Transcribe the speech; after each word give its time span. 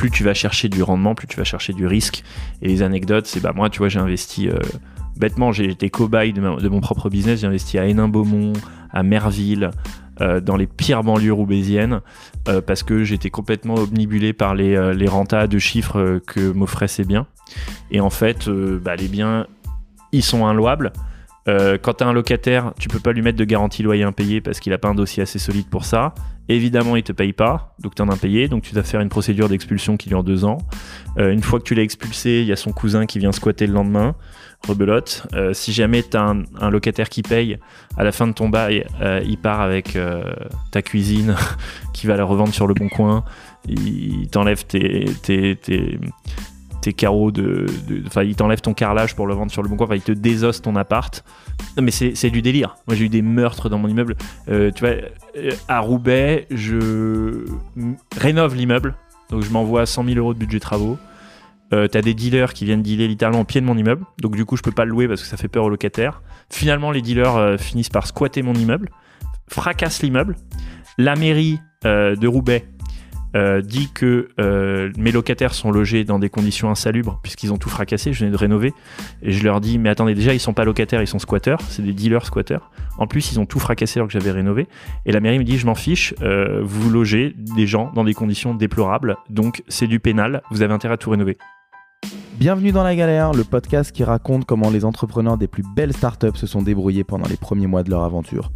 plus 0.00 0.10
tu 0.10 0.24
vas 0.24 0.32
chercher 0.32 0.70
du 0.70 0.82
rendement, 0.82 1.14
plus 1.14 1.26
tu 1.26 1.36
vas 1.36 1.44
chercher 1.44 1.74
du 1.74 1.86
risque. 1.86 2.24
Et 2.62 2.68
les 2.68 2.82
anecdotes, 2.82 3.26
c'est 3.26 3.40
bah 3.40 3.52
moi, 3.54 3.68
tu 3.68 3.80
vois, 3.80 3.90
j'ai 3.90 3.98
investi 3.98 4.48
euh, 4.48 4.54
bêtement, 5.18 5.52
j'ai 5.52 5.68
été 5.68 5.90
cobaye 5.90 6.32
de, 6.32 6.40
mon 6.40 6.80
propre 6.80 7.10
business. 7.10 7.40
J'ai 7.42 7.46
investi 7.46 7.78
à 7.78 7.84
Hénin-Beaumont, 7.84 8.54
à 8.90 9.02
Merville, 9.02 9.72
euh, 10.22 10.40
dans 10.40 10.56
les 10.56 10.66
pires 10.66 11.04
banlieues 11.04 11.34
roubaisiennes, 11.34 12.00
euh, 12.48 12.62
parce 12.62 12.82
que 12.82 13.04
j'étais 13.04 13.28
complètement 13.28 13.74
omnibulé 13.74 14.32
par 14.32 14.54
les, 14.54 14.94
les 14.94 15.06
rentas 15.06 15.46
de 15.46 15.58
chiffres 15.58 16.22
que 16.26 16.50
m'offraient 16.50 16.88
ces 16.88 17.04
biens. 17.04 17.26
Et 17.90 18.00
en 18.00 18.08
fait, 18.08 18.48
bah, 18.48 18.96
les 18.96 19.08
biens, 19.08 19.46
ils 20.12 20.24
sont 20.24 20.46
inlouables. 20.46 20.92
Euh, 21.48 21.78
quand 21.80 21.94
tu 21.94 22.04
as 22.04 22.06
un 22.06 22.12
locataire, 22.12 22.72
tu 22.78 22.88
peux 22.88 23.00
pas 23.00 23.12
lui 23.12 23.22
mettre 23.22 23.38
de 23.38 23.44
garantie 23.44 23.82
loyer 23.82 24.04
impayé 24.04 24.40
parce 24.40 24.60
qu'il 24.60 24.72
a 24.72 24.78
pas 24.78 24.88
un 24.88 24.94
dossier 24.94 25.22
assez 25.22 25.38
solide 25.38 25.66
pour 25.68 25.84
ça. 25.84 26.14
Évidemment, 26.50 26.96
il 26.96 27.04
te 27.04 27.12
paye 27.12 27.32
pas, 27.32 27.76
donc 27.78 27.94
tu 27.94 28.02
en 28.02 28.08
as 28.08 28.16
payé, 28.16 28.48
donc 28.48 28.64
tu 28.64 28.74
dois 28.74 28.82
faire 28.82 29.00
une 29.00 29.08
procédure 29.08 29.48
d'expulsion 29.48 29.96
qui 29.96 30.08
dure 30.08 30.24
deux 30.24 30.44
ans. 30.44 30.58
Euh, 31.16 31.30
une 31.30 31.44
fois 31.44 31.60
que 31.60 31.64
tu 31.64 31.76
l'as 31.76 31.84
expulsé, 31.84 32.40
il 32.40 32.46
y 32.46 32.52
a 32.52 32.56
son 32.56 32.72
cousin 32.72 33.06
qui 33.06 33.20
vient 33.20 33.30
squatter 33.30 33.68
le 33.68 33.72
lendemain, 33.72 34.16
rebelote. 34.66 35.28
Euh, 35.32 35.52
si 35.52 35.72
jamais 35.72 36.02
tu 36.02 36.16
as 36.16 36.34
un, 36.60 36.70
locataire 36.70 37.08
qui 37.08 37.22
paye, 37.22 37.58
à 37.96 38.02
la 38.02 38.10
fin 38.10 38.26
de 38.26 38.32
ton 38.32 38.48
bail, 38.48 38.84
il 39.24 39.38
part 39.38 39.60
avec 39.60 39.96
ta 40.72 40.82
cuisine 40.82 41.36
qui 41.94 42.08
va 42.08 42.16
la 42.16 42.24
revendre 42.24 42.52
sur 42.52 42.66
le 42.66 42.74
bon 42.74 42.88
coin, 42.88 43.24
il 43.68 44.26
t'enlève 44.28 44.66
tes 44.66 45.04
tes 46.80 46.92
carreaux 46.92 47.30
de. 47.30 47.66
Enfin, 48.06 48.22
il 48.22 48.34
t'enlève 48.36 48.60
ton 48.60 48.74
carrelage 48.74 49.14
pour 49.14 49.26
le 49.26 49.34
vendre 49.34 49.52
sur 49.52 49.62
le 49.62 49.68
bon 49.68 49.76
coin. 49.76 49.86
Enfin, 49.86 49.96
il 49.96 50.02
te 50.02 50.12
désosse 50.12 50.62
ton 50.62 50.76
appart. 50.76 51.24
Non, 51.76 51.82
mais 51.82 51.90
c'est 51.90 52.30
du 52.30 52.42
délire. 52.42 52.76
Moi, 52.86 52.96
j'ai 52.96 53.04
eu 53.04 53.08
des 53.08 53.22
meurtres 53.22 53.68
dans 53.68 53.78
mon 53.78 53.88
immeuble. 53.88 54.16
Euh, 54.48 54.70
tu 54.70 54.80
vois, 54.80 54.96
euh, 55.36 55.50
à 55.68 55.80
Roubaix, 55.80 56.46
je 56.50 57.44
rénove 58.16 58.54
l'immeuble. 58.54 58.94
Donc, 59.30 59.42
je 59.42 59.50
m'envoie 59.50 59.86
100 59.86 60.04
000 60.04 60.18
euros 60.18 60.34
de 60.34 60.38
budget 60.38 60.60
travaux. 60.60 60.98
Euh, 61.72 61.86
t'as 61.86 62.02
des 62.02 62.14
dealers 62.14 62.52
qui 62.52 62.64
viennent 62.64 62.82
dealer 62.82 63.06
littéralement 63.06 63.42
au 63.42 63.44
pied 63.44 63.60
de 63.60 63.66
mon 63.66 63.76
immeuble. 63.76 64.04
Donc, 64.20 64.34
du 64.34 64.44
coup, 64.44 64.56
je 64.56 64.62
peux 64.62 64.72
pas 64.72 64.84
le 64.84 64.90
louer 64.90 65.06
parce 65.06 65.22
que 65.22 65.28
ça 65.28 65.36
fait 65.36 65.48
peur 65.48 65.64
aux 65.64 65.70
locataires. 65.70 66.22
Finalement, 66.50 66.90
les 66.90 67.02
dealers 67.02 67.60
finissent 67.60 67.90
par 67.90 68.06
squatter 68.06 68.42
mon 68.42 68.54
immeuble, 68.54 68.90
fracassent 69.48 70.02
l'immeuble. 70.02 70.36
La 70.98 71.14
mairie 71.14 71.60
de 71.84 72.26
Roubaix 72.26 72.66
euh, 73.36 73.60
dit 73.62 73.90
que 73.92 74.28
euh, 74.40 74.90
mes 74.98 75.12
locataires 75.12 75.54
sont 75.54 75.70
logés 75.70 76.04
dans 76.04 76.18
des 76.18 76.28
conditions 76.28 76.70
insalubres 76.70 77.20
puisqu'ils 77.22 77.52
ont 77.52 77.58
tout 77.58 77.68
fracassé, 77.68 78.12
je 78.12 78.20
venais 78.20 78.32
de 78.32 78.36
rénover. 78.36 78.72
Et 79.22 79.32
je 79.32 79.44
leur 79.44 79.60
dis, 79.60 79.78
mais 79.78 79.88
attendez, 79.88 80.14
déjà, 80.14 80.34
ils 80.34 80.40
sont 80.40 80.54
pas 80.54 80.64
locataires, 80.64 81.02
ils 81.02 81.06
sont 81.06 81.18
squatteurs, 81.18 81.60
c'est 81.68 81.82
des 81.82 81.92
dealers 81.92 82.26
squatteurs. 82.26 82.70
En 82.98 83.06
plus, 83.06 83.32
ils 83.32 83.40
ont 83.40 83.46
tout 83.46 83.60
fracassé 83.60 83.98
alors 83.98 84.08
que 84.08 84.12
j'avais 84.12 84.32
rénové. 84.32 84.66
Et 85.06 85.12
la 85.12 85.20
mairie 85.20 85.38
me 85.38 85.44
dit, 85.44 85.58
je 85.58 85.66
m'en 85.66 85.74
fiche, 85.74 86.14
euh, 86.22 86.60
vous 86.62 86.90
logez 86.90 87.34
des 87.36 87.66
gens 87.66 87.92
dans 87.94 88.04
des 88.04 88.14
conditions 88.14 88.54
déplorables, 88.54 89.16
donc 89.28 89.62
c'est 89.68 89.86
du 89.86 90.00
pénal, 90.00 90.42
vous 90.50 90.62
avez 90.62 90.74
intérêt 90.74 90.94
à 90.94 90.96
tout 90.96 91.10
rénover. 91.10 91.38
Bienvenue 92.34 92.72
dans 92.72 92.82
La 92.82 92.96
Galère, 92.96 93.32
le 93.32 93.44
podcast 93.44 93.92
qui 93.92 94.02
raconte 94.02 94.46
comment 94.46 94.70
les 94.70 94.84
entrepreneurs 94.84 95.36
des 95.36 95.46
plus 95.46 95.64
belles 95.76 95.92
startups 95.92 96.36
se 96.36 96.46
sont 96.46 96.62
débrouillés 96.62 97.04
pendant 97.04 97.28
les 97.28 97.36
premiers 97.36 97.66
mois 97.66 97.82
de 97.82 97.90
leur 97.90 98.02
aventure. 98.02 98.50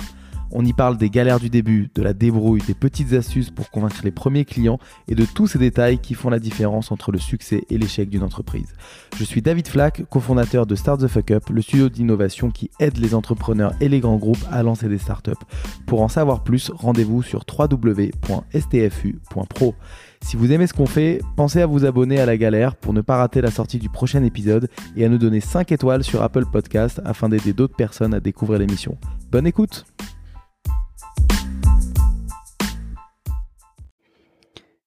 On 0.57 0.65
y 0.65 0.73
parle 0.73 0.97
des 0.97 1.11
galères 1.11 1.41
du 1.41 1.51
début, 1.51 1.91
de 1.97 2.03
la 2.03 2.13
débrouille, 2.13 2.63
des 2.65 2.75
petites 2.75 3.13
astuces 3.13 3.51
pour 3.51 3.73
convaincre 3.73 4.01
les 4.05 4.13
premiers 4.13 4.45
clients 4.45 4.79
et 5.09 5.17
de 5.17 5.25
tous 5.25 5.49
ces 5.49 5.59
détails 5.59 5.99
qui 5.99 6.15
font 6.15 6.31
la 6.31 6.39
différence 6.39 6.93
entre 6.93 7.11
le 7.11 7.19
succès 7.19 7.65
et 7.71 7.77
l'échec 7.77 8.09
d'une 8.09 8.23
entreprise. 8.23 8.73
Je 9.17 9.25
suis 9.25 9.43
David 9.43 9.67
Flack, 9.67 10.05
cofondateur 10.09 10.65
de 10.67 10.77
Start 10.77 11.01
the 11.01 11.09
Fuck 11.09 11.33
Up, 11.33 11.51
le 11.51 11.61
studio 11.61 11.89
d'innovation 11.89 12.53
qui 12.53 12.71
aide 12.79 12.99
les 12.99 13.17
entrepreneurs 13.17 13.75
et 13.81 13.89
les 13.89 13.99
grands 13.99 14.17
groupes 14.17 14.45
à 14.53 14.63
lancer 14.63 14.89
des 14.89 14.99
startups. 14.99 15.33
Pour 15.87 16.03
en 16.03 16.09
savoir 16.09 16.45
plus, 16.45 16.71
rendez-vous 16.73 17.25
sur 17.25 17.45
www.stfu.pro. 17.47 18.15
Si 20.21 20.37
vous 20.37 20.53
aimez 20.53 20.69
ce 20.69 20.73
qu'on 20.73 20.87
fait, 20.87 21.21
pensez 21.37 21.63
à 21.63 21.67
vous 21.67 21.85
abonner 21.85 22.21
à 22.21 22.27
la 22.27 22.37
galère 22.37 22.77
pour 22.77 22.93
ne 22.93 23.01
pas 23.01 23.17
rater 23.17 23.41
la 23.41 23.51
sortie 23.51 23.79
du 23.79 23.89
prochain 23.89 24.23
épisode 24.23 24.69
et 24.97 25.05
à 25.05 25.09
nous 25.09 25.19
donner 25.19 25.41
5 25.41 25.73
étoiles 25.73 26.05
sur 26.05 26.23
Apple 26.23 26.47
Podcast 26.47 27.03
afin 27.05 27.29
d'aider 27.29 27.53
d'autres 27.53 27.75
personnes 27.77 28.15
à 28.15 28.21
découvrir 28.21 28.61
l'émission. 28.61 28.97
Bonne 29.33 29.49
écoute 29.49 29.85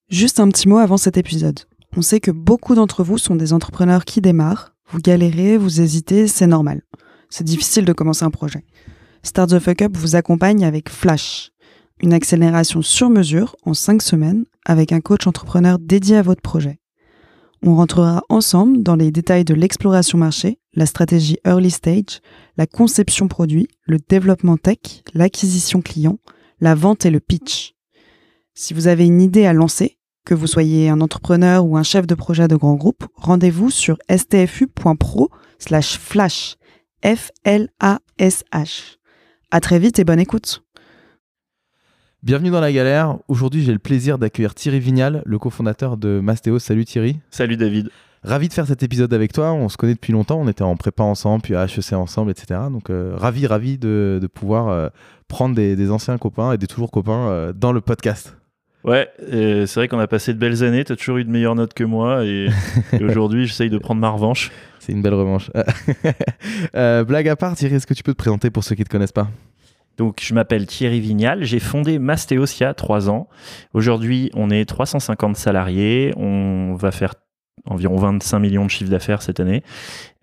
Juste 0.09 0.40
un 0.40 0.47
petit 0.47 0.69
mot 0.69 0.78
avant 0.78 0.95
cet 0.95 1.18
épisode. 1.18 1.59
On 1.97 2.01
sait 2.01 2.22
que 2.22 2.31
beaucoup 2.31 2.75
d'entre 2.75 3.03
vous 3.03 3.18
sont 3.18 3.35
des 3.35 3.51
entrepreneurs 3.51 4.06
qui 4.06 4.22
démarrent. 4.22 4.73
Vous 4.90 5.00
galérez, 5.00 5.57
vous 5.57 5.81
hésitez, 5.81 6.28
c'est 6.28 6.47
normal. 6.47 6.81
C'est 7.29 7.44
difficile 7.44 7.84
de 7.84 7.91
commencer 7.91 8.23
un 8.23 8.29
projet. 8.29 8.63
Start 9.23 9.50
the 9.50 9.59
Fuck 9.59 9.81
Up 9.81 9.97
vous 9.97 10.16
accompagne 10.16 10.63
avec 10.63 10.90
Flash, 10.90 11.51
une 12.01 12.13
accélération 12.13 12.81
sur 12.81 13.09
mesure 13.09 13.57
en 13.66 13.73
5 13.73 14.01
semaines 14.01 14.45
avec 14.63 14.94
un 14.94 15.01
coach 15.01 15.28
entrepreneur 15.28 15.78
dédié 15.78 16.16
à 16.16 16.22
votre 16.22 16.41
projet. 16.41 16.79
On 17.62 17.75
rentrera 17.75 18.24
ensemble 18.29 18.84
dans 18.84 18.95
les 18.95 19.12
détails 19.12 19.44
de 19.44 19.56
l'exploration 19.56 20.18
marché, 20.18 20.57
la 20.74 20.85
stratégie 20.85 21.39
early 21.45 21.72
stage, 21.72 22.22
la 22.56 22.66
conception 22.66 23.28
produit, 23.28 23.68
le 23.84 23.97
développement 23.97 24.56
tech, 24.56 25.03
l'acquisition 25.13 25.81
client, 25.81 26.18
la 26.62 26.75
vente 26.75 27.06
et 27.06 27.12
le 27.12 27.19
pitch. 27.19 27.74
Si 28.53 28.74
vous 28.74 28.88
avez 28.88 29.06
une 29.06 29.22
idée 29.22 29.45
à 29.45 29.53
lancer, 29.53 29.97
que 30.27 30.33
vous 30.33 30.45
soyez 30.45 30.89
un 30.89 30.99
entrepreneur 30.99 31.65
ou 31.65 31.77
un 31.77 31.83
chef 31.83 32.05
de 32.05 32.13
projet 32.13 32.49
de 32.49 32.57
grand 32.57 32.75
groupe, 32.75 33.05
rendez-vous 33.15 33.69
sur 33.69 33.97
stfu.pro 34.09 35.29
slash 35.57 35.97
flash. 35.97 36.57
F-L-A-S-H. 37.05 38.97
À 39.51 39.61
très 39.61 39.79
vite 39.79 39.99
et 39.99 40.03
bonne 40.03 40.19
écoute. 40.19 40.65
Bienvenue 42.23 42.49
dans 42.49 42.59
la 42.59 42.73
galère. 42.73 43.19
Aujourd'hui, 43.29 43.63
j'ai 43.63 43.71
le 43.71 43.79
plaisir 43.79 44.17
d'accueillir 44.17 44.53
Thierry 44.53 44.81
Vignal, 44.81 45.23
le 45.25 45.39
cofondateur 45.39 45.95
de 45.95 46.19
Mastéo. 46.19 46.59
Salut 46.59 46.83
Thierry. 46.83 47.19
Salut 47.31 47.55
David. 47.55 47.89
Ravi 48.23 48.49
de 48.49 48.53
faire 48.53 48.67
cet 48.67 48.83
épisode 48.83 49.13
avec 49.13 49.31
toi. 49.31 49.53
On 49.53 49.69
se 49.69 49.77
connaît 49.77 49.94
depuis 49.94 50.11
longtemps. 50.11 50.41
On 50.41 50.49
était 50.49 50.63
en 50.63 50.75
prépa 50.75 51.03
ensemble, 51.03 51.41
puis 51.44 51.55
à 51.55 51.63
HEC 51.65 51.94
ensemble, 51.94 52.31
etc. 52.31 52.59
Donc, 52.69 52.89
euh, 52.89 53.13
ravi, 53.15 53.47
ravi 53.47 53.77
de, 53.77 54.27
pouvoir 54.33 54.67
euh, 54.67 54.89
prendre 55.29 55.55
des, 55.55 55.89
anciens 55.89 56.17
copains 56.17 56.51
et 56.51 56.57
des 56.57 56.67
toujours 56.67 56.91
copains 56.91 57.29
euh, 57.29 57.53
dans 57.53 57.71
le 57.71 57.79
podcast. 57.79 58.35
Ouais, 58.88 59.09
c'est 59.20 59.75
vrai 59.75 59.90
qu'on 59.90 60.00
a 60.00 60.08
passé 60.08 60.34
de 60.34 60.40
belles 60.40 60.64
années. 60.64 60.86
Tu 60.86 60.94
as 60.94 60.96
toujours 60.96 61.18
eu 61.18 61.25
de 61.25 61.30
meilleures 61.30 61.56
notes 61.56 61.74
que 61.74 61.84
moi. 61.84 62.24
Et, 62.24 62.48
aujourd'hui, 63.02 63.46
j'essaye 63.46 63.70
de 63.70 63.78
prendre 63.78 64.00
ma 64.00 64.09
revanche. 64.09 64.50
C'est 64.80 64.94
une 64.94 65.02
belle 65.02 65.14
revanche. 65.14 65.52
Euh, 66.75 67.03
blague 67.03 67.28
à 67.28 67.36
part, 67.36 67.56
Thierry, 67.56 67.75
est-ce 67.75 67.88
que 67.88 67.94
tu 67.94 68.03
peux 68.03 68.14
te 68.14 68.18
présenter 68.18 68.50
pour 68.50 68.64
ceux 68.64 68.75
qui 68.75 68.81
ne 68.81 68.86
te 68.86 68.90
connaissent 68.90 69.12
pas? 69.12 69.28
Donc, 69.98 70.22
je 70.22 70.34
m'appelle 70.34 70.66
Thierry 70.66 71.00
Vignal. 71.00 71.44
J'ai 71.44 71.59
fondé 71.59 72.00
Mastéos 72.00 72.46
il 72.46 72.64
y 72.64 72.66
a 72.66 72.74
trois 72.74 73.09
ans. 73.09 73.28
Aujourd'hui, 73.74 74.31
on 74.34 74.50
est 74.50 74.66
350 74.66 75.36
salariés. 75.36 76.14
On 76.18 76.75
va 76.75 76.92
faire 76.92 77.16
environ 77.66 77.98
25 77.98 78.40
millions 78.40 78.66
de 78.66 78.69
chiffre 78.69 78.90
d'affaires 78.90 79.22
cette 79.22 79.40
année. 79.40 79.64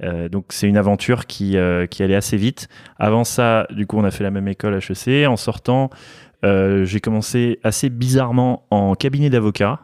Euh, 0.02 0.28
donc, 0.28 0.46
c'est 0.50 0.68
une 0.68 0.76
aventure 0.76 1.26
qui, 1.26 1.56
euh, 1.56 1.86
qui 1.86 2.02
allait 2.02 2.14
assez 2.14 2.36
vite. 2.36 2.68
Avant 2.98 3.24
ça, 3.24 3.66
du 3.70 3.86
coup, 3.86 3.98
on 3.98 4.04
a 4.04 4.10
fait 4.10 4.24
la 4.24 4.30
même 4.30 4.48
école 4.48 4.78
HEC. 4.78 5.26
En 5.26 5.36
sortant, 5.36 5.90
euh, 5.90 6.23
j'ai 6.44 7.00
commencé 7.00 7.58
assez 7.62 7.90
bizarrement 7.90 8.66
en 8.70 8.94
cabinet 8.94 9.30
d'avocat. 9.30 9.80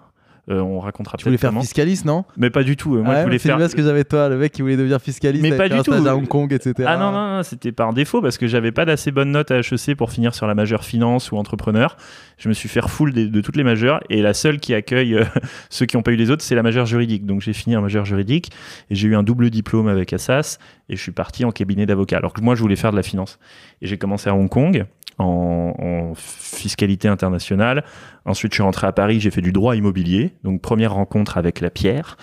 Euh, 0.50 0.60
on 0.60 0.80
racontera 0.80 1.16
Tu 1.16 1.24
voulais 1.24 1.36
faire 1.36 1.52
fiscaliste, 1.60 2.04
non? 2.04 2.24
Mais 2.36 2.50
pas 2.50 2.64
du 2.64 2.76
tout. 2.76 2.96
Moi, 2.96 3.16
je 3.16 3.22
voulais 3.22 3.38
faire. 3.38 3.58
C'est 3.60 3.68
ce 3.68 3.76
que 3.76 3.82
j'avais 3.82 4.04
toi, 4.04 4.28
le 4.28 4.36
mec 4.36 4.52
qui 4.52 4.62
voulait 4.62 4.76
devenir 4.76 5.00
fiscaliste. 5.00 5.42
Mais 5.42 5.56
pas 5.56 5.68
du 5.68 5.80
tout. 5.82 5.92
à 5.92 6.16
Hong 6.16 6.26
Kong, 6.26 6.52
etc. 6.52 6.74
Ah 6.86 6.96
non, 6.96 7.12
non, 7.12 7.36
non 7.36 7.42
c'était 7.42 7.72
par 7.72 7.92
défaut 7.92 8.20
parce 8.20 8.38
que 8.38 8.46
j'avais 8.46 8.72
pas 8.72 8.84
d'assez 8.84 9.12
bonnes 9.12 9.30
notes 9.30 9.50
à 9.50 9.58
HEC 9.58 9.94
pour 9.96 10.10
finir 10.10 10.34
sur 10.34 10.46
la 10.46 10.54
majeure 10.54 10.84
finance 10.84 11.30
ou 11.30 11.36
entrepreneur. 11.36 11.96
Je 12.38 12.48
me 12.48 12.54
suis 12.54 12.68
fait 12.68 12.80
full 12.88 13.12
de, 13.12 13.40
toutes 13.40 13.56
les 13.56 13.64
majeures 13.64 14.00
et 14.08 14.22
la 14.22 14.34
seule 14.34 14.58
qui 14.58 14.74
accueille 14.74 15.14
euh, 15.14 15.24
ceux 15.70 15.86
qui 15.86 15.96
n'ont 15.96 16.02
pas 16.02 16.12
eu 16.12 16.16
les 16.16 16.30
autres, 16.30 16.42
c'est 16.42 16.54
la 16.54 16.62
majeure 16.62 16.86
juridique. 16.86 17.26
Donc 17.26 17.42
j'ai 17.42 17.52
fini 17.52 17.76
en 17.76 17.82
majeure 17.82 18.04
juridique 18.04 18.50
et 18.90 18.94
j'ai 18.94 19.08
eu 19.08 19.14
un 19.14 19.22
double 19.22 19.50
diplôme 19.50 19.88
avec 19.88 20.12
Assas 20.12 20.58
et 20.88 20.96
je 20.96 21.00
suis 21.00 21.12
parti 21.12 21.44
en 21.44 21.52
cabinet 21.52 21.86
d'avocat. 21.86 22.16
Alors 22.16 22.32
que 22.32 22.40
moi, 22.40 22.54
je 22.54 22.62
voulais 22.62 22.76
faire 22.76 22.90
de 22.90 22.96
la 22.96 23.02
finance. 23.02 23.38
Et 23.82 23.86
j'ai 23.86 23.98
commencé 23.98 24.28
à 24.28 24.34
Hong 24.34 24.48
Kong 24.48 24.86
en, 25.20 26.12
fiscalité 26.14 27.08
internationale. 27.08 27.84
Ensuite, 28.24 28.52
je 28.52 28.56
suis 28.56 28.62
rentré 28.62 28.86
à 28.86 28.92
Paris, 28.92 29.20
j'ai 29.20 29.30
fait 29.30 29.40
du 29.40 29.52
droit 29.52 29.76
immobilier. 29.76 30.32
Donc, 30.44 30.60
première 30.60 30.94
rencontre 30.94 31.38
avec 31.38 31.60
la 31.60 31.70
pierre. 31.70 32.16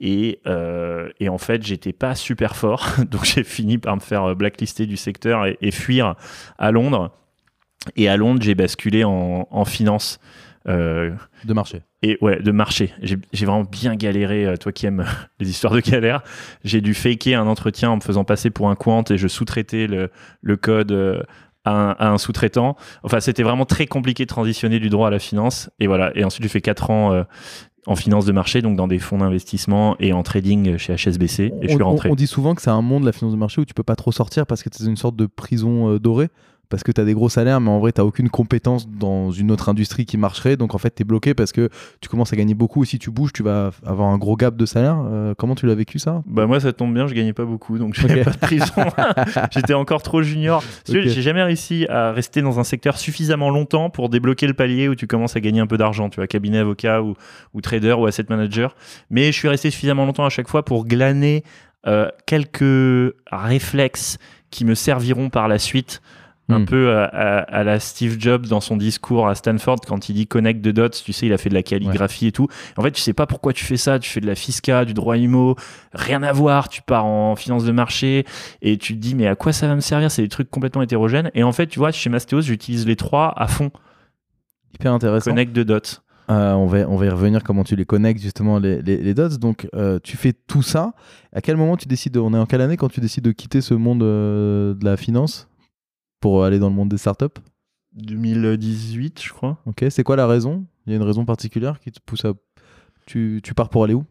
Et, 0.00 0.40
euh, 0.46 1.08
et 1.18 1.28
en 1.28 1.38
fait, 1.38 1.64
j'étais 1.64 1.92
pas 1.92 2.14
super 2.14 2.56
fort. 2.56 2.86
Donc, 3.10 3.24
j'ai 3.24 3.44
fini 3.44 3.78
par 3.78 3.96
me 3.96 4.00
faire 4.00 4.34
blacklister 4.36 4.86
du 4.86 4.96
secteur 4.96 5.46
et, 5.46 5.70
fuir 5.70 6.14
à 6.58 6.70
Londres. 6.70 7.12
Et 7.96 8.08
à 8.08 8.16
Londres, 8.16 8.40
j'ai 8.42 8.54
basculé 8.54 9.04
en, 9.04 9.64
finance. 9.64 10.20
Euh, 10.66 11.14
de 11.44 11.52
marché. 11.54 11.82
Et 12.02 12.18
ouais, 12.20 12.40
de 12.40 12.52
marché. 12.52 12.92
J'ai 13.00 13.46
vraiment 13.46 13.64
bien 13.64 13.96
galéré, 13.96 14.44
euh, 14.44 14.56
toi 14.56 14.70
qui 14.70 14.86
aimes 14.86 15.04
les 15.40 15.48
histoires 15.48 15.72
de 15.72 15.80
galère. 15.80 16.22
J'ai 16.64 16.80
dû 16.80 16.94
faker 16.94 17.40
un 17.40 17.46
entretien 17.46 17.90
en 17.90 17.96
me 17.96 18.00
faisant 18.00 18.24
passer 18.24 18.50
pour 18.50 18.68
un 18.68 18.74
quant 18.74 19.02
et 19.04 19.16
je 19.16 19.28
sous-traitais 19.28 19.86
le, 19.86 20.10
le, 20.42 20.56
code 20.56 21.24
à 21.64 22.08
un, 22.08 22.18
sous-traitant. 22.18 22.76
Enfin, 23.02 23.20
c'était 23.20 23.42
vraiment 23.42 23.66
très 23.66 23.86
compliqué 23.86 24.24
de 24.24 24.28
transitionner 24.28 24.78
du 24.78 24.88
droit 24.88 25.08
à 25.08 25.10
la 25.10 25.18
finance. 25.18 25.70
Et 25.80 25.86
voilà. 25.86 26.12
Et 26.16 26.24
ensuite, 26.24 26.42
j'ai 26.42 26.48
fait 26.48 26.60
4 26.60 26.90
ans 26.90 27.12
euh, 27.12 27.24
en 27.86 27.96
finance 27.96 28.24
de 28.24 28.32
marché, 28.32 28.62
donc 28.62 28.76
dans 28.76 28.88
des 28.88 28.98
fonds 28.98 29.18
d'investissement 29.18 29.96
et 29.98 30.12
en 30.12 30.22
trading 30.22 30.76
chez 30.76 30.94
HSBC. 30.94 31.44
Et 31.44 31.52
on, 31.52 31.62
je 31.62 31.68
suis 31.68 31.82
rentré. 31.82 32.10
On, 32.10 32.14
dit 32.14 32.26
souvent 32.26 32.54
que 32.54 32.62
c'est 32.62 32.70
un 32.70 32.82
monde, 32.82 33.04
la 33.04 33.12
finance 33.12 33.32
de 33.32 33.38
marché, 33.38 33.60
où 33.60 33.64
tu 33.64 33.74
peux 33.74 33.82
pas 33.82 33.96
trop 33.96 34.12
sortir 34.12 34.46
parce 34.46 34.62
que 34.62 34.70
c'est 34.72 34.84
une 34.84 34.96
sorte 34.96 35.16
de 35.16 35.26
prison 35.26 35.90
euh, 35.90 35.98
dorée. 35.98 36.28
Parce 36.68 36.82
que 36.82 36.92
tu 36.92 37.00
as 37.00 37.04
des 37.04 37.14
gros 37.14 37.28
salaires, 37.28 37.60
mais 37.60 37.70
en 37.70 37.78
vrai, 37.78 37.92
tu 37.92 38.00
aucune 38.00 38.28
compétence 38.28 38.88
dans 38.88 39.30
une 39.30 39.50
autre 39.50 39.68
industrie 39.68 40.04
qui 40.04 40.18
marcherait. 40.18 40.56
Donc 40.56 40.74
en 40.74 40.78
fait, 40.78 40.94
tu 40.94 41.02
es 41.02 41.04
bloqué 41.04 41.34
parce 41.34 41.52
que 41.52 41.70
tu 42.00 42.08
commences 42.08 42.32
à 42.32 42.36
gagner 42.36 42.54
beaucoup. 42.54 42.82
Et 42.82 42.86
si 42.86 42.98
tu 42.98 43.10
bouges, 43.10 43.32
tu 43.32 43.42
vas 43.42 43.70
avoir 43.84 44.08
un 44.08 44.18
gros 44.18 44.36
gap 44.36 44.56
de 44.56 44.66
salaire. 44.66 44.98
Euh, 45.10 45.34
comment 45.36 45.54
tu 45.54 45.66
l'as 45.66 45.74
vécu 45.74 45.98
ça? 45.98 46.22
Bah 46.26 46.46
moi, 46.46 46.60
ça 46.60 46.72
tombe 46.72 46.92
bien, 46.92 47.06
je 47.06 47.14
gagnais 47.14 47.32
pas 47.32 47.44
beaucoup, 47.44 47.78
donc 47.78 47.94
j'avais 47.94 48.22
pas 48.22 48.30
de 48.30 48.38
prison. 48.38 48.66
J'étais 49.50 49.74
encore 49.74 50.02
trop 50.02 50.22
junior. 50.22 50.62
Okay. 50.88 51.08
J'ai 51.08 51.22
jamais 51.22 51.42
réussi 51.42 51.86
à 51.88 52.12
rester 52.12 52.42
dans 52.42 52.58
un 52.60 52.64
secteur 52.64 52.98
suffisamment 52.98 53.50
longtemps 53.50 53.90
pour 53.90 54.08
débloquer 54.08 54.46
le 54.46 54.54
palier 54.54 54.88
où 54.88 54.94
tu 54.94 55.06
commences 55.06 55.36
à 55.36 55.40
gagner 55.40 55.60
un 55.60 55.66
peu 55.66 55.78
d'argent, 55.78 56.10
tu 56.10 56.16
vois, 56.16 56.26
cabinet 56.26 56.58
avocat 56.58 57.02
ou, 57.02 57.14
ou 57.54 57.60
trader 57.60 57.94
ou 57.94 58.06
asset 58.06 58.26
manager. 58.28 58.76
Mais 59.10 59.32
je 59.32 59.38
suis 59.38 59.48
resté 59.48 59.70
suffisamment 59.70 60.04
longtemps 60.04 60.26
à 60.26 60.30
chaque 60.30 60.48
fois 60.48 60.64
pour 60.64 60.86
glaner 60.86 61.44
euh, 61.86 62.08
quelques 62.26 63.14
réflexes 63.30 64.18
qui 64.50 64.64
me 64.64 64.74
serviront 64.74 65.30
par 65.30 65.48
la 65.48 65.58
suite 65.58 66.02
un 66.50 66.60
Hmm. 66.60 66.64
peu 66.64 66.96
à, 66.96 67.04
à- 67.04 67.38
à 67.40 67.62
la 67.64 67.78
Steve 67.78 68.16
Jobs 68.18 68.46
dans 68.46 68.60
son 68.60 68.76
discours 68.76 69.28
à 69.28 69.34
Stanford 69.34 69.80
quand 69.86 70.08
il 70.08 70.14
dit 70.14 70.26
connect 70.26 70.62
the 70.64 70.68
dots, 70.68 70.88
tu 70.88 71.12
sais, 71.12 71.26
il 71.26 71.32
a 71.32 71.38
fait 71.38 71.50
de 71.50 71.54
la 71.54 71.62
calligraphie 71.62 72.28
et 72.28 72.32
tout. 72.32 72.48
En 72.76 72.82
fait, 72.82 72.90
tu 72.92 73.02
sais 73.02 73.12
pas 73.12 73.26
pourquoi 73.26 73.52
tu 73.52 73.64
fais 73.64 73.76
ça, 73.76 73.98
tu 73.98 74.08
fais 74.08 74.20
de 74.20 74.26
la 74.26 74.34
fisca, 74.34 74.84
du 74.86 74.94
droit 74.94 75.16
IMO, 75.18 75.56
rien 75.92 76.22
à 76.22 76.32
voir, 76.32 76.68
tu 76.70 76.80
pars 76.82 77.04
en 77.04 77.36
finance 77.36 77.64
de 77.64 77.72
marché 77.72 78.24
et 78.62 78.78
tu 78.78 78.94
te 78.94 78.98
dis 78.98 79.14
mais 79.14 79.26
à 79.26 79.34
quoi 79.36 79.52
ça 79.52 79.68
va 79.68 79.74
me 79.74 79.80
servir? 79.80 80.10
C'est 80.10 80.22
des 80.22 80.28
trucs 80.28 80.50
complètement 80.50 80.80
hétérogènes 80.82 81.30
et 81.34 81.42
en 81.42 81.52
fait, 81.52 81.66
tu 81.66 81.78
vois, 81.78 81.92
chez 81.92 82.08
Mastéos, 82.08 82.40
j'utilise 82.42 82.86
les 82.86 82.96
trois 82.96 83.34
à 83.36 83.46
fond, 83.46 83.70
Hyper 84.74 84.92
intéressant. 84.92 85.30
connect 85.30 85.52
the 85.52 85.60
dots. 85.60 86.00
Euh, 86.30 86.52
on, 86.52 86.66
va, 86.66 86.78
on 86.88 86.96
va 86.96 87.06
y 87.06 87.08
revenir 87.08 87.42
comment 87.42 87.64
tu 87.64 87.74
les 87.74 87.86
connectes 87.86 88.20
justement 88.22 88.58
les, 88.58 88.82
les, 88.82 88.98
les 88.98 89.14
dots. 89.14 89.28
Donc 89.38 89.66
euh, 89.74 89.98
tu 90.02 90.16
fais 90.18 90.34
tout 90.46 90.60
ça. 90.62 90.92
À 91.32 91.40
quel 91.40 91.56
moment 91.56 91.76
tu 91.78 91.88
décides, 91.88 92.12
de- 92.12 92.20
on 92.20 92.34
est 92.34 92.38
en 92.38 92.44
quelle 92.44 92.60
année 92.60 92.76
quand 92.76 92.88
tu 92.90 93.00
décides 93.00 93.24
de 93.24 93.32
quitter 93.32 93.62
ce 93.62 93.72
monde 93.72 94.02
euh, 94.02 94.74
de 94.74 94.84
la 94.84 94.96
finance? 94.98 95.48
Pour 96.20 96.44
aller 96.44 96.58
dans 96.58 96.68
le 96.68 96.74
monde 96.74 96.88
des 96.88 96.98
startups 96.98 97.26
2018, 97.94 99.22
je 99.22 99.32
crois. 99.32 99.58
Ok, 99.66 99.84
c'est 99.90 100.04
quoi 100.04 100.16
la 100.16 100.26
raison? 100.26 100.66
Il 100.86 100.92
y 100.92 100.92
a 100.94 100.96
une 100.96 101.04
raison 101.04 101.24
particulière 101.24 101.80
qui 101.80 101.90
te 101.92 102.00
pousse 102.04 102.24
à... 102.24 102.32
Tu, 103.06 103.40
tu 103.42 103.54
pars 103.54 103.68
pour 103.70 103.84
aller 103.84 103.94
où? 103.94 104.04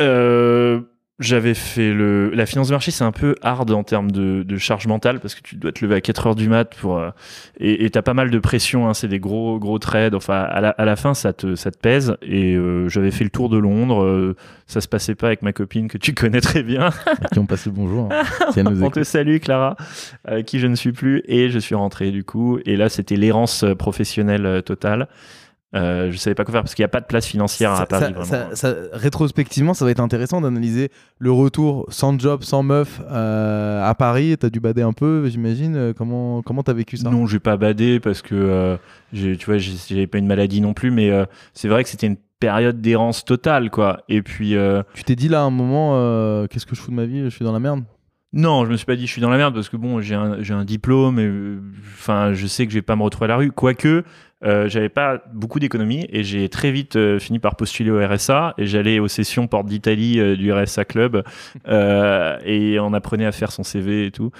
Euh, 0.00 0.82
j'avais 1.22 1.54
fait 1.54 1.92
le 1.92 2.30
la 2.30 2.46
finance 2.46 2.68
de 2.68 2.72
marché 2.72 2.90
c'est 2.90 3.04
un 3.04 3.12
peu 3.12 3.34
hard 3.42 3.70
en 3.70 3.82
termes 3.82 4.10
de, 4.10 4.42
de 4.42 4.56
charge 4.56 4.86
mentale 4.86 5.20
parce 5.20 5.34
que 5.34 5.42
tu 5.42 5.56
dois 5.56 5.72
te 5.72 5.84
lever 5.84 5.96
à 5.96 6.00
4 6.00 6.26
heures 6.26 6.34
du 6.34 6.48
mat 6.48 6.74
pour 6.74 6.98
euh, 6.98 7.10
et 7.58 7.88
t'as 7.90 8.02
pas 8.02 8.14
mal 8.14 8.30
de 8.30 8.38
pression 8.38 8.88
hein, 8.88 8.94
c'est 8.94 9.08
des 9.08 9.18
gros 9.18 9.58
gros 9.58 9.78
trades. 9.78 10.14
Enfin 10.14 10.42
à 10.42 10.60
la, 10.60 10.70
à 10.70 10.84
la 10.84 10.96
fin 10.96 11.14
ça 11.14 11.32
te 11.32 11.54
ça 11.54 11.70
te 11.70 11.78
pèse. 11.78 12.16
Et 12.22 12.54
euh, 12.54 12.88
j'avais 12.88 13.10
fait 13.10 13.24
le 13.24 13.30
tour 13.30 13.48
de 13.48 13.58
Londres 13.58 14.02
euh, 14.02 14.36
ça 14.66 14.80
se 14.80 14.88
passait 14.88 15.14
pas 15.14 15.28
avec 15.28 15.42
ma 15.42 15.52
copine 15.52 15.88
que 15.88 15.98
tu 15.98 16.14
connais 16.14 16.40
très 16.40 16.62
bien. 16.62 16.90
À 17.06 17.28
qui 17.32 17.38
on 17.38 17.46
passe 17.46 17.66
le 17.66 17.72
bonjour 17.72 18.08
hein, 18.12 18.22
si 18.52 18.60
on 18.60 18.90
te 18.90 19.02
salue 19.02 19.38
Clara 19.38 19.76
qui 20.46 20.58
je 20.58 20.66
ne 20.66 20.74
suis 20.74 20.92
plus 20.92 21.22
et 21.26 21.50
je 21.50 21.58
suis 21.58 21.74
rentré 21.74 22.10
du 22.10 22.24
coup. 22.24 22.58
Et 22.66 22.76
là 22.76 22.88
c'était 22.88 23.16
l'errance 23.16 23.64
euh, 23.64 23.74
professionnelle 23.74 24.46
euh, 24.46 24.60
totale 24.60 25.08
euh, 25.74 26.10
je 26.10 26.16
savais 26.18 26.34
pas 26.34 26.44
quoi 26.44 26.52
faire 26.52 26.62
parce 26.62 26.74
qu'il 26.74 26.82
n'y 26.82 26.86
a 26.86 26.88
pas 26.88 27.00
de 27.00 27.06
place 27.06 27.26
financière 27.26 27.72
à 27.72 27.86
Paris 27.86 28.12
ça- 28.54 28.74
rétrospectivement, 28.92 29.74
ça 29.74 29.84
va 29.84 29.90
être 29.90 30.00
intéressant 30.00 30.40
d'analyser 30.40 30.90
le 31.18 31.32
retour 31.32 31.86
sans 31.88 32.18
job, 32.18 32.42
sans 32.42 32.62
meuf 32.62 33.00
euh, 33.10 33.82
à 33.82 33.94
Paris. 33.94 34.36
T'as 34.38 34.50
dû 34.50 34.60
bader 34.60 34.82
un 34.82 34.92
peu, 34.92 35.26
j'imagine. 35.28 35.76
Euh, 35.76 35.92
Comment 35.96 36.42
comment 36.42 36.62
t'as 36.62 36.72
vécu 36.72 36.96
ça 36.96 37.10
Non, 37.10 37.26
j'ai 37.26 37.38
pas 37.40 37.56
badé 37.56 38.00
parce 38.00 38.22
que 38.22 38.34
euh, 38.34 38.76
tu 39.14 39.36
vois, 39.46 39.58
j'ai- 39.58 39.72
j'avais 39.88 40.06
pas 40.06 40.18
une 40.18 40.26
maladie 40.26 40.60
non 40.60 40.74
plus, 40.74 40.90
mais 40.90 41.10
euh, 41.10 41.24
c'est 41.54 41.68
vrai 41.68 41.82
que 41.84 41.88
c'était 41.90 42.06
une 42.06 42.16
période 42.40 42.80
d'errance 42.80 43.24
totale, 43.24 43.70
quoi. 43.70 44.02
Et 44.08 44.20
puis 44.22 44.54
Tu 44.94 45.04
t'es 45.04 45.14
dit 45.16 45.28
là 45.28 45.40
à 45.42 45.44
un 45.44 45.50
moment, 45.50 46.46
qu'est-ce 46.48 46.66
que 46.66 46.74
je 46.74 46.80
fous 46.80 46.90
de 46.90 46.96
ma 46.96 47.04
vie? 47.06 47.22
Je 47.24 47.28
suis 47.28 47.44
dans 47.44 47.52
la 47.52 47.60
merde. 47.60 47.82
non, 48.32 48.64
je 48.64 48.70
me 48.70 48.76
suis 48.76 48.86
pas 48.86 48.96
dit 48.96 49.06
je 49.06 49.12
suis 49.12 49.20
dans 49.22 49.30
la 49.30 49.36
merde 49.36 49.54
parce 49.54 49.68
que 49.68 49.76
bon, 49.76 50.00
j'ai 50.00 50.14
un, 50.16 50.38
un 50.50 50.64
diplôme, 50.64 51.18
et 51.20 51.30
enfin, 51.94 52.32
je 52.32 52.46
sais 52.46 52.66
que 52.66 52.72
je 52.72 52.78
vais 52.78 52.82
pas 52.82 52.96
me 52.96 53.02
retrouver 53.04 53.26
à 53.26 53.28
la 53.28 53.36
rue. 53.36 53.52
Quoique, 53.52 54.02
euh, 54.44 54.68
j'avais 54.68 54.88
pas 54.88 55.22
beaucoup 55.32 55.60
d'économies 55.60 56.06
et 56.10 56.24
j'ai 56.24 56.48
très 56.48 56.72
vite 56.72 56.96
euh, 56.96 57.18
fini 57.18 57.38
par 57.38 57.54
postuler 57.54 57.90
au 57.90 58.04
RSA 58.04 58.54
et 58.58 58.66
j'allais 58.66 58.98
aux 58.98 59.08
sessions 59.08 59.46
Porte 59.46 59.66
d'Italie 59.66 60.18
euh, 60.18 60.36
du 60.36 60.52
RSA 60.52 60.84
Club 60.84 61.22
et 62.44 62.78
on 62.80 62.92
apprenait 62.92 63.26
à 63.26 63.32
faire 63.32 63.52
son 63.52 63.62
CV 63.62 64.06
et 64.06 64.10
tout. 64.10 64.30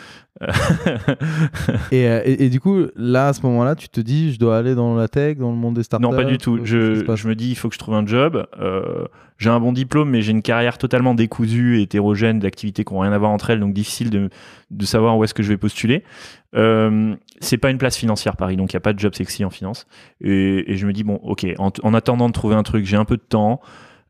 Et, 1.92 2.04
et, 2.04 2.44
et 2.44 2.48
du 2.48 2.58
coup, 2.58 2.86
là, 2.96 3.28
à 3.28 3.32
ce 3.32 3.42
moment-là, 3.42 3.74
tu 3.76 3.88
te 3.88 4.00
dis, 4.00 4.32
je 4.32 4.38
dois 4.38 4.56
aller 4.56 4.74
dans 4.74 4.96
la 4.96 5.06
tech, 5.06 5.36
dans 5.36 5.50
le 5.50 5.56
monde 5.56 5.74
des 5.74 5.82
startups 5.82 6.02
Non, 6.02 6.10
pas 6.10 6.24
du 6.24 6.38
tout. 6.38 6.60
Je, 6.64 7.28
me 7.28 7.34
dis, 7.34 7.50
il 7.50 7.54
faut 7.54 7.68
que 7.68 7.74
je 7.74 7.78
trouve 7.78 7.94
un 7.94 8.06
job. 8.06 8.46
J'ai 9.42 9.50
un 9.50 9.58
bon 9.58 9.72
diplôme, 9.72 10.10
mais 10.10 10.22
j'ai 10.22 10.30
une 10.30 10.40
carrière 10.40 10.78
totalement 10.78 11.14
décousue 11.14 11.78
et 11.78 11.82
hétérogène 11.82 12.38
d'activités 12.38 12.84
qui 12.84 12.94
n'ont 12.94 13.00
rien 13.00 13.12
à 13.12 13.18
voir 13.18 13.32
entre 13.32 13.50
elles, 13.50 13.58
donc 13.58 13.74
difficile 13.74 14.08
de, 14.08 14.30
de 14.70 14.84
savoir 14.84 15.18
où 15.18 15.24
est-ce 15.24 15.34
que 15.34 15.42
je 15.42 15.48
vais 15.48 15.56
postuler. 15.56 16.04
Euh, 16.54 17.14
c'est 17.40 17.58
pas 17.58 17.70
une 17.70 17.78
place 17.78 17.96
financière 17.96 18.36
Paris, 18.36 18.56
donc 18.56 18.72
il 18.72 18.76
n'y 18.76 18.78
a 18.78 18.80
pas 18.80 18.92
de 18.92 18.98
job 18.98 19.14
sexy 19.14 19.44
en 19.44 19.50
finance. 19.50 19.86
Et, 20.22 20.76
je 20.76 20.86
me 20.86 20.92
dis, 20.92 21.04
bon, 21.04 21.16
ok, 21.22 21.46
en, 21.58 21.70
en 21.82 21.94
attendant 21.94 22.28
de 22.28 22.32
trouver 22.32 22.54
un 22.54 22.62
truc, 22.62 22.84
j'ai 22.84 22.96
un 22.96 23.04
peu 23.04 23.16
de 23.16 23.22
temps. 23.22 23.60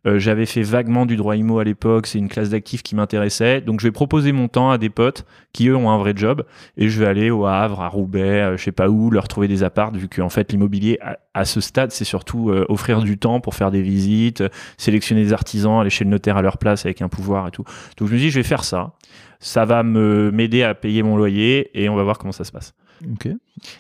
Euh, 0.06 0.19
J'avais 0.19 0.47
fait 0.47 0.62
vaguement 0.62 1.06
du 1.06 1.17
droit 1.17 1.37
IMO 1.37 1.61
à 1.61 1.65
l'époque, 1.65 2.09
c'est 2.09 2.19
une 2.19 2.29
classe 2.29 2.50
d'actifs 2.50 2.83
qui 2.83 2.97
m'intéressait. 2.97 3.61
Donc 3.61 3.81
je 3.81 3.87
vais 3.87 3.93
proposer 3.93 4.33
mon 4.33 4.49
temps 4.49 4.71
à 4.71 4.79
des 4.79 4.91
potes 4.91 5.25
qui 5.53 5.69
eux 5.69 5.77
ont 5.77 5.91
un 5.91 5.99
vrai 5.99 6.12
job 6.17 6.44
et 6.77 6.89
je 6.89 6.99
vais 6.99 7.06
aller 7.06 7.31
au 7.31 7.47
Havre, 7.47 7.81
à 7.81 7.89
Roubaix, 7.89 8.41
euh, 8.43 8.56
je 8.56 8.65
sais 8.65 8.73
pas 8.73 8.88
où, 8.88 9.11
leur 9.11 9.29
trouver 9.29 9.47
des 9.47 9.62
apparts 9.62 9.93
vu 9.93 10.09
qu'en 10.09 10.29
fait 10.29 10.50
l'immobilier 10.50 10.99
à, 11.35 11.45
ce 11.45 11.61
stade 11.61 11.93
c'est 11.93 12.05
surtout 12.05 12.50
euh, 12.50 12.67
offrir 12.69 13.00
du 13.03 13.17
temps 13.17 13.41
pour 13.41 13.55
faire 13.55 13.71
des 13.71 13.83
visites, 13.83 14.43
sélectionner 14.77 15.23
des 15.23 15.33
artisans, 15.33 15.81
aller 15.81 15.91
chez 15.91 16.05
le 16.05 16.11
notaire 16.11 16.37
à 16.37 16.43
leur 16.43 16.59
place 16.59 16.85
avec 16.85 17.00
un 17.00 17.09
pouvoir 17.09 17.47
et 17.47 17.50
tout. 17.53 17.65
Donc 17.97 18.09
je 18.09 18.15
me 18.15 18.19
dis 18.19 18.31
je 18.31 18.41
vais 18.41 18.47
faire 18.47 18.65
ça. 18.65 18.95
Ça 19.44 19.65
va 19.65 19.83
me 19.83 20.31
m'aider 20.31 20.62
à 20.62 20.75
payer 20.75 21.03
mon 21.03 21.17
loyer 21.17 21.71
et 21.75 21.89
on 21.89 21.97
va 21.97 22.05
voir 22.05 22.17
comment 22.17 22.33
ça 22.33 22.44
se 22.44 22.53
passe. 22.53 22.75
Ok. 23.12 23.29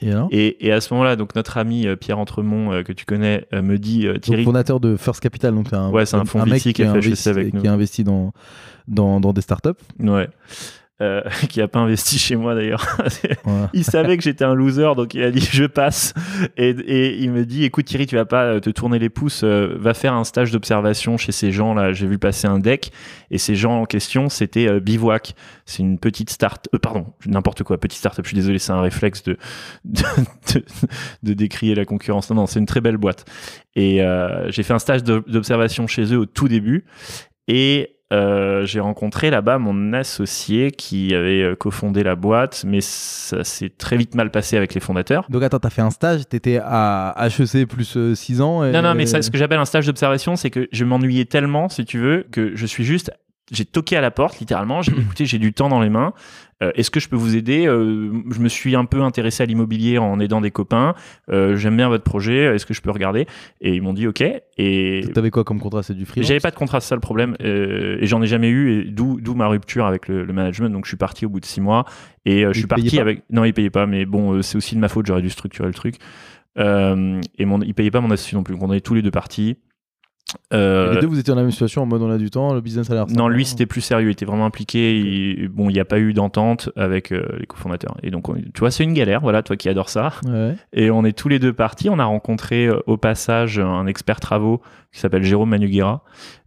Et 0.02 0.10
alors? 0.10 0.28
Et, 0.32 0.66
et 0.66 0.72
à 0.72 0.80
ce 0.80 0.92
moment-là, 0.92 1.14
donc 1.14 1.36
notre 1.36 1.56
ami 1.56 1.86
euh, 1.86 1.94
Pierre 1.94 2.18
Entremont 2.18 2.72
euh, 2.72 2.82
que 2.82 2.92
tu 2.92 3.04
connais 3.04 3.46
euh, 3.54 3.62
me 3.62 3.78
dit 3.78 4.06
euh, 4.08 4.14
Donc, 4.14 4.22
Thierry, 4.22 4.44
fondateur 4.44 4.80
de 4.80 4.96
First 4.96 5.20
Capital, 5.20 5.54
donc 5.54 5.72
un, 5.72 5.90
Ouais, 5.90 6.04
c'est 6.04 6.16
un 6.16 6.24
fonds 6.24 6.44
mec 6.44 6.64
VC 6.64 6.72
qui 6.72 6.82
a 6.82 6.90
investi, 6.90 7.28
avec 7.28 7.56
qui 7.56 7.68
a 7.68 7.72
investi 7.72 8.02
dans, 8.02 8.32
dans, 8.88 9.20
dans 9.20 9.32
des 9.32 9.40
startups. 9.40 9.70
ouais, 10.00 10.28
euh, 11.02 11.20
qui 11.48 11.60
a 11.60 11.68
pas 11.68 11.80
investi 11.80 12.18
chez 12.18 12.36
moi 12.36 12.54
d'ailleurs. 12.54 12.86
Il 13.72 13.84
savait 13.84 14.16
que 14.16 14.22
j'étais 14.22 14.44
un 14.44 14.54
loser, 14.54 14.94
donc 14.96 15.14
il 15.14 15.22
a 15.22 15.30
dit 15.30 15.46
je 15.50 15.64
passe. 15.64 16.14
Et, 16.56 16.70
et 16.70 17.18
il 17.18 17.30
me 17.30 17.44
dit 17.44 17.64
écoute 17.64 17.86
Thierry, 17.86 18.06
tu 18.06 18.14
vas 18.14 18.24
pas 18.24 18.44
euh, 18.44 18.60
te 18.60 18.70
tourner 18.70 18.98
les 18.98 19.08
pouces, 19.08 19.42
euh, 19.44 19.76
va 19.78 19.94
faire 19.94 20.14
un 20.14 20.24
stage 20.24 20.52
d'observation 20.52 21.16
chez 21.16 21.32
ces 21.32 21.52
gens 21.52 21.74
là. 21.74 21.92
J'ai 21.92 22.06
vu 22.06 22.18
passer 22.18 22.46
un 22.46 22.58
deck 22.58 22.92
et 23.30 23.38
ces 23.38 23.54
gens 23.54 23.82
en 23.82 23.84
question 23.84 24.28
c'était 24.28 24.68
euh, 24.68 24.80
Bivouac. 24.80 25.34
C'est 25.66 25.82
une 25.82 25.98
petite 25.98 26.30
start, 26.30 26.68
pardon, 26.80 27.06
n'importe 27.26 27.62
quoi, 27.62 27.78
petite 27.78 27.98
start-up. 27.98 28.24
Je 28.24 28.28
suis 28.30 28.36
désolé, 28.36 28.58
c'est 28.58 28.72
un 28.72 28.80
réflexe 28.80 29.22
de 29.24 29.36
de, 29.84 30.02
de, 30.54 30.64
de 31.22 31.32
décrier 31.34 31.74
la 31.74 31.84
concurrence. 31.84 32.30
Non 32.30 32.36
non, 32.36 32.46
c'est 32.46 32.60
une 32.60 32.66
très 32.66 32.80
belle 32.80 32.96
boîte. 32.96 33.24
Et 33.74 34.00
j'ai 34.48 34.62
fait 34.62 34.74
un 34.74 34.78
stage 34.78 35.02
d'observation 35.02 35.86
chez 35.86 36.12
eux 36.12 36.18
au 36.18 36.26
tout 36.26 36.46
début 36.46 36.84
et 37.48 37.96
euh, 38.12 38.66
j'ai 38.66 38.80
rencontré 38.80 39.30
là-bas 39.30 39.58
mon 39.58 39.94
associé 39.94 40.70
qui 40.70 41.14
avait 41.14 41.42
euh, 41.42 41.56
cofondé 41.56 42.02
la 42.02 42.14
boîte, 42.14 42.64
mais 42.66 42.80
ça 42.82 43.42
s'est 43.42 43.70
très 43.70 43.96
vite 43.96 44.14
mal 44.14 44.30
passé 44.30 44.56
avec 44.56 44.74
les 44.74 44.80
fondateurs. 44.80 45.24
Donc 45.30 45.42
attends, 45.42 45.58
t'as 45.58 45.70
fait 45.70 45.82
un 45.82 45.90
stage, 45.90 46.28
t'étais 46.28 46.60
à 46.62 47.16
HEC 47.18 47.66
plus 47.66 48.14
6 48.14 48.40
ans. 48.42 48.64
Et... 48.64 48.70
Non, 48.70 48.82
non, 48.82 48.94
mais 48.94 49.06
ça, 49.06 49.22
ce 49.22 49.30
que 49.30 49.38
j'appelle 49.38 49.60
un 49.60 49.64
stage 49.64 49.86
d'observation, 49.86 50.36
c'est 50.36 50.50
que 50.50 50.68
je 50.70 50.84
m'ennuyais 50.84 51.24
tellement, 51.24 51.68
si 51.70 51.84
tu 51.86 51.98
veux, 51.98 52.26
que 52.30 52.54
je 52.54 52.66
suis 52.66 52.84
juste. 52.84 53.10
J'ai 53.50 53.64
toqué 53.64 53.96
à 53.96 54.00
la 54.00 54.10
porte, 54.10 54.38
littéralement. 54.38 54.82
J'ai 54.82 54.92
dit, 54.92 55.00
écoutez, 55.06 55.26
j'ai 55.26 55.38
du 55.38 55.52
temps 55.52 55.68
dans 55.68 55.80
les 55.80 55.90
mains. 55.90 56.12
Euh, 56.62 56.70
Est-ce 56.74 56.90
que 56.90 57.00
je 57.00 57.08
peux 57.08 57.16
vous 57.16 57.36
aider? 57.36 57.66
Euh, 57.66 58.10
Je 58.30 58.40
me 58.40 58.48
suis 58.48 58.74
un 58.76 58.84
peu 58.84 59.02
intéressé 59.02 59.42
à 59.42 59.46
l'immobilier 59.46 59.98
en 59.98 60.18
aidant 60.20 60.40
des 60.40 60.50
copains. 60.50 60.94
Euh, 61.30 61.56
J'aime 61.56 61.76
bien 61.76 61.88
votre 61.88 62.04
projet. 62.04 62.54
Est-ce 62.54 62.64
que 62.64 62.72
je 62.72 62.80
peux 62.80 62.90
regarder? 62.90 63.26
Et 63.60 63.74
ils 63.74 63.82
m'ont 63.82 63.92
dit 63.92 64.06
OK. 64.06 64.22
Et 64.56 65.00
T'avais 65.12 65.30
quoi 65.30 65.44
comme 65.44 65.60
contrat? 65.60 65.82
C'est 65.82 65.94
du 65.94 66.06
freelance? 66.06 66.28
J'avais 66.28 66.40
pas 66.40 66.50
de 66.50 66.56
contrat, 66.56 66.80
c'est 66.80 66.88
ça 66.88 66.94
le 66.94 67.00
problème, 67.00 67.36
et 67.40 68.06
j'en 68.06 68.22
ai 68.22 68.26
jamais 68.26 68.48
eu, 68.50 68.84
d'où 68.90 69.20
d'où 69.20 69.34
ma 69.34 69.48
rupture 69.48 69.86
avec 69.86 70.08
le, 70.08 70.24
le 70.24 70.32
management. 70.32 70.70
Donc 70.70 70.84
je 70.84 70.90
suis 70.90 70.96
parti 70.96 71.26
au 71.26 71.28
bout 71.28 71.40
de 71.40 71.46
six 71.46 71.60
mois, 71.60 71.84
et 72.24 72.44
je 72.44 72.52
suis 72.58 72.66
parti 72.66 73.00
avec. 73.00 73.22
Non, 73.30 73.44
ils 73.44 73.52
payaient 73.52 73.70
pas, 73.70 73.86
mais 73.86 74.04
bon, 74.06 74.40
c'est 74.42 74.56
aussi 74.56 74.74
de 74.74 74.80
ma 74.80 74.88
faute. 74.88 75.06
J'aurais 75.06 75.22
dû 75.22 75.30
structurer 75.30 75.68
le 75.68 75.74
truc. 75.74 75.96
Euh, 76.58 77.20
et 77.38 77.44
mon, 77.44 77.60
ils 77.62 77.74
payaient 77.74 77.90
pas 77.90 78.00
mon 78.00 78.10
associé 78.10 78.36
non 78.36 78.42
plus. 78.44 78.54
Donc 78.54 78.62
on 78.62 78.72
est 78.72 78.80
tous 78.80 78.94
les 78.94 79.02
deux 79.02 79.10
partis. 79.10 79.56
Euh, 80.52 80.94
Les 80.94 81.00
deux, 81.00 81.06
vous 81.06 81.18
étiez 81.18 81.30
dans 81.32 81.36
la 81.36 81.42
même 81.42 81.50
situation 81.50 81.82
en 81.82 81.86
mode 81.86 82.02
on 82.02 82.10
a 82.10 82.18
du 82.18 82.30
temps, 82.30 82.52
le 82.54 82.60
business 82.60 82.90
a 82.90 82.94
l'air. 82.94 83.06
non, 83.08 83.28
lui 83.28 83.44
c'était 83.44 83.66
plus 83.66 83.80
sérieux, 83.80 84.08
il 84.08 84.12
était 84.12 84.24
vraiment 84.24 84.46
impliqué. 84.46 84.98
il- 84.98 85.48
bon, 85.48 85.70
il 85.70 85.72
n'y 85.74 85.80
a 85.80 85.84
pas 85.84 85.98
eu 85.98 86.12
d'entente 86.12 86.70
avec 86.76 87.12
euh, 87.12 87.22
les 87.38 87.46
cofondateurs. 87.46 87.96
Et 88.02 88.10
donc, 88.10 88.28
on- 88.28 88.34
tu 88.34 88.60
vois, 88.60 88.70
c'est 88.70 88.84
une 88.84 88.92
galère, 88.94 89.20
voilà, 89.20 89.42
toi 89.42 89.56
qui 89.56 89.68
adores 89.68 89.88
ça. 89.88 90.12
Ouais. 90.26 90.54
Et 90.72 90.90
on 90.90 91.04
est 91.04 91.16
tous 91.16 91.28
les 91.28 91.38
deux 91.38 91.52
partis. 91.52 91.88
On 91.90 91.98
a 91.98 92.04
rencontré 92.04 92.66
euh, 92.66 92.80
au 92.86 92.96
passage 92.96 93.58
un 93.58 93.86
expert 93.86 94.20
travaux 94.20 94.60
qui 94.92 95.00
s'appelle 95.00 95.22
Jérôme 95.22 95.50
Manuguera, 95.50 96.04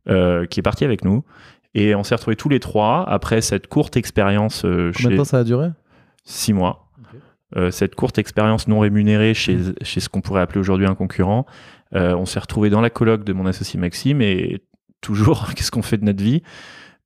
qui 0.07 0.59
est 0.59 0.63
parti 0.63 0.85
avec 0.85 1.03
nous. 1.03 1.23
Et 1.73 1.93
on 1.95 2.03
s'est 2.03 2.15
retrouvés 2.15 2.35
tous 2.37 2.47
les 2.49 2.59
trois 2.59 3.03
après 3.09 3.41
cette 3.41 3.67
courte 3.67 3.97
expérience 3.97 4.61
Combien 4.61 4.87
de 4.87 4.91
chez 4.93 5.15
temps 5.17 5.23
ça 5.25 5.39
a 5.39 5.43
duré? 5.43 5.69
Six 6.23 6.53
mois. 6.53 6.81
Cette 7.71 7.95
courte 7.95 8.17
expérience 8.17 8.67
non 8.67 8.79
rémunérée 8.79 9.33
chez, 9.33 9.57
chez 9.81 9.99
ce 10.01 10.09
qu'on 10.09 10.19
pourrait 10.21 10.41
appeler 10.41 10.59
aujourd'hui 10.59 10.87
un 10.87 10.95
concurrent. 10.95 11.45
Euh, 11.93 12.15
on 12.15 12.25
s'est 12.25 12.39
retrouvés 12.39 12.69
dans 12.69 12.81
la 12.81 12.89
colloque 12.89 13.23
de 13.23 13.33
mon 13.33 13.45
associé 13.45 13.79
Maxime 13.79 14.21
et 14.21 14.63
toujours, 15.01 15.49
qu'est-ce 15.55 15.71
qu'on 15.71 15.81
fait 15.81 15.97
de 15.97 16.05
notre 16.05 16.23
vie? 16.23 16.41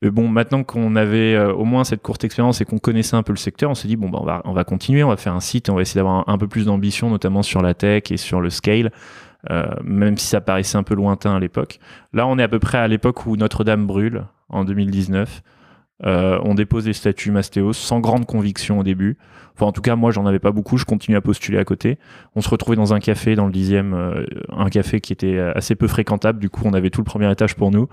Mais 0.01 0.11
bon, 0.11 0.29
maintenant 0.29 0.63
qu'on 0.63 0.95
avait 0.95 1.35
euh, 1.35 1.53
au 1.53 1.65
moins 1.65 1.83
cette 1.83 2.01
courte 2.01 2.23
expérience 2.23 2.61
et 2.61 2.65
qu'on 2.65 2.77
connaissait 2.77 3.17
un 3.17 3.23
peu 3.23 3.33
le 3.33 3.37
secteur, 3.37 3.69
on 3.69 3.75
s'est 3.75 3.89
dit 3.89 3.97
bon, 3.97 4.09
bah, 4.09 4.19
on, 4.21 4.25
va, 4.25 4.41
on 4.45 4.53
va 4.53 4.63
continuer, 4.63 5.03
on 5.03 5.09
va 5.09 5.17
faire 5.17 5.33
un 5.33 5.41
site 5.41 5.67
et 5.67 5.71
on 5.71 5.75
va 5.75 5.81
essayer 5.81 5.99
d'avoir 5.99 6.27
un, 6.29 6.37
peu 6.37 6.47
plus 6.47 6.65
d'ambition, 6.65 7.09
notamment 7.09 7.43
sur 7.43 7.61
la 7.61 7.73
tech 7.73 8.03
et 8.09 8.17
sur 8.17 8.39
le 8.39 8.49
scale, 8.49 8.91
euh, 9.49 9.65
même 9.83 10.17
si 10.17 10.27
ça 10.27 10.39
paraissait 10.39 10.77
un 10.77 10.83
peu 10.83 10.95
lointain 10.95 11.35
à 11.35 11.39
l'époque. 11.39 11.79
Là, 12.13 12.27
on 12.27 12.39
est 12.39 12.43
à 12.43 12.47
peu 12.47 12.59
près 12.59 12.77
à 12.77 12.87
l'époque 12.87 13.25
où 13.25 13.35
Notre-Dame 13.35 13.85
brûle, 13.87 14.25
en 14.47 14.63
2019. 14.63 15.41
Euh, 16.05 16.39
on 16.43 16.55
dépose 16.55 16.87
les 16.87 16.93
statuts 16.93 17.31
Mastéos 17.31 17.73
sans 17.73 17.99
grande 17.99 18.25
conviction 18.25 18.79
au 18.79 18.83
début. 18.83 19.17
Enfin, 19.59 19.67
en 19.67 19.71
tout 19.73 19.81
cas, 19.81 19.97
moi, 19.97 20.11
j'en 20.11 20.25
avais 20.25 20.39
pas 20.39 20.51
beaucoup. 20.51 20.77
Je 20.77 20.85
continue 20.85 21.17
à 21.17 21.21
postuler 21.21 21.57
à 21.57 21.65
côté. 21.65 21.97
On 22.35 22.41
se 22.41 22.49
retrouvait 22.49 22.77
dans 22.77 22.93
un 22.93 22.99
café 22.99 23.35
dans 23.35 23.45
le 23.45 23.51
dixième, 23.51 23.93
euh, 23.93 24.23
un 24.55 24.69
café 24.69 25.01
qui 25.01 25.11
était 25.11 25.37
assez 25.37 25.75
peu 25.75 25.87
fréquentable. 25.87 26.39
Du 26.39 26.49
coup, 26.49 26.61
on 26.63 26.71
avait 26.73 26.89
tout 26.89 27.01
le 27.01 27.05
premier 27.05 27.29
étage 27.29 27.55
pour 27.55 27.69
nous. 27.71 27.89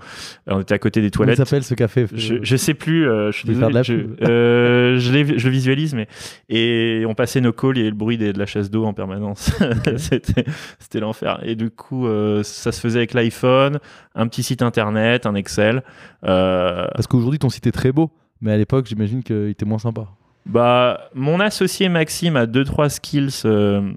Euh, 0.49 0.53
on 0.55 0.61
était 0.61 0.73
à 0.75 0.79
côté 0.79 1.01
des 1.01 1.09
Comment 1.11 1.25
toilettes. 1.25 1.37
s'appelle 1.45 1.63
ce 1.63 1.73
café? 1.73 2.05
Je, 2.13 2.35
je 2.41 2.55
sais 2.55 2.73
plus, 2.73 3.05
euh, 3.07 3.31
je 3.33 3.39
suis 3.39 3.47
désolé, 3.49 3.67
de 3.67 3.73
la 3.73 3.83
je, 3.83 3.93
euh, 4.23 4.97
je, 4.97 5.37
je 5.37 5.45
le 5.45 5.51
visualise, 5.51 5.93
mais 5.93 6.07
et 6.47 7.03
on 7.07 7.13
passait 7.15 7.41
nos 7.41 7.51
calls, 7.51 7.75
il 7.75 7.79
y 7.79 7.81
avait 7.81 7.89
le 7.89 7.95
bruit 7.97 8.17
des- 8.17 8.31
de 8.31 8.39
la 8.39 8.45
chasse 8.45 8.71
d'eau 8.71 8.85
en 8.85 8.93
permanence. 8.93 9.51
c'était, 9.97 10.45
c'était 10.79 10.99
l'enfer. 11.01 11.39
Et 11.43 11.55
du 11.55 11.69
coup, 11.69 12.07
euh, 12.07 12.43
ça 12.43 12.71
se 12.71 12.79
faisait 12.79 12.99
avec 12.99 13.13
l'iPhone, 13.13 13.79
un 14.15 14.27
petit 14.27 14.43
site 14.43 14.61
internet, 14.61 15.25
un 15.25 15.35
Excel. 15.35 15.83
Euh, 16.23 16.87
Parce 16.93 17.07
qu'aujourd'hui, 17.07 17.39
ton 17.39 17.49
site 17.49 17.67
est 17.67 17.71
très 17.71 17.91
beau, 17.91 18.09
mais 18.39 18.51
à 18.53 18.57
l'époque, 18.57 18.85
j'imagine 18.87 19.21
qu'il 19.23 19.49
était 19.49 19.65
moins 19.65 19.79
sympa. 19.79 20.07
Bah, 20.47 21.09
mon 21.13 21.39
associé 21.39 21.89
Maxime 21.89 22.35
a 22.35 22.45
deux 22.45 22.63
trois 22.63 22.89
skills 22.89 23.43
euh, 23.45 23.91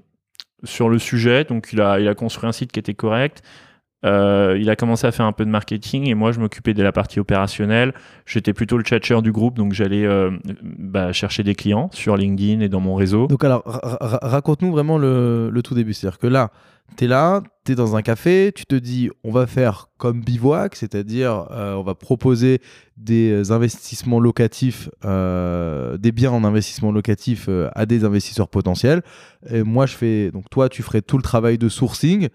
sur 0.63 0.89
le 0.89 0.99
sujet, 0.99 1.43
donc 1.43 1.69
il 1.73 1.81
a, 1.81 1.99
il 1.99 2.07
a 2.07 2.15
construit 2.15 2.47
un 2.47 2.51
site 2.51 2.71
qui 2.71 2.79
était 2.79 2.93
correct. 2.93 3.41
Euh, 4.03 4.57
il 4.59 4.67
a 4.71 4.75
commencé 4.75 5.05
à 5.05 5.11
faire 5.11 5.27
un 5.27 5.31
peu 5.31 5.45
de 5.45 5.51
marketing 5.51 6.07
et 6.07 6.15
moi 6.15 6.31
je 6.31 6.39
m'occupais 6.39 6.73
de 6.73 6.81
la 6.81 6.91
partie 6.91 7.19
opérationnelle. 7.19 7.93
J'étais 8.25 8.51
plutôt 8.51 8.77
le 8.77 8.83
tchatcher 8.83 9.21
du 9.21 9.31
groupe, 9.31 9.57
donc 9.57 9.73
j'allais 9.73 10.05
euh, 10.05 10.31
bah, 10.79 11.13
chercher 11.13 11.43
des 11.43 11.53
clients 11.53 11.89
sur 11.93 12.17
LinkedIn 12.17 12.61
et 12.61 12.69
dans 12.69 12.79
mon 12.79 12.95
réseau. 12.95 13.27
Donc 13.27 13.43
alors, 13.43 13.61
ra- 13.63 13.97
ra- 14.01 14.19
raconte-nous 14.23 14.71
vraiment 14.71 14.97
le, 14.97 15.51
le 15.51 15.61
tout 15.61 15.75
début. 15.75 15.93
C'est-à-dire 15.93 16.17
que 16.17 16.25
là, 16.25 16.49
tu 16.97 17.05
es 17.05 17.07
là, 17.07 17.41
tu 17.65 17.73
es 17.73 17.75
dans 17.75 17.95
un 17.95 18.01
café, 18.01 18.51
tu 18.55 18.65
te 18.65 18.75
dis, 18.75 19.09
on 19.23 19.31
va 19.31 19.47
faire 19.47 19.89
comme 19.97 20.21
Bivouac, 20.21 20.75
c'est-à-dire 20.75 21.47
euh, 21.51 21.73
on 21.73 21.83
va 21.83 21.95
proposer 21.95 22.59
des 22.97 23.51
investissements 23.51 24.19
locatifs, 24.19 24.89
euh, 25.05 25.97
des 25.97 26.11
biens 26.11 26.31
en 26.31 26.43
investissement 26.43 26.91
locatif 26.91 27.45
euh, 27.49 27.69
à 27.73 27.85
des 27.85 28.03
investisseurs 28.03 28.47
potentiels. 28.47 29.01
Et 29.49 29.63
moi, 29.63 29.85
je 29.85 29.95
fais, 29.95 30.31
donc 30.31 30.49
toi, 30.49 30.69
tu 30.69 30.83
ferais 30.83 31.01
tout 31.01 31.17
le 31.17 31.23
travail 31.23 31.57
de 31.57 31.69
sourcing. 31.69 32.29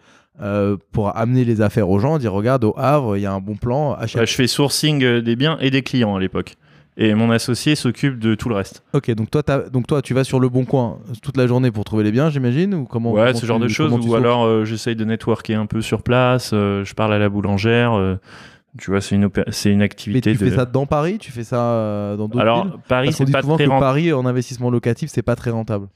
pour 0.93 1.17
amener 1.17 1.45
les 1.45 1.61
affaires 1.61 1.89
aux 1.89 1.99
gens, 1.99 2.19
dire 2.19 2.33
regarde 2.33 2.63
au 2.65 2.75
Havre 2.77 3.17
il 3.17 3.23
y 3.23 3.27
a 3.27 3.33
un 3.33 3.41
bon 3.41 3.57
plan, 3.57 3.95
achète. 3.95 4.27
Je 4.27 4.35
fais 4.35 4.47
sourcing 4.47 5.21
des 5.21 5.37
biens 5.37 5.57
et 5.61 5.71
des 5.71 5.83
clients 5.83 6.15
à 6.15 6.21
l'époque. 6.21 6.57
Et 6.99 7.15
mon 7.15 7.31
associé 7.31 7.75
s'occupe 7.75 8.19
de 8.19 8.35
tout 8.35 8.49
le 8.49 8.55
reste. 8.55 8.83
Ok, 8.95 9.11
donc 9.11 9.31
toi, 9.31 9.43
donc 9.71 9.87
toi, 9.87 10.01
tu 10.01 10.15
vas 10.15 10.25
sur 10.25 10.41
le 10.41 10.49
bon 10.49 10.65
coin 10.65 10.99
toute 11.23 11.37
la 11.37 11.47
journée 11.47 11.71
pour 11.71 11.85
trouver 11.85 12.05
les 12.05 12.11
biens, 12.13 12.31
j'imagine 12.31 12.75
ou 12.75 12.85
comment 12.87 13.13
ouais, 13.13 13.35
ce 13.35 13.45
genre 13.45 13.59
tu- 13.59 13.65
de 13.65 13.69
choses. 13.69 13.93
tu 14.01 14.09
Ou 14.09 14.15
alors 14.15 14.45
euh, 14.47 14.65
j'essaye 14.65 14.97
de 14.97 15.05
networker 15.05 15.55
un 15.57 15.67
peu 15.67 15.83
sur 15.83 16.03
place. 16.03 16.53
euh, 16.55 16.85
je 16.85 16.95
parle 16.95 17.13
à 17.13 17.19
la 17.19 17.29
boulangère. 17.29 17.93
euh, 17.93 18.17
tu 18.79 18.91
vois, 18.91 19.01
c'est 19.03 19.15
une, 19.15 19.29
c'est 19.49 19.71
une 19.71 19.79
Mais 19.79 19.85
activité 19.85 20.33
tu 20.33 20.39
de. 20.43 20.51
fais 20.51 20.57
ça 20.57 20.65
dans 20.65 20.87
Paris 20.87 21.19
Tu 21.19 21.33
fais 21.33 21.45
ça 21.45 21.61
euh, 21.73 22.17
dans 22.17 22.29
d'autres 22.29 22.41
Alors, 22.41 22.65
villes? 22.65 22.75
Paris, 22.89 23.13
c'est 23.13 23.31
pas 23.31 23.43
souvent 23.43 23.57
très 23.57 23.65
rentable. 23.67 23.81
Paris, 23.81 24.13
en 24.15 24.25
investissement 24.25 24.71
locatif, 24.71 25.11
c'est 25.11 25.23
pas 25.23 25.37
très 25.37 25.51
rentable. 25.51 25.89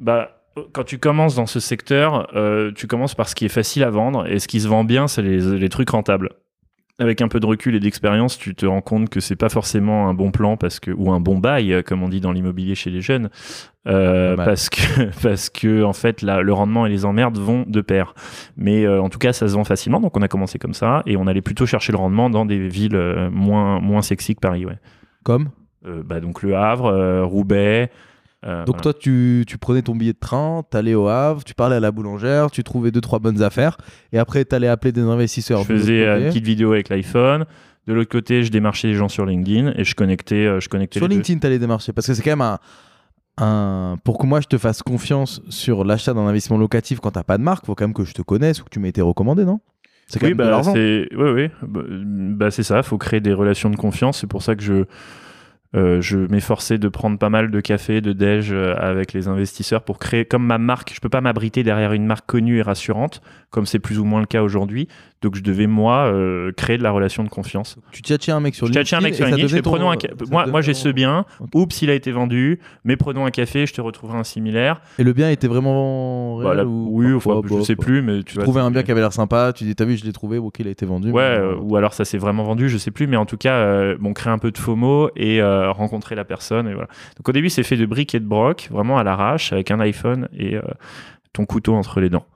Bah, 0.00 0.30
quand 0.72 0.84
tu 0.84 0.98
commences 0.98 1.34
dans 1.34 1.46
ce 1.46 1.60
secteur, 1.60 2.30
tu 2.74 2.86
commences 2.86 3.14
par 3.14 3.28
ce 3.28 3.34
qui 3.34 3.44
est 3.44 3.48
facile 3.50 3.84
à 3.84 3.90
vendre 3.90 4.26
et 4.26 4.38
ce 4.38 4.48
qui 4.48 4.60
se 4.60 4.68
vend 4.68 4.84
bien, 4.84 5.06
c'est 5.06 5.20
les, 5.22 5.58
les 5.58 5.68
trucs 5.68 5.90
rentables. 5.90 6.30
Avec 6.98 7.20
un 7.20 7.28
peu 7.28 7.40
de 7.40 7.46
recul 7.46 7.74
et 7.74 7.80
d'expérience, 7.80 8.38
tu 8.38 8.54
te 8.54 8.64
rends 8.64 8.80
compte 8.80 9.10
que 9.10 9.20
c'est 9.20 9.36
pas 9.36 9.50
forcément 9.50 10.08
un 10.08 10.14
bon 10.14 10.30
plan 10.30 10.56
parce 10.56 10.80
que 10.80 10.90
ou 10.90 11.12
un 11.12 11.20
bon 11.20 11.36
bail, 11.36 11.82
comme 11.84 12.02
on 12.02 12.08
dit 12.08 12.22
dans 12.22 12.32
l'immobilier 12.32 12.74
chez 12.74 12.88
les 12.88 13.02
jeunes, 13.02 13.28
euh, 13.86 14.34
parce 14.34 14.70
que 14.70 15.10
parce 15.22 15.50
que 15.50 15.82
en 15.82 15.92
fait 15.92 16.22
là, 16.22 16.40
le 16.40 16.52
rendement 16.54 16.86
et 16.86 16.88
les 16.88 17.04
emmerdes 17.04 17.36
vont 17.36 17.64
de 17.66 17.80
pair. 17.82 18.14
Mais 18.56 18.86
euh, 18.86 19.02
en 19.02 19.10
tout 19.10 19.18
cas, 19.18 19.34
ça 19.34 19.46
se 19.46 19.54
vend 19.54 19.64
facilement, 19.64 20.00
donc 20.00 20.16
on 20.16 20.22
a 20.22 20.28
commencé 20.28 20.58
comme 20.58 20.72
ça 20.72 21.02
et 21.04 21.18
on 21.18 21.26
allait 21.26 21.42
plutôt 21.42 21.66
chercher 21.66 21.92
le 21.92 21.98
rendement 21.98 22.30
dans 22.30 22.46
des 22.46 22.66
villes 22.66 22.96
euh, 22.96 23.28
moins 23.30 23.78
moins 23.80 24.00
sexy 24.00 24.34
que 24.34 24.40
Paris, 24.40 24.64
ouais. 24.64 24.78
Comme? 25.22 25.50
Euh, 25.86 26.02
bah 26.02 26.20
donc 26.20 26.42
le 26.42 26.56
Havre, 26.56 27.22
Roubaix. 27.24 27.90
Euh, 28.44 28.64
Donc 28.64 28.76
voilà. 28.76 28.82
toi, 28.82 28.94
tu, 28.94 29.44
tu 29.46 29.58
prenais 29.58 29.82
ton 29.82 29.94
billet 29.96 30.12
de 30.12 30.18
train, 30.18 30.62
t'allais 30.70 30.94
au 30.94 31.08
Havre, 31.08 31.42
tu 31.44 31.54
parlais 31.54 31.76
à 31.76 31.80
la 31.80 31.90
boulangère, 31.90 32.50
tu 32.50 32.62
trouvais 32.62 32.90
deux, 32.90 33.00
trois 33.00 33.18
bonnes 33.18 33.42
affaires, 33.42 33.76
et 34.12 34.18
après, 34.18 34.44
t'allais 34.44 34.68
appeler 34.68 34.92
des 34.92 35.00
investisseurs. 35.02 35.62
Je 35.64 35.72
de 35.72 35.78
faisais 35.78 36.06
euh, 36.06 36.20
une 36.20 36.28
petite 36.28 36.44
vidéo 36.44 36.72
avec 36.72 36.88
l'iPhone. 36.88 37.46
De 37.86 37.94
l'autre 37.94 38.10
côté, 38.10 38.42
je 38.42 38.50
démarchais 38.50 38.88
les 38.88 38.94
gens 38.94 39.08
sur 39.08 39.24
LinkedIn 39.26 39.72
et 39.76 39.84
je 39.84 39.94
connectais, 39.94 40.44
euh, 40.46 40.58
je 40.60 40.68
connectais 40.68 40.98
Sur 40.98 41.06
les. 41.08 41.14
LinkedIn, 41.14 41.38
t'allais 41.38 41.58
démarcher. 41.60 41.92
Parce 41.92 42.06
que 42.08 42.14
c'est 42.14 42.22
quand 42.22 42.32
même 42.32 42.40
un, 42.40 42.58
un- 43.38 43.96
Pour 44.04 44.18
que 44.18 44.26
moi, 44.26 44.40
je 44.40 44.46
te 44.48 44.58
fasse 44.58 44.82
confiance 44.82 45.40
sur 45.48 45.84
l'achat 45.84 46.12
d'un 46.14 46.26
investissement 46.26 46.58
locatif 46.58 47.00
quand 47.00 47.12
t'as 47.12 47.22
pas 47.22 47.38
de 47.38 47.42
marque, 47.42 47.64
faut 47.66 47.74
quand 47.74 47.84
même 47.84 47.94
que 47.94 48.04
je 48.04 48.12
te 48.12 48.22
connaisse 48.22 48.60
ou 48.60 48.64
que 48.64 48.70
tu 48.70 48.80
m'aies 48.80 48.88
été 48.88 49.02
recommandé, 49.02 49.44
non? 49.44 49.60
C'est 50.08 50.18
quand 50.20 50.26
Oui, 50.26 50.32
même 50.34 50.38
de 50.38 50.42
bah, 50.44 50.50
l'argent. 50.50 50.72
c'est 50.74 51.08
oui, 51.16 51.30
oui. 51.30 51.48
Bah, 51.62 51.80
bah, 51.88 52.50
c'est 52.50 52.62
ça. 52.62 52.82
Faut 52.82 52.98
créer 52.98 53.20
des 53.20 53.32
relations 53.32 53.70
de 53.70 53.76
confiance. 53.76 54.20
C'est 54.20 54.26
pour 54.28 54.42
ça 54.42 54.54
que 54.56 54.62
je 54.62 54.84
euh, 55.76 56.00
je 56.00 56.18
m'efforçais 56.18 56.78
de 56.78 56.88
prendre 56.88 57.18
pas 57.18 57.28
mal 57.28 57.50
de 57.50 57.60
café, 57.60 58.00
de 58.00 58.12
déj 58.12 58.50
euh, 58.50 58.74
avec 58.78 59.12
les 59.12 59.28
investisseurs 59.28 59.82
pour 59.82 59.98
créer 59.98 60.24
comme 60.24 60.44
ma 60.44 60.58
marque. 60.58 60.92
Je 60.94 61.00
peux 61.00 61.10
pas 61.10 61.20
m'abriter 61.20 61.62
derrière 61.62 61.92
une 61.92 62.06
marque 62.06 62.26
connue 62.26 62.58
et 62.58 62.62
rassurante, 62.62 63.20
comme 63.50 63.66
c'est 63.66 63.78
plus 63.78 63.98
ou 63.98 64.04
moins 64.04 64.20
le 64.20 64.26
cas 64.26 64.42
aujourd'hui. 64.42 64.88
Donc 65.22 65.34
je 65.34 65.42
devais 65.42 65.66
moi 65.66 66.06
euh, 66.12 66.52
créer 66.52 66.76
de 66.76 66.82
la 66.82 66.90
relation 66.90 67.24
de 67.24 67.30
confiance. 67.30 67.78
Tu 67.90 68.02
tchatchais 68.02 68.32
un 68.32 68.40
mec 68.40 68.54
sur 68.54 68.66
Je 68.66 68.72
LinkedIn. 68.72 68.84
tchatchais 68.84 68.96
un 68.96 69.00
mec 69.00 69.14
sur 69.14 69.24
LinkedIn, 69.24 69.48
je 69.48 69.56
fais, 69.56 69.62
prenons 69.62 69.90
un 69.90 69.96
ca- 69.98 70.10
moi, 70.30 70.46
moi 70.46 70.60
j'ai 70.60 70.72
ton- 70.74 70.78
ce 70.78 70.88
bien. 70.90 71.24
Ok. 71.40 71.48
Oups, 71.54 71.82
il 71.82 71.88
a 71.90 71.94
été 71.94 72.12
vendu. 72.12 72.60
Mais 72.84 72.96
prenons 72.96 73.24
un 73.24 73.30
café, 73.30 73.66
je 73.66 73.72
te 73.72 73.80
retrouverai 73.80 74.18
un 74.18 74.24
similaire. 74.24 74.80
Et 74.98 75.04
le 75.04 75.14
bien 75.14 75.30
était 75.30 75.48
vraiment 75.48 76.36
réel 76.36 76.66
ou 76.66 76.88
Oui, 76.90 77.12
enfin, 77.14 77.40
je 77.44 77.48
bof, 77.48 77.62
sais 77.62 77.76
plus, 77.76 78.02
mais 78.02 78.18
tu, 78.18 78.24
Tu 78.24 78.34
vois, 78.34 78.42
trouvais 78.44 78.60
un 78.60 78.70
bien 78.70 78.82
qui 78.82 78.90
avait 78.90 79.00
l'air 79.00 79.12
sympa, 79.12 79.52
tu 79.54 79.64
dis 79.64 79.74
t'as 79.74 79.86
vu 79.86 79.96
je 79.96 80.04
l'ai 80.04 80.12
trouvé, 80.12 80.36
ok 80.38 80.58
il 80.58 80.68
a 80.68 80.70
été 80.70 80.84
vendu. 80.84 81.10
Ouais, 81.10 81.14
mais, 81.38 81.44
euh, 81.44 81.56
ou 81.60 81.76
alors 81.76 81.94
ça 81.94 82.04
s'est 82.04 82.18
vraiment 82.18 82.44
vendu, 82.44 82.68
je 82.68 82.76
sais 82.76 82.90
plus, 82.90 83.06
mais 83.06 83.16
en 83.16 83.24
tout 83.26 83.38
cas, 83.38 83.54
euh, 83.54 83.96
bon, 83.98 84.12
créer 84.12 84.32
un 84.32 84.38
peu 84.38 84.50
de 84.50 84.58
FOMO 84.58 85.10
et 85.16 85.40
euh, 85.40 85.70
rencontrer 85.72 86.14
la 86.14 86.24
personne. 86.24 86.68
Et 86.68 86.72
voilà. 86.74 86.88
Donc 87.16 87.28
au 87.28 87.32
début, 87.32 87.48
c'est 87.48 87.62
fait 87.62 87.76
de 87.76 87.86
briques 87.86 88.14
et 88.14 88.20
de 88.20 88.26
broc, 88.26 88.68
vraiment 88.70 88.98
à 88.98 89.02
l'arrache, 89.04 89.52
avec 89.52 89.70
un 89.70 89.80
iPhone 89.80 90.28
et 90.38 90.56
ton 91.32 91.46
couteau 91.46 91.74
entre 91.74 92.00
les 92.00 92.08
dents. 92.10 92.26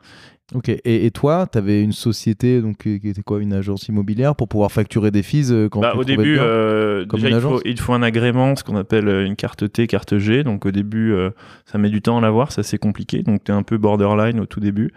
Ok, 0.52 0.68
et, 0.68 1.06
et 1.06 1.10
toi, 1.12 1.46
tu 1.50 1.58
avais 1.58 1.80
une 1.80 1.92
société 1.92 2.60
donc, 2.60 2.78
qui 2.78 3.08
était 3.08 3.22
quoi, 3.22 3.40
une 3.40 3.52
agence 3.52 3.86
immobilière 3.86 4.34
pour 4.34 4.48
pouvoir 4.48 4.72
facturer 4.72 5.12
des 5.12 5.22
fees 5.22 5.52
euh, 5.52 5.68
quand 5.68 5.80
Bah, 5.80 5.92
tu 5.92 5.98
au 5.98 6.04
début, 6.04 6.34
bien 6.34 6.42
euh, 6.42 7.06
Comme 7.06 7.20
déjà, 7.20 7.30
une 7.30 7.36
il, 7.36 7.40
faut, 7.40 7.60
il 7.64 7.78
faut 7.80 7.92
un 7.92 8.02
agrément, 8.02 8.56
ce 8.56 8.64
qu'on 8.64 8.76
appelle 8.76 9.06
euh, 9.08 9.24
une 9.24 9.36
carte 9.36 9.70
T, 9.70 9.86
carte 9.86 10.18
G. 10.18 10.42
Donc 10.42 10.66
au 10.66 10.72
début, 10.72 11.12
euh, 11.12 11.30
ça 11.66 11.78
met 11.78 11.88
du 11.88 12.02
temps 12.02 12.18
à 12.18 12.20
l'avoir, 12.20 12.50
ça 12.50 12.64
c'est 12.64 12.78
compliqué. 12.78 13.22
Donc 13.22 13.44
tu 13.44 13.52
es 13.52 13.54
un 13.54 13.62
peu 13.62 13.78
borderline 13.78 14.40
au 14.40 14.46
tout 14.46 14.58
début. 14.58 14.92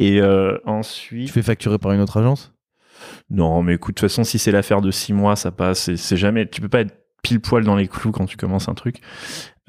Et 0.00 0.20
euh, 0.20 0.58
ensuite. 0.64 1.28
Tu 1.28 1.32
fais 1.32 1.42
facturer 1.42 1.78
par 1.78 1.92
une 1.92 2.00
autre 2.00 2.16
agence? 2.16 2.52
Non, 3.30 3.62
mais 3.62 3.74
écoute, 3.74 3.94
de 3.94 4.00
toute 4.00 4.08
façon, 4.10 4.24
si 4.24 4.40
c'est 4.40 4.50
l'affaire 4.50 4.80
de 4.80 4.90
six 4.90 5.12
mois, 5.12 5.36
ça 5.36 5.52
passe. 5.52 5.94
C'est- 5.94 6.16
jamais. 6.16 6.48
Tu 6.48 6.60
peux 6.60 6.68
pas 6.68 6.80
être 6.80 6.96
pile 7.22 7.38
poil 7.40 7.62
dans 7.62 7.76
les 7.76 7.86
clous 7.86 8.10
quand 8.10 8.26
tu 8.26 8.36
commences 8.36 8.68
un 8.68 8.74
truc. 8.74 8.96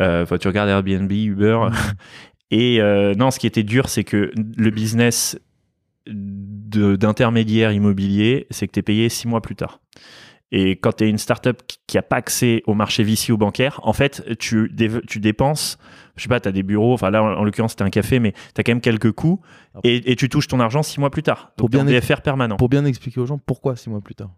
Euh, 0.01 0.25
tu 0.39 0.47
regardes 0.47 0.69
Airbnb, 0.69 1.11
Uber. 1.11 1.67
Et 2.51 2.81
euh, 2.81 3.13
non, 3.15 3.31
ce 3.31 3.39
qui 3.39 3.47
était 3.47 3.63
dur, 3.63 3.89
c'est 3.89 4.03
que 4.03 4.31
le 4.35 4.69
business 4.71 5.39
d'intermédiaire 6.07 7.71
immobilier, 7.71 8.47
c'est 8.49 8.67
que 8.67 8.71
tu 8.73 8.79
es 8.79 8.83
payé 8.83 9.09
six 9.09 9.27
mois 9.27 9.41
plus 9.41 9.55
tard. 9.55 9.79
Et 10.51 10.71
quand 10.77 10.93
tu 10.93 11.03
es 11.03 11.09
une 11.09 11.19
startup 11.19 11.61
qui- 11.67 11.77
qui 11.85 11.97
a 11.99 12.01
pas 12.01 12.15
accès 12.15 12.63
au 12.65 12.73
marché 12.73 13.03
VC 13.03 13.31
ou 13.31 13.37
bancaire, 13.37 13.79
en 13.83 13.93
fait, 13.93 14.23
tu, 14.39 14.67
dé- 14.73 14.89
tu 15.07 15.19
dépenses, 15.19 15.77
je 16.15 16.23
sais 16.23 16.27
pas, 16.29 16.39
tu 16.39 16.49
as 16.49 16.51
des 16.51 16.63
bureaux, 16.63 16.93
enfin 16.93 17.11
là, 17.11 17.21
en, 17.23 17.33
en 17.33 17.43
l'occurrence, 17.43 17.71
c'était 17.71 17.83
un 17.83 17.91
café, 17.91 18.19
mais 18.19 18.31
tu 18.31 18.59
as 18.59 18.63
quand 18.63 18.71
même 18.71 18.81
quelques 18.81 19.11
coûts 19.11 19.41
et, 19.83 20.11
et 20.11 20.15
tu 20.15 20.27
touches 20.27 20.47
ton 20.47 20.59
argent 20.59 20.81
six 20.81 20.99
mois 20.99 21.11
plus 21.11 21.21
tard. 21.21 21.51
Pour 21.55 21.69
bien 21.69 21.85
DFR 21.99 22.21
permanent. 22.21 22.57
Pour 22.57 22.69
bien 22.69 22.83
expliquer 22.85 23.19
aux 23.19 23.27
gens 23.27 23.37
pourquoi 23.37 23.75
six 23.75 23.91
mois 23.91 24.01
plus 24.01 24.15
tard. 24.15 24.31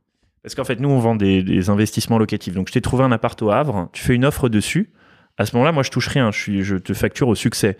Parce 0.44 0.53
qu'en 0.56 0.65
fait, 0.65 0.80
nous, 0.82 0.89
on 0.89 1.00
vend 1.00 1.15
des, 1.15 1.44
des 1.44 1.70
investissements 1.70 2.18
locatifs. 2.18 2.53
Donc, 2.56 2.68
je 2.68 2.74
t'ai 2.74 2.82
trouvé 2.82 3.03
un 3.06 3.12
appart 3.13 3.41
au 3.41 3.51
Havre, 3.51 3.88
tu 3.94 4.03
fais 4.03 4.15
une 4.15 4.25
offre 4.25 4.50
dessus. 4.50 4.91
À 5.38 5.46
ce 5.46 5.56
moment-là, 5.56 5.72
moi, 5.72 5.84
je 5.84 5.90
touche 5.90 6.08
rien. 6.08 6.32
Je, 6.32 6.40
suis, 6.40 6.64
je 6.64 6.76
te 6.76 6.94
facture 6.94 7.28
au 7.28 7.36
succès. 7.36 7.78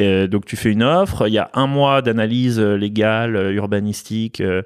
Euh, 0.00 0.26
donc, 0.26 0.44
tu 0.44 0.56
fais 0.56 0.70
une 0.70 0.82
offre. 0.82 1.28
Il 1.28 1.34
y 1.34 1.38
a 1.38 1.50
un 1.54 1.66
mois 1.66 2.02
d'analyse 2.02 2.58
euh, 2.58 2.76
légale, 2.76 3.36
euh, 3.36 3.52
urbanistique, 3.52 4.40
euh, 4.40 4.62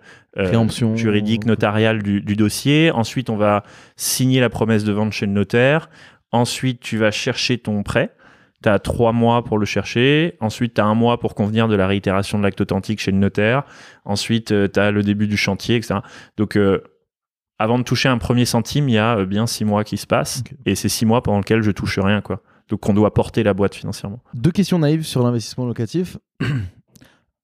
juridique, 0.94 1.46
notariale 1.46 2.02
du, 2.02 2.20
du 2.20 2.36
dossier. 2.36 2.90
Ensuite, 2.90 3.30
on 3.30 3.36
va 3.36 3.62
signer 3.96 4.40
la 4.40 4.50
promesse 4.50 4.84
de 4.84 4.92
vente 4.92 5.12
chez 5.12 5.26
le 5.26 5.32
notaire. 5.32 5.88
Ensuite, 6.30 6.80
tu 6.80 6.98
vas 6.98 7.10
chercher 7.10 7.58
ton 7.58 7.82
prêt. 7.82 8.12
Tu 8.62 8.68
as 8.68 8.78
trois 8.78 9.12
mois 9.12 9.44
pour 9.44 9.58
le 9.58 9.66
chercher. 9.66 10.34
Ensuite, 10.40 10.74
tu 10.74 10.80
as 10.80 10.84
un 10.84 10.94
mois 10.94 11.20
pour 11.20 11.34
convenir 11.34 11.68
de 11.68 11.76
la 11.76 11.86
réitération 11.86 12.38
de 12.38 12.42
l'acte 12.42 12.60
authentique 12.60 13.00
chez 13.00 13.10
le 13.10 13.18
notaire. 13.18 13.64
Ensuite, 14.04 14.48
tu 14.72 14.80
as 14.80 14.90
le 14.90 15.02
début 15.02 15.26
du 15.26 15.36
chantier, 15.36 15.76
etc. 15.76 16.00
Donc, 16.36 16.56
euh, 16.56 16.82
avant 17.58 17.78
de 17.78 17.84
toucher 17.84 18.08
un 18.08 18.18
premier 18.18 18.44
centime, 18.44 18.88
il 18.88 18.94
y 18.94 18.98
a 18.98 19.18
euh, 19.18 19.26
bien 19.26 19.46
six 19.46 19.64
mois 19.64 19.84
qui 19.84 19.96
se 19.96 20.06
passent. 20.06 20.42
Et 20.66 20.74
c'est 20.74 20.88
six 20.88 21.06
mois 21.06 21.22
pendant 21.22 21.38
lesquels 21.38 21.62
je 21.62 21.70
touche 21.70 21.98
rien. 21.98 22.20
quoi. 22.20 22.42
Donc, 22.68 22.88
on 22.88 22.92
doit 22.94 23.14
porter 23.14 23.42
la 23.42 23.54
boîte 23.54 23.74
financièrement. 23.74 24.20
Deux 24.34 24.50
questions 24.50 24.78
naïves 24.78 25.04
sur 25.04 25.22
l'investissement 25.22 25.66
locatif. 25.66 26.18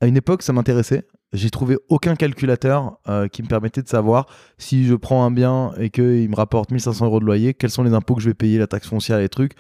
À 0.01 0.07
une 0.09 0.17
époque, 0.17 0.43
ça 0.43 0.53
m'intéressait. 0.53 1.07
J'ai 1.33 1.49
trouvé 1.49 1.79
aucun 1.89 2.17
calculateur 2.17 2.99
euh, 3.09 3.29
qui 3.29 3.41
me 3.43 3.47
permettait 3.47 3.83
de 3.83 3.89
savoir 3.89 4.27
si 4.59 4.85
je 4.85 4.95
prends 4.97 5.25
un 5.25 5.31
bien 5.31 5.71
et 5.79 5.91
qu'il 5.91 6.29
me 6.29 6.35
rapporte 6.35 6.73
1500 6.73 7.07
euros 7.07 7.21
de 7.21 7.25
loyer, 7.25 7.55
quels 7.55 7.71
sont 7.71 7.85
les 7.85 7.95
impôts 7.95 8.17
que 8.17 8.21
je 8.21 8.29
vais 8.29 8.35
payer, 8.35 8.59
la 8.59 8.67
taxe 8.67 8.89
foncière, 8.89 9.19
les 9.19 9.29
trucs. 9.29 9.53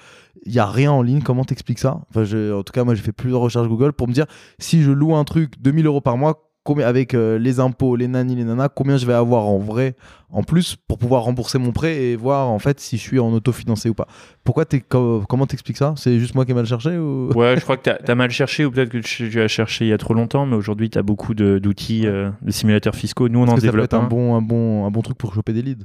Il 0.44 0.50
n'y 0.52 0.59
a 0.59 0.66
rien 0.66 0.90
en 0.90 1.00
ligne. 1.00 1.23
Comment 1.23 1.44
t'expliques 1.44 1.78
ça? 1.78 2.00
Enfin, 2.11 2.25
je- 2.25 2.52
En 2.52 2.64
tout 2.64 2.73
cas, 2.73 2.82
moi, 2.82 2.97
j'ai 2.97 3.02
fait 3.02 3.12
plusieurs 3.12 3.40
recherches 3.40 3.68
Google 3.68 3.92
pour 3.92 4.09
me 4.09 4.12
dire 4.12 4.26
si 4.59 4.82
je 4.82 4.90
loue 4.90 5.14
un 5.14 5.23
truc 5.25 5.52
2000 5.61 5.87
euros 5.87 6.00
par 6.00 6.16
mois, 6.18 6.50
combien, 6.64 6.87
avec 6.87 7.14
euh, 7.14 7.38
les 7.38 7.61
impôts, 7.61 7.97
les 7.97 8.09
nannis, 8.09 8.37
les 8.37 8.45
nanas, 8.45 8.69
combien 8.69 8.97
je 8.97 9.07
vais 9.07 9.12
avoir 9.12 9.47
en 9.47 9.59
vrai 9.59 9.95
en 10.31 10.42
plus 10.42 10.76
pour 10.88 10.97
pouvoir 10.99 11.25
rembourser 11.25 11.59
mon 11.59 11.73
prêt 11.73 11.97
et 12.04 12.16
voir 12.16 12.49
en 12.49 12.59
fait 12.59 12.81
si 12.81 12.97
je 12.97 13.02
suis 13.02 13.19
en 13.19 13.33
autofinancé 13.33 13.88
ou 13.88 13.95
pas. 13.95 14.07
Pourquoi 14.45 14.64
t'es, 14.64 14.81
co- 14.81 15.23
comment 15.28 15.47
t'expliques 15.47 15.76
ça? 15.76 15.95
C'est 15.97 16.19
juste 16.19 16.35
moi 16.35 16.45
qui 16.45 16.52
ai 16.52 16.54
mal 16.54 16.64
cherché 16.66 16.97
ou... 16.97 17.31
Ouais, 17.37 17.54
je 17.57 17.61
crois 17.62 17.76
que 17.76 17.90
tu 17.90 18.11
as, 18.11 18.14
mal 18.14 18.31
cherché 18.31 18.64
ou 18.64 18.71
peut-être 18.71 18.88
que 18.90 18.99
tu, 18.99 19.40
as 19.40 19.49
cherché 19.49 19.85
il 19.85 19.88
y 19.88 19.92
a 19.92 19.99
trop 19.99 20.14
longtemps, 20.14 20.47
mais 20.47 20.57
aujourd'hui 20.57 20.88
tu 20.90 20.99
as 20.99 21.02
beaucoup 21.02 21.35
de- 21.35 21.59
d'outils, 21.59 22.07
euh, 22.07 22.31
de 22.42 22.50
simulateurs 22.50 22.95
fiscaux. 22.95 23.28
Nous 23.28 23.38
on 23.40 23.42
en 23.42 23.47
que 23.47 23.50
ça 23.50 23.57
peut 23.57 23.62
développe 23.66 23.85
être 23.85 23.95
un 23.95 24.04
un. 24.04 24.09
bon, 24.09 24.35
un, 24.37 24.42
bon, 24.42 24.87
un 24.87 24.90
bon 24.90 25.02
truc 25.02 25.19
pour 25.19 25.35
choper 25.35 25.52
des 25.52 25.62
leads. 25.62 25.85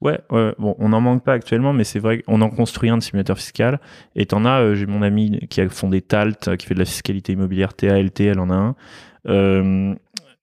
Ouais, 0.00 0.18
ouais, 0.30 0.54
bon, 0.58 0.74
on 0.78 0.88
n'en 0.90 1.00
manque 1.02 1.24
pas 1.24 1.34
actuellement, 1.34 1.72
mais 1.74 1.84
c'est 1.84 1.98
vrai 1.98 2.22
qu'on 2.22 2.40
en 2.40 2.48
construit 2.48 2.88
un 2.88 2.96
de 2.96 3.02
simulateur 3.02 3.36
fiscal. 3.36 3.80
Et 4.16 4.24
t'en 4.24 4.46
as, 4.46 4.60
euh, 4.62 4.74
j'ai 4.74 4.86
mon 4.86 5.02
ami 5.02 5.40
qui 5.50 5.60
a 5.60 5.68
fondé 5.68 6.00
Talt, 6.00 6.48
euh, 6.48 6.56
qui 6.56 6.66
fait 6.66 6.72
de 6.74 6.78
la 6.78 6.86
fiscalité 6.86 7.34
immobilière, 7.34 7.74
TALT, 7.74 8.20
elle 8.20 8.40
en 8.40 8.48
a 8.48 8.54
un. 8.54 8.74
Euh, 9.26 9.94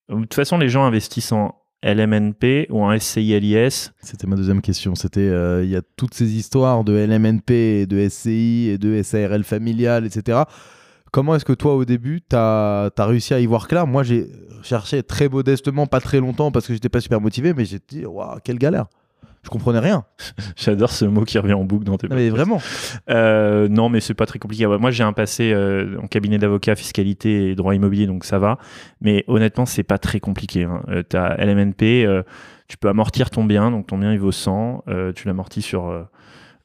de 0.10 0.22
toute 0.22 0.34
façon, 0.34 0.58
les 0.58 0.70
gens 0.70 0.86
investissent 0.86 1.32
en 1.32 1.56
LMNP 1.84 2.68
ou 2.70 2.84
en 2.84 2.98
SCI-LIS. 2.98 3.92
C'était 4.02 4.28
ma 4.28 4.36
deuxième 4.36 4.62
question. 4.62 4.96
C'était, 4.96 5.22
euh, 5.22 5.64
il 5.64 5.70
y 5.70 5.76
a 5.76 5.82
toutes 5.96 6.14
ces 6.14 6.36
histoires 6.36 6.84
de 6.84 6.94
LMNP, 6.94 7.52
et 7.52 7.86
de 7.86 8.08
SCI 8.10 8.70
et 8.70 8.78
de 8.78 9.02
SARL 9.04 9.44
familial, 9.44 10.06
etc. 10.06 10.44
Comment 11.12 11.36
est-ce 11.36 11.46
que 11.46 11.54
toi, 11.54 11.76
au 11.76 11.86
début, 11.86 12.22
tu 12.22 12.36
as, 12.36 12.92
réussi 12.98 13.34
à 13.34 13.40
y 13.40 13.46
voir 13.46 13.68
clair? 13.68 13.88
Moi, 13.88 14.04
j'ai 14.04 14.28
cherché 14.64 15.04
très 15.04 15.30
modestement, 15.30 15.88
pas 15.88 16.02
très 16.02 16.20
longtemps, 16.20 16.52
parce 16.52 16.68
que 16.68 16.74
j'étais 16.74 16.90
pas 16.90 17.02
super 17.02 17.22
motivé, 17.22 17.54
mais 17.54 17.66
j'ai 17.66 17.80
dit, 17.88 18.06
waouh, 18.06 18.40
quelle 18.44 18.58
galère 18.58 18.88
Je 19.48 19.50
comprenais 19.50 19.80
rien. 19.80 20.04
J'adore 20.58 20.92
ce 20.92 21.06
mot 21.06 21.24
qui 21.24 21.40
revient 21.40 21.54
en 21.54 21.64
boucle 21.64 21.86
dans 21.86 21.98
tes 21.98 22.10
Non, 22.10 22.18
mais 22.18 22.30
vraiment. 22.30 22.60
Euh, 23.10 23.70
non, 23.70 23.88
mais 23.88 24.02
c'est 24.02 24.14
pas 24.14 24.26
très 24.26 24.40
compliqué. 24.40 24.68
Moi, 24.68 24.92
j'ai 24.92 25.04
un 25.04 25.14
passé 25.14 25.54
euh, 25.54 25.98
en 26.04 26.08
cabinet 26.08 26.38
d'avocat, 26.38 26.76
fiscalité 26.76 27.52
et 27.52 27.56
droit 27.56 27.74
immobilier, 27.74 28.08
donc 28.08 28.26
ça 28.26 28.40
va. 28.40 28.58
Mais 29.00 29.24
honnêtement, 29.28 29.66
c'est 29.66 29.84
pas 29.84 29.98
très 29.98 30.20
compliqué. 30.20 30.66
Hein. 30.66 30.82
Euh, 30.90 31.02
t'as 31.08 31.38
LMNP, 31.38 32.06
euh, 32.06 32.24
tu 32.68 32.76
peux 32.76 32.90
amortir 32.90 33.30
ton 33.30 33.46
bien, 33.46 33.72
donc 33.72 33.88
ton 33.88 33.98
bien 33.98 34.12
il 34.12 34.20
vaut 34.20 34.34
100, 34.34 34.84
euh, 34.90 35.14
tu 35.14 35.28
l'amortis 35.28 35.62
sur 35.62 35.88
euh, 35.88 36.04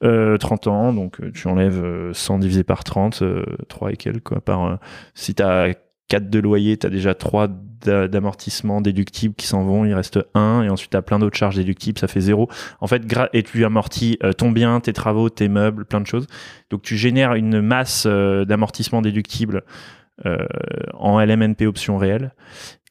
euh, 0.03 0.37
30 0.37 0.67
ans, 0.67 0.91
donc 0.91 1.21
tu 1.33 1.47
enlèves 1.47 1.81
euh, 1.81 2.11
100 2.13 2.39
divisé 2.39 2.65
par 2.65 2.83
30, 2.83 3.21
euh, 3.21 3.45
3 3.69 3.93
et 3.93 3.95
quelques. 3.95 4.23
Quoi, 4.23 4.41
par, 4.41 4.79
si 5.15 5.33
t'as 5.33 5.69
4 6.09 6.29
de 6.29 6.39
loyer, 6.39 6.75
t'as 6.75 6.89
déjà 6.89 7.13
3 7.15 7.47
d'a- 7.47 7.55
d'amortissement 7.89 8.81
déductibles 8.81 9.35
qui 9.35 9.47
s'en 9.47 9.63
vont, 9.63 9.85
il 9.85 9.93
reste 9.93 10.19
1, 10.33 10.63
et 10.63 10.69
ensuite 10.69 10.91
t'as 10.91 11.01
plein 11.01 11.19
d'autres 11.19 11.37
charges 11.37 11.55
déductibles, 11.55 11.99
ça 11.99 12.07
fait 12.07 12.21
0. 12.21 12.49
En 12.81 12.87
fait, 12.87 13.03
et 13.33 13.43
tu 13.43 13.65
amortis 13.65 14.17
euh, 14.23 14.33
ton 14.33 14.51
bien, 14.51 14.79
tes 14.79 14.93
travaux, 14.93 15.29
tes 15.29 15.47
meubles, 15.47 15.85
plein 15.85 16.01
de 16.01 16.07
choses. 16.07 16.27
Donc 16.69 16.81
tu 16.81 16.97
génères 16.97 17.33
une 17.33 17.61
masse 17.61 18.05
euh, 18.07 18.45
d'amortissement 18.45 19.01
déductible 19.01 19.63
euh, 20.25 20.37
en 20.93 21.19
LMNP 21.19 21.65
option 21.65 21.97
réelle 21.97 22.33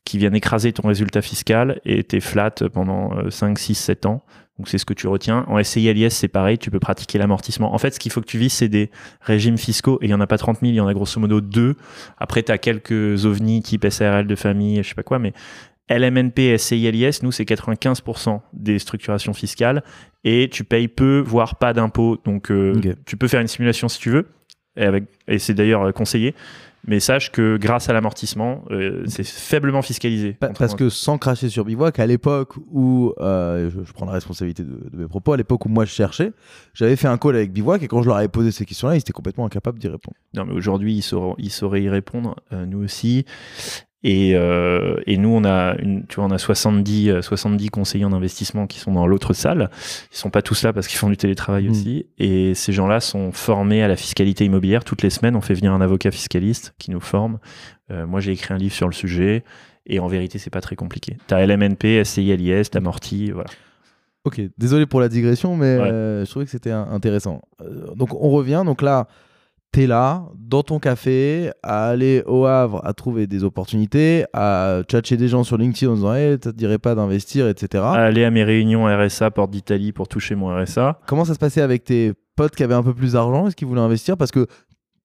qui 0.04 0.18
viennent 0.18 0.34
écraser 0.34 0.72
ton 0.72 0.88
résultat 0.88 1.22
fiscal 1.22 1.80
et 1.84 2.02
t'es 2.02 2.20
flat 2.20 2.54
pendant 2.72 3.16
euh, 3.16 3.30
5, 3.30 3.58
6, 3.58 3.74
7 3.74 4.06
ans. 4.06 4.24
Donc 4.58 4.68
c'est 4.68 4.78
ce 4.78 4.84
que 4.84 4.94
tu 4.94 5.08
retiens. 5.08 5.44
En 5.48 5.62
SCI-LIS, 5.62 6.10
c'est 6.10 6.28
pareil, 6.28 6.58
tu 6.58 6.70
peux 6.70 6.80
pratiquer 6.80 7.18
l'amortissement. 7.18 7.74
En 7.74 7.78
fait, 7.78 7.92
ce 7.94 8.00
qu'il 8.00 8.12
faut 8.12 8.20
que 8.20 8.26
tu 8.26 8.38
vises, 8.38 8.52
c'est 8.52 8.68
des 8.68 8.90
régimes 9.20 9.58
fiscaux, 9.58 9.98
et 10.02 10.06
il 10.06 10.08
n'y 10.08 10.14
en 10.14 10.20
a 10.20 10.26
pas 10.26 10.38
30 10.38 10.60
000, 10.60 10.72
il 10.72 10.76
y 10.76 10.80
en 10.80 10.86
a 10.86 10.94
grosso 10.94 11.20
modo 11.20 11.40
deux. 11.40 11.76
Après, 12.18 12.42
tu 12.42 12.52
as 12.52 12.58
quelques 12.58 13.24
ovnis 13.24 13.62
type 13.62 13.86
SARL 13.88 14.26
de 14.26 14.34
famille, 14.34 14.82
je 14.82 14.88
sais 14.88 14.94
pas 14.94 15.02
quoi, 15.02 15.18
mais 15.18 15.32
LMNP, 15.88 16.56
SCI-LIS, 16.58 17.20
nous, 17.22 17.32
c'est 17.32 17.44
95% 17.44 18.40
des 18.52 18.78
structurations 18.78 19.32
fiscales, 19.32 19.82
et 20.24 20.48
tu 20.50 20.64
payes 20.64 20.88
peu, 20.88 21.22
voire 21.24 21.56
pas 21.56 21.72
d'impôts. 21.72 22.18
Donc 22.24 22.50
euh, 22.50 22.74
tu 23.06 23.16
peux 23.16 23.28
faire 23.28 23.40
une 23.40 23.48
simulation 23.48 23.88
si 23.88 23.98
tu 23.98 24.10
veux, 24.10 24.28
et 24.76 25.38
c'est 25.38 25.54
d'ailleurs 25.54 25.82
euh, 25.82 25.92
conseillé. 25.92 26.34
Mais 26.86 26.98
sache 26.98 27.30
que 27.30 27.56
grâce 27.58 27.88
à 27.88 27.92
l'amortissement, 27.92 28.64
euh, 28.70 29.04
c'est 29.06 29.24
faiblement 29.24 29.82
fiscalisé. 29.82 30.32
Pa- 30.32 30.48
Parce 30.48 30.74
que 30.74 30.88
sans 30.88 31.16
cracher 31.16 31.48
sur 31.48 31.64
Bivouac, 31.64 32.00
à 32.00 32.06
l'époque 32.06 32.54
où, 32.72 33.12
euh, 33.20 33.70
je, 33.70 33.84
je 33.84 33.92
prends 33.92 34.06
la 34.06 34.12
responsabilité 34.12 34.64
de, 34.64 34.88
de 34.90 34.96
mes 34.96 35.06
propos, 35.06 35.32
à 35.32 35.36
l'époque 35.36 35.64
où 35.64 35.68
moi 35.68 35.84
je 35.84 35.92
cherchais, 35.92 36.32
j'avais 36.74 36.96
fait 36.96 37.06
un 37.06 37.18
call 37.18 37.36
avec 37.36 37.52
Bivouac 37.52 37.82
et 37.84 37.88
quand 37.88 38.02
je 38.02 38.08
leur 38.08 38.16
avais 38.16 38.26
posé 38.28 38.50
ces 38.50 38.64
questions-là, 38.64 38.96
ils 38.96 38.98
étaient 38.98 39.12
complètement 39.12 39.46
incapables 39.46 39.78
d'y 39.78 39.86
répondre. 39.88 40.16
Non, 40.34 40.44
mais 40.44 40.54
aujourd'hui, 40.54 40.94
ils 40.94 41.02
sauraient, 41.02 41.34
ils 41.38 41.50
sauraient 41.52 41.82
y 41.82 41.88
répondre, 41.88 42.34
euh, 42.52 42.66
nous 42.66 42.82
aussi. 42.82 43.26
Et, 44.04 44.32
euh, 44.34 44.96
et 45.06 45.16
nous, 45.16 45.28
on 45.28 45.44
a, 45.44 45.76
une, 45.78 46.06
tu 46.06 46.16
vois, 46.16 46.24
on 46.24 46.30
a 46.32 46.38
70, 46.38 47.08
euh, 47.10 47.22
70 47.22 47.68
conseillers 47.68 48.04
en 48.04 48.12
investissement 48.12 48.66
qui 48.66 48.78
sont 48.80 48.92
dans 48.92 49.06
l'autre 49.06 49.32
salle. 49.32 49.70
Ils 50.12 50.16
sont 50.16 50.30
pas 50.30 50.42
tous 50.42 50.64
là 50.64 50.72
parce 50.72 50.88
qu'ils 50.88 50.98
font 50.98 51.08
du 51.08 51.16
télétravail 51.16 51.68
Mm. 51.68 51.70
aussi. 51.70 52.06
Et 52.18 52.54
ces 52.54 52.72
gens-là 52.72 52.98
sont 53.00 53.30
formés 53.30 53.82
à 53.82 53.88
la 53.88 53.94
fiscalité 53.96 54.44
immobilière. 54.44 54.82
Toutes 54.82 55.02
les 55.02 55.10
semaines, 55.10 55.36
on 55.36 55.40
fait 55.40 55.54
venir 55.54 55.72
un 55.72 55.80
avocat 55.80 56.10
fiscaliste 56.10 56.74
qui 56.78 56.90
nous 56.90 57.00
forme. 57.00 57.38
Euh, 57.92 58.06
moi, 58.06 58.18
j'ai 58.20 58.32
écrit 58.32 58.52
un 58.52 58.58
livre 58.58 58.74
sur 58.74 58.88
le 58.88 58.92
sujet. 58.94 59.44
Et 59.86 59.98
en 60.00 60.06
vérité, 60.08 60.38
c'est 60.38 60.50
pas 60.50 60.60
très 60.60 60.76
compliqué. 60.76 61.16
T'as 61.26 61.44
LMNP, 61.44 62.04
SCI, 62.04 62.36
LIS, 62.36 62.70
t'amortis, 62.70 63.30
voilà. 63.32 63.50
Ok, 64.24 64.40
désolé 64.56 64.86
pour 64.86 65.00
la 65.00 65.08
digression, 65.08 65.56
mais 65.56 65.76
Ouais. 65.76 65.90
euh, 65.90 66.24
je 66.24 66.30
trouvais 66.30 66.44
que 66.44 66.50
c'était 66.52 66.70
intéressant. 66.70 67.42
Euh, 67.60 67.92
donc 67.96 68.14
on 68.14 68.30
revient, 68.30 68.62
donc 68.64 68.80
là, 68.82 69.08
t'es 69.72 69.86
là, 69.86 70.24
dans 70.36 70.62
ton 70.62 70.78
café, 70.78 71.50
à 71.62 71.88
aller 71.88 72.22
au 72.26 72.44
Havre, 72.44 72.80
à 72.84 72.92
trouver 72.92 73.26
des 73.26 73.42
opportunités, 73.42 74.24
à 74.34 74.82
tchatcher 74.86 75.16
des 75.16 75.28
gens 75.28 75.44
sur 75.44 75.56
LinkedIn 75.56 75.90
en 75.90 75.94
disant 75.94 76.14
hey, 76.14 76.32
ça 76.42 76.52
te 76.52 76.56
dirait 76.56 76.78
pas 76.78 76.94
d'investir, 76.94 77.48
etc. 77.48 77.82
Aller 77.86 78.24
à 78.24 78.30
mes 78.30 78.44
réunions 78.44 78.84
RSA, 78.84 79.30
Porte 79.30 79.50
d'Italie, 79.50 79.92
pour 79.92 80.08
toucher 80.08 80.34
mon 80.34 80.54
RSA. 80.54 81.00
Comment 81.06 81.24
ça 81.24 81.34
se 81.34 81.38
passait 81.38 81.62
avec 81.62 81.84
tes 81.84 82.12
potes 82.36 82.54
qui 82.54 82.62
avaient 82.62 82.74
un 82.74 82.82
peu 82.82 82.94
plus 82.94 83.14
d'argent? 83.14 83.48
Est-ce 83.48 83.56
qu'ils 83.56 83.66
voulaient 83.66 83.80
investir? 83.80 84.16
Parce 84.16 84.30
que 84.30 84.46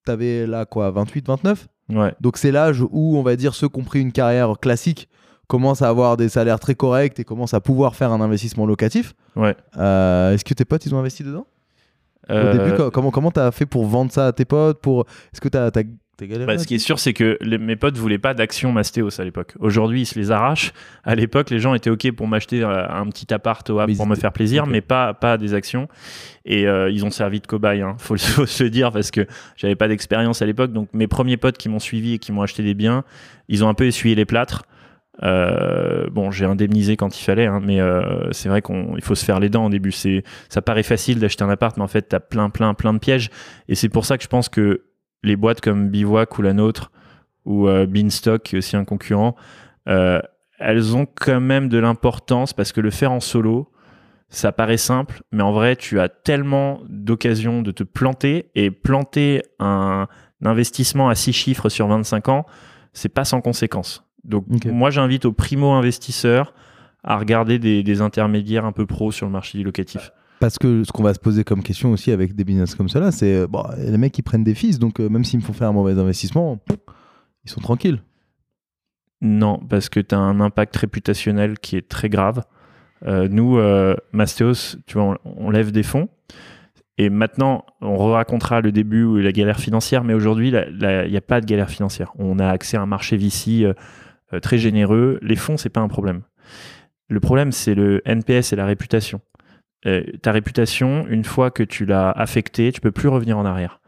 t'avais 0.04 0.46
là 0.46 0.66
quoi, 0.66 0.90
28, 0.90 1.26
29 1.26 1.66
Ouais. 1.90 2.12
Donc 2.20 2.36
c'est 2.36 2.52
l'âge 2.52 2.82
où, 2.82 3.16
on 3.16 3.22
va 3.22 3.34
dire, 3.36 3.54
ceux 3.54 3.68
qui 3.68 3.80
ont 3.80 3.84
pris 3.84 4.00
une 4.00 4.12
carrière 4.12 4.58
classique 4.60 5.08
commencent 5.46 5.80
à 5.80 5.88
avoir 5.88 6.18
des 6.18 6.28
salaires 6.28 6.60
très 6.60 6.74
corrects 6.74 7.18
et 7.18 7.24
commencent 7.24 7.54
à 7.54 7.60
pouvoir 7.60 7.96
faire 7.96 8.12
un 8.12 8.20
investissement 8.20 8.66
locatif. 8.66 9.14
Ouais. 9.34 9.56
Euh, 9.78 10.34
Est-ce 10.34 10.44
que 10.44 10.52
tes 10.52 10.66
potes, 10.66 10.84
ils 10.84 10.94
ont 10.94 10.98
investi 10.98 11.24
dedans? 11.24 11.46
Au 12.30 12.32
Euh, 12.34 12.52
début, 12.64 12.76
co- 12.76 12.90
comment 12.90 13.10
comment 13.10 13.30
t'as 13.30 13.50
fait 13.50 13.66
pour 13.66 13.86
vendre 13.86 14.10
ça 14.12 14.26
à 14.26 14.32
tes 14.32 14.44
potes 14.44 14.80
pour... 14.80 15.06
Est-ce 15.32 15.40
que 15.40 15.48
t'as 15.48 15.70
Bah, 16.46 16.58
ce 16.58 16.66
qui 16.66 16.74
est 16.74 16.78
sûr, 16.78 16.98
c'est 16.98 17.12
que 17.12 17.38
les- 17.40 17.58
mes 17.58 17.76
potes 17.76 17.96
voulaient 17.96 18.18
pas 18.18 18.34
d'actions 18.34 18.72
Mastéos 18.72 19.20
à 19.20 19.24
l'époque. 19.24 19.54
Aujourd'hui, 19.60 20.00
ils 20.02 20.06
se 20.06 20.18
les 20.18 20.30
arrachent. 20.32 20.72
À 21.04 21.14
l'époque, 21.14 21.48
les 21.48 21.60
gens 21.60 21.74
étaient 21.74 21.90
OK 21.90 22.10
pour 22.12 22.26
m'acheter 22.26 22.62
euh, 22.64 22.88
un 22.90 23.06
petit 23.06 23.32
appart 23.32 23.68
au 23.70 23.78
Havre 23.78 23.94
pour 23.96 24.06
me 24.06 24.16
faire 24.16 24.32
plaisir, 24.32 24.66
mais 24.66 24.80
pas, 24.80 25.14
pas 25.14 25.38
des 25.38 25.54
actions. 25.54 25.86
Et 26.44 26.66
euh, 26.66 26.90
ils 26.90 27.04
ont 27.04 27.10
servi 27.10 27.38
de 27.40 27.46
cobaye, 27.46 27.82
hein. 27.82 27.94
faut, 27.98 28.16
faut 28.18 28.46
se 28.46 28.64
le 28.64 28.70
dire, 28.70 28.90
parce 28.90 29.10
que 29.12 29.26
j'avais 29.56 29.76
pas 29.76 29.86
d'expérience 29.86 30.42
à 30.42 30.46
l'époque. 30.46 30.72
Donc 30.72 30.88
mes 30.92 31.06
premiers 31.06 31.36
potes 31.36 31.56
qui 31.56 31.68
m'ont 31.68 31.78
suivi 31.78 32.14
et 32.14 32.18
qui 32.18 32.32
m'ont 32.32 32.42
acheté 32.42 32.62
des 32.64 32.74
biens, 32.74 33.04
ils 33.48 33.64
ont 33.64 33.68
un 33.68 33.74
peu 33.74 33.84
essuyé 33.86 34.14
les 34.16 34.24
plâtres. 34.24 34.64
Euh, 35.22 36.08
bon, 36.10 36.30
j'ai 36.30 36.44
indemnisé 36.44 36.96
quand 36.96 37.18
il 37.18 37.22
fallait, 37.22 37.46
hein, 37.46 37.60
mais 37.62 37.80
euh, 37.80 38.30
c'est 38.32 38.48
vrai 38.48 38.62
qu'il 38.62 39.02
faut 39.02 39.14
se 39.14 39.24
faire 39.24 39.40
les 39.40 39.48
dents 39.48 39.66
au 39.66 39.70
début. 39.70 39.92
C'est, 39.92 40.22
ça 40.48 40.62
paraît 40.62 40.82
facile 40.82 41.18
d'acheter 41.18 41.44
un 41.44 41.50
appart, 41.50 41.76
mais 41.76 41.82
en 41.82 41.88
fait, 41.88 42.08
tu 42.08 42.16
as 42.16 42.20
plein, 42.20 42.50
plein, 42.50 42.74
plein 42.74 42.92
de 42.92 42.98
pièges. 42.98 43.30
Et 43.68 43.74
c'est 43.74 43.88
pour 43.88 44.04
ça 44.04 44.16
que 44.16 44.22
je 44.22 44.28
pense 44.28 44.48
que 44.48 44.84
les 45.22 45.36
boîtes 45.36 45.60
comme 45.60 45.88
Bivouac 45.88 46.38
ou 46.38 46.42
la 46.42 46.52
nôtre, 46.52 46.92
ou 47.44 47.68
euh, 47.68 47.86
Beanstalk, 47.86 48.42
qui 48.42 48.54
est 48.54 48.58
aussi 48.58 48.76
un 48.76 48.84
concurrent, 48.84 49.34
euh, 49.88 50.20
elles 50.58 50.96
ont 50.96 51.06
quand 51.06 51.40
même 51.40 51.68
de 51.68 51.78
l'importance 51.78 52.52
parce 52.52 52.72
que 52.72 52.80
le 52.80 52.90
faire 52.90 53.12
en 53.12 53.20
solo, 53.20 53.70
ça 54.28 54.52
paraît 54.52 54.76
simple, 54.76 55.22
mais 55.32 55.42
en 55.42 55.52
vrai, 55.52 55.74
tu 55.76 55.98
as 56.00 56.08
tellement 56.08 56.80
d'occasions 56.88 57.62
de 57.62 57.70
te 57.70 57.82
planter 57.82 58.50
et 58.54 58.70
planter 58.70 59.42
un 59.58 60.06
investissement 60.44 61.08
à 61.08 61.14
6 61.14 61.32
chiffres 61.32 61.68
sur 61.68 61.88
25 61.88 62.28
ans, 62.28 62.46
c'est 62.92 63.08
pas 63.08 63.24
sans 63.24 63.40
conséquence. 63.40 64.07
Donc, 64.24 64.46
moi, 64.66 64.90
j'invite 64.90 65.24
aux 65.24 65.32
primo-investisseurs 65.32 66.54
à 67.04 67.16
regarder 67.16 67.58
des, 67.58 67.82
des 67.82 68.00
intermédiaires 68.00 68.64
un 68.64 68.72
peu 68.72 68.86
pros 68.86 69.12
sur 69.12 69.26
le 69.26 69.32
marché 69.32 69.58
du 69.58 69.64
locatif. 69.64 70.10
Parce 70.40 70.58
que 70.58 70.84
ce 70.84 70.92
qu'on 70.92 71.02
va 71.02 71.14
se 71.14 71.18
poser 71.18 71.42
comme 71.44 71.62
question 71.62 71.90
aussi 71.92 72.12
avec 72.12 72.34
des 72.34 72.44
business 72.44 72.74
comme 72.74 72.88
cela, 72.88 73.10
c'est 73.10 73.34
euh, 73.34 73.46
bon, 73.46 73.64
les 73.76 73.98
mecs 73.98 74.12
qui 74.12 74.22
prennent 74.22 74.44
des 74.44 74.54
fils, 74.54 74.78
donc 74.78 75.00
euh, 75.00 75.08
même 75.08 75.24
s'ils 75.24 75.40
me 75.40 75.44
font 75.44 75.52
faire 75.52 75.68
un 75.68 75.72
mauvais 75.72 75.98
investissement, 75.98 76.60
ils 77.44 77.50
sont 77.50 77.60
tranquilles. 77.60 78.02
Non, 79.20 79.58
parce 79.58 79.88
que 79.88 79.98
tu 79.98 80.14
as 80.14 80.18
un 80.18 80.40
impact 80.40 80.76
réputationnel 80.76 81.58
qui 81.58 81.76
est 81.76 81.88
très 81.88 82.08
grave. 82.08 82.44
Euh, 83.06 83.28
nous, 83.28 83.58
euh, 83.58 83.96
Mastéos, 84.12 84.76
tu 84.86 84.94
vois, 84.94 85.18
on, 85.24 85.46
on 85.46 85.50
lève 85.50 85.72
des 85.72 85.82
fonds. 85.82 86.08
Et 86.98 87.10
maintenant, 87.10 87.64
on 87.80 87.96
racontera 87.96 88.60
le 88.60 88.72
début 88.72 89.04
ou 89.04 89.18
la 89.18 89.30
galère 89.30 89.60
financière, 89.60 90.02
mais 90.02 90.14
aujourd'hui, 90.14 90.48
il 90.48 91.08
n'y 91.08 91.16
a 91.16 91.20
pas 91.20 91.40
de 91.40 91.46
galère 91.46 91.70
financière. 91.70 92.12
On 92.18 92.40
a 92.40 92.48
accès 92.48 92.76
à 92.76 92.82
un 92.82 92.86
marché 92.86 93.16
VC 93.16 93.62
euh, 93.62 93.68
euh, 93.68 93.74
très 94.42 94.58
généreux. 94.58 95.18
Les 95.22 95.36
fonds, 95.36 95.56
c'est 95.56 95.68
pas 95.68 95.80
un 95.80 95.88
problème. 95.88 96.22
Le 97.08 97.20
problème, 97.20 97.52
c'est 97.52 97.74
le 97.74 98.02
NPS 98.04 98.52
et 98.52 98.56
la 98.56 98.66
réputation. 98.66 99.20
Euh, 99.86 100.02
ta 100.22 100.32
réputation, 100.32 101.06
une 101.08 101.24
fois 101.24 101.50
que 101.50 101.62
tu 101.62 101.86
l'as 101.86 102.10
affectée, 102.10 102.72
tu 102.72 102.80
peux 102.80 102.90
plus 102.90 103.08
revenir 103.08 103.38
en 103.38 103.44
arrière. 103.44 103.80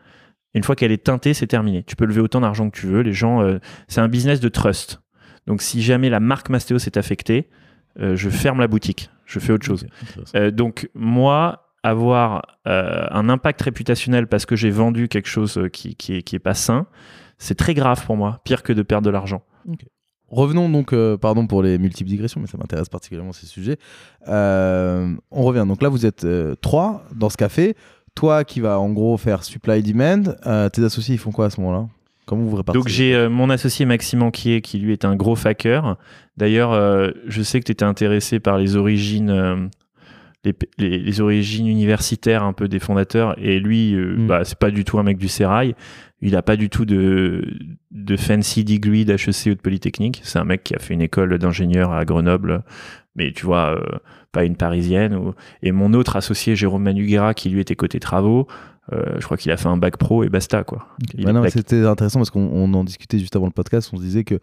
Une 0.55 0.63
fois 0.63 0.75
qu'elle 0.75 0.93
est 0.93 1.05
teintée, 1.05 1.35
c'est 1.35 1.47
terminé. 1.47 1.83
Tu 1.85 1.97
peux 1.97 2.07
lever 2.07 2.21
autant 2.21 2.41
d'argent 2.41 2.71
que 2.71 2.79
tu 2.79 2.87
veux. 2.87 3.01
Les 3.01 3.13
gens, 3.13 3.43
euh, 3.43 3.59
c'est 3.89 4.01
un 4.01 4.09
business 4.09 4.41
de 4.41 4.49
trust. 4.49 5.01
Donc, 5.47 5.63
si 5.63 5.83
jamais 5.83 6.09
la 6.09 6.21
marque 6.21 6.49
Mastéo 6.49 6.79
s'est 6.79 6.99
affectée, 6.99 7.49
euh, 8.01 8.17
je 8.17 8.31
ferme 8.31 8.61
la 8.61 8.69
boutique. 8.69 9.11
Je 9.27 9.39
fais 9.39 9.53
autre 9.53 9.67
chose. 9.67 9.87
Euh, 10.35 10.51
donc, 10.51 10.89
moi, 10.95 11.71
avoir 11.83 12.59
euh, 12.67 13.07
un 13.11 13.29
impact 13.29 13.63
réputationnel 13.63 14.27
parce 14.27 14.47
que 14.47 14.57
j'ai 14.57 14.71
vendu 14.71 15.09
quelque 15.09 15.29
chose 15.29 15.57
euh, 15.57 15.69
qui, 15.69 15.95
qui, 15.97 16.17
est, 16.17 16.23
qui 16.23 16.37
est 16.37 16.41
pas 16.41 16.55
sain, 16.55 16.87
c'est 17.39 17.55
très 17.55 17.75
grave 17.75 18.05
pour 18.05 18.17
moi. 18.17 18.41
Pire 18.45 18.63
que 18.63 18.73
de 18.73 18.83
perdre 18.83 19.07
de 19.07 19.11
l'argent. 19.11 19.43
Revenons 20.31 20.69
donc, 20.69 20.93
euh, 20.93 21.17
pardon 21.17 21.47
pour 21.49 21.63
les 21.63 21.77
multiples 21.79 22.09
digressions, 22.09 22.41
mais 22.41 22.47
ça 22.47 22.57
m'intéresse 22.57 22.89
particulièrement 22.89 23.33
ces 23.33 23.47
sujets. 23.47 23.79
Euh, 24.29 25.13
on 25.33 25.43
revient. 25.43 25.65
Donc 25.67 25.83
là, 25.83 25.89
vous 25.89 26.07
êtes 26.07 26.25
euh, 26.25 26.55
trois 26.61 27.05
dans 27.15 27.31
ce 27.31 27.37
café. 27.37 27.75
Toi 28.15 28.45
qui 28.45 28.61
vas 28.61 28.79
en 28.79 28.91
gros 28.91 29.17
faire 29.17 29.43
supply 29.43 29.83
demand. 29.83 30.35
Tes 30.73 30.85
associés, 30.85 31.15
ils 31.17 31.19
font 31.19 31.33
quoi 31.33 31.47
à 31.47 31.51
ce 31.51 31.61
moment-là? 31.61 31.87
Comment 32.27 32.45
vous 32.45 32.57
répartissez? 32.57 32.79
Donc 32.79 32.89
j'ai 32.89 33.29
mon 33.29 33.51
associé 33.51 33.87
Maxime 33.87 34.23
Anquier 34.23 34.61
qui 34.63 34.79
lui 34.79 34.93
est 34.93 35.05
un 35.05 35.17
gros 35.17 35.37
facker. 35.37 35.97
D'ailleurs, 36.37 36.73
je 37.27 37.43
sais 37.43 37.61
que 37.61 37.65
tu 37.65 37.73
étais 37.73 37.85
intéressé 37.85 38.41
par 38.41 38.59
les 38.59 38.75
origines, 38.75 39.71
les, 40.45 40.55
les- 40.79 40.99
les 40.99 41.21
origines 41.21 41.67
universitaires 41.67 42.43
un 42.45 42.53
peu 42.53 42.69
des 42.69 42.79
fondateurs. 42.79 43.35
Et 43.39 43.61
lui, 43.61 43.95
euh, 43.95 44.17
Mm. 44.17 44.27
bah, 44.27 44.45
c'est 44.45 44.59
pas 44.59 44.71
du 44.71 44.85
tout 44.85 44.99
un 44.99 45.03
mec 45.03 45.19
du 45.19 45.29
Sérail. 45.29 45.75
Il 46.23 46.37
a 46.37 46.43
pas 46.43 46.57
du 46.57 46.69
tout 46.69 46.85
de, 46.85 47.45
de 47.91 48.17
fancy 48.17 48.63
degree 48.65 49.05
d'HEC 49.05 49.47
ou 49.47 49.55
de 49.55 49.61
Polytechnique. 49.61 50.21
C'est 50.23 50.39
un 50.39 50.45
mec 50.45 50.63
qui 50.65 50.75
a 50.75 50.79
fait 50.79 50.95
une 50.95 51.01
école 51.03 51.39
d'ingénieur 51.39 51.93
à 51.93 52.05
Grenoble, 52.05 52.63
mais 53.17 53.33
tu 53.33 53.47
vois, 53.47 53.75
euh, 53.79 53.99
pas 54.33 54.45
une 54.45 54.57
parisienne. 54.57 55.15
ou- 55.15 55.33
Et 55.63 55.73
mon 55.73 55.93
autre 55.95 56.17
associé, 56.17 56.57
Jérôme 56.57 56.83
Manuguera, 56.83 57.33
qui 57.35 57.49
lui 57.49 57.61
était 57.61 57.75
côté 57.77 58.01
travaux, 58.01 58.47
euh, 58.93 59.17
je 59.19 59.25
crois 59.25 59.37
qu'il 59.37 59.51
a 59.53 59.57
fait 59.57 59.69
un 59.69 59.77
bac 59.77 59.97
pro 59.97 60.23
et 60.25 60.29
basta, 60.29 60.63
quoi. 60.65 60.89
Plaqué. 61.43 61.51
C'était 61.59 61.85
intéressant 61.87 62.19
parce 62.19 62.31
qu'on 62.31 62.49
on 62.53 62.73
en 62.75 62.85
discutait 62.85 63.19
juste 63.19 63.37
avant 63.37 63.47
le 63.47 63.53
podcast. 63.53 63.91
On 63.93 63.97
se 63.97 64.03
disait 64.03 64.25
que 64.25 64.41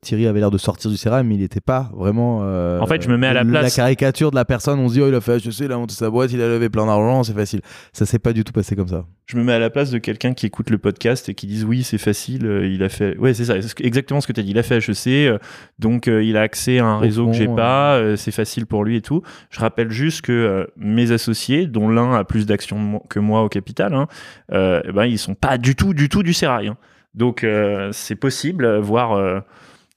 Thierry 0.00 0.26
avait 0.26 0.40
l'air 0.40 0.50
de 0.50 0.58
sortir 0.58 0.90
du 0.90 0.96
sérail, 0.96 1.24
mais 1.24 1.34
il 1.36 1.40
n'était 1.40 1.60
pas 1.60 1.90
vraiment. 1.94 2.40
euh, 2.42 2.80
En 2.80 2.86
fait, 2.86 3.02
je 3.02 3.08
me 3.08 3.16
mets 3.16 3.28
à 3.28 3.32
la 3.32 3.44
La 3.44 3.60
place- 3.60 3.76
caricature 3.76 4.30
de 4.30 4.36
la 4.36 4.44
personne, 4.44 4.78
on 4.80 4.88
se 4.88 4.94
dit, 4.94 5.00
oh, 5.00 5.08
il 5.08 5.14
a 5.14 5.20
fait 5.20 5.36
HEC, 5.36 5.60
il 5.60 5.72
a 5.72 5.76
monté 5.76 5.94
sa 5.94 6.10
boîte, 6.10 6.32
il 6.32 6.40
a 6.42 6.48
levé 6.48 6.68
plein 6.68 6.86
d'argent, 6.86 7.22
c'est 7.22 7.32
facile. 7.34 7.60
Ça 7.92 8.06
s'est 8.06 8.18
pas 8.18 8.32
du 8.32 8.42
tout 8.44 8.52
passé 8.52 8.74
comme 8.76 8.88
ça. 8.88 9.04
je 9.26 9.36
me 9.36 9.44
mets 9.44 9.52
à 9.52 9.58
la 9.58 9.70
place 9.70 9.90
de 9.90 9.98
quelqu'un 9.98 10.34
qui 10.34 10.46
écoute 10.46 10.70
le 10.70 10.78
podcast 10.78 11.28
et 11.28 11.34
qui 11.34 11.46
dise 11.46 11.64
oui 11.64 11.82
c'est 11.82 11.98
facile 11.98 12.46
euh, 12.46 12.66
il 12.66 12.82
a 12.84 12.88
fait 12.88 13.16
ouais 13.18 13.34
c'est 13.34 13.44
ça 13.44 13.54
exactement 13.80 14.20
ce 14.20 14.26
que 14.28 14.32
tu 14.32 14.38
as 14.40 14.42
dit 14.44 14.50
il 14.50 14.58
a 14.58 14.62
fait 14.62 14.76
HEC 14.78 15.06
euh, 15.28 15.38
donc 15.80 16.06
euh, 16.06 16.22
il 16.22 16.36
a 16.36 16.42
accès 16.42 16.78
à 16.78 16.84
un 16.86 16.96
Au 16.98 17.00
réseau 17.00 17.24
fond, 17.24 17.30
que 17.32 17.36
j'ai 17.36 17.48
pas 17.48 17.96
euh, 17.96 18.14
c'est 18.16 18.30
facile 18.30 18.66
pour 18.66 18.84
lui 18.84 18.96
et 18.96 19.00
tout 19.00 19.22
je 19.50 19.58
rappelle 19.58 19.90
juste 19.90 20.22
que 20.22 20.32
euh, 20.32 20.64
mes 20.76 21.10
associés 21.10 21.66
dont 21.66 21.88
l'un 21.88 22.14
a 22.14 22.22
plus 22.24 22.46
d'actions 22.46 23.02
que 23.08 23.18
moi 23.18 23.42
au 23.42 23.48
capital 23.48 23.94
hein, 23.94 24.06
euh, 24.52 24.80
eh 24.84 24.92
ben 24.92 25.06
ils 25.06 25.18
sont 25.18 25.34
pas 25.34 25.58
du 25.58 25.74
tout 25.74 25.92
du 25.92 26.08
tout 26.08 26.22
du 26.22 26.32
sérail 26.32 26.68
hein. 26.68 26.76
Donc 27.16 27.42
euh, 27.42 27.88
c'est 27.92 28.14
possible 28.14 28.64
euh, 28.64 28.80
voire 28.80 29.12
euh, 29.12 29.40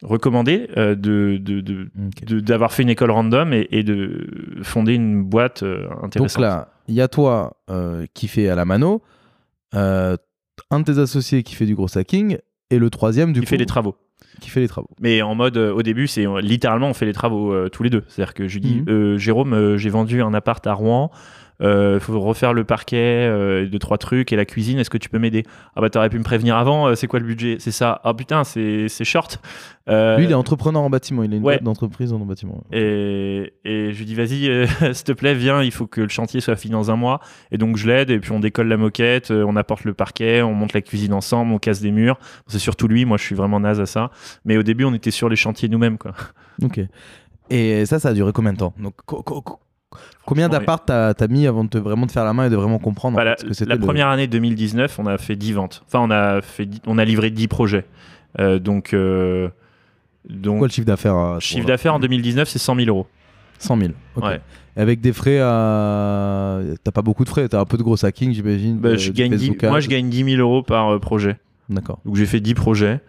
recommandé 0.01 0.69
euh, 0.77 0.95
de 0.95 1.37
d'avoir 2.39 2.71
fait 2.71 2.83
une 2.83 2.89
école 2.89 3.11
random 3.11 3.53
et, 3.53 3.67
et 3.71 3.83
de 3.83 4.27
fonder 4.63 4.93
une 4.95 5.23
boîte 5.23 5.61
intéressante 6.01 6.17
Donc 6.17 6.41
là, 6.41 6.69
il 6.87 6.95
y 6.95 7.01
a 7.01 7.09
toi 7.09 7.57
qui 8.13 8.27
fait 8.27 8.47
à 8.47 8.55
la 8.55 8.65
mano, 8.65 9.01
un 9.73 10.17
de 10.79 10.83
tes 10.83 10.99
associés 10.99 11.43
qui 11.43 11.55
fait 11.55 11.65
du 11.65 11.75
gros 11.75 11.97
hacking, 11.97 12.37
et 12.69 12.79
le 12.79 12.89
troisième, 12.89 13.33
du 13.33 13.41
qui 13.41 13.45
coup, 13.45 13.49
fait 13.51 13.57
les 13.57 13.65
travaux 13.65 13.95
qui 14.41 14.49
fait 14.49 14.61
les 14.61 14.69
travaux. 14.69 14.89
Mais 15.01 15.21
en 15.21 15.35
mode, 15.35 15.57
au 15.57 15.81
début, 15.81 16.07
c'est 16.07 16.25
littéralement, 16.41 16.87
on 16.87 16.93
fait 16.93 17.05
les 17.05 17.11
travaux 17.13 17.67
tous 17.69 17.83
les 17.83 17.89
deux. 17.89 18.05
C'est-à-dire 18.07 18.33
que 18.33 18.47
je 18.47 18.53
lui 18.53 18.61
dis, 18.61 18.83
Mhm. 18.87 19.17
Jérôme, 19.17 19.75
j'ai 19.75 19.89
vendu 19.89 20.21
un 20.21 20.33
appart 20.33 20.65
à 20.65 20.71
Rouen, 20.73 21.11
il 21.61 21.99
faut 21.99 22.19
refaire 22.19 22.53
le 22.53 22.63
parquet, 22.63 23.27
euh, 23.29 23.67
deux, 23.67 23.79
trois 23.79 23.97
trucs, 23.97 24.31
et 24.31 24.35
la 24.35 24.45
cuisine, 24.45 24.79
est-ce 24.79 24.89
que 24.89 24.97
tu 24.97 25.09
peux 25.09 25.19
m'aider? 25.19 25.43
Ah 25.75 25.81
bah 25.81 25.89
t'aurais 25.89 26.09
pu 26.09 26.17
me 26.17 26.23
prévenir 26.23 26.55
avant, 26.57 26.87
euh, 26.87 26.95
c'est 26.95 27.07
quoi 27.07 27.19
le 27.19 27.25
budget? 27.25 27.57
C'est 27.59 27.71
ça. 27.71 27.99
Ah 28.03 28.13
putain, 28.13 28.43
c'est 28.43 28.87
short. 29.03 29.41
Euh, 29.89 30.17
Lui, 30.17 30.25
il 30.25 30.31
est 30.31 30.35
entrepreneur 30.35 30.81
en 30.81 30.89
bâtiment, 30.89 31.23
il 31.23 31.33
a 31.33 31.35
une 31.37 31.43
ouais. 31.43 31.55
boîte 31.55 31.63
d'entreprise 31.63 32.13
en 32.13 32.19
bâtiment. 32.19 32.63
et, 32.71 33.53
et 33.65 33.91
je 33.91 33.97
lui 33.97 34.05
dis, 34.05 34.13
vas-y, 34.15 34.47
euh, 34.47 34.65
s'il 34.93 35.03
te 35.03 35.11
plaît, 35.11 35.33
viens, 35.33 35.63
il 35.63 35.71
faut 35.71 35.87
que 35.87 36.01
le 36.01 36.09
chantier 36.09 36.39
soit 36.41 36.55
fini 36.55 36.73
dans 36.73 36.91
un 36.91 36.95
mois. 36.95 37.19
Et 37.51 37.57
donc 37.57 37.75
je 37.77 37.87
l'aide, 37.87 38.09
et 38.11 38.19
puis 38.19 38.31
on 38.31 38.39
décolle 38.39 38.67
la 38.67 38.77
moquette, 38.77 39.31
euh, 39.31 39.43
on 39.47 39.55
apporte 39.55 39.83
le 39.85 39.93
parquet, 39.93 40.41
on 40.43 40.53
monte 40.53 40.73
la 40.73 40.81
cuisine 40.81 41.13
ensemble, 41.13 41.51
on 41.51 41.57
casse 41.59 41.81
des 41.81 41.91
murs. 41.91 42.19
C'est 42.47 42.59
surtout 42.59 42.87
lui, 42.87 43.03
moi 43.05 43.17
je 43.17 43.23
suis 43.23 43.35
vraiment 43.35 43.59
naze 43.59 43.79
à 43.81 43.85
ça. 43.85 44.11
Mais 44.45 44.57
au 44.57 44.63
début, 44.63 44.83
on 44.85 44.93
était 44.93 45.11
sur 45.11 45.27
les 45.27 45.35
chantiers 45.35 45.69
nous-mêmes, 45.69 45.97
quoi. 45.97 46.11
Ok. 46.63 46.79
Et 47.49 47.85
ça, 47.87 47.97
ça 47.99 48.09
a 48.09 48.13
duré 48.13 48.31
combien 48.31 48.53
de 48.53 48.57
temps? 48.59 48.73
Donc, 48.79 48.93
co- 49.07 49.23
co- 49.23 49.59
Combien 50.25 50.49
d'appart 50.49 50.85
t'as 50.85 51.13
as 51.19 51.27
mis 51.27 51.47
avant 51.47 51.63
de 51.63 51.69
te, 51.69 51.77
vraiment 51.77 52.05
de 52.05 52.11
faire 52.11 52.23
la 52.25 52.33
main 52.33 52.45
et 52.45 52.49
de 52.49 52.55
vraiment 52.55 52.77
comprendre 52.79 53.17
Bah, 53.17 53.23
en 53.23 53.25
la, 53.25 53.37
ce 53.37 53.63
que 53.63 53.69
la 53.69 53.75
le- 53.75 53.81
première 53.81 54.07
année 54.09 54.27
2019, 54.27 54.99
on 54.99 55.07
a 55.07 55.17
fait 55.17 55.35
10 55.35 55.53
ventes. 55.53 55.83
Enfin, 55.87 55.99
on 55.99 56.11
a, 56.11 56.41
fait, 56.41 56.67
on 56.85 56.97
a 56.99 57.05
livré 57.05 57.31
10 57.31 57.47
projets. 57.47 57.85
Euh, 58.39 58.59
donc, 58.59 58.93
euh, 58.93 59.49
donc 60.29 60.59
Quoi 60.59 60.67
le 60.67 60.71
chiffre 60.73 60.85
d'affaires 60.85 61.37
ce 61.39 61.45
chiffre 61.45 61.65
d'affaires 61.65 61.95
en 61.95 61.99
2019, 61.99 62.47
c'est 62.47 62.59
100 62.59 62.75
000 62.75 62.87
euros. 62.89 63.07
100 63.57 63.77
000. 63.77 63.91
ok. 64.15 64.23
Ouais. 64.23 64.39
Et 64.77 64.81
Avec 64.81 65.01
des 65.01 65.11
frais 65.13 65.39
à. 65.41 66.59
T'as 66.83 66.91
pas 66.91 67.01
beaucoup 67.01 67.23
de 67.23 67.29
frais, 67.29 67.49
t'as 67.49 67.59
un 67.59 67.65
peu 67.65 67.77
de 67.77 67.83
gros 67.83 68.05
hacking, 68.05 68.31
j'imagine. 68.31 68.77
Bah, 68.77 68.95
je 68.95 69.11
gagne 69.11 69.31
10 69.35 69.47
bazooka. 69.49 69.69
moi, 69.69 69.79
je 69.79 69.87
gagne 69.89 70.09
10 70.09 70.23
000 70.35 70.41
euros 70.41 70.61
par 70.61 70.89
euh, 70.93 70.99
projet. 70.99 71.37
D'accord. 71.69 71.99
Donc, 72.05 72.15
j'ai 72.15 72.25
fait 72.27 72.39
10 72.39 72.53
projets. 72.53 72.99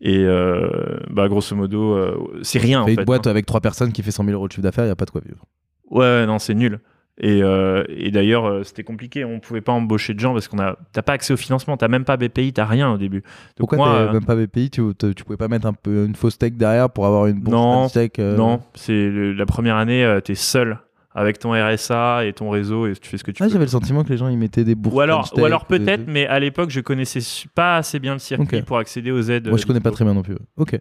Et 0.00 0.18
euh, 0.18 0.98
bah, 1.10 1.28
grosso 1.28 1.54
modo, 1.54 1.92
euh, 1.94 2.16
c'est 2.42 2.58
rien 2.58 2.82
en 2.82 2.86
Fait 2.86 2.94
une 2.94 3.04
boîte 3.04 3.28
hein. 3.28 3.30
avec 3.30 3.46
trois 3.46 3.60
personnes 3.60 3.92
qui 3.92 4.02
fait 4.02 4.10
100 4.10 4.24
000 4.24 4.34
euros 4.34 4.48
de 4.48 4.52
chiffre 4.52 4.62
d'affaires, 4.62 4.84
il 4.84 4.90
a 4.90 4.96
pas 4.96 5.04
de 5.04 5.10
quoi 5.12 5.20
vivre. 5.24 5.44
Ouais, 5.92 6.26
non, 6.26 6.38
c'est 6.38 6.54
nul. 6.54 6.80
Et, 7.18 7.42
euh, 7.42 7.84
et 7.88 8.10
d'ailleurs, 8.10 8.46
euh, 8.46 8.62
c'était 8.64 8.82
compliqué. 8.84 9.24
On 9.24 9.38
pouvait 9.38 9.60
pas 9.60 9.72
embaucher 9.72 10.14
de 10.14 10.18
gens 10.20 10.32
parce 10.32 10.48
qu'on 10.48 10.58
a, 10.58 10.76
t'as 10.92 11.02
pas 11.02 11.12
accès 11.12 11.34
au 11.34 11.36
financement, 11.36 11.76
t'as 11.76 11.86
même 11.88 12.04
pas 12.04 12.16
BPI, 12.16 12.52
t'as 12.54 12.64
rien 12.64 12.90
au 12.90 12.96
début. 12.96 13.20
Donc 13.20 13.68
Pourquoi 13.68 13.76
moi, 13.78 13.88
euh, 13.94 14.12
même 14.12 14.24
pas 14.24 14.34
BPI 14.34 14.70
tu, 14.70 14.82
tu 15.14 15.24
pouvais 15.24 15.36
pas 15.36 15.48
mettre 15.48 15.66
un 15.66 15.74
peu 15.74 16.06
une 16.06 16.16
fausse 16.16 16.38
tech 16.38 16.52
derrière 16.54 16.88
pour 16.90 17.06
avoir 17.06 17.26
une 17.26 17.38
bourse 17.40 17.54
Non, 17.54 17.88
tech 17.88 18.12
euh, 18.18 18.36
Non, 18.36 18.62
c'est 18.74 19.10
la 19.10 19.44
première 19.46 19.76
année, 19.76 20.10
tu 20.16 20.22
t'es 20.32 20.34
seul 20.34 20.78
avec 21.14 21.38
ton 21.38 21.52
RSA 21.52 22.24
et 22.24 22.32
ton 22.32 22.48
réseau 22.48 22.86
et 22.86 22.94
tu 22.94 23.06
fais 23.08 23.18
ce 23.18 23.24
que 23.24 23.30
tu 23.30 23.42
Ah, 23.42 23.48
j'avais 23.48 23.66
le 23.66 23.70
sentiment 23.70 24.02
que 24.02 24.08
les 24.08 24.16
gens 24.16 24.28
ils 24.28 24.38
mettaient 24.38 24.64
des 24.64 24.74
bourses. 24.74 24.96
Ou 24.96 25.00
alors, 25.00 25.30
ou 25.36 25.44
alors 25.44 25.66
peut-être, 25.66 26.04
mais 26.06 26.26
à 26.26 26.40
l'époque, 26.40 26.70
je 26.70 26.80
connaissais 26.80 27.20
su- 27.20 27.48
pas 27.48 27.76
assez 27.76 27.98
bien 27.98 28.14
le 28.14 28.18
circuit 28.18 28.62
pour 28.62 28.78
accéder 28.78 29.10
aux 29.10 29.20
aides. 29.20 29.48
Moi, 29.48 29.58
je 29.58 29.66
connais 29.66 29.80
pas 29.80 29.90
très 29.90 30.06
bien 30.06 30.14
non 30.14 30.22
plus. 30.22 30.36
Ok. 30.56 30.80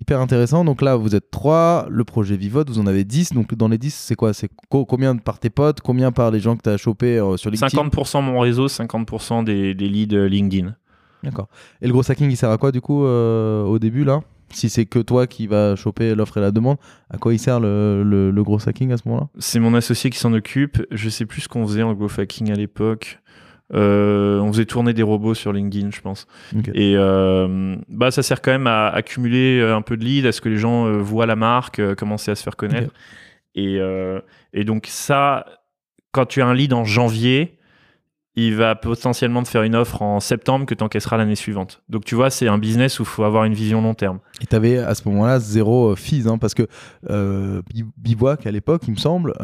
Hyper 0.00 0.20
intéressant. 0.20 0.64
Donc 0.64 0.80
là, 0.82 0.96
vous 0.96 1.14
êtes 1.14 1.30
trois. 1.30 1.86
Le 1.90 2.04
projet 2.04 2.36
Vivote, 2.36 2.68
vous 2.70 2.78
en 2.78 2.86
avez 2.86 3.04
10. 3.04 3.32
Donc 3.32 3.54
dans 3.54 3.68
les 3.68 3.78
10, 3.78 3.94
c'est 3.94 4.14
quoi? 4.14 4.32
C'est 4.32 4.48
co- 4.70 4.84
combien 4.86 5.16
par 5.16 5.38
tes 5.38 5.50
potes? 5.50 5.80
Combien 5.82 6.10
par 6.12 6.30
les 6.30 6.40
gens 6.40 6.56
que 6.56 6.62
tu 6.62 6.70
as 6.70 6.76
chopés 6.78 7.18
euh, 7.18 7.36
sur 7.36 7.50
LinkedIn? 7.50 7.88
50% 7.88 8.22
mon 8.22 8.40
réseau, 8.40 8.66
50% 8.68 9.44
des, 9.44 9.74
des 9.74 9.88
leads 9.88 10.14
euh, 10.16 10.26
LinkedIn. 10.28 10.74
D'accord. 11.22 11.48
Et 11.82 11.86
le 11.86 11.92
gros 11.92 12.08
hacking, 12.10 12.30
il 12.30 12.36
sert 12.36 12.50
à 12.50 12.56
quoi 12.56 12.72
du 12.72 12.80
coup 12.80 13.04
euh, 13.04 13.62
au 13.64 13.78
début 13.78 14.04
là? 14.04 14.20
Si 14.52 14.68
c'est 14.68 14.84
que 14.86 14.98
toi 14.98 15.26
qui 15.28 15.46
vas 15.46 15.76
choper 15.76 16.14
l'offre 16.16 16.38
et 16.38 16.40
la 16.40 16.50
demande, 16.50 16.78
à 17.10 17.18
quoi 17.18 17.32
il 17.34 17.38
sert 17.38 17.60
le, 17.60 18.02
le- 18.02 18.30
le 18.32 18.42
gros 18.42 18.58
hacking 18.66 18.90
à 18.90 18.96
ce 18.96 19.02
moment-là? 19.06 19.28
C'est 19.38 19.60
mon 19.60 19.74
associé 19.74 20.08
qui 20.10 20.18
s'en 20.18 20.32
occupe. 20.32 20.82
Je 20.90 21.08
sais 21.10 21.26
plus 21.26 21.42
ce 21.42 21.48
qu'on 21.48 21.64
faisait 21.66 21.82
en 21.82 21.92
growth 21.92 22.18
hacking 22.18 22.50
à 22.50 22.54
l'époque. 22.54 23.20
Euh, 23.72 24.40
on 24.40 24.52
faisait 24.52 24.64
tourner 24.66 24.92
des 24.92 25.02
robots 25.04 25.34
sur 25.34 25.52
LinkedIn, 25.52 25.90
je 25.92 26.00
pense. 26.00 26.26
Et 26.74 26.94
euh, 26.96 27.76
bah, 27.88 28.10
ça 28.10 28.22
sert 28.22 28.42
quand 28.42 28.50
même 28.50 28.66
à 28.66 28.88
accumuler 28.88 29.60
euh, 29.60 29.76
un 29.76 29.82
peu 29.82 29.96
de 29.96 30.04
leads, 30.04 30.26
à 30.26 30.32
ce 30.32 30.40
que 30.40 30.48
les 30.48 30.56
gens 30.56 30.86
euh, 30.86 30.98
voient 30.98 31.26
la 31.26 31.36
marque, 31.36 31.80
commencer 31.94 32.30
à 32.32 32.34
se 32.34 32.42
faire 32.42 32.56
connaître. 32.56 32.92
Et, 33.54 33.78
et 34.52 34.64
donc 34.64 34.86
ça, 34.88 35.44
quand 36.12 36.26
tu 36.26 36.40
as 36.40 36.46
un 36.46 36.54
lead 36.54 36.72
en 36.72 36.84
janvier, 36.84 37.58
il 38.36 38.54
va 38.54 38.76
potentiellement 38.76 39.42
te 39.42 39.48
faire 39.48 39.64
une 39.64 39.74
offre 39.74 40.02
en 40.02 40.20
septembre 40.20 40.64
que 40.66 40.74
tu 40.74 40.84
encaisseras 40.84 41.16
l'année 41.16 41.34
suivante. 41.34 41.82
Donc 41.88 42.04
tu 42.04 42.14
vois, 42.14 42.30
c'est 42.30 42.46
un 42.46 42.58
business 42.58 43.00
où 43.00 43.02
il 43.02 43.06
faut 43.06 43.24
avoir 43.24 43.44
une 43.44 43.54
vision 43.54 43.82
long 43.82 43.94
terme. 43.94 44.20
Et 44.40 44.46
tu 44.46 44.54
avais 44.54 44.78
à 44.78 44.94
ce 44.94 45.08
moment-là 45.08 45.40
zéro 45.40 45.94
fees, 45.96 46.28
hein, 46.28 46.38
parce 46.38 46.54
que 46.54 46.68
Bi- 47.08 47.84
Bivouac 47.96 48.46
à 48.46 48.52
l'époque, 48.52 48.82
il 48.86 48.92
me 48.92 48.98
semble, 48.98 49.34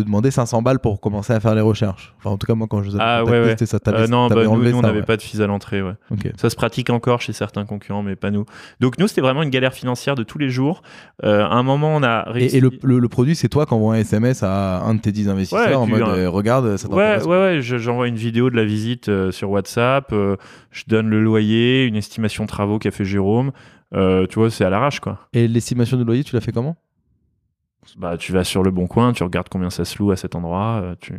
te 0.00 0.04
demandait 0.06 0.30
500 0.30 0.62
balles 0.62 0.78
pour 0.78 1.00
commencer 1.00 1.32
à 1.32 1.40
faire 1.40 1.54
les 1.54 1.60
recherches. 1.60 2.14
Enfin, 2.18 2.30
en 2.30 2.36
tout 2.38 2.46
cas, 2.46 2.54
moi, 2.54 2.66
quand 2.68 2.82
je 2.82 2.90
vous 2.90 2.96
avais 2.96 3.04
Ah, 3.04 3.24
ouais, 3.24 3.30
ouais. 3.40 3.56
ça. 3.66 3.78
T'avais- 3.80 4.02
Euh, 4.02 4.06
non, 4.06 4.28
bah, 4.28 4.44
nous, 4.44 4.50
on 4.50 4.80
n'avait 4.82 5.00
ouais. 5.00 5.04
pas 5.04 5.16
de 5.16 5.22
fees 5.22 5.40
à 5.42 5.46
l'entrée. 5.46 5.82
Ouais. 5.82 5.92
Ça 6.36 6.50
se 6.50 6.56
pratique 6.56 6.90
encore 6.90 7.20
chez 7.20 7.32
certains 7.32 7.64
concurrents, 7.64 8.02
mais 8.02 8.16
pas 8.16 8.30
nous. 8.30 8.44
Donc 8.80 8.98
nous, 8.98 9.08
c'était 9.08 9.20
vraiment 9.20 9.42
une 9.42 9.50
galère 9.50 9.72
financière 9.74 10.14
de 10.14 10.22
tous 10.22 10.38
les 10.38 10.48
jours. 10.50 10.82
Euh, 11.24 11.44
à 11.44 11.54
un 11.54 11.62
moment, 11.62 11.94
on 11.96 12.02
a 12.02 12.22
réussi. 12.30 12.56
Et, 12.56 12.58
et 12.58 12.60
le, 12.60 12.70
le- 12.82 12.98
le 12.98 13.08
produit, 13.08 13.34
c'est 13.34 13.48
toi 13.48 13.66
qui 13.66 13.74
envoies 13.74 13.94
un 13.94 13.98
SMS 13.98 14.42
à 14.42 14.80
un 14.82 14.94
de 14.94 15.00
tes 15.00 15.12
10 15.12 15.28
investisseurs 15.28 15.66
Ouais, 15.68 15.74
en 15.74 15.86
mode 15.86 16.02
un- 16.02 16.08
euh, 16.08 16.30
regarde, 16.30 16.76
ça 16.76 16.88
Ouais, 16.88 16.94
t'intéresse 16.96 17.24
ouais, 17.26 17.38
ouais, 17.38 17.62
je- 17.62 17.78
j'envoie 17.78 18.08
une 18.08 18.16
vidéo 18.16 18.50
de 18.50 18.56
la 18.56 18.64
visite 18.64 19.08
euh, 19.08 19.30
sur 19.32 19.50
WhatsApp, 19.50 20.12
euh, 20.12 20.36
je 20.70 20.84
donne 20.86 21.08
le 21.08 21.22
loyer, 21.22 21.84
une 21.84 21.96
estimation 21.96 22.44
de 22.44 22.48
travaux 22.48 22.78
qu'a 22.78 22.90
fait 22.90 23.04
Jérôme. 23.04 23.52
Tu 23.94 24.38
vois, 24.38 24.50
c'est 24.50 24.64
à 24.64 24.68
l'arrache, 24.70 25.00
quoi. 25.00 25.20
Et 25.32 25.48
l'estimation 25.48 25.96
de 25.96 26.04
loyer, 26.04 26.22
tu 26.24 26.34
l'as 26.34 26.40
fait 26.42 26.52
comment? 26.52 26.76
Bah, 27.96 28.16
tu 28.16 28.32
vas 28.32 28.44
sur 28.44 28.62
le 28.62 28.70
bon 28.70 28.86
coin, 28.86 29.12
tu 29.12 29.22
regardes 29.22 29.48
combien 29.48 29.70
ça 29.70 29.84
se 29.84 29.98
loue 29.98 30.10
à 30.10 30.16
cet 30.16 30.34
endroit, 30.34 30.80
euh, 30.82 30.94
tu, 31.00 31.14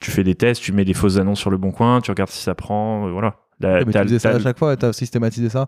tu 0.00 0.10
fais 0.10 0.24
des 0.24 0.34
tests, 0.34 0.62
tu 0.62 0.72
mets 0.72 0.84
des 0.84 0.94
fausses 0.94 1.16
annonces 1.18 1.40
sur 1.40 1.50
le 1.50 1.56
bon 1.58 1.70
coin, 1.72 2.00
tu 2.00 2.10
regardes 2.10 2.30
si 2.30 2.42
ça 2.42 2.54
prend, 2.54 3.06
euh, 3.08 3.10
voilà. 3.10 3.36
La- 3.60 3.84
Mais 3.84 3.92
tu 3.92 3.98
faisais 3.98 4.18
ça 4.18 4.30
à 4.30 4.38
chaque 4.40 4.58
fois 4.58 4.74
et 4.74 4.76
t'as 4.76 4.92
systématisé 4.92 5.48
ça 5.48 5.66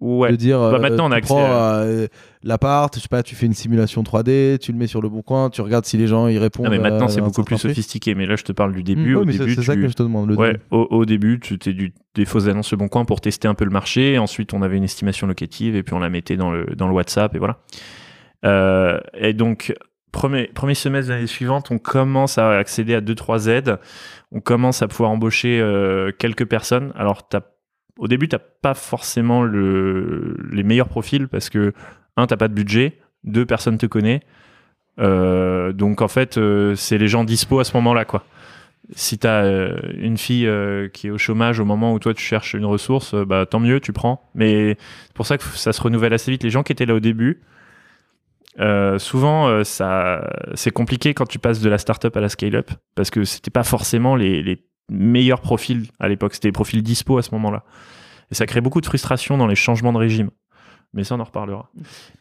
Ouais. 0.00 0.30
De 0.32 0.36
dire, 0.36 0.58
Bah, 0.58 0.74
euh, 0.74 0.78
maintenant, 0.80 1.04
on 1.08 1.12
a 1.12 1.20
tu 1.20 1.32
accès 1.32 1.34
prends, 1.34 2.06
l'appart, 2.42 2.94
je 2.94 3.00
sais 3.00 3.08
pas, 3.08 3.22
tu 3.22 3.34
fais 3.34 3.46
une 3.46 3.54
simulation 3.54 4.02
3D, 4.02 4.58
tu 4.58 4.72
le 4.72 4.76
mets 4.78 4.86
sur 4.88 5.00
le 5.00 5.08
bon 5.08 5.22
coin, 5.22 5.50
tu 5.50 5.60
regardes 5.62 5.84
si 5.86 5.96
les 5.96 6.06
gens 6.08 6.26
y 6.28 6.36
répondent. 6.36 6.66
Non, 6.66 6.70
mais 6.70 6.78
maintenant, 6.78 7.08
c'est 7.08 7.20
beaucoup 7.20 7.44
plus 7.44 7.56
sophistiqué. 7.58 8.14
Mais 8.14 8.26
là, 8.26 8.36
je 8.36 8.42
te 8.44 8.52
parle 8.52 8.72
du 8.74 8.82
début. 8.82 9.14
Mm, 9.14 9.16
au 9.16 9.20
ouais, 9.20 9.24
mais 9.26 9.32
c'est 9.32 9.38
début, 9.38 9.54
c'est 9.54 9.62
ça 9.62 9.74
tu- 9.74 9.82
que 9.82 9.88
je 9.88 9.94
te 9.94 10.02
demande. 10.02 10.30
Le 10.30 10.36
Ouais, 10.36 10.52
début. 10.52 10.64
au, 10.72 10.86
au 10.90 11.04
début, 11.06 11.40
tu 11.40 11.54
étais 11.54 11.72
du, 11.72 11.94
des 12.16 12.24
fausses 12.24 12.48
annonces 12.48 12.70
Le 12.72 12.76
Bon 12.76 12.88
Coin 12.88 13.04
pour 13.04 13.20
tester 13.20 13.48
un 13.48 13.54
peu 13.54 13.64
le 13.64 13.70
marché. 13.70 14.18
Ensuite, 14.18 14.52
on 14.52 14.62
avait 14.62 14.76
une 14.76 14.84
estimation 14.84 15.26
locative 15.26 15.74
et 15.76 15.82
puis 15.82 15.94
on 15.94 16.00
la 16.00 16.10
mettait 16.10 16.36
dans 16.36 16.50
le, 16.50 16.66
dans 16.76 16.88
le 16.88 16.92
WhatsApp 16.94 17.34
et 17.34 17.38
voilà. 17.38 17.58
Euh, 18.44 19.00
et 19.14 19.32
donc, 19.32 19.74
premier, 20.12 20.48
premier 20.48 20.74
semestre 20.74 21.08
de 21.10 21.14
l'année 21.14 21.26
suivante, 21.26 21.70
on 21.70 21.78
commence 21.78 22.38
à 22.38 22.50
accéder 22.58 22.94
à 22.94 23.00
2-3 23.00 23.48
aides. 23.48 23.78
On 24.32 24.40
commence 24.40 24.82
à 24.82 24.88
pouvoir 24.88 25.10
embaucher 25.10 25.60
euh, 25.60 26.12
quelques 26.18 26.46
personnes. 26.46 26.92
Alors, 26.96 27.28
t'as- 27.28 27.42
au 27.98 28.08
début, 28.08 28.28
tu 28.28 28.34
n'as 28.36 28.42
pas 28.60 28.74
forcément 28.74 29.42
le, 29.42 30.36
les 30.50 30.62
meilleurs 30.64 30.88
profils 30.88 31.28
parce 31.28 31.48
que, 31.48 31.72
un, 32.16 32.26
tu 32.26 32.36
pas 32.36 32.48
de 32.48 32.54
budget. 32.54 32.98
Deux, 33.22 33.46
personne 33.46 33.78
te 33.78 33.86
connaît. 33.86 34.20
Euh, 35.00 35.72
donc, 35.72 36.02
en 36.02 36.08
fait, 36.08 36.38
c'est 36.76 36.98
les 36.98 37.08
gens 37.08 37.24
dispo 37.24 37.60
à 37.60 37.64
ce 37.64 37.76
moment-là, 37.76 38.04
quoi 38.04 38.24
si 38.94 39.16
tu 39.18 39.26
as 39.26 39.46
une 39.96 40.18
fille 40.18 40.46
qui 40.92 41.06
est 41.06 41.10
au 41.10 41.16
chômage 41.16 41.58
au 41.58 41.64
moment 41.64 41.94
où 41.94 41.98
toi 41.98 42.12
tu 42.12 42.22
cherches 42.22 42.52
une 42.52 42.66
ressource, 42.66 43.14
bah 43.14 43.46
tant 43.46 43.58
mieux, 43.58 43.80
tu 43.80 43.94
prends. 43.94 44.28
Mais 44.34 44.76
c'est 45.06 45.14
pour 45.14 45.26
ça 45.26 45.38
que 45.38 45.44
ça 45.44 45.72
se 45.72 45.80
renouvelle 45.80 46.12
assez 46.12 46.30
vite. 46.30 46.42
Les 46.42 46.50
gens 46.50 46.62
qui 46.62 46.72
étaient 46.72 46.84
là 46.84 46.94
au 46.94 47.00
début, 47.00 47.40
euh, 48.60 48.98
souvent 48.98 49.48
euh, 49.48 49.64
ça 49.64 50.30
c'est 50.54 50.70
compliqué 50.70 51.12
quand 51.12 51.26
tu 51.26 51.40
passes 51.40 51.60
de 51.60 51.68
la 51.68 51.78
startup 51.78 52.16
à 52.16 52.20
la 52.20 52.28
scale-up 52.28 52.70
parce 52.94 53.10
que 53.10 53.24
c'était 53.24 53.50
pas 53.50 53.64
forcément 53.64 54.14
les, 54.14 54.42
les 54.42 54.64
meilleurs 54.88 55.40
profils 55.40 55.86
à 55.98 56.08
l'époque, 56.08 56.34
c'était 56.34 56.48
les 56.48 56.52
profils 56.52 56.82
dispo 56.82 57.18
à 57.18 57.22
ce 57.22 57.30
moment-là. 57.32 57.64
Et 58.30 58.34
ça 58.34 58.46
crée 58.46 58.60
beaucoup 58.60 58.80
de 58.80 58.86
frustration 58.86 59.36
dans 59.38 59.46
les 59.46 59.54
changements 59.54 59.92
de 59.92 59.98
régime. 59.98 60.30
Mais 60.96 61.02
ça, 61.02 61.16
on 61.16 61.20
en 61.20 61.24
reparlera. 61.24 61.68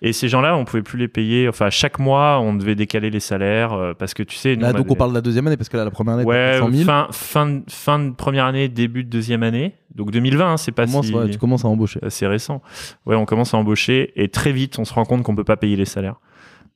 Et 0.02 0.14
ces 0.14 0.28
gens-là, 0.28 0.58
on 0.58 0.66
pouvait 0.66 0.82
plus 0.82 0.98
les 0.98 1.08
payer. 1.08 1.48
Enfin, 1.48 1.70
chaque 1.70 2.00
mois, 2.00 2.40
on 2.40 2.56
devait 2.56 2.74
décaler 2.74 3.12
les 3.12 3.20
salaires 3.20 3.74
euh, 3.74 3.94
parce 3.94 4.16
que 4.16 4.24
tu 4.24 4.36
sais. 4.36 4.56
nous, 4.56 4.64
Là, 4.64 4.72
on 4.74 4.78
donc 4.78 4.88
des- 4.88 4.92
on 4.94 4.96
parle 4.96 5.12
de 5.12 5.16
la 5.16 5.22
deuxième 5.22 5.46
année 5.46 5.58
parce 5.58 5.70
que 5.70 5.78
là, 5.78 5.86
la 5.86 5.92
première 5.92 6.16
année, 6.16 6.24
Ouais, 6.26 6.54
t'as 6.58 6.66
100 6.66 6.72
000. 6.72 6.84
fin, 6.86 7.08
fin, 7.12 7.46
de- 7.48 7.64
fin 7.70 8.00
de 8.00 8.10
première 8.16 8.46
année, 8.46 8.70
début 8.70 9.04
de 9.04 9.10
deuxième 9.10 9.44
année. 9.44 9.76
Donc 9.94 10.10
2020, 10.10 10.54
hein, 10.54 10.58
c'est 10.58 10.72
pas 10.72 10.86
Tu 10.88 10.92
commences- 10.92 11.06
si... 11.06 11.14
ouais, 11.14 11.30
tu 11.30 11.38
commences 11.38 11.66
à 11.66 11.68
embaucher. 11.68 12.00
c'est 12.10 12.26
récent. 12.26 12.64
Ouais, 13.06 13.16
on 13.16 13.26
commence 13.26 13.54
à 13.54 13.58
embaucher 13.58 14.12
et 14.16 14.28
très 14.30 14.52
vite, 14.52 14.80
on 14.80 14.86
se 14.86 14.94
rend 14.96 15.06
compte 15.06 15.22
qu'on 15.22 15.36
peut 15.36 15.44
pas 15.44 15.56
payer 15.58 15.76
les 15.76 15.86
salaires. 15.86 16.16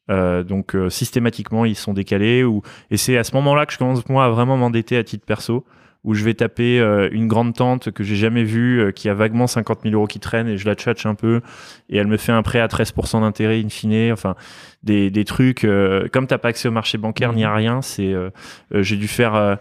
Euh, 0.10 0.44
donc 0.44 0.76
euh, 0.76 0.90
systématiquement, 0.90 1.66
ils 1.66 1.76
sont 1.76 1.94
décalés. 1.94 2.44
Ou... 2.44 2.62
Et 2.92 2.98
c'est 2.98 3.18
à 3.18 3.24
ce 3.24 3.36
moment-là 3.36 3.66
que 3.66 3.74
je 3.74 3.78
commence 3.80 4.08
moi 4.08 4.26
à 4.26 4.30
vraiment 4.30 4.56
m'endetter 4.56 4.98
à 4.98 5.04
titre 5.04 5.26
perso, 5.26 5.66
où 6.08 6.14
je 6.14 6.24
vais 6.24 6.34
taper 6.34 6.80
euh, 6.80 7.10
une 7.12 7.28
grande 7.28 7.54
tante 7.54 7.92
que 7.92 8.04
j'ai 8.04 8.16
jamais 8.16 8.44
vue, 8.44 8.80
euh, 8.80 8.92
qui 8.92 9.10
a 9.10 9.14
vaguement 9.14 9.46
50 9.46 9.82
000 9.84 9.94
euros 9.94 10.08
qui 10.08 10.20
traînent, 10.20 10.48
et 10.48 10.58
je 10.58 10.66
la 10.66 10.74
tchatche 10.74 11.06
un 11.06 11.16
peu, 11.16 11.42
et 11.90 11.98
elle 11.98 12.08
me 12.08 12.18
fait 12.18 12.32
un 12.32 12.42
prêt 12.44 12.60
à 12.62 12.68
13% 12.68 13.20
d'intérêt 13.22 13.60
in 13.64 13.68
fine. 13.70 14.12
Enfin, 14.14 14.36
des, 14.84 15.12
des 15.12 15.26
trucs. 15.26 15.66
euh, 15.66 16.08
comme 16.12 16.26
t'as 16.26 16.38
pas 16.38 16.48
accès 16.48 16.68
au 16.70 16.72
marché 16.72 16.98
bancaire 16.98 17.34
ni 17.34 17.44
à 17.44 17.54
rien, 17.54 17.82
c'est 17.82 18.14
euh, 18.14 18.30
j'ai 18.74 18.96
dû 18.96 19.08
faire. 19.10 19.58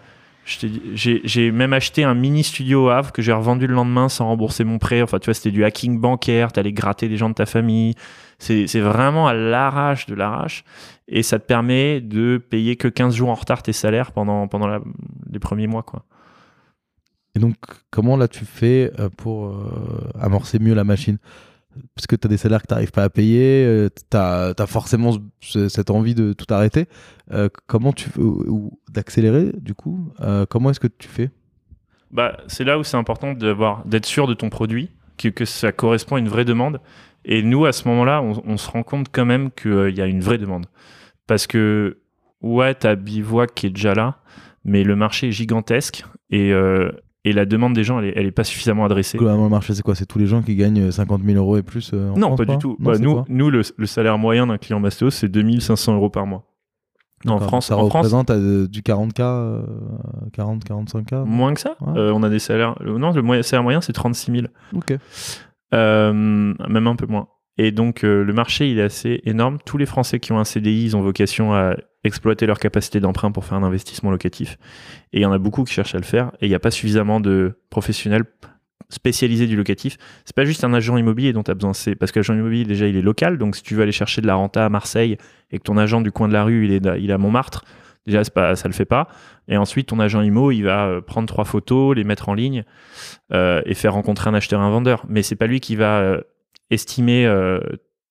j'ai 0.95 1.51
même 1.51 1.73
acheté 1.73 2.05
un 2.05 2.15
mini 2.15 2.45
studio 2.45 2.87
au 2.87 2.89
Havre 2.91 3.13
que 3.13 3.23
j'ai 3.23 3.33
revendu 3.33 3.67
le 3.67 3.75
lendemain 3.75 4.09
sans 4.09 4.27
rembourser 4.27 4.65
mon 4.65 4.79
prêt. 4.79 5.03
Enfin, 5.03 5.19
tu 5.19 5.25
vois, 5.27 5.35
c'était 5.35 5.51
du 5.51 5.65
hacking 5.65 5.99
bancaire. 6.01 6.53
T'allais 6.53 6.73
gratter 6.73 7.09
des 7.09 7.17
gens 7.17 7.29
de 7.29 7.35
ta 7.35 7.47
famille. 7.47 7.95
C'est 8.39 8.67
c'est 8.67 8.81
vraiment 8.81 9.27
à 9.27 9.35
l'arrache 9.35 10.07
de 10.07 10.15
l'arrache. 10.15 10.65
Et 11.09 11.23
ça 11.23 11.39
te 11.39 11.45
permet 11.47 12.01
de 12.01 12.39
payer 12.39 12.77
que 12.77 12.89
15 12.89 13.15
jours 13.17 13.31
en 13.31 13.35
retard 13.35 13.63
tes 13.63 13.73
salaires 13.73 14.13
pendant, 14.13 14.47
pendant 14.49 14.67
la- 14.67 14.81
les 15.33 15.39
premiers 15.39 15.67
mois. 15.69 15.83
Quoi. 15.83 16.05
Et 17.37 17.39
donc, 17.39 17.55
comment 17.91 18.17
là 18.17 18.29
tu 18.29 18.47
fais 18.47 18.91
euh, 18.99 19.11
pour 19.15 19.49
euh, 19.49 20.11
amorcer 20.19 20.59
mieux 20.59 20.75
la 20.75 20.85
machine? 20.85 21.19
Parce 21.95 22.07
que 22.07 22.17
tu 22.17 22.27
as 22.27 22.31
des 22.31 22.39
salaires 22.39 22.63
que 22.63 22.67
tu 22.67 22.73
n'arrives 22.73 22.91
pas 22.91 23.05
à 23.05 23.11
payer, 23.11 23.89
tu 24.11 24.17
as, 24.17 24.55
forcément 24.67 25.11
ce- 25.41 25.69
cette 25.69 25.91
envie 25.91 26.15
de 26.15 26.33
tout 26.33 26.47
arrêter. 26.49 26.87
Euh, 27.33 27.51
comment 27.67 27.93
tu 27.93 28.09
ou, 28.19 28.43
ou 28.49 28.81
d'accélérer 28.91 29.53
du 29.61 29.75
coup? 29.75 30.11
Euh, 30.21 30.47
Comment 30.49 30.71
est-ce 30.71 30.81
que 30.81 30.87
tu 30.87 31.07
fais? 31.07 31.31
Bah, 32.11 32.39
c'est 32.47 32.65
là 32.65 32.79
où 32.79 32.85
c'est 32.85 32.97
important 32.97 33.35
d'être 33.35 34.07
sûr 34.07 34.27
de 34.27 34.33
ton 34.33 34.49
produit, 34.49 34.91
que, 35.19 35.45
ça 35.45 35.71
correspond 35.73 36.17
à 36.17 36.19
une 36.19 36.29
vraie 36.29 36.47
demande. 36.47 36.81
Et 37.27 37.43
nous, 37.43 37.67
à 37.67 37.73
ce 37.73 37.87
moment-là, 37.89 38.23
on, 38.23 38.57
se 38.57 38.71
rend 38.71 38.83
compte 38.83 39.09
quand 39.13 39.27
même 39.27 39.51
qu'il 39.51 39.95
y 39.95 40.01
a 40.01 40.07
une 40.07 40.21
vraie 40.21 40.39
demande. 40.39 40.67
Parce 41.27 41.47
que, 41.47 41.99
ouais, 42.41 42.75
t'as 42.75 42.95
Bivouac 42.95 43.53
qui 43.55 43.67
est 43.67 43.71
déjà 43.71 43.95
là, 43.95 44.21
mais 44.65 44.83
le 44.83 44.97
marché 44.97 45.29
est 45.29 45.33
gigantesque 45.33 46.07
et, 46.31 46.53
euh, 46.53 46.91
et 47.29 47.33
la 47.33 47.45
demande 47.45 47.75
des 47.75 47.85
gens, 47.85 47.99
elle 47.99 48.07
est, 48.07 48.13
elle 48.17 48.27
est 48.27 48.31
pas 48.31 48.45
suffisamment 48.45 48.85
adressée. 48.85 49.19
Globalement, 49.19 49.45
le 49.45 49.51
marché, 49.51 49.75
c'est 49.75 49.83
quoi? 49.83 49.95
C'est 49.95 50.07
tous 50.07 50.19
les 50.19 50.27
gens 50.27 50.43
qui 50.43 50.55
gagnent 50.57 50.91
50 50.91 51.23
000 51.25 51.37
euros 51.37 51.57
et 51.59 51.63
plus 51.63 51.91
euh, 51.93 52.11
en 52.11 52.17
Non, 52.17 52.29
France, 52.29 52.39
pas 52.39 52.45
quoi? 52.47 52.55
du 52.57 52.59
tout. 52.61 52.77
Non, 52.79 52.91
Bah, 52.93 52.99
nous, 52.99 53.25
nous 53.29 53.51
le, 53.51 53.63
le 53.77 53.87
salaire 53.87 54.17
moyen 54.19 54.47
d'un 54.47 54.59
client 54.59 54.81
Mastéos, 54.81 55.11
c'est 55.11 55.29
2500 55.29 55.95
euros 55.97 56.09
par 56.11 56.27
mois. 56.27 56.45
En 57.27 57.39
France, 57.41 57.67
ça 57.69 57.77
en 57.77 57.89
France 57.89 57.95
représente 57.95 58.31
euh, 58.31 58.69
du 58.69 58.83
40K, 58.83 59.21
euh, 59.23 59.63
40, 60.35 60.65
45K 60.65 61.25
moins 61.25 61.55
que 61.55 61.61
ça? 61.61 61.75
Ouais. 61.81 61.99
Euh, 61.99 62.13
on 62.15 62.23
a 62.23 62.29
des 62.29 62.39
salaires. 62.39 62.77
euh, 62.83 62.99
Non, 62.99 63.11
le 63.13 63.23
moyen- 63.23 63.43
salaire 63.43 63.63
moyen, 63.65 63.81
c'est 63.81 63.93
36 63.95 64.31
000. 64.33 64.47
Ok. 64.77 64.95
Euh, 65.75 66.13
même 66.13 66.87
un 66.87 66.95
peu 66.97 67.07
moins. 67.07 67.29
Et 67.59 67.73
donc 67.73 68.05
euh, 68.05 68.23
le 68.23 68.33
marché 68.33 68.71
il 68.71 68.79
est 68.79 68.83
assez 68.83 69.21
énorme. 69.25 69.59
Tous 69.65 69.79
les 69.79 69.87
Français 69.87 70.21
qui 70.21 70.33
ont 70.33 70.39
un 70.39 70.45
CDI, 70.45 70.85
ils 70.85 70.97
ont 70.97 71.01
vocation 71.01 71.55
à 71.55 71.75
exploiter 72.07 72.47
leur 72.47 72.59
capacité 72.59 73.01
d'emprunt 73.01 73.33
pour 73.33 73.45
faire 73.45 73.59
un 73.59 73.63
investissement 73.63 74.11
locatif. 74.11 74.59
Et 75.13 75.19
il 75.19 75.23
y 75.23 75.27
en 75.27 75.33
a 75.33 75.39
beaucoup 75.39 75.65
qui 75.65 75.73
cherchent 75.73 75.95
à 75.95 75.99
le 75.99 76.05
faire. 76.05 76.33
Et 76.41 76.47
il 76.47 76.49
n'y 76.49 76.55
a 76.55 76.61
pas 76.61 76.71
suffisamment 76.71 77.21
de 77.21 77.59
professionnels 77.71 78.25
spécialisés 78.89 79.47
du 79.47 79.57
locatif. 79.57 79.97
C'est 80.25 80.35
pas 80.35 80.45
juste 80.45 80.65
un 80.65 80.73
agent 80.73 80.97
immobilier 80.97 81.33
dont 81.33 81.43
tu 81.43 81.51
as 81.51 81.55
besoin. 81.55 81.73
C'est 81.73 81.95
parce 81.95 82.13
que 82.13 82.21
l'agent 82.21 82.35
immobilier 82.35 82.65
déjà 82.65 82.87
il 82.87 82.97
est 82.97 83.03
local. 83.03 83.39
Donc 83.39 83.57
si 83.57 83.63
tu 83.63 83.75
veux 83.75 83.83
aller 83.83 83.93
chercher 83.93 84.21
de 84.21 84.27
la 84.27 84.35
renta 84.35 84.65
à 84.65 84.69
Marseille 84.69 85.17
et 85.51 85.59
que 85.59 85.63
ton 85.65 85.77
agent 85.77 86.01
du 86.01 86.13
coin 86.13 86.29
de 86.29 86.33
la 86.33 86.45
rue 86.45 86.67
il 86.67 86.73
est, 86.73 87.01
il 87.01 87.11
à 87.13 87.19
Montmartre, 87.19 87.65
déjà 88.07 88.23
pas, 88.25 88.55
ça 88.57 88.69
le 88.69 88.75
fait 88.75 88.85
pas. 88.85 89.09
Et 89.49 89.57
ensuite 89.57 89.89
ton 89.89 89.99
agent 89.99 90.23
immo 90.23 90.53
il 90.53 90.63
va 90.63 90.87
euh, 90.87 91.01
prendre 91.01 91.27
trois 91.27 91.45
photos, 91.45 91.97
les 91.97 92.05
mettre 92.05 92.29
en 92.29 92.35
ligne 92.35 92.65
euh, 93.33 93.63
et 93.67 93.75
faire 93.75 93.95
rencontrer 93.95 94.31
un 94.31 94.35
acheteur 94.35 94.61
et 94.61 94.65
un 94.65 94.71
vendeur. 94.71 95.05
Mais 95.09 95.23
c'est 95.23 95.37
pas 95.37 95.47
lui 95.47 95.61
qui 95.61 95.77
va 95.77 95.99
euh, 95.99 96.21
estimer 96.71 97.27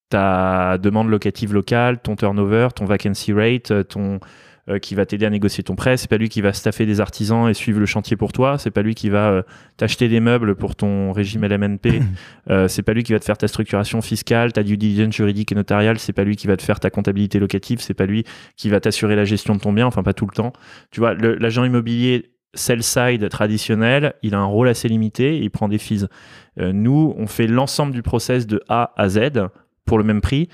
ta 0.08 0.78
demande 0.78 1.08
locative 1.08 1.52
locale, 1.52 2.00
ton 2.00 2.16
turnover, 2.16 2.68
ton 2.74 2.84
vacancy 2.84 3.32
rate, 3.32 3.70
euh, 3.70 3.82
ton 3.82 4.20
euh, 4.68 4.80
qui 4.80 4.96
va 4.96 5.06
t'aider 5.06 5.24
à 5.24 5.30
négocier 5.30 5.62
ton 5.62 5.76
prêt. 5.76 5.96
C'est 5.96 6.10
pas 6.10 6.16
lui 6.16 6.28
qui 6.28 6.40
va 6.40 6.52
staffer 6.52 6.86
des 6.86 7.00
artisans 7.00 7.48
et 7.48 7.54
suivre 7.54 7.78
le 7.78 7.86
chantier 7.86 8.16
pour 8.16 8.32
toi. 8.32 8.58
C'est 8.58 8.72
pas 8.72 8.82
lui 8.82 8.96
qui 8.96 9.08
va 9.10 9.28
euh, 9.30 9.42
t'acheter 9.76 10.08
des 10.08 10.18
meubles 10.18 10.56
pour 10.56 10.74
ton 10.74 11.12
régime 11.12 11.44
LMNP. 11.44 12.02
Euh, 12.48 12.68
c'est 12.68 12.82
pas 12.82 12.92
lui 12.92 13.02
qui 13.02 13.12
va 13.12 13.18
te 13.18 13.24
faire 13.24 13.36
ta 13.36 13.48
structuration 13.48 14.00
fiscale, 14.00 14.52
ta 14.52 14.62
due 14.62 14.76
diligence 14.76 15.14
juridique 15.14 15.50
et 15.50 15.56
notariale. 15.56 15.98
C'est 15.98 16.12
pas 16.12 16.22
lui 16.22 16.36
qui 16.36 16.46
va 16.46 16.56
te 16.56 16.62
faire 16.62 16.78
ta 16.78 16.90
comptabilité 16.90 17.40
locative. 17.40 17.80
C'est 17.80 17.92
pas 17.92 18.06
lui 18.06 18.24
qui 18.56 18.68
va 18.68 18.78
t'assurer 18.78 19.16
la 19.16 19.24
gestion 19.24 19.56
de 19.56 19.60
ton 19.60 19.72
bien. 19.72 19.84
Enfin, 19.84 20.04
pas 20.04 20.12
tout 20.12 20.26
le 20.26 20.32
temps. 20.32 20.52
Tu 20.92 21.00
vois, 21.00 21.14
l'agent 21.14 21.64
immobilier 21.64 22.30
sell-side 22.54 23.28
traditionnel, 23.28 24.14
il 24.22 24.34
a 24.34 24.38
un 24.38 24.44
rôle 24.44 24.68
assez 24.68 24.88
limité 24.88 25.38
il 25.38 25.50
prend 25.50 25.68
des 25.68 25.78
fees. 25.78 26.06
Euh, 26.58 26.72
nous, 26.72 27.14
on 27.18 27.26
fait 27.26 27.46
l'ensemble 27.46 27.92
du 27.92 28.02
process 28.02 28.46
de 28.46 28.62
A 28.68 28.92
à 28.96 29.08
Z 29.08 29.48
pour 29.86 29.98
le 29.98 30.04
même 30.04 30.20
prix, 30.20 30.48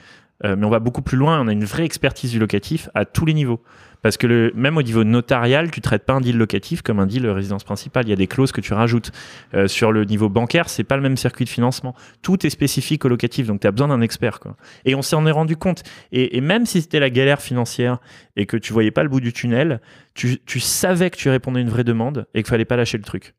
euh, 0.44 0.56
mais 0.56 0.66
on 0.66 0.70
va 0.70 0.78
beaucoup 0.78 1.02
plus 1.02 1.16
loin. 1.16 1.40
On 1.40 1.48
a 1.48 1.52
une 1.52 1.64
vraie 1.64 1.84
expertise 1.84 2.30
du 2.30 2.38
locatif 2.38 2.88
à 2.94 3.04
tous 3.04 3.24
les 3.24 3.34
niveaux. 3.34 3.60
Parce 4.02 4.16
que 4.16 4.52
même 4.56 4.76
au 4.76 4.82
niveau 4.82 5.04
notarial, 5.04 5.70
tu 5.70 5.80
traites 5.80 6.04
pas 6.04 6.14
un 6.14 6.20
deal 6.20 6.36
locatif 6.36 6.82
comme 6.82 6.98
un 6.98 7.06
deal 7.06 7.26
résidence 7.28 7.62
principale. 7.62 8.06
Il 8.06 8.10
y 8.10 8.12
a 8.12 8.16
des 8.16 8.26
clauses 8.26 8.50
que 8.50 8.60
tu 8.60 8.74
rajoutes. 8.74 9.12
Euh, 9.54 9.68
sur 9.68 9.92
le 9.92 10.04
niveau 10.04 10.28
bancaire, 10.28 10.68
c'est 10.68 10.82
pas 10.82 10.96
le 10.96 11.02
même 11.02 11.16
circuit 11.16 11.44
de 11.44 11.50
financement. 11.50 11.94
Tout 12.20 12.44
est 12.44 12.50
spécifique 12.50 13.04
au 13.04 13.08
locatif, 13.08 13.46
donc 13.46 13.60
tu 13.60 13.66
as 13.68 13.70
besoin 13.70 13.88
d'un 13.88 14.00
expert. 14.00 14.40
Et 14.84 14.96
on 14.96 15.02
s'en 15.02 15.24
est 15.26 15.30
rendu 15.30 15.56
compte. 15.56 15.84
Et, 16.10 16.40
même 16.40 16.66
si 16.66 16.82
c'était 16.82 16.98
la 16.98 17.10
galère 17.10 17.40
financière 17.40 17.98
et 18.34 18.46
que 18.46 18.56
tu 18.56 18.72
voyais 18.72 18.90
pas 18.90 19.04
le 19.04 19.08
bout 19.08 19.20
du 19.20 19.32
tunnel, 19.32 19.80
tu, 20.14 20.40
tu 20.44 20.58
savais 20.58 21.10
que 21.10 21.16
tu 21.16 21.28
répondais 21.28 21.60
à 21.60 21.62
une 21.62 21.70
vraie 21.70 21.84
demande 21.84 22.26
et 22.34 22.42
qu'il 22.42 22.50
fallait 22.50 22.64
pas 22.64 22.76
lâcher 22.76 22.98
le 22.98 23.04
truc. 23.04 23.34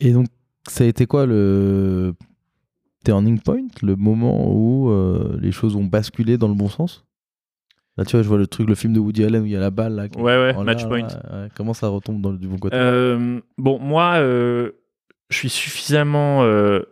Et 0.00 0.12
donc, 0.12 0.26
ça 0.68 0.84
a 0.84 0.86
été 0.86 1.06
quoi 1.06 1.24
le 1.24 2.12
turning 3.12 3.40
point, 3.40 3.66
le 3.82 3.96
moment 3.96 4.50
où 4.50 4.90
euh, 4.90 5.38
les 5.40 5.52
choses 5.52 5.76
ont 5.76 5.84
basculé 5.84 6.36
dans 6.38 6.48
le 6.48 6.54
bon 6.54 6.68
sens? 6.68 7.04
Là, 7.96 8.04
tu 8.04 8.12
vois, 8.12 8.22
je 8.22 8.28
vois 8.28 8.38
le 8.38 8.46
truc, 8.46 8.68
le 8.68 8.74
film 8.74 8.92
de 8.92 9.00
Woody 9.00 9.24
Allen 9.24 9.42
où 9.42 9.46
il 9.46 9.52
y 9.52 9.56
a 9.56 9.60
la 9.60 9.70
balle. 9.70 9.94
Là, 9.94 10.06
Ouais, 10.16 10.22
ouais, 10.54 10.64
match 10.64 10.84
point. 10.86 11.00
là, 11.02 11.42
ouais. 11.42 11.48
Comment 11.56 11.74
ça 11.74 11.88
retombe 11.88 12.20
dans 12.20 12.30
le, 12.30 12.38
du 12.38 12.46
bon 12.46 12.58
côté? 12.58 12.76
Euh, 12.76 13.40
bon, 13.56 13.78
moi, 13.80 14.16
euh, 14.18 14.72
je 15.30 15.36
suis 15.38 15.48
suffisamment, 15.48 16.42
je 16.44 16.82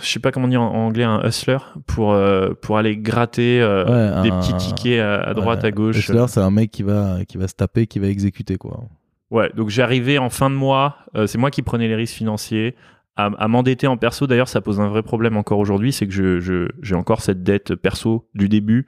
sais 0.00 0.20
pas 0.20 0.30
comment 0.30 0.48
dire 0.48 0.62
en 0.62 0.68
en 0.72 0.86
anglais, 0.86 1.04
un 1.04 1.20
hustler 1.26 1.58
pour, 1.86 2.16
pour 2.60 2.78
aller 2.78 2.96
gratter 2.96 3.60
Ouais, 3.62 4.22
des 4.22 4.30
un- 4.30 4.38
petits 4.40 4.56
tickets 4.56 5.00
à, 5.00 5.20
à 5.22 5.34
droite, 5.34 5.62
Ouais. 5.62 5.68
à 5.68 5.70
gauche. 5.72 5.98
Hustler, 5.98 6.24
c'est 6.28 6.40
un 6.40 6.50
mec 6.52 6.70
qui 6.70 6.82
va, 6.82 7.24
qui 7.26 7.38
va 7.38 7.48
se 7.48 7.54
taper, 7.54 7.86
qui 7.86 7.98
va 7.98 8.06
exécuter, 8.08 8.56
quoi. 8.56 8.84
Ouais, 9.30 9.50
donc 9.56 9.70
j'arrivais 9.70 10.18
en 10.18 10.28
fin 10.30 10.50
de 10.50 10.54
mois, 10.54 10.96
euh, 11.16 11.26
c'est 11.26 11.38
moi 11.38 11.50
qui 11.50 11.62
prenais 11.62 11.88
les 11.88 11.94
risques 11.96 12.14
financiers, 12.16 12.76
à, 13.16 13.48
m'endetter 13.48 13.86
en 13.86 13.96
perso. 13.96 14.26
D'ailleurs, 14.26 14.48
ça 14.48 14.60
pose 14.60 14.80
un 14.80 14.88
vrai 14.88 15.02
problème 15.02 15.36
encore 15.36 15.58
aujourd'hui, 15.58 15.92
c'est 15.92 16.06
que 16.06 16.12
je, 16.12 16.40
je- 16.40 16.68
j'ai 16.82 16.94
encore 16.94 17.20
cette 17.20 17.42
dette 17.42 17.74
perso 17.74 18.28
du 18.34 18.48
début 18.48 18.86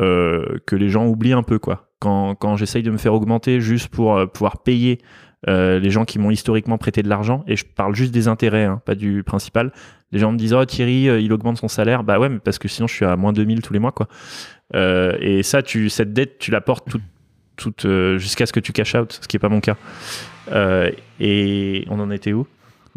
euh, 0.00 0.58
que 0.66 0.76
les 0.76 0.88
gens 0.88 1.06
oublient 1.06 1.32
un 1.32 1.42
peu, 1.42 1.58
quoi. 1.58 1.88
Quand, 1.98 2.36
quand 2.36 2.56
j'essaye 2.56 2.84
de 2.84 2.90
me 2.92 2.98
faire 2.98 3.14
augmenter 3.14 3.60
juste 3.60 3.88
pour 3.88 4.16
euh, 4.16 4.26
pouvoir 4.26 4.62
payer 4.62 4.98
Euh, 5.46 5.78
les 5.78 5.90
gens 5.90 6.04
qui 6.04 6.18
m'ont 6.18 6.32
historiquement 6.32 6.78
prêté 6.78 7.00
de 7.04 7.08
l'argent, 7.08 7.44
et 7.46 7.54
je 7.54 7.64
parle 7.64 7.94
juste 7.94 8.12
des 8.12 8.26
intérêts, 8.26 8.64
hein, 8.64 8.82
pas 8.84 8.96
du 8.96 9.22
principal. 9.22 9.70
Les 10.10 10.18
gens 10.18 10.32
me 10.32 10.36
disent, 10.36 10.52
oh 10.52 10.64
Thierry, 10.64 11.04
il 11.22 11.32
augmente 11.32 11.58
son 11.58 11.68
salaire. 11.68 12.02
Bah 12.02 12.18
ouais, 12.18 12.28
mais 12.28 12.40
parce 12.40 12.58
que 12.58 12.66
sinon 12.66 12.88
je 12.88 12.94
suis 12.94 13.04
à 13.04 13.14
moins 13.14 13.32
2000 13.32 13.62
tous 13.62 13.72
les 13.72 13.78
mois, 13.78 13.92
quoi. 13.92 14.08
Et 14.74 15.44
ça, 15.44 15.62
tu, 15.62 15.90
cette 15.90 16.12
dette, 16.12 16.38
tu 16.40 16.50
la 16.50 16.60
portes 16.60 16.88
toute, 16.90 17.02
toute, 17.56 17.86
jusqu'à 18.16 18.46
ce 18.46 18.52
que 18.52 18.58
tu 18.58 18.72
cash 18.72 18.96
out, 18.96 19.16
ce 19.22 19.28
qui 19.28 19.36
est 19.36 19.38
pas 19.40 19.48
mon 19.48 19.60
cas. 19.60 19.76
Et 21.20 21.84
on 21.88 22.00
en 22.00 22.10
était 22.10 22.32
où? 22.32 22.46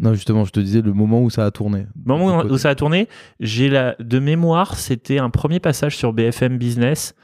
Non, 0.02 0.14
justement, 0.14 0.44
je 0.44 0.50
te 0.50 0.58
disais 0.58 0.82
le 0.82 0.92
moment 0.92 1.22
où 1.22 1.30
ça 1.30 1.46
a 1.46 1.50
tourné. 1.52 1.86
Au 2.06 2.08
moment 2.08 2.42
où 2.44 2.58
ça 2.58 2.70
a 2.70 2.74
tourné, 2.74 3.08
j'ai 3.38 3.68
la 3.68 3.94
de 4.00 4.18
mémoire, 4.18 4.76
c'était 4.76 5.18
un 5.18 5.30
premier 5.30 5.60
passage 5.60 5.96
sur 5.96 6.12
BFM 6.12 6.58
Business. 6.58 7.14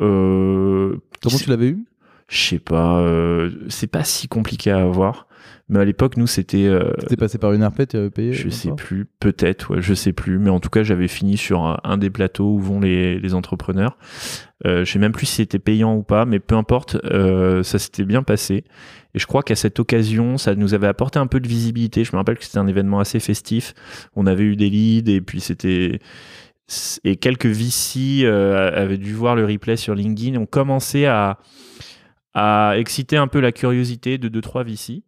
Euh, 0.00 0.96
Comment 1.22 1.36
tu 1.36 1.50
l'avais 1.50 1.68
eu? 1.68 1.84
Je 2.28 2.38
sais 2.38 2.58
pas, 2.58 3.00
euh, 3.00 3.50
c'est 3.68 3.86
pas 3.86 4.02
si 4.02 4.28
compliqué 4.28 4.70
à 4.70 4.78
avoir. 4.80 5.26
Mais 5.68 5.78
à 5.78 5.84
l'époque, 5.84 6.16
nous, 6.18 6.26
c'était. 6.26 6.66
euh, 6.66 6.92
passé 7.18 7.38
par 7.38 7.52
une 7.52 7.64
RP, 7.64 7.88
tu 7.88 7.96
avais 7.96 8.10
payé 8.10 8.32
je 8.34 8.50
sais 8.50 8.72
plus, 8.72 9.06
peut-être, 9.18 9.74
ouais, 9.74 9.80
je 9.82 9.94
sais 9.94 10.12
plus. 10.12 10.38
Mais 10.38 10.50
en 10.50 10.60
tout 10.60 10.68
cas, 10.68 10.82
j'avais 10.82 11.08
fini 11.08 11.36
sur 11.38 11.80
un, 11.82 11.96
des 11.96 12.10
plateaux 12.10 12.52
où 12.54 12.58
vont 12.58 12.80
les, 12.80 13.18
les 13.18 13.34
entrepreneurs. 13.34 13.96
Euh, 14.66 14.84
je 14.84 14.92
sais 14.92 14.98
même 14.98 15.12
plus 15.12 15.26
si 15.26 15.36
c'était 15.36 15.58
payant 15.58 15.94
ou 15.94 16.02
pas, 16.02 16.26
mais 16.26 16.38
peu 16.38 16.54
importe, 16.54 16.96
euh, 17.04 17.62
ça 17.62 17.78
s'était 17.78 18.04
bien 18.04 18.22
passé. 18.22 18.64
Et 19.14 19.18
je 19.18 19.26
crois 19.26 19.42
qu'à 19.42 19.54
cette 19.54 19.78
occasion, 19.80 20.36
ça 20.38 20.54
nous 20.54 20.74
avait 20.74 20.86
apporté 20.86 21.18
un 21.18 21.26
peu 21.26 21.40
de 21.40 21.48
visibilité. 21.48 22.04
Je 22.04 22.12
me 22.12 22.16
rappelle 22.18 22.36
que 22.36 22.44
c'était 22.44 22.58
un 22.58 22.66
événement 22.66 22.98
assez 23.00 23.20
festif. 23.20 23.74
On 24.16 24.26
avait 24.26 24.44
eu 24.44 24.56
des 24.56 24.68
leads 24.68 25.10
et 25.10 25.20
puis 25.20 25.40
c'était 25.40 25.98
et 27.04 27.16
quelques 27.16 27.46
VC 27.46 28.24
euh, 28.24 28.70
avaient 28.74 28.96
dû 28.96 29.12
voir 29.12 29.36
le 29.36 29.44
replay 29.44 29.76
sur 29.76 29.94
LinkedIn. 29.94 30.40
On 30.40 30.46
commençait 30.46 31.06
à 31.06 31.38
à 32.34 32.74
exciter 32.78 33.16
un 33.16 33.28
peu 33.28 33.38
la 33.38 33.52
curiosité 33.52 34.18
de 34.18 34.26
deux 34.26 34.40
trois 34.40 34.64
VC, 34.64 35.04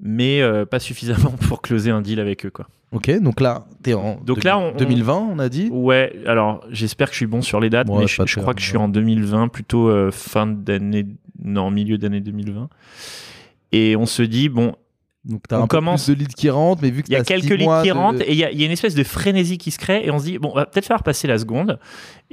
mais 0.00 0.40
euh, 0.42 0.64
pas 0.66 0.78
suffisamment 0.78 1.30
pour 1.48 1.62
closer 1.62 1.90
un 1.90 2.00
deal 2.02 2.20
avec 2.20 2.44
eux 2.46 2.50
quoi. 2.50 2.66
Ok, 2.92 3.08
donc 3.20 3.40
là, 3.40 3.66
t'es 3.84 3.94
en 3.94 4.16
Donc 4.24 4.40
deux- 4.40 4.48
là, 4.48 4.58
on- 4.58 4.74
2020, 4.74 5.28
on 5.32 5.38
a 5.38 5.48
dit? 5.48 5.68
Ouais, 5.70 6.12
alors 6.26 6.64
j'espère 6.70 7.06
que 7.06 7.12
je 7.12 7.18
suis 7.18 7.26
bon 7.26 7.40
sur 7.40 7.60
les 7.60 7.70
dates, 7.70 7.88
Ouais, 7.88 8.00
mais 8.00 8.06
je, 8.08 8.40
crois 8.40 8.52
que 8.54 8.60
je 8.60 8.66
suis 8.66 8.76
en 8.76 8.88
2020, 8.88 9.46
plutôt 9.46 9.88
euh, 9.88 10.10
fin 10.10 10.46
d'année, 10.48 11.06
non, 11.44 11.70
milieu 11.70 11.98
d'année 11.98 12.20
2020. 12.20 12.68
Et 13.72 13.94
on 13.96 14.06
se 14.06 14.22
dit, 14.22 14.48
bon, 14.48 14.74
Donc 15.24 15.42
t'as 15.48 15.58
on 15.60 15.64
un 15.64 15.66
peu 15.68 15.76
commence- 15.76 16.06
plus 16.06 16.14
de 16.14 16.18
leads 16.18 16.34
qui 16.34 16.50
rentrent, 16.50 16.82
mais 16.82 16.90
vu 16.90 17.02
que 17.04 17.08
il 17.08 17.12
y 17.12 17.16
a 17.16 17.22
quelques 17.22 17.50
leads 17.50 17.82
qui 17.82 17.88
de- 17.90 17.94
rentrent 17.94 18.22
et 18.22 18.32
il 18.32 18.36
y, 18.38 18.44
a, 18.44 18.50
il 18.50 18.58
y 18.58 18.62
a 18.64 18.66
une 18.66 18.72
espèce 18.72 18.96
de 18.96 19.04
frénésie 19.04 19.58
qui 19.58 19.70
se 19.70 19.78
crée 19.78 20.04
et 20.04 20.10
on 20.10 20.18
se 20.18 20.24
dit, 20.24 20.38
bon, 20.38 20.50
on 20.52 20.56
va 20.56 20.66
peut-être 20.66 20.86
faire 20.86 21.04
passer 21.04 21.28
la 21.28 21.38
seconde. 21.38 21.78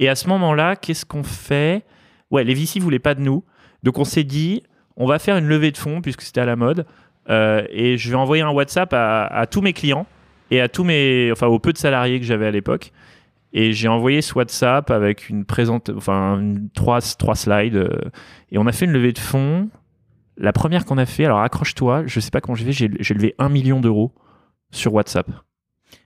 Et 0.00 0.08
à 0.08 0.16
ce 0.16 0.26
moment-là, 0.28 0.74
qu'est-ce 0.74 1.06
qu'on 1.06 1.22
fait? 1.22 1.84
Ouais, 2.32 2.42
les 2.42 2.54
VC 2.54 2.80
voulaient 2.80 2.98
pas 2.98 3.14
de 3.14 3.20
nous. 3.20 3.44
Donc 3.84 3.98
on 3.98 4.04
s'est 4.04 4.24
dit, 4.24 4.64
on 4.96 5.06
va 5.06 5.20
faire 5.20 5.36
une 5.36 5.46
levée 5.46 5.70
de 5.70 5.76
fonds 5.78 6.00
puisque 6.00 6.22
c'était 6.22 6.40
à 6.40 6.44
la 6.46 6.56
mode. 6.56 6.84
Euh, 7.30 7.62
et 7.70 7.96
je 7.98 8.08
vais 8.10 8.16
envoyer 8.16 8.42
un 8.42 8.50
WhatsApp 8.50 8.92
à, 8.94 9.26
à 9.26 9.46
tous 9.46 9.60
mes 9.60 9.72
clients 9.72 10.06
et 10.50 10.60
à 10.60 10.68
tous 10.68 10.84
mes, 10.84 11.30
enfin 11.32 11.46
aux 11.46 11.58
peu 11.58 11.72
de 11.72 11.78
salariés 11.78 12.18
que 12.20 12.26
j'avais 12.26 12.46
à 12.46 12.50
l'époque. 12.50 12.92
Et 13.52 13.72
j'ai 13.72 13.88
envoyé 13.88 14.20
ce 14.22 14.34
WhatsApp 14.34 14.90
avec 14.90 15.28
une 15.28 15.44
présente, 15.44 15.90
enfin 15.96 16.38
une- 16.40 16.68
trois, 16.70 17.00
trois 17.00 17.34
slides. 17.34 17.76
euh, 17.76 17.88
et 18.52 18.58
on 18.58 18.66
a 18.66 18.72
fait 18.72 18.84
une 18.84 18.92
levée 18.92 19.12
de 19.12 19.18
fonds. 19.18 19.68
La 20.36 20.52
première 20.52 20.84
qu'on 20.84 20.98
a 20.98 21.06
fait, 21.06 21.24
alors 21.24 21.40
accroche-toi, 21.40 22.04
je 22.06 22.20
sais 22.20 22.30
pas 22.30 22.40
comment 22.40 22.54
j'ai 22.54 22.64
fait, 22.70 22.72
j'ai 23.00 23.14
levé 23.14 23.34
un 23.38 23.48
million 23.48 23.80
d'euros 23.80 24.12
sur 24.70 24.94
WhatsApp. 24.94 25.28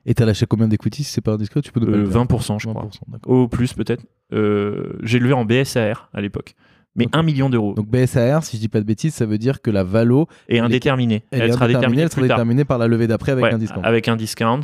Et 0.07 0.15
t'as 0.15 0.25
lâché 0.25 0.47
combien 0.47 0.69
d'equity 0.69 1.03
si 1.05 1.13
c'est 1.13 1.21
pas 1.21 1.33
indiscret 1.33 1.61
Tu 1.61 1.71
peux 1.73 1.81
Euh, 1.81 1.87
le 1.99 2.03
dire 2.05 2.13
20%, 2.25 2.59
je 2.61 2.69
crois. 2.69 2.85
20%, 2.85 3.01
d'accord. 3.09 3.33
Au 3.33 3.49
plus, 3.49 3.73
peut-être. 3.75 4.05
Euh, 4.33 4.95
j'ai 5.03 5.19
levé 5.19 5.33
en 5.33 5.45
BSAR 5.45 6.09
à 6.15 6.21
l'époque. 6.21 6.55
Mais 6.95 7.07
Ok. 7.07 7.11
1 7.15 7.23
million 7.23 7.49
d'euros. 7.51 7.75
Donc 7.75 7.89
BSAR, 7.89 8.45
si 8.45 8.57
je 8.57 8.61
dis 8.61 8.69
pas 8.69 8.81
de 8.81 8.85
bêtises, 8.85 9.15
ça 9.15 9.25
veut 9.27 9.39
dire 9.39 9.63
que 9.63 9.71
la 9.71 9.83
valo, 9.85 10.27
Et 10.49 10.59
indéterminée. 10.61 11.25
elle, 11.31 11.43
Elle, 11.43 11.49
est 11.51 11.53
sera 11.53 11.67
déterminée 11.67 12.03
elle 12.03 12.11
sera 12.11 12.23
déterminée 12.23 12.65
par 12.65 12.79
la 12.79 12.87
levée 12.87 13.07
d'après 13.07 13.33
avec 13.33 13.45
Ouais, 13.45 13.55
un 13.55 13.59
discount. 13.59 13.81
Avec 13.83 14.09
un 14.09 14.17
discount. 14.17 14.61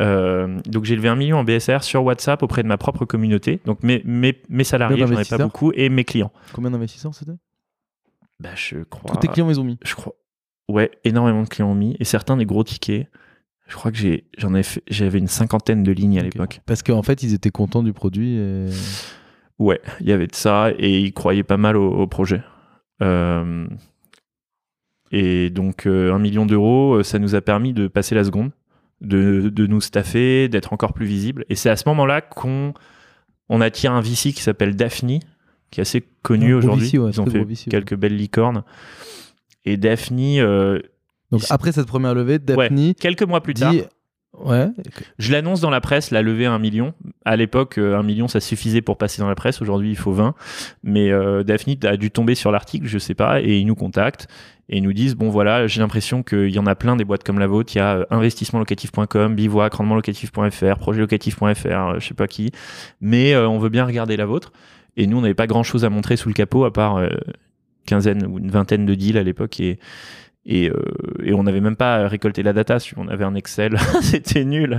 Euh, 0.00 0.58
donc 0.66 0.84
j'ai 0.84 0.96
levé 0.96 1.08
un 1.08 1.16
million 1.16 1.38
en 1.38 1.44
BSR 1.44 1.82
sur 1.82 2.04
WhatsApp 2.04 2.42
auprès 2.42 2.62
de 2.62 2.68
ma 2.68 2.76
propre 2.76 3.04
communauté. 3.04 3.60
Donc 3.64 3.82
mes, 3.82 4.02
mes, 4.04 4.40
mes 4.48 4.64
salariés, 4.64 5.06
j'en 5.06 5.18
ai 5.18 5.24
pas 5.24 5.38
beaucoup, 5.38 5.72
et 5.74 5.88
mes 5.88 6.04
clients. 6.04 6.32
Combien 6.52 6.70
d'investisseurs 6.70 7.14
c'était? 7.14 7.32
Bah, 8.40 8.50
je 8.54 8.78
crois. 8.82 9.10
Tous 9.14 9.18
tes 9.20 9.28
clients, 9.28 9.48
ils 9.48 9.60
ont 9.60 9.64
mis. 9.64 9.78
Je 9.82 9.94
crois. 9.94 10.14
Ouais, 10.68 10.90
énormément 11.04 11.42
de 11.42 11.48
clients 11.48 11.70
ont 11.70 11.74
mis. 11.76 11.96
Et 12.00 12.04
certains 12.04 12.36
des 12.36 12.44
gros 12.44 12.64
tickets. 12.64 13.08
Je 13.68 13.74
crois 13.74 13.90
que 13.90 13.96
j'ai, 13.98 14.24
j'en 14.38 14.54
ai 14.54 14.62
j'avais 14.88 15.18
une 15.18 15.26
cinquantaine 15.26 15.82
de 15.82 15.90
lignes 15.92 16.18
à 16.18 16.22
l'époque. 16.22 16.60
Parce 16.66 16.82
qu'en 16.82 17.02
fait, 17.02 17.22
ils 17.22 17.34
étaient 17.34 17.50
contents 17.50 17.82
du 17.82 17.92
produit. 17.92 18.36
Et... 18.36 18.66
Ouais, 19.58 19.80
il 20.00 20.08
y 20.08 20.12
avait 20.12 20.26
de 20.26 20.34
ça 20.34 20.70
et 20.78 21.00
ils 21.00 21.12
croyaient 21.12 21.42
pas 21.42 21.56
mal 21.56 21.76
au, 21.76 21.90
au 21.90 22.06
projet. 22.06 22.42
Euh, 23.02 23.66
et 25.12 25.50
donc, 25.50 25.86
euh, 25.86 26.12
un 26.12 26.18
million 26.18 26.46
d'euros, 26.46 26.96
euh, 26.96 27.02
ça 27.02 27.18
nous 27.18 27.34
a 27.34 27.40
permis 27.40 27.72
de 27.72 27.86
passer 27.88 28.14
la 28.14 28.24
seconde, 28.24 28.50
de, 29.00 29.48
de 29.48 29.66
nous 29.66 29.80
staffer, 29.80 30.48
d'être 30.48 30.72
encore 30.72 30.92
plus 30.92 31.06
visible. 31.06 31.44
Et 31.48 31.54
c'est 31.54 31.70
à 31.70 31.76
ce 31.76 31.88
moment-là 31.88 32.20
qu'on 32.20 32.74
on 33.48 33.60
attire 33.60 33.92
un 33.92 34.00
VC 34.00 34.32
qui 34.32 34.42
s'appelle 34.42 34.74
Daphne, 34.76 35.20
qui 35.70 35.80
est 35.80 35.82
assez 35.82 36.04
connu 36.22 36.54
aujourd'hui. 36.54 36.98
Ouais, 36.98 37.10
Ils 37.12 37.20
ont 37.20 37.26
fait 37.26 37.38
gros 37.38 37.46
VC, 37.48 37.66
ouais. 37.66 37.70
quelques 37.70 37.94
belles 37.96 38.16
licornes. 38.16 38.62
Et 39.64 39.76
Daphne, 39.76 40.38
euh, 40.38 40.80
Donc 41.30 41.42
après 41.50 41.72
cette 41.72 41.86
première 41.86 42.14
levée, 42.14 42.34
ouais, 42.34 42.38
Daphne 42.38 42.94
quelques 42.94 43.22
mois 43.22 43.40
plus 43.42 43.54
tard. 43.54 43.72
Je 45.18 45.32
l'annonce 45.32 45.60
dans 45.60 45.70
la 45.70 45.80
presse, 45.80 46.10
la 46.10 46.22
levée 46.22 46.46
à 46.46 46.52
un 46.52 46.58
million. 46.58 46.94
À 47.24 47.36
l'époque, 47.36 47.78
euh, 47.78 47.98
un 47.98 48.02
million, 48.02 48.28
ça 48.28 48.40
suffisait 48.40 48.82
pour 48.82 48.98
passer 48.98 49.22
dans 49.22 49.28
la 49.28 49.34
presse. 49.34 49.62
Aujourd'hui, 49.62 49.90
il 49.90 49.96
faut 49.96 50.12
20. 50.12 50.34
Mais 50.82 51.10
euh, 51.10 51.42
Daphne 51.42 51.74
a 51.84 51.96
dû 51.96 52.10
tomber 52.10 52.34
sur 52.34 52.50
l'article, 52.50 52.86
je 52.86 52.98
sais 52.98 53.14
pas, 53.14 53.40
et 53.40 53.58
ils 53.58 53.66
nous 53.66 53.74
contactent 53.74 54.28
et 54.68 54.80
nous 54.80 54.92
disent 54.92 55.14
bon 55.14 55.30
voilà, 55.30 55.66
j'ai 55.66 55.80
l'impression 55.80 56.22
qu'il 56.22 56.50
y 56.50 56.58
en 56.58 56.66
a 56.66 56.74
plein 56.74 56.96
des 56.96 57.04
boîtes 57.04 57.24
comme 57.24 57.38
la 57.38 57.46
vôtre. 57.46 57.74
Il 57.74 57.78
y 57.78 57.80
a 57.80 57.98
euh, 57.98 58.04
investissementlocatif.com, 58.10 59.34
Bivouac, 59.34 59.74
rendementlocatif.fr, 59.74 60.78
projetlocatif.fr, 60.78 61.66
euh, 61.66 61.98
je 61.98 62.06
sais 62.06 62.14
pas 62.14 62.26
qui. 62.26 62.50
Mais 63.00 63.34
euh, 63.34 63.48
on 63.48 63.58
veut 63.58 63.68
bien 63.68 63.84
regarder 63.84 64.16
la 64.16 64.26
vôtre. 64.26 64.52
Et 64.96 65.06
nous, 65.06 65.18
on 65.18 65.20
n'avait 65.20 65.34
pas 65.34 65.46
grand 65.46 65.62
chose 65.62 65.84
à 65.84 65.90
montrer 65.90 66.16
sous 66.16 66.28
le 66.28 66.34
capot 66.34 66.64
à 66.64 66.72
part 66.72 66.96
euh, 66.96 67.08
quinzaine 67.86 68.26
ou 68.26 68.38
une 68.38 68.50
vingtaine 68.50 68.86
de 68.86 68.94
deals 68.94 69.18
à 69.18 69.22
l'époque 69.22 69.60
et 69.60 69.78
et, 70.46 70.70
euh, 70.70 70.74
et 71.22 71.34
on 71.34 71.42
n'avait 71.42 71.60
même 71.60 71.76
pas 71.76 72.06
récolté 72.08 72.42
la 72.42 72.52
data, 72.52 72.78
si 72.78 72.94
on 72.96 73.08
avait 73.08 73.24
un 73.24 73.34
Excel, 73.34 73.76
c'était 74.00 74.44
nul. 74.44 74.78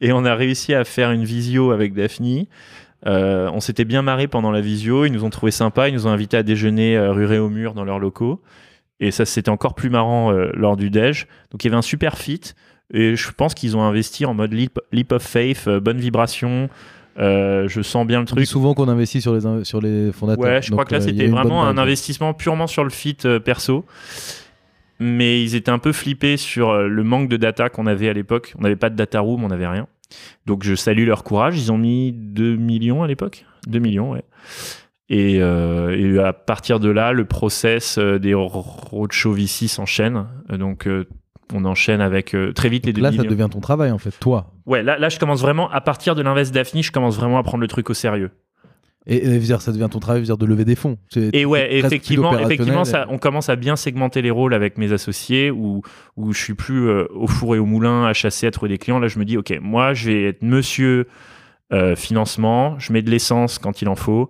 Et 0.00 0.12
on 0.12 0.24
a 0.24 0.34
réussi 0.34 0.74
à 0.74 0.84
faire 0.84 1.10
une 1.10 1.24
visio 1.24 1.72
avec 1.72 1.92
Daphne. 1.92 2.46
Euh, 3.06 3.50
on 3.52 3.60
s'était 3.60 3.84
bien 3.84 4.02
marré 4.02 4.28
pendant 4.28 4.50
la 4.50 4.60
visio, 4.60 5.04
ils 5.04 5.12
nous 5.12 5.24
ont 5.24 5.30
trouvé 5.30 5.52
sympa, 5.52 5.88
ils 5.88 5.94
nous 5.94 6.06
ont 6.06 6.10
invités 6.10 6.36
à 6.36 6.42
déjeuner 6.42 6.96
euh, 6.96 7.12
rue 7.12 7.26
Réaumur 7.26 7.74
dans 7.74 7.84
leurs 7.84 7.98
locaux. 7.98 8.40
Et 9.00 9.10
ça, 9.10 9.24
c'était 9.24 9.50
encore 9.50 9.74
plus 9.74 9.90
marrant 9.90 10.32
euh, 10.32 10.50
lors 10.54 10.76
du 10.76 10.90
déj. 10.90 11.26
Donc 11.50 11.62
il 11.62 11.68
y 11.68 11.70
avait 11.70 11.78
un 11.78 11.82
super 11.82 12.16
fit. 12.18 12.40
Et 12.92 13.16
je 13.16 13.30
pense 13.32 13.54
qu'ils 13.54 13.76
ont 13.76 13.82
investi 13.82 14.24
en 14.24 14.34
mode 14.34 14.52
leap, 14.52 14.78
leap 14.92 15.12
of 15.12 15.22
faith, 15.22 15.68
bonne 15.68 15.98
vibration. 15.98 16.70
Euh, 17.18 17.66
je 17.68 17.82
sens 17.82 18.06
bien 18.06 18.20
le 18.20 18.26
truc. 18.26 18.46
souvent 18.46 18.74
qu'on 18.74 18.88
investit 18.88 19.20
sur 19.20 19.34
les, 19.34 19.64
sur 19.64 19.80
les 19.80 20.12
fondateurs. 20.12 20.44
Ouais, 20.44 20.62
je 20.62 20.70
crois 20.70 20.84
que 20.84 20.94
là, 20.94 21.00
c'était 21.00 21.26
vraiment 21.26 21.64
un 21.64 21.76
investissement 21.76 22.32
purement 22.32 22.66
sur 22.66 22.84
le 22.84 22.90
fit 22.90 23.16
euh, 23.24 23.40
perso. 23.40 23.84
Mais 25.00 25.42
ils 25.42 25.54
étaient 25.54 25.70
un 25.70 25.78
peu 25.78 25.92
flippés 25.92 26.36
sur 26.36 26.70
euh, 26.70 26.88
le 26.88 27.04
manque 27.04 27.28
de 27.28 27.36
data 27.36 27.68
qu'on 27.68 27.86
avait 27.86 28.08
à 28.08 28.12
l'époque. 28.12 28.54
On 28.58 28.62
n'avait 28.62 28.76
pas 28.76 28.90
de 28.90 28.96
data 28.96 29.20
room, 29.20 29.44
on 29.44 29.48
n'avait 29.48 29.68
rien. 29.68 29.86
Donc 30.46 30.64
je 30.64 30.74
salue 30.74 31.06
leur 31.06 31.24
courage. 31.24 31.58
Ils 31.58 31.70
ont 31.70 31.78
mis 31.78 32.12
2 32.12 32.56
millions 32.56 33.02
à 33.02 33.06
l'époque 33.06 33.44
2 33.66 33.78
millions, 33.78 34.12
ouais. 34.12 34.24
Et, 35.10 35.40
euh, 35.40 35.96
et 35.96 36.18
à 36.18 36.32
partir 36.32 36.80
de 36.80 36.90
là, 36.90 37.12
le 37.12 37.24
process 37.24 37.98
euh, 37.98 38.18
des 38.18 38.34
roadshow 38.34 39.32
VC 39.32 39.66
s'enchaîne. 39.66 40.26
Donc 40.50 40.86
euh, 40.86 41.06
on 41.52 41.64
enchaîne 41.64 42.00
avec 42.00 42.34
euh, 42.34 42.52
très 42.52 42.68
vite 42.68 42.86
les 42.86 42.92
2 42.92 43.00
là, 43.00 43.12
ça 43.12 43.22
devient 43.22 43.48
ton 43.50 43.60
travail 43.60 43.90
en 43.90 43.98
fait, 43.98 44.12
toi. 44.20 44.52
Ouais, 44.66 44.82
là, 44.82 44.98
là, 44.98 45.08
je 45.08 45.18
commence 45.18 45.40
vraiment, 45.40 45.70
à 45.70 45.80
partir 45.80 46.14
de 46.14 46.22
l'invest 46.22 46.52
Daphne, 46.52 46.82
je 46.82 46.92
commence 46.92 47.16
vraiment 47.16 47.38
à 47.38 47.42
prendre 47.42 47.62
le 47.62 47.68
truc 47.68 47.88
au 47.90 47.94
sérieux. 47.94 48.30
Et, 49.10 49.26
et 49.26 49.38
dire, 49.38 49.62
ça 49.62 49.72
devient 49.72 49.88
ton 49.90 50.00
travail, 50.00 50.22
dire, 50.22 50.36
de 50.36 50.44
lever 50.44 50.66
des 50.66 50.76
fonds. 50.76 50.98
Et 51.16 51.46
ouais, 51.46 51.74
effectivement, 51.76 52.38
effectivement 52.38 52.84
ça, 52.84 53.06
on 53.08 53.16
commence 53.16 53.48
à 53.48 53.56
bien 53.56 53.74
segmenter 53.74 54.20
les 54.20 54.30
rôles 54.30 54.52
avec 54.52 54.76
mes 54.76 54.92
associés 54.92 55.50
où, 55.50 55.80
où 56.16 56.32
je 56.32 56.38
suis 56.38 56.54
plus 56.54 56.88
euh, 56.88 57.06
au 57.14 57.26
four 57.26 57.56
et 57.56 57.58
au 57.58 57.64
moulin 57.64 58.04
à 58.04 58.12
chasser, 58.12 58.46
à 58.46 58.50
trouver 58.50 58.68
des 58.68 58.78
clients. 58.78 58.98
Là, 58.98 59.08
je 59.08 59.18
me 59.18 59.24
dis, 59.24 59.38
OK, 59.38 59.58
moi, 59.62 59.94
je 59.94 60.10
vais 60.10 60.24
être 60.24 60.42
monsieur 60.42 61.06
euh, 61.72 61.96
financement, 61.96 62.78
je 62.78 62.92
mets 62.92 63.02
de 63.02 63.10
l'essence 63.10 63.58
quand 63.58 63.80
il 63.80 63.88
en 63.88 63.96
faut. 63.96 64.28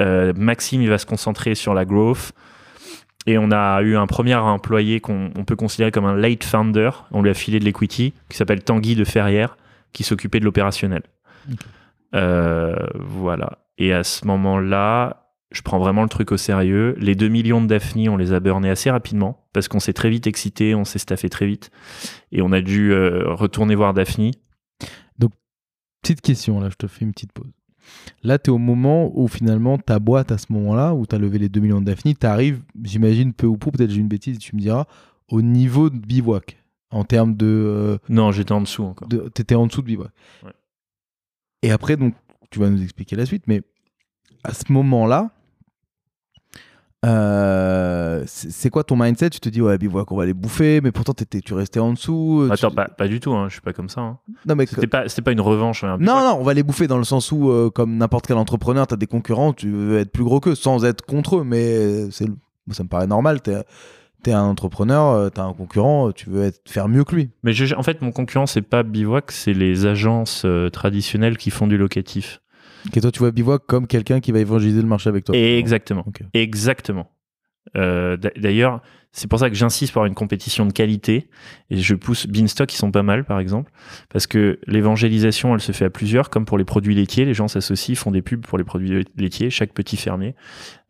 Euh, 0.00 0.32
Maxime, 0.36 0.82
il 0.82 0.88
va 0.88 0.98
se 0.98 1.06
concentrer 1.06 1.54
sur 1.54 1.72
la 1.72 1.84
growth. 1.84 2.32
Et 3.28 3.38
on 3.38 3.50
a 3.50 3.80
eu 3.82 3.96
un 3.96 4.06
premier 4.06 4.34
employé 4.34 5.00
qu'on 5.00 5.30
on 5.36 5.44
peut 5.44 5.56
considérer 5.56 5.90
comme 5.90 6.04
un 6.04 6.16
late 6.16 6.44
founder. 6.44 6.90
On 7.10 7.22
lui 7.22 7.30
a 7.30 7.34
filé 7.34 7.58
de 7.58 7.64
l'equity, 7.64 8.12
qui 8.28 8.36
s'appelle 8.36 8.62
Tanguy 8.62 8.94
de 8.94 9.04
Ferrière, 9.04 9.56
qui 9.92 10.04
s'occupait 10.04 10.38
de 10.38 10.44
l'opérationnel. 10.44 11.02
Euh, 12.14 12.76
voilà. 12.94 13.58
Et 13.78 13.92
à 13.92 14.04
ce 14.04 14.26
moment-là, 14.26 15.32
je 15.52 15.62
prends 15.62 15.78
vraiment 15.78 16.02
le 16.02 16.08
truc 16.08 16.32
au 16.32 16.36
sérieux. 16.36 16.94
Les 16.98 17.14
2 17.14 17.28
millions 17.28 17.60
de 17.62 17.66
Daphne, 17.66 18.08
on 18.08 18.16
les 18.16 18.32
a 18.32 18.40
burnés 18.40 18.70
assez 18.70 18.90
rapidement 18.90 19.46
parce 19.52 19.68
qu'on 19.68 19.80
s'est 19.80 19.92
très 19.92 20.10
vite 20.10 20.26
excité, 20.26 20.74
on 20.74 20.84
s'est 20.84 20.98
staffé 20.98 21.28
très 21.28 21.46
vite. 21.46 21.70
Et 22.32 22.42
on 22.42 22.52
a 22.52 22.60
dû 22.60 22.92
euh, 22.92 23.32
retourner 23.34 23.74
voir 23.74 23.94
Daphne. 23.94 24.30
Petite 26.02 26.20
question, 26.20 26.60
là, 26.60 26.68
je 26.70 26.76
te 26.76 26.86
fais 26.86 27.04
une 27.04 27.12
petite 27.12 27.32
pause. 27.32 27.50
Là, 28.22 28.38
tu 28.38 28.50
es 28.50 28.52
au 28.52 28.58
moment 28.58 29.10
où 29.18 29.26
finalement 29.26 29.76
ta 29.76 29.98
boîte, 29.98 30.30
à 30.30 30.38
ce 30.38 30.52
moment-là, 30.52 30.94
où 30.94 31.04
tu 31.04 31.16
as 31.16 31.18
levé 31.18 31.38
les 31.38 31.48
2 31.48 31.58
millions 31.58 31.80
de 31.80 31.86
Daphne, 31.86 32.14
tu 32.14 32.26
arrives, 32.26 32.62
j'imagine, 32.84 33.32
peu 33.32 33.46
ou 33.48 33.56
prou, 33.56 33.72
peut-être 33.72 33.90
j'ai 33.90 34.00
une 34.00 34.06
bêtise, 34.08 34.38
tu 34.38 34.54
me 34.54 34.60
diras, 34.60 34.84
au 35.28 35.42
niveau 35.42 35.90
de 35.90 35.98
bivouac. 35.98 36.62
En 36.90 37.02
termes 37.02 37.34
de. 37.34 37.46
euh, 37.46 37.98
Non, 38.08 38.30
j'étais 38.30 38.52
en 38.52 38.60
dessous 38.60 38.84
encore. 38.84 39.08
de 39.08 39.28
T'étais 39.34 39.56
en 39.56 39.66
dessous 39.66 39.82
de 39.82 39.86
bivouac. 39.86 40.10
Ouais. 40.44 40.52
Et 41.62 41.72
après, 41.72 41.96
donc, 41.96 42.14
tu 42.50 42.60
vas 42.60 42.70
nous 42.70 42.80
expliquer 42.82 43.16
la 43.16 43.26
suite, 43.26 43.44
mais 43.48 43.62
à 44.46 44.54
ce 44.54 44.72
moment-là, 44.72 45.30
euh, 47.04 48.22
c'est 48.26 48.70
quoi 48.70 48.82
ton 48.82 48.96
mindset? 48.96 49.30
Tu 49.30 49.40
te 49.40 49.48
dis, 49.48 49.60
ouais, 49.60 49.78
bivouac, 49.78 50.10
on 50.10 50.16
va 50.16 50.26
les 50.26 50.34
bouffer, 50.34 50.80
mais 50.80 50.90
pourtant, 50.92 51.12
t'étais- 51.12 51.40
tu 51.40 51.54
restais 51.54 51.78
en 51.78 51.92
dessous. 51.92 52.42
euh, 52.42 52.52
Attends, 52.52 52.70
tu- 52.70 52.74
pas, 52.76 52.88
pas 52.88 53.06
du 53.06 53.20
tout, 53.20 53.32
hein, 53.32 53.46
je 53.48 53.54
suis 53.54 53.60
pas 53.60 53.72
comme 53.72 53.88
ça. 53.88 54.00
hein. 54.00 54.18
Non, 54.46 54.54
mais 54.56 54.66
C'était 54.66 54.86
pas, 54.86 55.04
une 55.32 55.40
revanche. 55.40 55.84
hein. 55.84 55.98
Non, 56.00 56.20
non, 56.20 56.38
on 56.40 56.42
va 56.42 56.54
les 56.54 56.62
bouffer 56.62 56.86
dans 56.88 56.98
le 56.98 57.04
sens 57.04 57.30
où, 57.32 57.50
euh, 57.50 57.70
comme 57.70 57.96
n'importe 57.96 58.26
quel 58.26 58.36
entrepreneur, 58.38 58.86
tu 58.86 58.94
as 58.94 58.96
des 58.96 59.06
concurrents, 59.06 59.52
tu 59.52 59.70
veux 59.70 59.98
être 59.98 60.10
plus 60.10 60.24
gros 60.24 60.40
qu'eux, 60.40 60.54
sans 60.54 60.84
être 60.84 61.04
contre 61.04 61.36
eux, 61.38 61.44
mais 61.44 62.10
c'est, 62.10 62.26
ça 62.72 62.82
me 62.82 62.88
paraît 62.88 63.06
normal. 63.06 63.40
Tu 63.42 63.50
es, 63.50 64.32
un 64.32 64.42
entrepreneur, 64.42 65.30
tu 65.30 65.40
as 65.40 65.44
un 65.44 65.52
concurrent, 65.52 66.10
tu 66.10 66.28
veux 66.30 66.42
être, 66.44 66.60
faire 66.68 66.88
mieux 66.88 67.04
que 67.04 67.14
lui. 67.14 67.30
Mais 67.44 67.52
je- 67.52 67.74
en 67.76 67.84
fait, 67.84 68.02
mon 68.02 68.10
concurrent, 68.10 68.46
c'est 68.46 68.62
pas 68.62 68.82
Bivouac, 68.82 69.30
c'est 69.30 69.52
les 69.52 69.86
agences 69.86 70.42
euh, 70.44 70.68
traditionnelles 70.70 71.36
qui 71.36 71.50
font 71.50 71.68
du 71.68 71.76
locatif. 71.78 72.40
Et 72.94 73.00
toi, 73.00 73.10
tu 73.10 73.18
vois 73.20 73.30
Bivouac 73.30 73.62
comme 73.66 73.86
quelqu'un 73.86 74.20
qui 74.20 74.32
va 74.32 74.38
évangéliser 74.40 74.80
le 74.82 74.88
marché 74.88 75.08
avec 75.08 75.24
toi. 75.24 75.36
Exactement. 75.58 76.04
Exactement. 76.34 77.10
Euh, 77.76 78.16
d'a- 78.16 78.30
D'ailleurs, 78.36 78.80
c'est 79.10 79.28
pour 79.28 79.38
ça 79.40 79.50
que 79.50 79.56
j'insiste 79.56 79.92
pour 79.92 80.00
avoir 80.00 80.08
une 80.08 80.14
compétition 80.14 80.66
de 80.66 80.72
qualité 80.72 81.28
et 81.68 81.78
je 81.78 81.94
pousse 81.96 82.26
Beanstalk 82.28 82.68
qui 82.70 82.76
sont 82.76 82.92
pas 82.92 83.02
mal 83.02 83.24
par 83.24 83.40
exemple 83.40 83.72
parce 84.08 84.26
que 84.28 84.60
l'évangélisation 84.66 85.52
elle 85.54 85.60
se 85.60 85.72
fait 85.72 85.86
à 85.86 85.90
plusieurs 85.90 86.30
comme 86.30 86.44
pour 86.44 86.58
les 86.58 86.64
produits 86.64 86.94
laitiers 86.94 87.24
les 87.24 87.34
gens 87.34 87.48
s'associent 87.48 87.96
font 87.96 88.10
des 88.12 88.22
pubs 88.22 88.42
pour 88.46 88.56
les 88.58 88.62
produits 88.64 89.04
laitiers 89.16 89.50
chaque 89.50 89.72
petit 89.72 89.96
fermier 89.96 90.34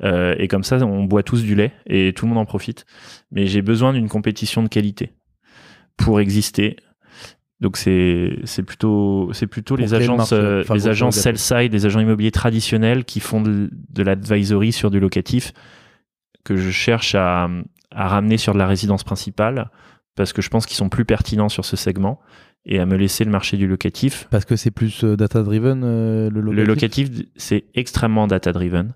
Euh, 0.02 0.34
et 0.38 0.48
comme 0.48 0.64
ça 0.64 0.76
on 0.84 1.04
boit 1.04 1.22
tous 1.22 1.42
du 1.44 1.54
lait 1.54 1.72
et 1.86 2.12
tout 2.14 2.26
le 2.26 2.30
monde 2.30 2.38
en 2.38 2.44
profite 2.46 2.84
mais 3.30 3.46
j'ai 3.46 3.62
besoin 3.62 3.92
d'une 3.94 4.08
compétition 4.08 4.62
de 4.62 4.68
qualité 4.68 5.12
pour 5.96 6.20
exister 6.20 6.76
donc 7.60 7.76
c'est 7.76 8.38
c'est 8.44 8.62
plutôt 8.62 9.30
c'est 9.32 9.46
plutôt 9.46 9.76
les 9.76 9.94
agences 9.94 10.32
euh, 10.32 10.60
Enfin, 10.60 10.74
les 10.74 10.88
agences 10.88 11.16
sell 11.16 11.38
side 11.38 11.72
les 11.72 11.86
agents 11.86 12.00
immobiliers 12.00 12.30
traditionnels 12.30 13.04
qui 13.04 13.20
font 13.20 13.40
de, 13.40 13.70
de 13.72 14.02
l'advisory 14.02 14.72
sur 14.72 14.90
du 14.90 15.00
locatif 15.00 15.52
que 16.44 16.56
je 16.56 16.70
cherche 16.70 17.14
à, 17.14 17.48
à 17.90 18.08
ramener 18.08 18.36
sur 18.36 18.52
de 18.52 18.58
la 18.58 18.66
résidence 18.66 19.04
principale 19.04 19.70
parce 20.16 20.32
que 20.32 20.42
je 20.42 20.48
pense 20.48 20.66
qu'ils 20.66 20.76
sont 20.76 20.88
plus 20.88 21.04
pertinents 21.04 21.48
sur 21.48 21.64
ce 21.64 21.76
segment 21.76 22.20
et 22.66 22.80
à 22.80 22.86
me 22.86 22.96
laisser 22.96 23.24
le 23.24 23.30
marché 23.30 23.56
du 23.56 23.66
locatif. 23.68 24.26
Parce 24.30 24.44
que 24.44 24.56
c'est 24.56 24.72
plus 24.72 25.04
euh, 25.04 25.16
data-driven, 25.16 25.82
euh, 25.84 26.30
le 26.30 26.40
locatif? 26.40 26.56
Le 26.56 26.64
locatif, 26.64 27.08
c'est 27.36 27.64
extrêmement 27.74 28.26
data-driven. 28.26 28.92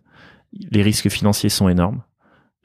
Les 0.73 0.83
risques 0.83 1.09
financiers 1.09 1.51
sont 1.51 1.69
énormes. 1.69 2.03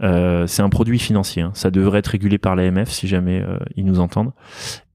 Euh, 0.02 0.46
c'est 0.48 0.62
un 0.62 0.70
produit 0.70 1.00
financier. 1.00 1.42
hein. 1.44 1.52
Ça 1.54 1.72
devrait 1.72 2.00
être 2.00 2.08
régulé 2.08 2.38
par 2.38 2.56
l'AMF 2.56 2.90
si 2.90 3.08
jamais 3.08 3.42
euh, 3.42 3.58
ils 3.76 3.86
nous 3.86 4.00
entendent. 4.00 4.34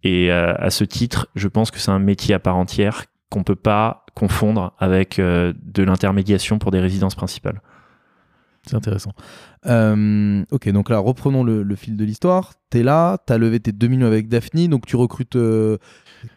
Et 0.02 0.30
euh, 0.30 0.54
à 0.58 0.70
ce 0.70 0.84
titre, 0.84 1.28
je 1.34 1.48
pense 1.48 1.70
que 1.70 1.78
c'est 1.78 1.90
un 1.90 1.98
métier 1.98 2.34
à 2.34 2.38
part 2.38 2.56
entière 2.56 3.04
qu'on 3.30 3.44
peut 3.44 3.56
pas 3.56 4.04
confondre 4.14 4.72
avec 4.78 5.18
euh, 5.18 5.52
de 5.62 5.82
l'intermédiation 5.82 6.58
pour 6.58 6.70
des 6.70 6.80
résidences 6.80 7.14
principales. 7.14 7.62
C'est 8.66 8.76
intéressant. 8.76 9.12
Euh, 9.66 10.42
ok, 10.50 10.68
donc 10.70 10.90
là, 10.90 10.98
reprenons 10.98 11.42
le, 11.44 11.62
le 11.62 11.74
fil 11.76 11.96
de 11.96 12.04
l'histoire. 12.04 12.52
Tu 12.70 12.78
es 12.78 12.82
là, 12.82 13.18
tu 13.26 13.32
as 13.32 13.38
levé 13.38 13.58
tes 13.60 13.72
2 13.72 13.86
millions 13.88 14.06
avec 14.06 14.28
Daphne, 14.28 14.68
donc 14.68 14.86
tu 14.86 14.96
recrutes. 14.96 15.36
euh, 15.36 15.78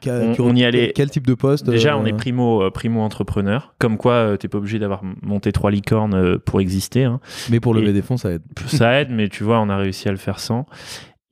On- 0.08 0.32
tu 0.34 0.42
on 0.42 0.56
y 0.56 0.64
allait- 0.64 0.94
Quel 0.96 1.10
type 1.10 1.28
de 1.28 1.34
poste 1.34 1.66
Déjà, 1.74 1.94
euh, 1.94 1.98
on 1.98 2.06
est 2.06 2.14
primo, 2.18 2.64
euh, 2.64 2.72
primo 2.72 3.02
entrepreneur. 3.02 3.74
Comme 3.80 3.98
quoi, 3.98 4.14
euh, 4.14 4.38
t'es 4.38 4.48
pas 4.48 4.58
obligé 4.58 4.80
d'avoir 4.80 5.02
monté 5.22 5.52
trois 5.52 5.72
licornes 5.72 6.14
euh, 6.16 6.38
pour 6.38 6.62
exister. 6.62 7.04
hein. 7.04 7.20
Mais 7.50 7.60
pour 7.60 7.74
lever 7.74 7.90
et- 7.90 7.94
des 7.94 8.02
fonds, 8.02 8.16
ça 8.18 8.32
aide. 8.32 8.44
Ça 8.68 9.02
aide, 9.02 9.10
mais 9.12 9.28
tu 9.28 9.44
vois, 9.44 9.60
on 9.60 9.68
a 9.70 9.76
réussi 9.78 10.08
à 10.08 10.12
le 10.12 10.18
faire 10.18 10.40
sans. 10.40 10.66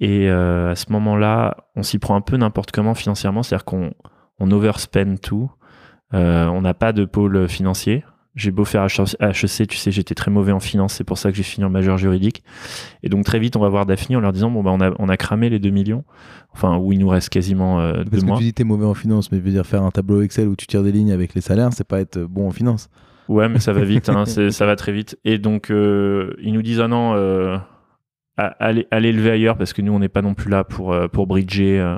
Et 0.02 0.30
euh, 0.30 0.72
à 0.72 0.76
ce 0.76 0.92
moment-là, 0.92 1.56
on 1.76 1.84
s'y 1.84 2.00
prend 2.00 2.16
un 2.16 2.22
peu 2.22 2.36
n'importe 2.36 2.72
comment 2.72 2.96
financièrement, 2.96 3.44
c'est-à-dire 3.44 3.66
qu'on 3.66 3.92
on 4.40 4.52
overspend 4.52 5.16
tout. 5.22 5.50
Euh, 6.14 6.48
on 6.48 6.62
n'a 6.62 6.74
pas 6.74 6.92
de 6.92 7.06
pôle 7.06 7.48
financier. 7.48 8.04
J'ai 8.36 8.52
beau 8.52 8.64
faire 8.64 8.86
HEC, 8.86 9.68
tu 9.68 9.76
sais, 9.78 9.92
j'étais 9.92 10.16
très 10.16 10.32
mauvais 10.32 10.54
en 10.54 10.62
finance, 10.62 10.94
c'est 10.94 11.04
pour 11.04 11.18
ça 11.18 11.32
que 11.32 11.36
j'ai 11.38 11.44
fini 11.44 11.66
en 11.66 11.70
majeur 11.70 11.98
juridique. 11.98 12.44
Et 13.04 13.10
donc 13.10 13.26
très 13.26 13.40
vite, 13.40 13.58
on 13.58 13.60
va 13.60 13.68
voir 13.68 13.86
Daphne 13.86 14.16
en 14.16 14.22
leur 14.22 14.32
disant 14.32 14.50
bon 14.50 14.64
bah 14.64 14.72
on 14.74 14.80
a, 14.80 14.92
on 15.00 15.10
a 15.10 15.18
cramé 15.18 15.50
les 15.50 15.60
2 15.60 15.70
millions, 15.70 16.06
enfin 16.54 16.78
où 16.78 16.94
il 16.94 17.00
nous 17.00 17.10
reste 17.10 17.28
quasiment 17.30 17.82
euh, 17.82 17.94
Parce 17.96 18.10
deux 18.10 18.20
que 18.22 18.26
mois. 18.26 18.38
tu 18.38 18.44
dis 18.44 18.54
t'es 18.54 18.64
mauvais 18.64 18.86
en 18.86 18.94
finance, 18.94 19.32
mais 19.34 19.40
je 19.40 19.44
veux 19.44 19.52
dire 19.52 19.66
faire 19.66 19.84
un 19.84 19.92
tableau 19.92 20.22
Excel 20.22 20.48
où 20.48 20.56
tu 20.56 20.66
tires 20.66 20.84
des 20.84 20.94
lignes 20.94 21.12
avec 21.12 21.34
les 21.34 21.42
salaires, 21.42 21.74
c'est 21.74 21.88
pas 21.88 22.00
être 22.00 22.20
bon 22.20 22.48
en 22.48 22.52
finance. 22.52 22.90
Ouais, 23.28 23.50
mais 23.50 23.60
ça 23.60 23.74
va 23.74 23.84
vite, 23.84 24.08
hein, 24.10 24.24
ça 24.52 24.66
va 24.66 24.76
très 24.78 24.92
vite. 24.94 25.18
Et 25.26 25.38
donc, 25.38 25.70
euh, 25.70 26.34
ils 26.42 26.54
nous 26.54 26.62
disent 26.62 26.80
ah 26.80 26.88
non, 26.88 27.14
euh, 27.16 27.58
allez, 28.38 28.88
allez 28.92 29.12
lever 29.12 29.32
ailleurs 29.32 29.58
parce 29.58 29.74
que 29.74 29.82
nous, 29.82 29.92
on 29.94 30.00
n'est 30.00 30.10
pas 30.10 30.22
non 30.22 30.34
plus 30.34 30.50
là 30.50 30.64
pour, 30.64 30.94
euh, 30.94 31.08
pour 31.08 31.28
bridger. 31.28 31.80
euh, 31.80 31.98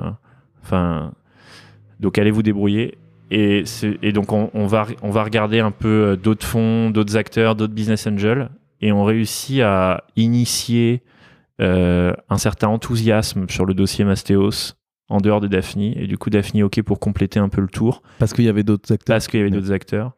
Enfin, 0.62 1.12
donc 2.00 2.18
allez 2.18 2.30
vous 2.30 2.42
débrouiller. 2.42 2.98
Et, 3.36 4.12
donc, 4.12 4.32
on, 4.32 4.50
on 4.54 4.66
va, 4.66 4.86
on 5.02 5.10
va 5.10 5.24
regarder 5.24 5.58
un 5.58 5.72
peu 5.72 5.88
euh, 5.88 6.16
d'autres 6.16 6.46
fonds, 6.46 6.90
d'autres 6.90 7.16
acteurs, 7.16 7.56
d'autres 7.56 7.74
business 7.74 8.06
angels. 8.06 8.48
Et 8.80 8.92
on 8.92 9.04
réussit 9.04 9.60
à 9.60 10.04
initier 10.14 11.02
euh, 11.60 12.12
un 12.30 12.38
certain 12.38 12.68
enthousiasme 12.68 13.48
sur 13.48 13.66
le 13.66 13.74
dossier 13.74 14.04
Mastéos 14.04 14.74
en 15.08 15.18
dehors 15.18 15.40
de 15.40 15.48
Daphne. 15.48 15.94
Et 15.96 16.06
du 16.06 16.16
coup, 16.16 16.30
Daphne, 16.30 16.62
OK 16.62 16.80
pour 16.82 17.00
compléter 17.00 17.40
un 17.40 17.48
peu 17.48 17.60
le 17.60 17.68
tour 17.68 18.02
Parce 18.18 18.32
qu'il 18.32 18.44
y 18.44 18.48
avait 18.48 18.62
d'autres 18.62 18.92
acteurs. 18.92 19.14
parce 19.14 19.26
qu'il 19.26 19.40
y 19.40 19.42
avait 19.42 19.50
d'autres 19.50 19.72
acteurs. 19.72 20.12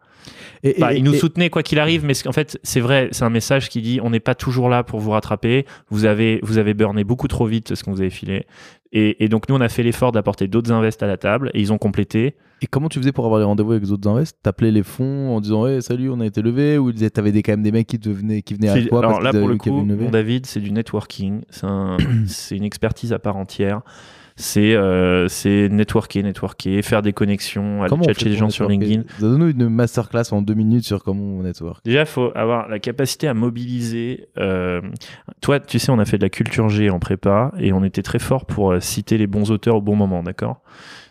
Et, 0.63 0.77
Bah, 0.79 0.93
et- 0.95 0.99
il 0.99 1.05
nous 1.05 1.15
et- 1.15 1.19
soutenait 1.19 1.51
quoi 1.51 1.63
qu'il 1.63 1.79
arrive, 1.79 2.05
mais 2.05 2.15
en 2.27 2.33
fait, 2.33 2.59
c'est 2.63 2.81
vrai, 2.81 3.09
c'est 3.13 3.25
un 3.25 3.31
message 3.31 3.69
qui 3.69 3.81
dit 3.83 4.01
on 4.03 4.11
n'est 4.11 4.21
pas 4.21 4.35
toujours 4.35 4.69
là 4.69 4.83
pour 4.83 5.01
vous 5.01 5.11
rattraper. 5.11 5.67
Vous 5.91 6.05
avez, 6.05 6.41
vous 6.43 6.59
avez 6.59 6.75
burné 6.75 7.05
beaucoup 7.05 7.29
trop 7.29 7.47
vite 7.47 7.75
ce 7.75 7.85
que 7.85 7.91
vous 7.91 8.01
avez 8.01 8.11
filé. 8.11 8.47
Et, 8.93 9.25
et 9.25 9.29
donc, 9.29 9.49
nous, 9.49 9.55
on 9.55 9.61
a 9.61 9.69
fait 9.69 9.83
l'effort 9.83 10.13
d'apporter 10.13 10.49
d'autres 10.49 10.73
invests 10.73 11.03
à 11.03 11.07
la 11.07 11.17
table 11.17 11.51
et 11.55 11.61
ils 11.61 11.73
ont 11.73 11.79
complété. 11.79 12.35
Et 12.63 12.67
comment 12.67 12.89
tu 12.89 12.99
faisais 12.99 13.13
pour 13.13 13.27
avoir 13.27 13.39
les 13.39 13.45
rendez-vous 13.45 13.73
avec 13.73 13.85
les 13.85 13.93
autres 13.93 14.09
invests? 14.09 14.39
T'appelais 14.43 14.71
les 14.71 14.83
fonds 14.83 15.37
en 15.37 15.41
disant 15.43 15.67
hey, 15.67 15.83
salut, 15.83 16.09
on 16.11 16.21
a 16.21 16.27
été 16.27 16.41
levé 16.41 16.79
ou 16.79 16.91
t'avais 16.93 17.31
des, 17.33 17.43
quand 17.43 17.53
même 17.53 17.63
des 17.63 17.73
mecs 17.73 17.87
qui, 17.87 17.99
te 17.99 18.09
venaient, 18.09 18.41
qui 18.41 18.55
venaient 18.55 18.71
à 18.71 18.83
toi 18.87 19.01
Alors 19.01 19.11
parce 19.21 19.25
là, 19.25 19.39
pour 19.39 19.49
le 19.49 19.57
coup, 19.59 19.87
avait 19.91 20.09
David, 20.09 20.47
c'est 20.47 20.61
du 20.61 20.73
networking. 20.73 21.43
C'est 21.51 21.67
un- 21.67 21.99
c'est 22.27 22.57
une 22.57 22.65
expertise 22.65 23.13
à 23.13 23.19
part 23.19 23.37
entière. 23.37 23.83
C'est 24.39 24.75
euh, 24.75 25.29
c'est 25.29 25.69
networker, 25.71 26.23
networker, 26.23 26.83
faire 26.83 27.01
des 27.01 27.15
connexions, 27.15 27.83
aller 27.83 27.89
chercher 28.05 28.25
des 28.27 28.37
gens 28.37 28.51
sur 28.51 28.69
LinkedIn. 28.69 29.03
Donne-nous 29.19 29.49
une 29.51 29.69
masterclass 29.71 30.25
en 30.33 30.43
deux 30.43 30.53
minutes 30.55 30.85
sur 30.85 31.03
comment 31.03 31.23
on 31.39 31.43
network. 31.43 31.83
Déjà, 31.85 32.01
il 32.01 32.07
faut 32.07 32.33
avoir 32.35 32.69
la 32.69 32.79
capacité 32.79 33.29
à 33.29 33.35
mobiliser. 33.35 34.29
euh, 34.39 34.83
toi, 35.41 35.59
tu 35.59 35.79
sais, 35.79 35.91
on 35.91 35.99
a 35.99 36.05
fait 36.05 36.19
de 36.19 36.23
la 36.23 36.29
culture 36.29 36.69
G 36.69 36.91
en 36.91 36.99
prépa 36.99 37.53
et 37.59 37.73
on 37.73 37.83
était 37.83 38.03
très 38.03 38.19
fort 38.19 38.45
pour 38.45 38.73
euh, 38.73 38.81
citer 38.81 39.17
les 39.17 39.27
bons 39.27 39.51
auteurs 39.51 39.77
au 39.77 39.81
bon 39.83 39.97
moment, 39.97 40.23
d'accord? 40.23 40.61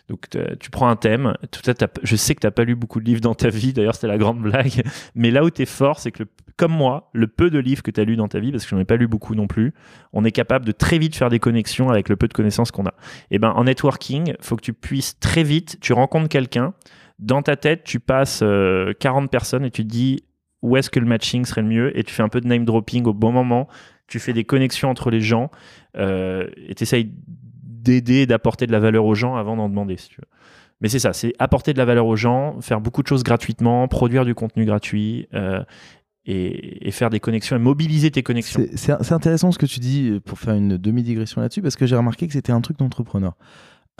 Donc 0.08 0.28
tu 0.60 0.70
prends 0.70 0.88
un 0.88 0.94
thème, 0.94 1.34
tout 1.50 1.60
ça, 1.64 1.74
je 2.04 2.14
sais 2.14 2.36
que 2.36 2.40
tu 2.40 2.46
n'as 2.46 2.52
pas 2.52 2.62
lu 2.62 2.76
beaucoup 2.76 3.00
de 3.00 3.04
livres 3.06 3.20
dans 3.20 3.34
ta 3.34 3.48
vie, 3.48 3.72
d'ailleurs 3.72 3.96
c'était 3.96 4.06
la 4.06 4.18
grande 4.18 4.40
blague, 4.40 4.84
mais 5.16 5.32
là 5.32 5.42
où 5.42 5.50
tu 5.50 5.62
es 5.62 5.66
fort, 5.66 5.98
c'est 5.98 6.12
que 6.12 6.22
le- 6.22 6.28
comme 6.56 6.72
moi, 6.72 7.10
le 7.12 7.26
peu 7.26 7.50
de 7.50 7.58
livres 7.58 7.82
que 7.82 7.90
tu 7.90 8.00
as 8.00 8.04
lu 8.04 8.16
dans 8.16 8.28
ta 8.28 8.40
vie, 8.40 8.50
parce 8.50 8.64
que 8.64 8.70
j'en 8.70 8.78
ai 8.78 8.84
pas 8.84 8.96
lu 8.96 9.06
beaucoup 9.06 9.34
non 9.34 9.46
plus, 9.46 9.74
on 10.12 10.24
est 10.24 10.32
capable 10.32 10.64
de 10.64 10.72
très 10.72 10.98
vite 10.98 11.14
faire 11.14 11.28
des 11.28 11.38
connexions 11.38 11.90
avec 11.90 12.08
le 12.08 12.16
peu 12.16 12.28
de 12.28 12.32
connaissances 12.32 12.70
qu'on 12.70 12.86
a. 12.86 12.94
Et 13.30 13.38
ben 13.38 13.50
en 13.50 13.64
networking, 13.64 14.34
faut 14.40 14.56
que 14.56 14.62
tu 14.62 14.72
puisses 14.72 15.18
très 15.18 15.42
vite, 15.42 15.78
tu 15.80 15.92
rencontres 15.92 16.28
quelqu'un, 16.28 16.74
dans 17.18 17.42
ta 17.42 17.56
tête, 17.56 17.84
tu 17.84 18.00
passes 18.00 18.40
euh, 18.42 18.92
40 18.98 19.30
personnes 19.30 19.64
et 19.64 19.70
tu 19.70 19.82
te 19.82 19.88
dis 19.88 20.24
où 20.62 20.76
est-ce 20.76 20.90
que 20.90 21.00
le 21.00 21.06
matching 21.06 21.44
serait 21.44 21.62
le 21.62 21.68
mieux? 21.68 21.98
Et 21.98 22.02
tu 22.02 22.12
fais 22.12 22.22
un 22.22 22.28
peu 22.28 22.40
de 22.40 22.46
name 22.46 22.64
dropping 22.64 23.04
au 23.04 23.14
bon 23.14 23.32
moment, 23.32 23.68
tu 24.06 24.18
fais 24.18 24.32
des 24.32 24.44
connexions 24.44 24.90
entre 24.90 25.10
les 25.10 25.20
gens 25.20 25.50
euh, 25.96 26.48
et 26.56 26.74
tu 26.74 26.82
essayes 26.82 27.12
d'aider, 27.86 28.26
d'apporter 28.26 28.66
de 28.66 28.72
la 28.72 28.80
valeur 28.80 29.04
aux 29.04 29.14
gens 29.14 29.36
avant 29.36 29.56
d'en 29.56 29.68
demander. 29.68 29.96
Mais 30.80 30.88
c'est 30.88 30.98
ça, 30.98 31.12
c'est 31.12 31.32
apporter 31.38 31.72
de 31.72 31.78
la 31.78 31.84
valeur 31.84 32.06
aux 32.06 32.16
gens, 32.16 32.60
faire 32.60 32.80
beaucoup 32.80 33.02
de 33.02 33.08
choses 33.08 33.22
gratuitement, 33.22 33.88
produire 33.88 34.24
du 34.24 34.34
contenu 34.34 34.64
gratuit 34.64 35.28
euh, 35.32 35.62
et, 36.26 36.90
faire 36.90 37.10
des 37.10 37.20
connexions 37.20 37.56
et 37.56 37.58
mobiliser 37.58 38.10
tes 38.10 38.22
connexions. 38.22 38.64
C'est 38.74 39.12
intéressant 39.12 39.52
ce 39.52 39.58
que 39.58 39.66
tu 39.66 39.80
dis 39.80 40.20
pour 40.24 40.38
faire 40.38 40.54
une 40.54 40.76
demi-digression 40.76 41.40
là-dessus 41.40 41.62
parce 41.62 41.76
que 41.76 41.86
j'ai 41.86 41.96
remarqué 41.96 42.26
que 42.26 42.32
c'était 42.32 42.52
un 42.52 42.60
truc 42.60 42.78
d'entrepreneur. 42.78 43.34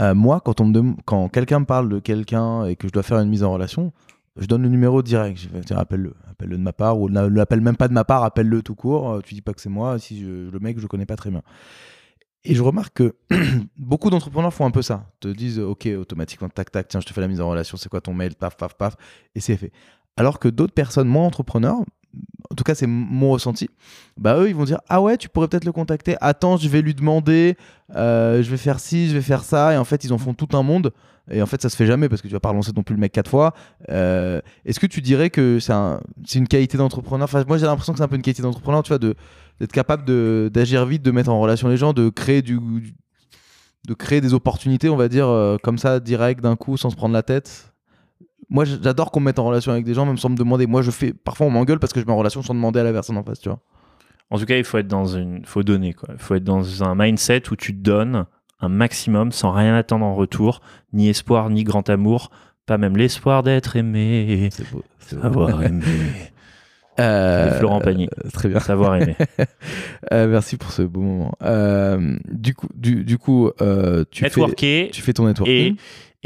Euh, 0.01 0.15
moi, 0.15 0.41
quand, 0.45 0.61
quand 1.05 1.29
quelqu'un 1.29 1.61
me 1.61 1.65
parle 1.65 1.89
de 1.89 1.99
quelqu'un 2.01 2.67
et 2.67 2.77
que 2.77 2.89
je 2.89 2.93
dois 2.93 3.03
faire 3.03 3.19
une 3.21 3.29
mise 3.31 3.45
en 3.45 3.53
relation, 3.53 3.93
je 4.37 4.47
donne 4.47 4.63
le 4.63 4.69
numéro 4.69 5.03
direct. 5.03 5.39
Je 5.39 5.59
dire 5.61 5.79
appelle-le, 5.79 6.15
appelle-le 6.31 6.59
de 6.59 6.63
ma 6.63 6.73
part 6.73 6.99
ou 7.01 7.09
ne 7.09 7.27
l'appelle 7.29 7.61
même 7.63 7.77
pas 7.77 7.89
de 7.89 7.95
ma 7.95 8.05
part, 8.05 8.25
appelle-le 8.25 8.61
tout 8.63 8.75
court. 8.75 9.13
Euh, 9.13 9.21
Tu 9.25 9.35
dis 9.35 9.41
pas 9.41 9.55
que 9.55 9.61
c'est 9.61 9.71
moi 9.71 9.99
si 9.99 10.21
je- 10.21 10.51
le 10.51 10.59
mec 10.59 10.79
je 10.79 10.87
connais 10.87 11.07
pas 11.07 11.17
très 11.17 11.31
bien. 11.31 11.43
Et 12.45 12.55
je 12.55 12.63
remarque 12.63 12.95
que 12.95 13.17
beaucoup 13.79 14.11
d'entrepreneurs 14.11 14.53
font 14.53 14.67
un 14.67 14.71
peu 14.71 14.83
ça. 14.83 15.07
Te 15.21 15.29
disent 15.29 15.59
ok 15.59 15.89
automatiquement 15.99 16.49
tac 16.49 16.71
tac 16.71 16.89
tiens 16.89 17.01
je 17.01 17.07
te 17.07 17.13
fais 17.13 17.21
la 17.21 17.29
mise 17.29 17.41
en 17.41 17.49
relation 17.49 17.77
c'est 17.77 17.89
quoi 17.89 18.01
ton 18.01 18.13
mail 18.15 18.35
paf 18.35 18.57
paf 18.57 18.75
paf 18.75 18.97
et 19.35 19.41
c'est 19.41 19.57
fait. 19.57 19.73
Alors 20.19 20.39
que 20.39 20.49
d'autres 20.49 20.75
personnes 20.75 21.09
moins 21.09 21.25
entrepreneurs 21.27 21.79
en 22.51 22.55
tout 22.55 22.65
cas 22.65 22.75
c'est 22.75 22.87
mon 22.87 23.31
ressenti, 23.31 23.69
bah 24.17 24.39
eux 24.39 24.49
ils 24.49 24.55
vont 24.55 24.65
dire 24.65 24.81
ah 24.89 25.01
ouais 25.01 25.17
tu 25.17 25.29
pourrais 25.29 25.49
peut-être 25.49 25.65
le 25.65 25.73
contacter, 25.73 26.17
attends 26.21 26.57
je 26.57 26.69
vais 26.69 26.83
lui 26.83 26.95
demander, 26.95 27.57
euh, 27.95 28.43
je 28.43 28.51
vais 28.51 28.57
faire 28.57 28.81
ci, 28.81 29.09
je 29.09 29.15
vais 29.15 29.23
faire 29.23 29.45
ça, 29.45 29.75
et 29.75 29.77
en 29.77 29.85
fait 29.85 30.05
ils 30.05 30.13
en 30.13 30.19
font 30.19 30.35
tout 30.35 30.57
un 30.57 30.63
monde, 30.63 30.93
et 31.31 31.43
en 31.43 31.47
fait 31.47 31.61
ça 31.61 31.69
se 31.69 31.77
fait 31.77 31.87
jamais 31.87 32.09
parce 32.09 32.23
que 32.23 32.29
tu 32.29 32.33
vas 32.33 32.41
pas 32.41 32.51
relancer 32.51 32.73
non 32.77 32.83
plus 32.83 32.95
le 32.95 33.01
mec 33.01 33.13
quatre 33.13 33.31
fois. 33.31 33.53
Euh, 33.89 34.41
Est-ce 34.65 34.79
que 34.79 34.87
tu 34.87 35.01
dirais 35.01 35.31
que 35.31 35.59
c'est 35.59 35.73
un, 35.73 36.01
c'est 36.25 36.39
une 36.39 36.49
qualité 36.49 36.79
d'entrepreneur? 36.79 37.25
Enfin 37.25 37.45
moi 37.49 37.59
j'ai 37.59 37.67
l'impression 37.67 37.93
que 37.93 37.99
c'est 37.99 38.05
un 38.05 38.09
peu 38.09 38.17
une 38.17 38.23
qualité 38.23 38.43
d'entrepreneur, 38.43 38.83
tu 38.83 38.89
vois, 38.89 38.99
d'être 38.99 39.73
capable 39.73 40.05
d'agir 40.51 40.87
vite, 40.87 41.03
de 41.03 41.11
mettre 41.11 41.31
en 41.31 41.41
relation 41.41 41.69
les 41.69 41.77
gens, 41.77 41.93
de 41.93 42.09
créer 42.11 42.43
du 42.43 42.59
de 43.87 43.95
créer 43.95 44.21
des 44.21 44.35
opportunités, 44.35 44.89
on 44.89 44.97
va 44.97 45.09
dire, 45.09 45.29
euh, 45.29 45.59
comme 45.63 45.79
ça, 45.79 46.01
direct, 46.01 46.41
d'un 46.41 46.57
coup, 46.57 46.77
sans 46.77 46.91
se 46.91 46.97
prendre 46.97 47.15
la 47.15 47.23
tête. 47.23 47.73
Moi, 48.49 48.65
j'adore 48.65 49.11
qu'on 49.11 49.21
me 49.21 49.27
mette 49.27 49.39
en 49.39 49.45
relation 49.45 49.73
avec 49.73 49.85
des 49.85 49.95
gens, 49.95 50.07
même 50.07 50.19
sans 50.19 50.29
me 50.29 50.37
demander. 50.37 50.67
Moi, 50.67 50.83
je 50.83 50.91
fais. 50.91 51.13
Parfois, 51.13 51.47
on 51.47 51.51
m'engueule 51.51 51.79
parce 51.79 51.93
que 51.93 52.01
je 52.01 52.07
mets 52.07 52.13
en 52.13 52.17
relation 52.17 52.43
sans 52.43 52.55
demander 52.55 52.81
à 52.81 52.85
la 52.85 52.93
personne 52.93 53.17
en 53.17 53.25
face, 53.25 53.41
tu 53.41 53.49
vois. 53.49 53.59
En 54.31 54.39
tout 54.39 54.45
cas, 54.45 54.57
il 54.57 54.65
faut 54.65 54.79
être 54.79 54.89
dans 54.89 55.07
une, 55.07 55.45
faut 55.45 55.63
donner 55.63 55.93
quoi. 55.93 56.09
Il 56.13 56.19
faut 56.19 56.35
être 56.35 56.45
dans 56.45 56.83
un 56.83 56.95
mindset 56.97 57.51
où 57.51 57.57
tu 57.57 57.73
donnes 57.73 58.27
un 58.61 58.69
maximum 58.69 59.33
sans 59.33 59.53
rien 59.53 59.77
attendre 59.77 60.05
en 60.05 60.15
retour, 60.15 60.61
ni 60.93 61.09
espoir, 61.09 61.51
ni 61.51 61.63
grand 61.63 61.89
amour, 61.91 62.31
pas 62.67 62.79
même 62.79 62.97
l'espoir 62.97 63.43
d'être 63.43 63.77
aimé, 63.77 64.49
C'est 64.51 64.69
beau. 64.71 64.83
c'est 64.99 65.17
beau. 65.17 65.23
savoir 65.23 65.63
aimer. 65.63 65.83
Euh, 66.99 67.59
Florent 67.59 67.81
Pagny. 67.81 68.09
euh, 68.25 68.31
très 68.31 68.49
bien. 68.49 68.59
Savoir 68.61 68.97
aimer. 68.97 69.17
Euh, 70.13 70.29
merci 70.29 70.57
pour 70.57 70.71
ce 70.71 70.83
beau 70.83 71.01
moment. 71.01 71.33
Euh, 71.43 72.17
du 72.31 72.55
coup, 72.55 72.69
du, 72.75 73.05
du 73.05 73.19
coup 73.19 73.51
euh, 73.61 74.05
tu, 74.11 74.25
fais, 74.25 74.89
tu 74.93 75.03
fais 75.03 75.13
ton 75.13 75.27
networking. 75.27 75.75
et, 75.75 75.77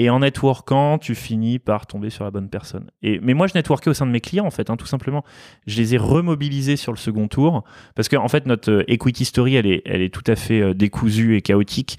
et 0.03 0.09
en 0.11 0.21
networkant, 0.21 0.99
tu 0.99 1.15
finis 1.15 1.59
par 1.59 1.87
tomber 1.87 2.11
sur 2.11 2.25
la 2.25 2.31
bonne 2.31 2.49
personne. 2.49 2.91
Et, 3.03 3.21
mais 3.23 3.35
moi, 3.35 3.47
je 3.47 3.53
networkais 3.55 3.91
au 3.91 3.95
sein 3.95 4.07
de 4.07 4.11
mes 4.11 4.21
clients, 4.21 4.47
en 4.47 4.51
fait, 4.51 4.71
hein, 4.71 4.77
tout 4.77 4.87
simplement. 4.87 5.25
Je 5.67 5.77
les 5.77 5.95
ai 5.95 5.99
remobilisés 5.99 6.77
sur 6.77 6.93
le 6.93 6.99
second 6.99 7.29
tour 7.29 7.65
parce 7.95 8.09
qu'en 8.09 8.25
en 8.25 8.29
fait, 8.29 8.47
notre 8.47 8.71
euh, 8.71 8.85
equity 8.89 9.25
story, 9.25 9.57
elle 9.57 9.67
est, 9.67 9.83
elle 9.85 10.01
est 10.03 10.13
tout 10.13 10.25
à 10.27 10.37
fait 10.37 10.61
euh, 10.61 10.75
décousue 10.75 11.37
et 11.37 11.43
chaotique. 11.43 11.99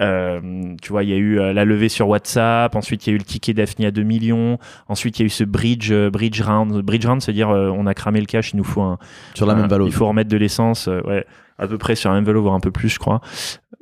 Euh, 0.00 0.74
tu 0.80 0.90
vois, 0.92 1.02
il 1.02 1.10
y 1.10 1.12
a 1.12 1.16
eu 1.16 1.40
euh, 1.40 1.52
la 1.52 1.64
levée 1.64 1.88
sur 1.88 2.08
WhatsApp, 2.08 2.76
ensuite 2.76 3.06
il 3.06 3.10
y 3.10 3.12
a 3.12 3.16
eu 3.16 3.18
le 3.18 3.24
ticket 3.24 3.52
Daphne 3.52 3.84
à 3.84 3.90
2 3.90 4.04
millions, 4.04 4.56
ensuite 4.86 5.18
il 5.18 5.22
y 5.22 5.24
a 5.24 5.26
eu 5.26 5.30
ce 5.30 5.42
bridge, 5.42 5.90
euh, 5.90 6.08
bridge 6.08 6.40
round. 6.40 6.72
Bridge 6.82 7.04
round, 7.04 7.20
c'est-à-dire 7.20 7.48
on 7.48 7.84
a 7.84 7.94
cramé 7.94 8.20
le 8.20 8.26
cash, 8.26 8.52
il 8.52 8.58
nous 8.58 8.64
faut 8.64 8.80
un, 8.82 8.98
sur 9.34 9.44
la 9.44 9.54
un- 9.54 9.56
même 9.56 9.68
valeur. 9.68 9.88
Il 9.88 9.92
faut 9.92 10.06
remettre 10.06 10.30
de 10.30 10.36
l'essence, 10.36 10.86
ouais, 10.86 11.26
à 11.58 11.66
peu 11.66 11.78
près 11.78 11.96
sur 11.96 12.10
un 12.12 12.14
même 12.14 12.24
vélo, 12.24 12.40
voire 12.42 12.54
un 12.54 12.60
peu 12.60 12.70
plus, 12.70 12.88
je 12.88 13.00
crois. 13.00 13.20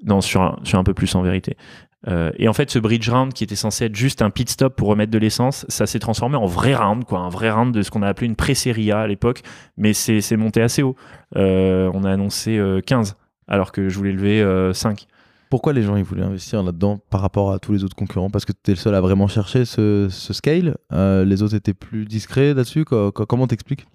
Non, 0.05 0.22
sur 0.22 0.40
un, 0.40 0.59
sur 0.64 0.78
un 0.78 0.84
peu 0.84 0.94
plus 0.94 1.14
en 1.16 1.22
vérité. 1.22 1.57
Euh, 2.09 2.30
et 2.36 2.47
en 2.49 2.53
fait, 2.53 2.70
ce 2.70 2.78
bridge 2.78 3.09
round 3.09 3.32
qui 3.32 3.42
était 3.42 3.57
censé 3.57 3.86
être 3.86 3.97
juste 3.97 4.22
un 4.22 4.30
pit 4.30 4.49
stop 4.49 4.76
pour 4.76 4.88
remettre 4.88 5.11
de 5.11 5.18
l'essence, 5.18 5.64
ça 5.68 5.86
s'est 5.86 5.99
transformé 5.99 6.36
en 6.36 6.47
vrai 6.47 6.74
round, 6.74 7.05
quoi, 7.05 7.18
un 7.20 7.30
vrai 7.30 7.51
round 7.51 7.74
de 7.74 7.82
ce 7.82 7.90
qu'on 7.90 8.03
a 8.03 8.09
appelé 8.09 8.26
une 8.26 8.36
pré-série 8.36 8.92
A 8.92 9.01
à 9.01 9.07
l'époque, 9.07 9.42
mais 9.76 9.92
c'est 9.92 10.36
monté 10.36 10.62
assez 10.62 10.82
haut. 10.82 10.94
Euh, 11.36 11.90
on 11.94 12.05
a 12.05 12.11
annoncé 12.12 12.59
euh, 12.59 12.80
15, 12.80 13.16
alors 13.49 13.72
que 13.72 13.88
je 13.88 13.97
voulais 13.97 14.12
lever 14.12 14.40
euh, 14.40 14.72
5. 14.72 15.07
Pourquoi 15.49 15.72
les 15.72 15.82
gens 15.82 15.97
ils 15.97 16.05
voulaient 16.05 16.24
investir 16.24 16.62
là-dedans 16.62 16.99
par 17.09 17.20
rapport 17.20 17.53
à 17.53 17.59
tous 17.61 17.72
les 17.72 17.84
autres 17.84 17.94
concurrents? 17.97 18.30
Parce 18.30 18.44
que 18.44 18.53
tu 18.53 18.72
es 18.72 18.74
le 18.74 18.78
seul 18.80 18.94
à 18.94 19.01
vraiment 19.01 19.28
chercher 19.28 19.64
ce, 19.64 20.09
ce 20.11 20.32
scale. 20.32 20.76
Euh, 20.92 21.24
les 21.24 21.42
autres 21.42 21.55
étaient 21.55 21.72
plus 21.74 22.05
discrets 22.05 22.53
là-dessus. 22.53 22.84
Co- 22.84 23.12
co- 23.12 23.26
comment 23.26 23.47
t'expliques? 23.47 23.86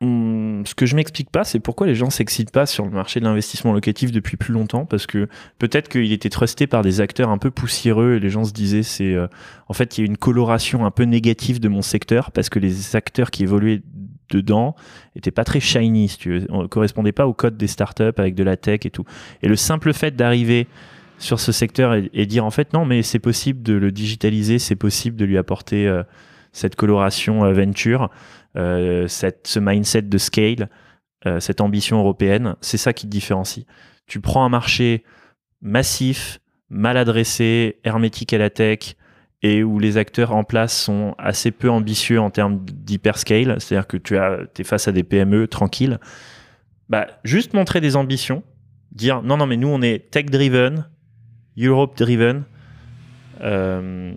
Hum, 0.00 0.62
ce 0.64 0.76
que 0.76 0.86
je 0.86 0.94
m'explique 0.94 1.28
pas, 1.30 1.42
c'est 1.42 1.58
pourquoi 1.58 1.88
les 1.88 1.96
gens 1.96 2.08
s'excitent 2.08 2.52
pas 2.52 2.66
sur 2.66 2.84
le 2.84 2.92
marché 2.92 3.18
de 3.18 3.24
l'investissement 3.24 3.72
locatif 3.72 4.12
depuis 4.12 4.36
plus 4.36 4.54
longtemps, 4.54 4.86
parce 4.86 5.08
que 5.08 5.28
peut-être 5.58 5.88
qu'il 5.88 6.12
était 6.12 6.28
trusté 6.28 6.68
par 6.68 6.82
des 6.82 7.00
acteurs 7.00 7.30
un 7.30 7.38
peu 7.38 7.50
poussiéreux 7.50 8.14
et 8.14 8.20
les 8.20 8.30
gens 8.30 8.44
se 8.44 8.52
disaient 8.52 8.84
c'est 8.84 9.12
euh, 9.14 9.26
en 9.66 9.72
fait 9.72 9.98
il 9.98 10.02
y 10.02 10.04
a 10.04 10.06
une 10.06 10.16
coloration 10.16 10.86
un 10.86 10.92
peu 10.92 11.02
négative 11.02 11.58
de 11.58 11.68
mon 11.68 11.82
secteur 11.82 12.30
parce 12.30 12.48
que 12.48 12.60
les 12.60 12.94
acteurs 12.94 13.32
qui 13.32 13.42
évoluaient 13.42 13.82
dedans 14.30 14.76
étaient 15.16 15.32
pas 15.32 15.42
très 15.42 15.58
shiny, 15.58 16.08
si 16.08 16.18
tu 16.18 16.38
veux, 16.38 16.46
On 16.50 16.68
correspondaient 16.68 17.10
pas 17.10 17.26
au 17.26 17.32
code 17.32 17.56
des 17.56 17.66
startups 17.66 18.04
avec 18.18 18.36
de 18.36 18.44
la 18.44 18.56
tech 18.56 18.80
et 18.84 18.90
tout. 18.90 19.04
Et 19.42 19.48
le 19.48 19.56
simple 19.56 19.92
fait 19.92 20.14
d'arriver 20.14 20.68
sur 21.18 21.40
ce 21.40 21.50
secteur 21.50 21.94
et, 21.94 22.26
dire 22.26 22.44
en 22.44 22.52
fait 22.52 22.72
non 22.72 22.84
mais 22.84 23.02
c'est 23.02 23.18
possible 23.18 23.64
de 23.64 23.74
le 23.74 23.90
digitaliser, 23.90 24.60
c'est 24.60 24.76
possible 24.76 25.16
de 25.16 25.24
lui 25.24 25.38
apporter 25.38 25.88
euh, 25.88 26.04
cette 26.52 26.76
coloration 26.76 27.44
euh, 27.44 27.52
venture, 27.52 28.10
cette, 29.08 29.46
ce 29.46 29.60
mindset 29.60 30.02
de 30.02 30.18
scale, 30.18 30.68
euh, 31.26 31.40
cette 31.40 31.60
ambition 31.60 31.98
européenne, 31.98 32.54
c'est 32.60 32.76
ça 32.76 32.92
qui 32.92 33.06
te 33.06 33.10
différencie. 33.10 33.66
Tu 34.06 34.20
prends 34.20 34.44
un 34.44 34.48
marché 34.48 35.02
massif, 35.60 36.38
mal 36.70 36.96
adressé, 36.96 37.80
hermétique 37.82 38.32
à 38.32 38.38
la 38.38 38.50
tech, 38.50 38.94
et 39.42 39.64
où 39.64 39.80
les 39.80 39.96
acteurs 39.96 40.32
en 40.32 40.44
place 40.44 40.76
sont 40.76 41.14
assez 41.18 41.50
peu 41.50 41.70
ambitieux 41.70 42.20
en 42.20 42.30
termes 42.30 42.64
d'hyperscale, 42.64 43.60
c'est-à-dire 43.60 43.88
que 43.88 43.96
tu 43.96 44.16
as, 44.16 44.38
es 44.58 44.64
face 44.64 44.86
à 44.86 44.92
des 44.92 45.02
PME 45.02 45.48
tranquilles, 45.48 45.98
bah, 46.88 47.06
juste 47.24 47.52
montrer 47.52 47.80
des 47.80 47.96
ambitions, 47.96 48.44
dire 48.92 49.22
non, 49.22 49.36
non, 49.36 49.46
mais 49.46 49.56
nous 49.56 49.68
on 49.68 49.82
est 49.82 50.10
tech-driven, 50.10 50.88
Europe-driven, 51.58 52.44
euh, 53.40 54.14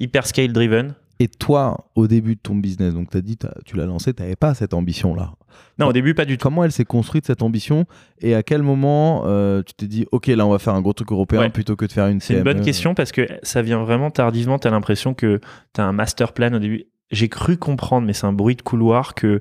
hyperscale-driven, 0.00 0.94
Et 1.20 1.28
toi, 1.28 1.86
au 1.94 2.06
début 2.08 2.34
de 2.34 2.40
ton 2.40 2.56
business, 2.56 2.94
donc 2.94 3.10
tu 3.10 3.16
as 3.16 3.20
dit, 3.20 3.36
t'as- 3.36 3.54
tu 3.64 3.76
l'as 3.76 3.86
lancé, 3.86 4.12
tu 4.12 4.22
n'avais 4.22 4.34
pas 4.36 4.54
cette 4.54 4.74
ambition-là. 4.74 5.32
Non, 5.78 5.86
au 5.88 5.92
début, 5.92 6.14
pas 6.14 6.24
du 6.24 6.36
tout. 6.38 6.42
Comment 6.42 6.64
elle 6.64 6.72
s'est 6.72 6.84
construite 6.84 7.26
cette 7.26 7.42
ambition 7.42 7.84
Et 8.20 8.34
à 8.34 8.42
quel 8.42 8.62
moment 8.62 9.22
euh, 9.26 9.62
tu 9.62 9.74
t'es 9.74 9.86
dit, 9.86 10.06
ok, 10.10 10.26
là 10.28 10.46
on 10.46 10.50
va 10.50 10.58
faire 10.58 10.74
un 10.74 10.80
gros 10.80 10.92
truc 10.94 11.12
européen 11.12 11.40
Ouais. 11.40 11.50
plutôt 11.50 11.76
que 11.76 11.84
de 11.84 11.92
faire 11.92 12.08
une 12.08 12.20
C'est 12.20 12.34
une 12.34 12.42
bonne 12.42 12.62
question 12.62 12.94
parce 12.94 13.12
que 13.12 13.26
ça 13.42 13.62
vient 13.62 13.82
vraiment 13.84 14.10
tardivement. 14.10 14.58
Tu 14.58 14.66
as 14.66 14.70
l'impression 14.70 15.14
que 15.14 15.40
tu 15.74 15.80
as 15.80 15.84
un 15.84 15.92
master 15.92 16.32
plan 16.32 16.52
au 16.54 16.58
début. 16.58 16.84
J'ai 17.10 17.28
cru 17.28 17.56
comprendre, 17.58 18.06
mais 18.06 18.14
c'est 18.14 18.26
un 18.26 18.32
bruit 18.32 18.56
de 18.56 18.62
couloir 18.62 19.14
que 19.14 19.40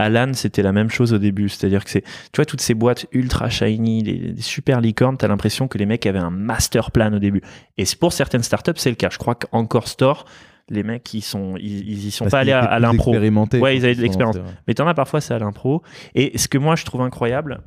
Alan, 0.00 0.32
c'était 0.32 0.62
la 0.62 0.72
même 0.72 0.90
chose 0.90 1.12
au 1.12 1.18
début. 1.18 1.48
C'est-à-dire 1.48 1.84
que 1.84 1.90
c'est, 1.90 2.02
tu 2.02 2.36
vois, 2.36 2.44
toutes 2.44 2.60
ces 2.60 2.74
boîtes 2.74 3.06
ultra 3.12 3.48
shiny, 3.50 4.02
les, 4.02 4.12
les 4.18 4.42
super 4.42 4.80
licornes, 4.80 5.16
tu 5.18 5.24
as 5.24 5.28
l'impression 5.28 5.66
que 5.66 5.76
les 5.78 5.86
mecs 5.86 6.06
avaient 6.06 6.18
un 6.20 6.30
master 6.30 6.90
plan 6.92 7.12
au 7.12 7.18
début. 7.18 7.42
Et 7.78 7.84
pour 7.98 8.12
certaines 8.12 8.44
startups, 8.44 8.72
c'est 8.76 8.90
le 8.90 8.96
cas. 8.96 9.08
Je 9.10 9.18
crois 9.18 9.34
qu'Encore 9.34 9.88
Store, 9.88 10.24
les 10.70 10.82
mecs, 10.82 11.12
ils, 11.14 11.20
sont, 11.22 11.56
ils, 11.58 11.88
ils 11.88 12.06
y 12.06 12.10
sont 12.10 12.24
Parce 12.24 12.32
pas 12.32 12.38
allés 12.40 12.52
à, 12.52 12.78
l'impro. 12.78 13.12
Ouais, 13.60 13.76
ils 13.76 13.84
avaient 13.84 13.94
de 13.94 14.02
l'expérience. 14.02 14.36
Mais 14.66 14.74
t'en 14.74 14.86
as 14.86 14.94
parfois, 14.94 15.20
c'est 15.20 15.34
à 15.34 15.38
l'impro. 15.38 15.82
Et 16.14 16.36
ce 16.38 16.48
que 16.48 16.58
moi, 16.58 16.76
je 16.76 16.84
trouve 16.84 17.00
incroyable, 17.02 17.60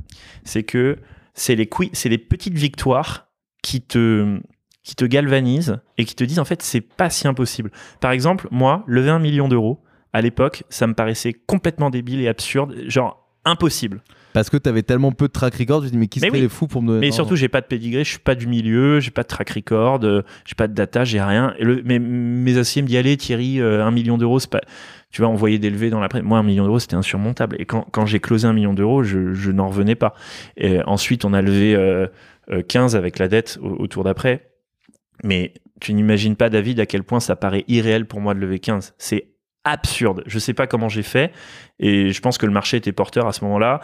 c'est 0.43 0.63
que 0.63 0.97
c'est 1.33 1.55
les, 1.55 1.67
qui- 1.67 1.89
c'est 1.93 2.09
les 2.09 2.17
petites 2.17 2.53
victoires 2.57 3.27
qui 3.63 3.81
te, 3.81 4.39
qui 4.83 4.95
te 4.95 5.05
galvanisent 5.05 5.77
et 5.97 6.05
qui 6.05 6.15
te 6.15 6.23
disent, 6.23 6.39
en 6.39 6.45
fait, 6.45 6.61
c'est 6.61 6.81
pas 6.81 7.09
si 7.09 7.27
impossible. 7.27 7.71
Par 7.99 8.11
exemple, 8.11 8.47
moi, 8.51 8.83
lever 8.87 9.09
un 9.11 9.19
million 9.19 9.47
d'euros, 9.47 9.81
à 10.13 10.21
l'époque, 10.21 10.63
ça 10.69 10.87
me 10.87 10.93
paraissait 10.93 11.33
complètement 11.33 11.89
débile 11.89 12.21
et 12.21 12.27
absurde, 12.27 12.75
genre 12.87 13.29
impossible. 13.45 14.01
Parce 14.33 14.49
que 14.49 14.57
tu 14.57 14.69
avais 14.69 14.83
tellement 14.83 15.11
peu 15.11 15.27
de 15.27 15.31
track 15.31 15.55
record, 15.55 15.81
je 15.81 15.87
me 15.87 15.91
dis, 15.91 15.97
mais 15.97 16.07
qui 16.07 16.19
Mais 16.19 16.27
serait 16.27 16.37
oui. 16.37 16.43
les 16.43 16.49
fous 16.49 16.67
pour 16.67 16.81
me 16.81 16.87
donner 16.87 16.99
Mais 17.01 17.09
non, 17.09 17.13
surtout, 17.13 17.35
j'ai 17.35 17.49
pas 17.49 17.61
de 17.61 17.65
pedigree, 17.65 18.03
je 18.03 18.09
suis 18.11 18.19
pas 18.19 18.35
du 18.35 18.47
milieu, 18.47 18.99
j'ai 18.99 19.11
pas 19.11 19.23
de 19.23 19.27
track 19.27 19.49
record, 19.49 19.99
euh, 20.03 20.23
j'ai 20.45 20.55
pas 20.55 20.67
de 20.67 20.73
data, 20.73 21.03
j'ai 21.03 21.21
rien. 21.21 21.53
Et 21.59 21.63
le, 21.63 21.81
mais 21.83 21.99
mes 21.99 22.57
associés 22.57 22.81
me 22.81 22.87
disent 22.87 22.97
allez 22.97 23.17
Thierry, 23.17 23.59
euh, 23.59 23.85
un 23.85 23.91
million 23.91 24.17
d'euros, 24.17 24.39
c'est 24.39 24.49
pas. 24.49 24.61
Tu 25.11 25.21
vois, 25.21 25.29
on 25.29 25.35
voyait 25.35 25.59
d'élever 25.59 25.89
dans 25.89 25.99
la 25.99 26.07
presse. 26.07 26.23
Moi, 26.23 26.37
un 26.39 26.43
million 26.43 26.63
d'euros, 26.63 26.79
c'était 26.79 26.95
insurmontable. 26.95 27.57
Et 27.59 27.65
quand, 27.65 27.85
quand 27.91 28.05
j'ai 28.05 28.21
closé 28.21 28.47
un 28.47 28.53
million 28.53 28.73
d'euros, 28.73 29.03
je, 29.03 29.33
je 29.33 29.51
n'en 29.51 29.67
revenais 29.67 29.95
pas. 29.95 30.13
Et 30.55 30.81
ensuite, 30.83 31.25
on 31.25 31.33
a 31.33 31.41
levé 31.41 31.75
euh, 31.75 32.07
euh, 32.49 32.61
15 32.61 32.95
avec 32.95 33.19
la 33.19 33.27
dette 33.27 33.59
au, 33.61 33.71
au 33.71 33.87
tour 33.87 34.05
d'après. 34.05 34.51
Mais 35.23 35.53
tu 35.81 35.93
n'imagines 35.93 36.37
pas, 36.37 36.49
David, 36.49 36.79
à 36.79 36.85
quel 36.85 37.03
point 37.03 37.19
ça 37.19 37.35
paraît 37.35 37.65
irréel 37.67 38.05
pour 38.05 38.21
moi 38.21 38.33
de 38.33 38.39
lever 38.39 38.59
15. 38.59 38.93
C'est 38.97 39.31
absurde. 39.65 40.23
Je 40.25 40.39
sais 40.39 40.53
pas 40.53 40.65
comment 40.65 40.89
j'ai 40.89 41.03
fait. 41.03 41.31
Et 41.79 42.11
je 42.11 42.21
pense 42.21 42.37
que 42.37 42.45
le 42.45 42.51
marché 42.53 42.77
était 42.77 42.93
porteur 42.93 43.27
à 43.27 43.33
ce 43.33 43.43
moment-là. 43.43 43.81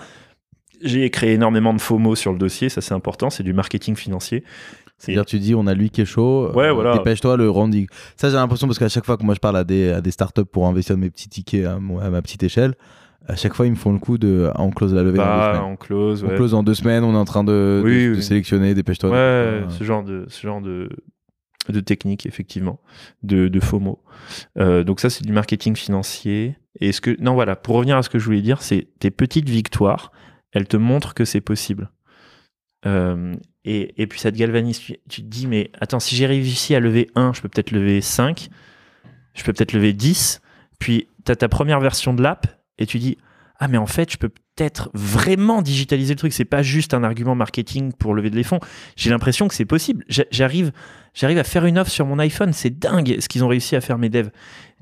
J'ai 0.82 1.09
créé 1.09 1.34
énormément 1.34 1.73
de 1.73 1.82
FOMO 1.82 2.15
sur 2.15 2.32
le 2.34 2.38
dossier, 2.38 2.69
ça 2.69 2.82
c'est 2.82 2.93
important, 2.93 3.30
c'est 3.30 3.43
du 3.43 3.53
marketing 3.53 3.95
financier. 3.95 4.43
C'est-à-dire, 4.99 5.25
tu 5.25 5.38
dis, 5.38 5.53
on 5.53 5.67
a 5.67 5.75
lui 5.75 5.91
qui 5.91 6.01
est 6.01 6.05
chaud, 6.05 6.51
Ouais, 6.55 6.65
euh, 6.69 6.73
voilà. 6.73 6.97
dépêche-toi, 6.97 7.38
le 7.38 7.49
Randy. 7.51 7.86
Ça, 8.15 8.30
j'ai 8.30 8.36
l'impression, 8.36 8.65
parce 8.65 8.80
qu'à 8.80 8.89
chaque 8.89 9.05
fois 9.05 9.15
que 9.17 9.23
moi 9.23 9.36
je 9.36 9.39
parle 9.39 9.57
à 9.57 9.63
des, 9.63 9.89
à 9.91 10.01
des 10.01 10.09
startups 10.09 10.45
pour 10.45 10.65
investir 10.67 10.95
de 10.95 11.01
mes 11.01 11.09
petits 11.11 11.30
tickets 11.30 11.65
à, 11.65 11.80
ma 11.80 12.21
petite 12.23 12.41
échelle, 12.43 12.73
à 13.28 13.36
chaque 13.36 13.53
fois, 13.53 13.65
ils 13.67 13.71
me 13.71 13.75
font 13.75 13.91
le 13.93 13.99
coup 13.99 14.17
de 14.17 14.49
ah, 14.55 14.61
on 14.63 14.71
close 14.71 14.93
la 14.95 15.03
levée 15.03 15.17
dans 15.17 15.23
deux 15.25 15.30
Bah, 15.39 15.53
semaines. 15.53 15.71
en 15.71 15.75
close, 15.75 16.23
On 16.23 16.30
close 16.30 16.53
en 16.55 16.63
deux 16.63 16.73
semaines, 16.73 17.03
on 17.03 17.13
est 17.13 17.17
en 17.17 17.25
train 17.25 17.43
de, 17.43 17.51
de- 17.51 17.82
Oui, 17.84 18.05
de 18.07 18.13
oui. 18.15 18.23
sélectionner, 18.23 18.73
dépêche-toi. 18.73 19.09
Ouais, 19.11 19.63
ce 19.69 19.84
genre 19.84 20.03
de, 20.03 20.25
ce 20.30 20.41
genre 20.47 20.61
de, 20.61 20.89
de 21.69 21.80
technique, 21.80 22.25
effectivement, 22.25 22.80
de, 23.23 23.49
de 23.49 23.59
FOMO. 23.59 23.99
Euh, 24.57 24.84
donc 24.84 24.99
ça, 24.99 25.09
c'est 25.09 25.25
du 25.25 25.34
marketing 25.34 25.75
financier. 25.75 26.55
Et 26.80 26.91
ce 26.91 27.01
que, 27.01 27.15
non, 27.21 27.34
voilà, 27.34 27.55
pour 27.55 27.75
revenir 27.75 27.97
à 27.97 28.03
ce 28.03 28.09
que 28.09 28.17
je 28.17 28.25
voulais 28.25 28.41
dire, 28.41 28.61
c'est 28.61 28.88
tes 28.99 29.11
petites 29.11 29.49
victoires, 29.49 30.11
elles 30.58 30.68
te 30.68 30.78
montrent 30.78 31.14
que 31.14 31.26
c'est 31.26 31.41
possible. 31.41 31.89
Euh, 32.86 33.34
et, 33.66 34.01
et 34.01 34.08
puis 34.08 34.20
ça 34.20 34.32
te 34.32 34.38
galvanise. 34.38 34.80
Tu, 34.80 34.97
te 35.08 35.22
dis, 35.22 35.47
mais 35.47 35.72
attends, 35.80 35.99
si 35.99 36.16
j'ai 36.16 36.26
réussi 36.26 36.76
à 36.76 36.80
lever 36.80 37.10
1, 37.16 37.34
je 37.34 37.41
peux 37.41 37.49
peut-être 37.49 37.72
lever 37.72 38.01
5, 38.01 38.49
je 39.34 39.43
peux 39.43 39.53
peut-être 39.53 39.74
lever 39.74 39.93
10. 39.93 40.41
Puis 40.80 41.08
tu 41.26 41.32
as 41.32 41.36
ta 41.36 41.49
première 41.49 41.80
version 41.80 42.14
de 42.14 42.22
l'app 42.22 42.47
et 42.78 42.86
tu 42.86 42.99
dis, 42.99 43.18
ah, 43.60 43.68
mais 43.68 43.78
en 43.78 43.88
fait, 43.88 44.12
je 44.12 44.18
peux 44.18 44.30
peut-être 44.30 44.91
vraiment 44.93 45.64
digitaliser 45.64 46.14
le 46.14 46.20
truc. 46.20 46.32
C'est 46.34 46.45
pas 46.45 46.62
juste 46.62 46.93
un 46.93 47.03
argument 47.03 47.34
marketing 47.34 47.91
pour 47.93 48.14
lever 48.14 48.30
des 48.30 48.43
fonds. 48.43 48.60
J'ai 48.95 49.10
l'impression 49.10 49.47
que 49.47 49.55
c'est 49.55 49.66
possible. 49.66 50.03
J'a- 50.08 50.26
J'arrive, 50.32 50.72
J'arrive 51.16 51.39
à 51.39 51.43
faire 51.43 51.66
une 51.66 51.80
offre 51.80 51.89
sur 51.89 52.05
mon 52.05 52.20
iPhone, 52.20 52.53
c'est 52.53 52.78
dingue 52.78 53.18
ce 53.20 53.28
qu'ils 53.28 53.43
ont 53.43 53.47
réussi 53.47 53.76
à 53.76 53.82
faire 53.82 53.97
mes 53.97 54.10
devs. 54.10 54.30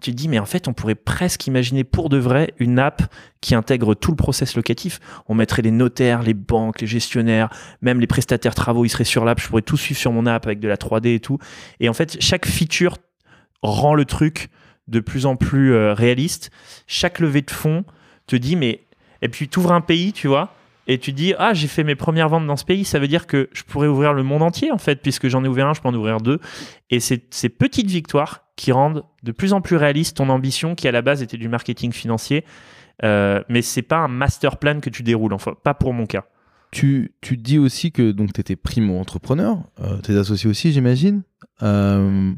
Tu 0.01 0.11
te 0.11 0.15
dis, 0.15 0.27
mais 0.27 0.39
en 0.39 0.45
fait, 0.45 0.67
on 0.67 0.73
pourrait 0.73 0.95
presque 0.95 1.47
imaginer 1.47 1.83
pour 1.83 2.09
de 2.09 2.17
vrai 2.17 2.53
une 2.59 2.79
app 2.79 3.01
qui 3.41 3.55
intègre 3.55 3.95
tout 3.95 4.11
le 4.11 4.17
process 4.17 4.55
locatif. 4.55 4.99
On 5.27 5.35
mettrait 5.35 5.61
les 5.61 5.71
notaires, 5.71 6.21
les 6.21 6.33
banques, 6.33 6.81
les 6.81 6.87
gestionnaires, 6.87 7.49
même 7.81 7.99
les 7.99 8.07
prestataires 8.07 8.55
travaux, 8.55 8.85
ils 8.85 8.89
seraient 8.89 9.05
sur 9.05 9.23
l'app. 9.23 9.39
Je 9.39 9.47
pourrais 9.47 9.61
tout 9.61 9.77
suivre 9.77 9.99
sur 9.99 10.11
mon 10.11 10.25
app 10.25 10.45
avec 10.45 10.59
de 10.59 10.67
la 10.67 10.75
3D 10.75 11.15
et 11.15 11.19
tout. 11.19 11.39
Et 11.79 11.87
en 11.87 11.93
fait, 11.93 12.17
chaque 12.19 12.45
feature 12.45 12.97
rend 13.61 13.95
le 13.95 14.05
truc 14.05 14.49
de 14.87 14.99
plus 14.99 15.25
en 15.25 15.35
plus 15.35 15.73
euh, 15.73 15.93
réaliste. 15.93 16.51
Chaque 16.87 17.19
levée 17.19 17.41
de 17.41 17.51
fonds 17.51 17.85
te 18.27 18.35
dit, 18.35 18.55
mais. 18.55 18.81
Et 19.21 19.29
puis, 19.29 19.47
tu 19.47 19.59
ouvres 19.59 19.71
un 19.71 19.81
pays, 19.81 20.11
tu 20.11 20.27
vois, 20.27 20.53
et 20.87 20.99
tu 20.99 21.13
dis 21.13 21.33
ah 21.37 21.53
j'ai 21.53 21.67
fait 21.67 21.83
mes 21.83 21.95
premières 21.95 22.29
ventes 22.29 22.45
dans 22.45 22.57
ce 22.57 22.65
pays, 22.65 22.85
ça 22.85 22.99
veut 22.99 23.07
dire 23.07 23.27
que 23.27 23.49
je 23.53 23.63
pourrais 23.63 23.87
ouvrir 23.87 24.13
le 24.13 24.23
monde 24.23 24.41
entier 24.41 24.71
en 24.71 24.77
fait 24.77 25.01
puisque 25.01 25.27
j'en 25.27 25.43
ai 25.43 25.47
ouvert 25.47 25.67
un, 25.67 25.73
je 25.73 25.81
peux 25.81 25.87
en 25.87 25.93
ouvrir 25.93 26.17
deux 26.17 26.39
et 26.89 26.99
c'est 26.99 27.33
ces 27.33 27.49
petites 27.49 27.89
victoires 27.89 28.44
qui 28.55 28.71
rendent 28.71 29.03
de 29.23 29.31
plus 29.31 29.53
en 29.53 29.61
plus 29.61 29.75
réaliste 29.75 30.17
ton 30.17 30.29
ambition 30.29 30.75
qui 30.75 30.87
à 30.87 30.91
la 30.91 31.01
base 31.01 31.21
était 31.21 31.37
du 31.37 31.49
marketing 31.49 31.91
financier, 31.91 32.45
euh, 33.03 33.41
mais 33.49 33.61
c'est 33.61 33.81
pas 33.81 33.97
un 33.97 34.07
master 34.07 34.57
plan 34.57 34.79
que 34.79 34.89
tu 34.89 35.03
déroules 35.03 35.33
enfin 35.33 35.53
pas 35.63 35.73
pour 35.73 35.93
mon 35.93 36.05
cas. 36.05 36.25
Tu, 36.71 37.13
tu 37.21 37.37
dis 37.37 37.57
aussi 37.57 37.91
que 37.91 38.11
tu 38.11 38.41
étais 38.41 38.55
primo 38.55 38.99
entrepreneur, 38.99 39.59
euh, 39.81 39.97
tes 39.97 40.17
associés 40.17 40.49
aussi 40.49 40.71
j'imagine. 40.71 41.23
Euh, 41.61 42.31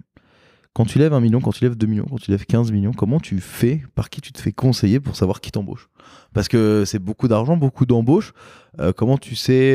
quand 0.73 0.85
tu 0.85 0.99
lèves 0.99 1.13
un 1.13 1.19
million, 1.19 1.41
quand 1.41 1.53
tu 1.53 1.63
lèves 1.63 1.75
2 1.75 1.87
millions, 1.87 2.05
quand 2.07 2.19
tu 2.19 2.29
lèves 2.29 2.45
15 2.45 2.71
millions, 2.71 2.93
comment 2.93 3.19
tu 3.19 3.39
fais 3.39 3.81
Par 3.95 4.11
qui 4.11 4.21
tu 4.21 4.31
te 4.31 4.39
fais 4.39 4.51
conseiller 4.51 4.99
pour 4.99 5.15
savoir 5.15 5.41
qui 5.41 5.49
t'embauche? 5.51 5.89
Parce 6.35 6.47
que 6.47 6.83
c'est 6.85 6.99
beaucoup 6.99 7.27
d'argent, 7.27 7.57
beaucoup 7.57 7.87
d'embauches. 7.87 8.33
Euh, 8.79 8.93
comment 8.93 9.17
tu 9.17 9.35
sais 9.35 9.73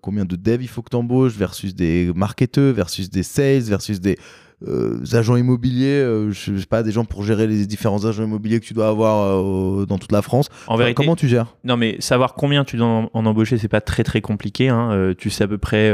combien 0.00 0.24
de 0.24 0.34
devs 0.34 0.62
il 0.62 0.66
faut 0.66 0.82
que 0.82 0.90
tu 0.90 0.96
embauches 0.96 1.36
versus 1.36 1.72
des 1.76 2.10
marketeurs, 2.16 2.74
versus 2.74 3.10
des 3.10 3.22
sales, 3.22 3.62
versus 3.62 4.00
des 4.00 4.18
euh, 4.66 4.98
agents 5.12 5.36
immobiliers, 5.36 6.02
je 6.30 6.56
sais 6.58 6.66
pas, 6.66 6.82
des 6.82 6.92
gens 6.92 7.04
pour 7.04 7.22
gérer 7.22 7.46
les 7.46 7.66
différents 7.66 8.04
agents 8.04 8.24
immobiliers 8.24 8.60
que 8.60 8.66
tu 8.66 8.74
dois 8.74 8.88
avoir 8.88 9.86
dans 9.86 9.98
toute 9.98 10.12
la 10.12 10.22
France. 10.22 10.48
En 10.66 10.76
vérité, 10.76 10.94
comment 10.94 11.16
tu 11.16 11.28
gères? 11.28 11.56
Non, 11.64 11.76
mais 11.76 11.96
savoir 12.00 12.34
combien 12.34 12.64
tu 12.64 12.76
dois 12.76 12.86
en, 12.86 13.10
en 13.12 13.26
embaucher, 13.26 13.58
c'est 13.58 13.68
pas 13.68 13.80
très 13.80 14.04
très 14.04 14.20
compliqué. 14.20 14.68
Hein. 14.68 15.14
tu 15.16 15.30
sais 15.30 15.44
à 15.44 15.48
peu 15.48 15.58
près 15.58 15.92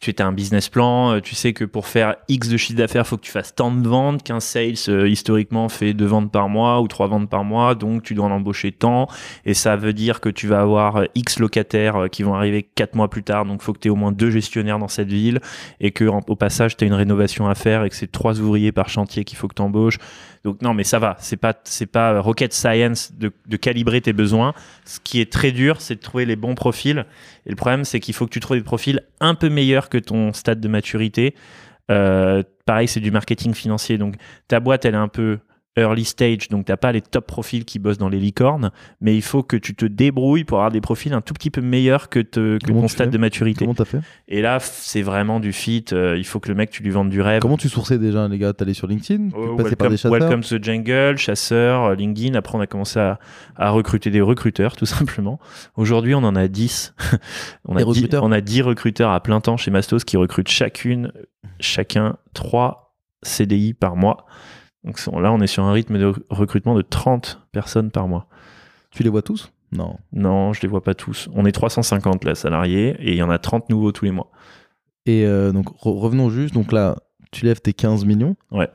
tu 0.00 0.14
as 0.18 0.26
un 0.26 0.32
business 0.32 0.68
plan, 0.68 1.12
euh, 1.12 1.20
tu 1.20 1.34
sais 1.34 1.52
que 1.52 1.64
pour 1.64 1.86
faire 1.86 2.16
X 2.28 2.48
de 2.48 2.56
chiffre 2.56 2.78
d'affaires, 2.78 3.06
faut 3.06 3.16
que 3.16 3.22
tu 3.22 3.30
fasses 3.30 3.54
tant 3.54 3.70
de 3.70 3.88
ventes, 3.88 4.22
qu'un 4.22 4.40
sales 4.40 4.74
euh, 4.88 5.08
historiquement 5.08 5.68
fait 5.68 5.94
deux 5.94 6.06
ventes 6.06 6.30
par 6.30 6.48
mois 6.48 6.80
ou 6.80 6.88
trois 6.88 7.06
ventes 7.06 7.30
par 7.30 7.44
mois, 7.44 7.74
donc 7.74 8.02
tu 8.02 8.14
dois 8.14 8.26
en 8.26 8.30
embaucher 8.30 8.72
tant, 8.72 9.08
et 9.44 9.54
ça 9.54 9.76
veut 9.76 9.92
dire 9.92 10.20
que 10.20 10.28
tu 10.28 10.46
vas 10.46 10.60
avoir 10.60 10.96
euh, 10.96 11.04
X 11.14 11.38
locataires 11.38 12.06
qui 12.10 12.22
vont 12.22 12.34
arriver 12.34 12.62
quatre 12.62 12.94
mois 12.94 13.08
plus 13.08 13.22
tard, 13.22 13.44
donc 13.44 13.62
faut 13.62 13.72
que 13.72 13.78
tu 13.78 13.88
aies 13.88 13.90
au 13.90 13.96
moins 13.96 14.12
deux 14.12 14.30
gestionnaires 14.30 14.78
dans 14.78 14.88
cette 14.88 15.08
ville, 15.08 15.40
et 15.80 15.90
que 15.90 16.04
au 16.04 16.36
passage, 16.36 16.76
tu 16.76 16.84
as 16.84 16.86
une 16.86 16.94
rénovation 16.94 17.48
à 17.48 17.54
faire, 17.54 17.84
et 17.84 17.90
que 17.90 17.96
c'est 17.96 18.10
trois 18.10 18.40
ouvriers 18.40 18.72
par 18.72 18.88
chantier 18.88 19.24
qu'il 19.24 19.38
faut 19.38 19.48
que 19.48 19.54
tu 19.54 19.62
embauches. 19.62 19.98
Donc 20.44 20.60
non, 20.60 20.74
mais 20.74 20.84
ça 20.84 20.98
va. 20.98 21.16
C'est 21.20 21.38
pas 21.38 21.54
c'est 21.64 21.86
pas 21.86 22.20
rocket 22.20 22.52
science 22.52 23.12
de, 23.14 23.32
de, 23.46 23.56
calibrer 23.56 24.02
tes 24.02 24.12
besoins. 24.12 24.52
Ce 24.84 25.00
qui 25.00 25.20
est 25.20 25.32
très 25.32 25.52
dur, 25.52 25.80
c'est 25.80 25.96
de 25.96 26.00
trouver 26.00 26.26
les 26.26 26.36
bons 26.36 26.54
profils. 26.54 27.06
Et 27.46 27.50
le 27.50 27.56
problème, 27.56 27.84
c'est 27.84 27.98
qu'il 27.98 28.14
faut 28.14 28.26
que 28.26 28.30
tu 28.30 28.40
trouves 28.40 28.58
des 28.58 28.62
profils 28.62 29.00
un 29.20 29.34
peu 29.34 29.48
meilleurs 29.48 29.88
que 29.88 29.96
ton 29.96 30.34
stade 30.34 30.60
de 30.60 30.68
maturité. 30.68 31.34
Euh, 31.90 32.42
pareil, 32.66 32.88
c'est 32.88 33.00
du 33.00 33.10
marketing 33.10 33.54
financier. 33.54 33.96
Donc 33.96 34.16
ta 34.46 34.60
boîte, 34.60 34.84
elle 34.84 34.94
est 34.94 34.98
un 34.98 35.08
peu 35.08 35.38
early 35.76 36.04
stage, 36.04 36.48
donc 36.48 36.66
t'as 36.66 36.76
pas 36.76 36.92
les 36.92 37.00
top 37.00 37.26
profils 37.26 37.64
qui 37.64 37.78
bossent 37.78 37.98
dans 37.98 38.08
les 38.08 38.20
licornes, 38.20 38.70
mais 39.00 39.16
il 39.16 39.22
faut 39.22 39.42
que 39.42 39.56
tu 39.56 39.74
te 39.74 39.84
débrouilles 39.84 40.44
pour 40.44 40.58
avoir 40.58 40.70
des 40.70 40.80
profils 40.80 41.12
un 41.12 41.20
tout 41.20 41.34
petit 41.34 41.50
peu 41.50 41.60
meilleurs 41.60 42.08
que, 42.08 42.20
te, 42.20 42.58
que 42.58 42.70
ton 42.70 42.88
stade 42.88 43.10
de 43.10 43.18
maturité. 43.18 43.64
Comment 43.64 43.74
t'as 43.74 43.84
fait 43.84 44.00
Et 44.28 44.40
là, 44.40 44.58
c'est 44.60 45.02
vraiment 45.02 45.40
du 45.40 45.52
fit. 45.52 45.84
Euh, 45.92 46.16
il 46.16 46.24
faut 46.24 46.38
que 46.38 46.48
le 46.48 46.54
mec, 46.54 46.70
tu 46.70 46.82
lui 46.82 46.90
vendes 46.90 47.10
du 47.10 47.20
rêve. 47.20 47.40
Comment 47.40 47.56
tu 47.56 47.68
sourçais 47.68 47.98
déjà, 47.98 48.28
les 48.28 48.38
gars 48.38 48.52
T'allais 48.52 48.74
sur 48.74 48.86
LinkedIn 48.86 49.30
oh, 49.34 49.56
welcome, 49.56 49.76
par 49.76 49.90
des 49.90 49.96
chasseurs 49.96 50.12
Welcome 50.12 50.42
to 50.42 50.58
the 50.58 50.64
Jungle, 50.64 51.16
chasseur, 51.16 51.84
euh, 51.84 51.94
LinkedIn. 51.94 52.34
Après, 52.34 52.56
on 52.56 52.60
a 52.60 52.66
commencé 52.66 53.00
à, 53.00 53.18
à 53.56 53.70
recruter 53.70 54.10
des 54.10 54.20
recruteurs, 54.20 54.76
tout 54.76 54.86
simplement. 54.86 55.40
Aujourd'hui, 55.76 56.14
on 56.14 56.22
en 56.22 56.36
a 56.36 56.46
10. 56.46 56.94
on, 57.64 57.76
a 57.76 57.84
10 57.84 58.08
on 58.22 58.32
a 58.32 58.40
10 58.40 58.62
recruteurs 58.62 59.10
à 59.10 59.20
plein 59.20 59.40
temps 59.40 59.56
chez 59.56 59.70
Mastos 59.70 60.04
qui 60.04 60.16
recrutent 60.16 60.48
chacune, 60.48 61.12
chacun 61.58 62.16
3 62.34 62.94
CDI 63.22 63.74
par 63.74 63.96
mois. 63.96 64.26
Donc 64.84 65.00
là, 65.06 65.32
on 65.32 65.40
est 65.40 65.46
sur 65.46 65.64
un 65.64 65.72
rythme 65.72 65.98
de 65.98 66.12
recrutement 66.28 66.74
de 66.74 66.82
30 66.82 67.40
personnes 67.52 67.90
par 67.90 68.06
mois. 68.06 68.26
Tu 68.90 69.02
les 69.02 69.08
vois 69.08 69.22
tous? 69.22 69.50
Non. 69.72 69.96
Non, 70.12 70.52
je 70.52 70.60
les 70.62 70.68
vois 70.68 70.82
pas 70.82 70.94
tous. 70.94 71.28
On 71.34 71.46
est 71.46 71.52
350 71.52 72.24
là, 72.24 72.34
salariés, 72.34 72.96
et 73.00 73.12
il 73.12 73.16
y 73.16 73.22
en 73.22 73.30
a 73.30 73.38
30 73.38 73.70
nouveaux 73.70 73.92
tous 73.92 74.04
les 74.04 74.10
mois. 74.10 74.30
Et 75.06 75.26
euh, 75.26 75.52
donc, 75.52 75.66
revenons 75.80 76.30
juste. 76.30 76.54
Donc 76.54 76.70
là, 76.72 76.96
tu 77.32 77.44
lèves 77.44 77.60
tes 77.60 77.72
15 77.72 78.04
millions. 78.04 78.36
Ouais. 78.50 78.68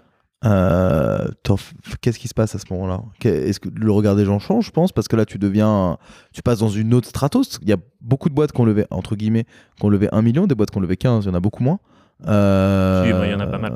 Euh, 0.46 1.28
qu'est-ce 2.02 2.18
qui 2.18 2.28
se 2.28 2.34
passe 2.34 2.56
à 2.56 2.60
ce 2.60 2.66
moment-là? 2.72 3.02
Est-ce 3.24 3.60
que 3.60 3.70
le 3.74 3.92
regard 3.92 4.16
des 4.16 4.26
gens 4.26 4.40
change, 4.40 4.68
je 4.68 4.72
pense? 4.72 4.92
Parce 4.92 5.08
que 5.08 5.16
là, 5.16 5.26
tu 5.26 5.38
deviens. 5.38 5.98
Tu 6.34 6.42
passes 6.42 6.60
dans 6.60 6.70
une 6.70 6.94
autre 6.94 7.08
stratos. 7.08 7.60
Il 7.62 7.70
y 7.70 7.74
a 7.74 7.78
beaucoup 8.02 8.30
de 8.30 8.34
boîtes 8.34 8.52
qui 8.52 8.62
ont 8.62 8.66
levé, 8.66 8.86
entre 8.90 9.16
guillemets, 9.16 9.46
qui 9.78 9.86
ont 9.86 9.90
levé 9.90 10.08
1 10.12 10.22
million, 10.22 10.48
des 10.48 10.56
boîtes 10.56 10.72
qui 10.72 10.78
ont 10.78 10.82
levé 10.82 10.98
15, 10.98 11.26
il 11.26 11.28
y 11.28 11.32
en 11.32 11.34
a 11.34 11.40
beaucoup 11.40 11.64
moins. 11.64 11.80
Euh... 12.28 13.24
il 13.26 13.32
y 13.32 13.34
en 13.34 13.40
a 13.40 13.48
pas 13.48 13.58
mal. 13.58 13.74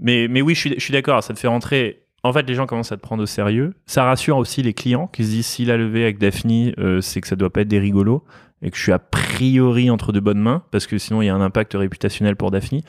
Mais, 0.00 0.28
mais 0.28 0.42
oui, 0.42 0.54
je 0.54 0.60
suis, 0.60 0.74
je 0.74 0.80
suis 0.80 0.92
d'accord, 0.92 1.22
ça 1.22 1.34
te 1.34 1.38
fait 1.38 1.48
rentrer. 1.48 2.02
En 2.24 2.32
fait, 2.32 2.48
les 2.48 2.54
gens 2.54 2.66
commencent 2.66 2.92
à 2.92 2.96
te 2.96 3.02
prendre 3.02 3.22
au 3.22 3.26
sérieux. 3.26 3.74
Ça 3.86 4.04
rassure 4.04 4.36
aussi 4.36 4.62
les 4.62 4.74
clients 4.74 5.08
qui 5.08 5.24
se 5.24 5.30
disent 5.30 5.46
s'il 5.46 5.70
a 5.70 5.76
levé 5.76 6.04
avec 6.04 6.18
Daphne, 6.18 6.72
euh, 6.78 7.00
c'est 7.00 7.20
que 7.20 7.26
ça 7.26 7.36
doit 7.36 7.50
pas 7.50 7.62
être 7.62 7.68
des 7.68 7.80
rigolos 7.80 8.24
et 8.64 8.70
que 8.70 8.76
je 8.76 8.82
suis 8.82 8.92
a 8.92 9.00
priori 9.00 9.90
entre 9.90 10.12
de 10.12 10.20
bonnes 10.20 10.38
mains 10.38 10.62
parce 10.70 10.86
que 10.86 10.96
sinon 10.96 11.20
il 11.20 11.26
y 11.26 11.28
a 11.28 11.34
un 11.34 11.40
impact 11.40 11.74
réputationnel 11.74 12.36
pour 12.36 12.52
Daphne. 12.52 12.80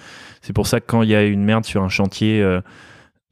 C'est 0.41 0.54
pour 0.54 0.68
ça 0.68 0.80
que 0.80 0.86
quand 0.86 1.01
il 1.01 1.10
y 1.10 1.16
a 1.16 1.24
une 1.24 1.43
merde 1.43 1.66
sur 1.66 1.82
un 1.82 1.89
chantier, 1.89 2.43
euh, 2.43 2.62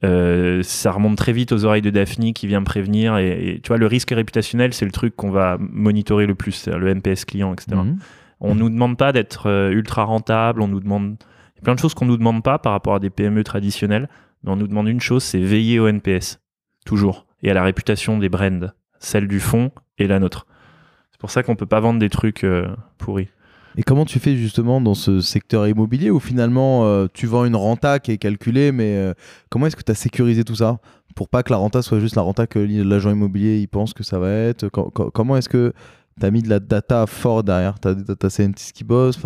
euh, 0.04 0.60
ça 0.64 0.90
remonte 0.90 1.16
très 1.16 1.32
vite 1.32 1.52
aux 1.52 1.64
oreilles 1.64 1.82
de 1.82 1.90
Daphne 1.90 2.32
qui 2.32 2.48
vient 2.48 2.58
me 2.58 2.64
prévenir. 2.64 3.18
Et, 3.18 3.60
tu 3.62 3.68
vois, 3.68 3.76
le 3.76 3.86
risque 3.86 4.10
réputationnel, 4.10 4.74
c'est 4.74 4.84
le 4.84 4.90
truc 4.90 5.14
qu'on 5.14 5.30
va 5.30 5.56
monitorer 5.60 6.26
le 6.26 6.34
plus, 6.34 6.66
le 6.66 6.88
NPS 6.88 7.24
client, 7.26 7.52
etc. 7.52 7.76
Mhm. 7.76 7.98
On 8.40 8.56
nous 8.56 8.68
demande 8.68 8.98
pas 8.98 9.12
d'être 9.12 9.70
ultra 9.70 10.02
rentable, 10.02 10.62
on 10.62 10.68
nous 10.68 10.80
demande 10.80 11.14
plein 11.62 11.74
de 11.74 11.80
choses 11.80 11.94
qu'on 11.94 12.06
nous 12.06 12.16
demande 12.16 12.42
pas 12.42 12.58
par 12.58 12.72
rapport 12.72 12.94
à 12.94 12.98
des 12.98 13.10
PME 13.10 13.44
traditionnelles, 13.44 14.08
mais 14.42 14.50
on 14.50 14.56
nous 14.56 14.66
demande 14.66 14.88
une 14.88 15.00
chose, 15.00 15.22
c'est 15.22 15.40
veiller 15.40 15.78
au 15.78 15.88
NPS, 15.88 16.40
toujours, 16.84 17.26
et 17.42 17.50
à 17.50 17.54
la 17.54 17.62
réputation 17.62 18.18
des 18.18 18.28
brands, 18.28 18.72
celle 18.98 19.28
du 19.28 19.40
fond 19.40 19.70
et 19.98 20.06
la 20.06 20.18
nôtre. 20.18 20.46
C'est 21.12 21.20
pour 21.20 21.30
ça 21.30 21.42
qu'on 21.42 21.56
peut 21.56 21.66
pas 21.66 21.80
vendre 21.80 22.00
des 22.00 22.10
trucs 22.10 22.44
euh, 22.44 22.68
pourris. 22.98 23.28
Et 23.76 23.82
comment 23.82 24.04
tu 24.04 24.18
fais 24.18 24.36
justement 24.36 24.80
dans 24.80 24.94
ce 24.94 25.20
secteur 25.20 25.66
immobilier 25.66 26.10
où 26.10 26.20
finalement 26.20 26.84
euh, 26.84 27.06
tu 27.12 27.26
vends 27.26 27.44
une 27.46 27.56
renta 27.56 28.00
qui 28.00 28.12
est 28.12 28.18
calculée, 28.18 28.70
mais 28.70 28.96
euh, 28.96 29.14
comment 29.48 29.66
est-ce 29.66 29.76
que 29.76 29.82
tu 29.82 29.92
as 29.92 29.94
sécurisé 29.94 30.44
tout 30.44 30.56
ça? 30.56 30.78
Pour 31.14 31.28
pas 31.28 31.42
que 31.42 31.52
la 31.52 31.56
renta 31.56 31.80
soit 31.80 32.00
juste 32.00 32.16
la 32.16 32.22
renta 32.22 32.46
que 32.46 32.58
l'agent 32.58 33.10
immobilier 33.10 33.58
il 33.58 33.68
pense 33.68 33.94
que 33.94 34.02
ça 34.02 34.18
va 34.18 34.30
être 34.30 34.68
Comment 34.68 35.36
est-ce 35.36 35.48
que 35.48 35.72
tu 36.22 36.26
as 36.26 36.30
mis 36.30 36.42
de 36.42 36.48
la 36.48 36.60
data 36.60 37.06
fort 37.08 37.42
derrière, 37.42 37.80
tu 37.80 37.88
as 37.88 37.94
des 37.94 38.04
data 38.04 38.30
scientists 38.30 38.76
qui 38.76 38.84
bossent, 38.84 39.18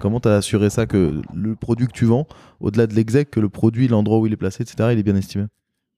comment 0.00 0.20
tu 0.20 0.28
as 0.28 0.36
assuré 0.36 0.70
ça 0.70 0.86
que 0.86 1.20
le 1.34 1.54
produit 1.54 1.86
que 1.86 1.92
tu 1.92 2.06
vends, 2.06 2.26
au-delà 2.60 2.86
de 2.86 2.94
l'exec, 2.94 3.30
que 3.30 3.40
le 3.40 3.50
produit, 3.50 3.88
l'endroit 3.88 4.18
où 4.18 4.26
il 4.26 4.32
est 4.32 4.36
placé, 4.36 4.62
etc., 4.62 4.88
il 4.92 4.98
est 4.98 5.02
bien 5.02 5.16
estimé? 5.16 5.44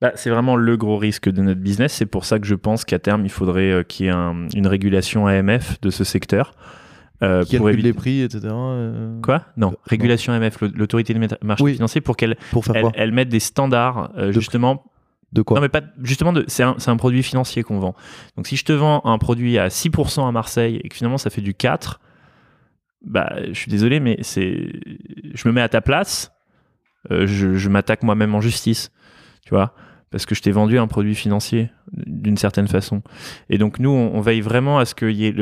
Bah, 0.00 0.10
c'est 0.16 0.30
vraiment 0.30 0.56
le 0.56 0.76
gros 0.76 0.96
risque 0.96 1.28
de 1.28 1.42
notre 1.42 1.60
business. 1.60 1.92
C'est 1.92 2.06
pour 2.06 2.24
ça 2.24 2.40
que 2.40 2.46
je 2.46 2.56
pense 2.56 2.84
qu'à 2.84 2.98
terme, 2.98 3.24
il 3.24 3.30
faudrait 3.30 3.70
euh, 3.70 3.82
qu'il 3.84 4.06
y 4.06 4.08
ait 4.08 4.12
une 4.12 4.66
régulation 4.66 5.26
AMF 5.26 5.80
de 5.80 5.90
ce 5.90 6.02
secteur. 6.02 6.54
Euh, 7.22 7.44
qui 7.44 7.58
pour 7.58 7.68
éviter 7.68 7.88
les 7.88 7.92
prix, 7.92 8.22
etc. 8.22 8.48
Euh, 8.50 9.20
Quoi? 9.20 9.44
Non, 9.58 9.74
régulation 9.84 10.32
AMF, 10.32 10.60
l'autorité 10.74 11.12
des 11.12 11.28
marchés 11.42 11.74
financiers, 11.74 12.00
pour 12.00 12.16
qu'elle 12.16 12.36
elle, 12.94 13.12
mette 13.12 13.28
des 13.28 13.40
standards 13.40 14.10
justement 14.30 14.89
de 15.32 15.42
quoi 15.42 15.56
Non, 15.56 15.62
mais 15.62 15.68
pas 15.68 15.82
justement, 16.02 16.32
c'est 16.48 16.62
un, 16.62 16.76
un, 16.84 16.96
produit 16.96 17.22
financier 17.22 17.62
qu'on 17.62 17.78
vend. 17.78 17.94
Donc 18.36 18.46
si 18.46 18.56
je 18.56 18.64
te 18.64 18.72
vends 18.72 19.00
un 19.04 19.18
produit 19.18 19.58
à 19.58 19.68
6% 19.68 20.26
à 20.26 20.32
Marseille 20.32 20.80
et 20.82 20.88
que 20.88 20.96
finalement 20.96 21.18
ça 21.18 21.30
fait 21.30 21.42
du 21.42 21.54
4, 21.54 22.00
bah 23.02 23.32
je 23.46 23.54
suis 23.54 23.70
désolé, 23.70 24.00
mais 24.00 24.18
c'est, 24.22 24.72
je 25.34 25.48
me 25.48 25.52
mets 25.52 25.62
à 25.62 25.68
ta 25.68 25.80
place, 25.80 26.32
euh, 27.10 27.26
je, 27.26 27.54
je 27.54 27.68
m'attaque 27.68 28.02
moi-même 28.02 28.34
en 28.34 28.40
justice, 28.40 28.90
tu 29.44 29.50
vois, 29.50 29.74
parce 30.10 30.26
que 30.26 30.34
je 30.34 30.42
t'ai 30.42 30.50
vendu 30.50 30.78
un 30.78 30.86
produit 30.86 31.14
financier 31.14 31.70
d'une 31.92 32.36
certaine 32.36 32.68
façon. 32.68 33.02
Et 33.48 33.58
donc 33.58 33.78
nous, 33.78 33.90
on, 33.90 34.20
veille 34.20 34.40
vraiment 34.40 34.78
à 34.78 34.84
ce 34.84 34.94
qu'il 34.94 35.12
y 35.12 35.26
ait 35.26 35.34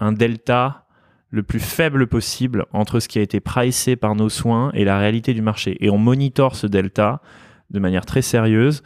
un, 0.00 0.12
delta 0.12 0.86
le 1.30 1.42
plus 1.42 1.60
faible 1.60 2.06
possible 2.06 2.64
entre 2.72 2.98
ce 2.98 3.08
qui 3.08 3.18
a 3.18 3.22
été 3.22 3.40
pricé 3.40 3.96
par 3.96 4.14
nos 4.14 4.28
soins 4.28 4.70
et 4.74 4.84
la 4.84 4.98
réalité 4.98 5.34
du 5.34 5.42
marché. 5.42 5.76
Et 5.80 5.90
on 5.90 5.98
monitore 5.98 6.56
ce 6.56 6.66
delta 6.66 7.20
de 7.70 7.78
manière 7.78 8.06
très 8.06 8.22
sérieuse 8.22 8.82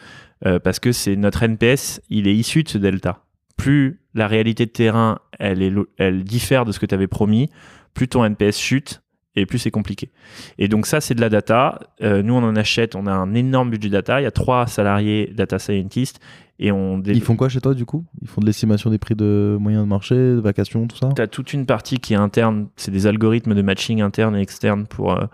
euh, 0.47 0.59
parce 0.59 0.79
que 0.79 0.93
c'est 0.93 1.17
notre 1.17 1.43
NPS, 1.43 2.01
il 2.09 2.29
est 2.29 2.35
issu 2.35 2.63
de 2.63 2.69
ce 2.69 2.79
delta. 2.79 3.25
Plus 3.57 4.01
la 4.15 4.27
réalité 4.27 4.67
de 4.67 4.71
terrain, 4.71 5.19
elle, 5.39 5.63
est, 5.63 5.73
elle 5.99 6.25
diffère 6.25 6.65
de 6.65 6.73
ce 6.73 6.81
que 6.81 6.87
tu 6.87 6.95
avais 6.95 7.09
promis, 7.09 7.51
plus 7.95 8.09
ton 8.09 8.25
NPS 8.25 8.59
chute 8.59 9.03
et 9.37 9.47
plus 9.47 9.59
c'est 9.59 9.71
compliqué. 9.71 10.11
Et 10.59 10.69
donc 10.69 10.87
ça, 10.87 11.01
c'est 11.01 11.15
de 11.15 11.21
la 11.21 11.29
data. 11.29 11.79
Euh, 12.03 12.23
nous, 12.23 12.35
on 12.35 12.43
en 12.43 12.57
achète, 12.57 12.97
on 12.97 13.07
a 13.07 13.13
un 13.13 13.35
énorme 13.35 13.71
budget 13.71 13.89
data. 13.89 14.21
Il 14.21 14.25
y 14.25 14.27
a 14.27 14.31
trois 14.31 14.67
salariés 14.67 15.33
data 15.35 15.59
scientists. 15.59 16.21
Et 16.63 16.73
on 16.73 17.03
Ils 17.03 17.23
font 17.23 17.37
quoi 17.37 17.49
chez 17.49 17.61
toi 17.61 17.73
du 17.73 17.87
coup? 17.87 18.05
Ils 18.21 18.29
font 18.29 18.43
de 18.43 18.47
l'estimation 18.47 18.91
des 18.91 18.99
prix 18.99 19.15
de 19.15 19.57
moyens 19.59 19.83
de 19.83 19.89
marché, 19.89 20.15
de 20.15 20.41
vacations, 20.41 20.87
tout 20.87 20.97
ça? 20.97 21.09
Tu 21.17 21.23
as 21.23 21.27
toute 21.27 21.55
une 21.55 21.65
partie 21.65 21.99
qui 21.99 22.13
est 22.13 22.19
interne, 22.19 22.69
c'est 22.77 22.91
des 22.91 23.07
algorithmes 23.07 23.55
de 23.55 23.63
matching 23.63 24.03
interne 24.03 24.37
et 24.37 24.43
externe 24.43 24.87
pour 24.87 25.13
euh, 25.13 25.25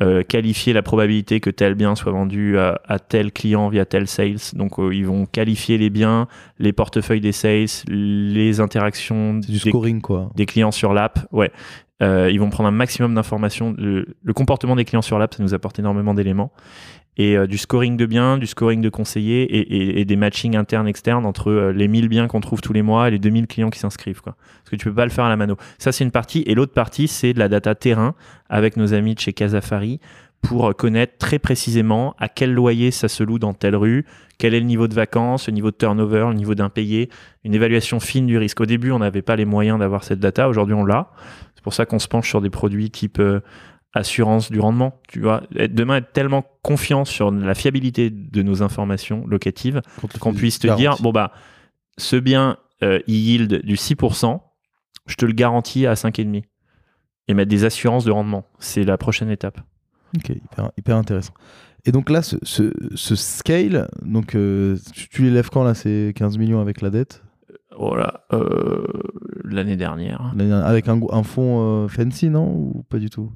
euh, 0.00 0.22
qualifier 0.22 0.72
la 0.72 0.82
probabilité 0.82 1.40
que 1.40 1.50
tel 1.50 1.74
bien 1.74 1.94
soit 1.94 2.12
vendu 2.12 2.58
à, 2.58 2.80
à 2.86 2.98
tel 2.98 3.32
client 3.32 3.68
via 3.68 3.84
tel 3.86 4.06
sales. 4.06 4.36
Donc 4.52 4.78
euh, 4.78 4.94
ils 4.94 5.06
vont 5.06 5.26
qualifier 5.26 5.78
les 5.78 5.90
biens, 5.90 6.28
les 6.58 6.72
portefeuilles 6.72 7.20
des 7.20 7.32
sales, 7.32 7.66
les 7.88 8.60
interactions 8.60 9.34
du 9.34 9.52
des, 9.52 9.70
scoring, 9.70 10.00
quoi. 10.00 10.30
des 10.34 10.46
clients 10.46 10.70
sur 10.72 10.92
l'app. 10.92 11.26
Ouais. 11.32 11.50
Euh, 12.02 12.30
ils 12.30 12.38
vont 12.38 12.50
prendre 12.50 12.68
un 12.68 12.72
maximum 12.72 13.14
d'informations. 13.14 13.74
Le, 13.78 14.06
le 14.22 14.32
comportement 14.34 14.76
des 14.76 14.84
clients 14.84 15.02
sur 15.02 15.18
l'app, 15.18 15.34
ça 15.34 15.42
nous 15.42 15.54
apporte 15.54 15.78
énormément 15.78 16.12
d'éléments. 16.12 16.52
Et 17.18 17.36
euh, 17.36 17.46
du 17.46 17.56
scoring 17.56 17.96
de 17.96 18.04
biens, 18.04 18.36
du 18.36 18.46
scoring 18.46 18.82
de 18.82 18.88
conseillers 18.88 20.00
et, 20.00 20.04
des 20.04 20.16
matchings 20.16 20.56
internes, 20.56 20.86
externes 20.86 21.24
entre 21.24 21.50
euh, 21.50 21.72
les 21.72 21.88
1000 21.88 22.08
biens 22.08 22.26
qu'on 22.26 22.40
trouve 22.40 22.60
tous 22.60 22.74
les 22.74 22.82
mois 22.82 23.08
et 23.08 23.10
les 23.10 23.18
2000 23.18 23.46
clients 23.46 23.70
qui 23.70 23.78
s'inscrivent. 23.78 24.20
Parce 24.22 24.36
que 24.70 24.76
tu 24.76 24.84
peux 24.84 24.94
pas 24.94 25.04
le 25.04 25.10
faire 25.10 25.24
à 25.24 25.30
la 25.30 25.36
mano. 25.36 25.56
Ça, 25.78 25.92
c'est 25.92 26.04
une 26.04 26.10
partie. 26.10 26.44
Et 26.46 26.54
l'autre 26.54 26.74
partie, 26.74 27.08
c'est 27.08 27.32
de 27.32 27.38
la 27.38 27.48
data 27.48 27.74
terrain 27.74 28.14
avec 28.50 28.76
nos 28.76 28.92
amis 28.92 29.14
de 29.14 29.20
chez 29.20 29.32
Casafari 29.32 30.00
pour 30.42 30.68
euh, 30.68 30.72
connaître 30.72 31.16
très 31.18 31.38
précisément 31.38 32.14
à 32.18 32.28
quel 32.28 32.52
loyer 32.52 32.90
ça 32.90 33.08
se 33.08 33.22
loue 33.22 33.38
dans 33.38 33.54
telle 33.54 33.76
rue, 33.76 34.04
quel 34.38 34.54
est 34.54 34.60
le 34.60 34.66
niveau 34.66 34.86
de 34.88 34.94
vacances, 34.94 35.48
le 35.48 35.54
niveau 35.54 35.70
de 35.70 35.76
turnover, 35.76 36.26
le 36.28 36.34
niveau 36.34 36.54
d'impayé, 36.54 37.10
une 37.44 37.54
évaluation 37.54 38.00
fine 38.00 38.26
du 38.26 38.38
risque. 38.38 38.60
Au 38.60 38.66
début, 38.66 38.90
on 38.90 38.98
n'avait 38.98 39.22
pas 39.22 39.36
les 39.36 39.44
moyens 39.44 39.78
d'avoir 39.78 40.04
cette 40.04 40.20
data. 40.20 40.48
Aujourd'hui, 40.48 40.74
on 40.74 40.84
l'a. 40.84 41.10
C'est 41.54 41.64
pour 41.64 41.74
ça 41.74 41.86
qu'on 41.86 41.98
se 41.98 42.08
penche 42.08 42.28
sur 42.28 42.40
des 42.40 42.50
produits 42.50 42.90
type 42.90 43.18
euh, 43.18 43.40
assurance 43.96 44.50
du 44.50 44.60
rendement. 44.60 45.00
Tu 45.08 45.20
vois, 45.20 45.42
demain, 45.50 45.96
être 45.96 46.12
tellement 46.12 46.44
confiant 46.62 47.04
sur 47.04 47.30
la 47.30 47.54
fiabilité 47.54 48.10
de 48.10 48.42
nos 48.42 48.62
informations 48.62 49.26
locatives 49.26 49.80
qu'on 50.20 50.34
puisse 50.34 50.58
te 50.58 50.74
dire, 50.76 50.96
bon 51.00 51.12
bah, 51.12 51.32
ce 51.98 52.16
bien, 52.16 52.58
euh, 52.82 53.00
il 53.06 53.16
yield 53.16 53.62
du 53.64 53.74
6%, 53.74 54.40
je 55.06 55.14
te 55.14 55.24
le 55.24 55.32
garantis 55.32 55.86
à 55.86 55.94
5,5. 55.94 56.44
Et 57.28 57.34
mettre 57.34 57.50
des 57.50 57.64
assurances 57.64 58.04
de 58.04 58.12
rendement. 58.12 58.44
C'est 58.60 58.84
la 58.84 58.96
prochaine 58.98 59.30
étape. 59.30 59.60
Ok, 60.16 60.28
hyper, 60.28 60.70
hyper 60.76 60.96
intéressant. 60.96 61.34
Et 61.84 61.90
donc 61.90 62.08
là, 62.08 62.22
ce, 62.22 62.36
ce, 62.42 62.72
ce 62.94 63.16
scale, 63.16 63.88
donc 64.02 64.36
euh, 64.36 64.76
tu, 64.92 65.08
tu 65.08 65.22
l'élèves 65.22 65.50
quand 65.50 65.64
là 65.64 65.74
C'est 65.74 66.12
15 66.14 66.38
millions 66.38 66.60
avec 66.60 66.82
la 66.82 66.90
dette? 66.90 67.24
Voilà, 67.78 68.24
euh, 68.32 68.84
l'année 69.44 69.76
dernière. 69.76 70.32
Avec 70.64 70.88
un, 70.88 70.98
un 71.10 71.22
fonds 71.22 71.84
euh, 71.84 71.88
fancy, 71.88 72.30
non 72.30 72.46
Ou 72.48 72.84
pas 72.88 72.98
du 72.98 73.10
tout? 73.10 73.30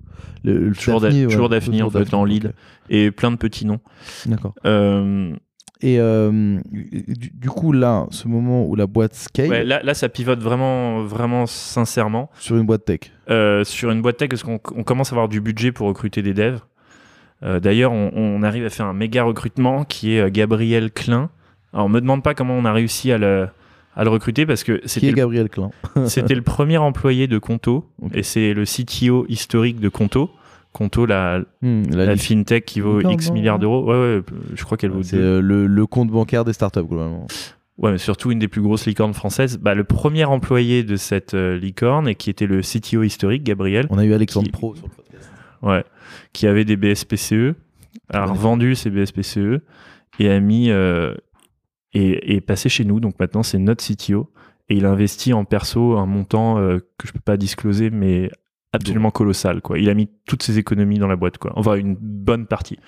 Le, 0.45 0.69
le 0.69 0.75
Toujours 0.75 1.01
Daphne, 1.01 1.27
Daph- 1.27 1.41
ouais, 1.41 1.49
Daphne, 1.49 1.83
en 1.83 1.91
fait, 1.91 2.15
en 2.15 2.25
lead. 2.25 2.47
ok. 2.47 2.53
Et 2.89 3.11
plein 3.11 3.31
de 3.31 3.37
petits 3.37 3.67
noms. 3.67 3.81
D'accord. 4.27 4.55
Euh, 4.65 5.33
Et 5.83 5.99
du, 5.99 7.31
du 7.35 7.49
coup, 7.51 7.73
là, 7.73 8.07
ce 8.11 8.29
moment 8.29 8.65
où 8.67 8.75
la 8.77 8.87
boîte 8.87 9.15
scale 9.15 9.49
ouais, 9.51 9.65
là, 9.65 9.81
là, 9.83 9.95
ça 9.95 10.09
pivote 10.09 10.41
vraiment, 10.41 11.03
vraiment 11.05 11.47
sincèrement. 11.47 12.31
sur 12.39 12.57
une 12.57 12.65
boîte 12.67 12.85
tech. 12.87 13.01
Sur 13.67 13.91
une 13.91 14.01
boîte 14.03 14.17
tech 14.17 14.29
parce 14.31 14.43
qu'on 14.43 14.59
on 14.75 14.83
commence 14.85 15.11
à 15.13 15.17
avoir 15.17 15.29
du 15.29 15.41
budget 15.41 15.71
pour 15.73 15.87
recruter 15.89 16.23
des 16.23 16.33
devs. 16.35 16.61
D'ailleurs, 17.43 17.93
on, 17.93 18.11
on 18.15 18.43
arrive 18.43 18.65
à 18.67 18.71
faire 18.71 18.87
un 18.87 18.93
méga 18.95 19.23
recrutement 19.23 19.85
qui 19.85 20.15
est 20.17 20.31
Gabriel 20.31 20.91
Klein. 20.91 21.31
Alors, 21.73 21.87
on 21.87 21.89
me 21.89 22.01
demande 22.01 22.23
pas 22.23 22.35
comment 22.35 22.55
on 22.55 22.65
a 22.65 22.73
réussi 22.73 23.13
à 23.13 23.19
le, 23.19 23.49
à 23.97 24.05
le 24.05 24.11
recruter 24.11 24.47
parce 24.47 24.63
que 24.65 24.81
c'était 24.85 25.13
Gabriel 25.13 25.49
Klein 25.49 25.71
c'était 26.07 26.35
le 26.35 26.43
premier 26.43 26.77
employé 26.79 27.27
de 27.27 27.39
Conto 27.39 27.91
et 28.15 28.23
c'est 28.23 28.55
le 28.55 28.65
CTO 28.65 29.27
historique 29.29 29.81
de 29.81 29.89
Conto. 29.89 30.31
Conto, 30.73 31.05
la, 31.05 31.41
Hmm, 31.63 31.83
la 31.91 32.07
la 32.07 32.13
liste. 32.15 32.27
fintech 32.27 32.65
qui 32.65 32.81
vaut 32.81 33.01
X 33.01 33.29
non 33.29 33.35
milliards 33.35 33.59
d'euros. 33.59 33.85
Ouais, 33.91 34.17
ouais, 34.19 34.23
je 34.55 34.63
crois 34.65 34.77
qu'elle 34.79 34.93
vaut 34.93 35.03
C'est 35.03 35.17
euh, 35.17 35.41
le, 35.41 35.67
le 35.67 35.87
compte 35.87 36.11
bancaire 36.11 36.45
des 36.45 36.53
startups, 36.53 36.85
globalement. 36.85 37.27
Ouais, 37.77 37.91
mais 37.91 37.99
surtout 37.99 38.31
une 38.31 38.39
des 38.39 38.47
plus 38.47 38.61
grosses 38.63 38.87
licornes 38.87 39.13
françaises. 39.15 39.59
Bah, 39.59 39.75
le 39.75 39.83
premier 39.83 40.25
employé 40.27 40.85
de 40.85 40.95
cette 40.95 41.35
euh, 41.35 41.59
licorne 41.59 42.07
et 42.07 42.15
qui 42.15 42.31
était 42.31 42.47
le 42.47 42.61
CTO 42.61 43.03
historique, 43.03 43.43
Gabriel, 43.43 43.87
On 43.91 43.99
a 43.99 44.05
eu 44.05 44.13
Alexandre 44.15 44.47
Qui- 44.47 44.53
Pro 44.53 44.77
sur 44.77 44.87
le 44.87 44.93
podcast. 44.93 45.29
Ouais. 45.63 45.83
Qui 46.33 46.47
avait 46.47 46.65
des 46.65 46.77
BSPCE, 46.77 47.55
a 48.11 48.27
revendu 48.27 48.77
ses 48.77 48.91
BSPCE 48.91 49.63
et 50.21 50.31
a 50.31 50.39
mis 50.39 50.71
euh, 50.71 51.15
et, 51.93 52.37
est 52.37 52.41
passé 52.41 52.69
chez 52.69 52.85
nous. 52.85 53.01
Donc 53.01 53.19
maintenant 53.21 53.43
c'est 53.43 53.59
notre 53.59 53.85
CTO 53.85 54.31
et 54.69 54.77
il 54.77 54.87
a 54.87 54.91
investi 54.91 55.33
en 55.33 55.45
perso 55.45 55.97
un 55.97 56.07
montant 56.07 56.59
euh, 56.59 56.79
que 56.99 57.07
je 57.09 57.13
peux 57.13 57.21
pas 57.21 57.37
discloser, 57.37 57.91
mais 57.91 58.31
absolument 58.73 59.11
colossal. 59.11 59.61
Quoi. 59.63 59.79
Il 59.79 59.91
a 59.91 59.95
mis 59.95 60.09
toutes 60.27 60.43
ses 60.45 60.59
économies 60.59 60.99
dans 60.99 61.09
la 61.09 61.17
boîte, 61.17 61.39
quoi. 61.39 61.53
Enfin 61.57 61.75
une 61.75 61.97
bonne 61.99 62.47
partie. 62.47 62.79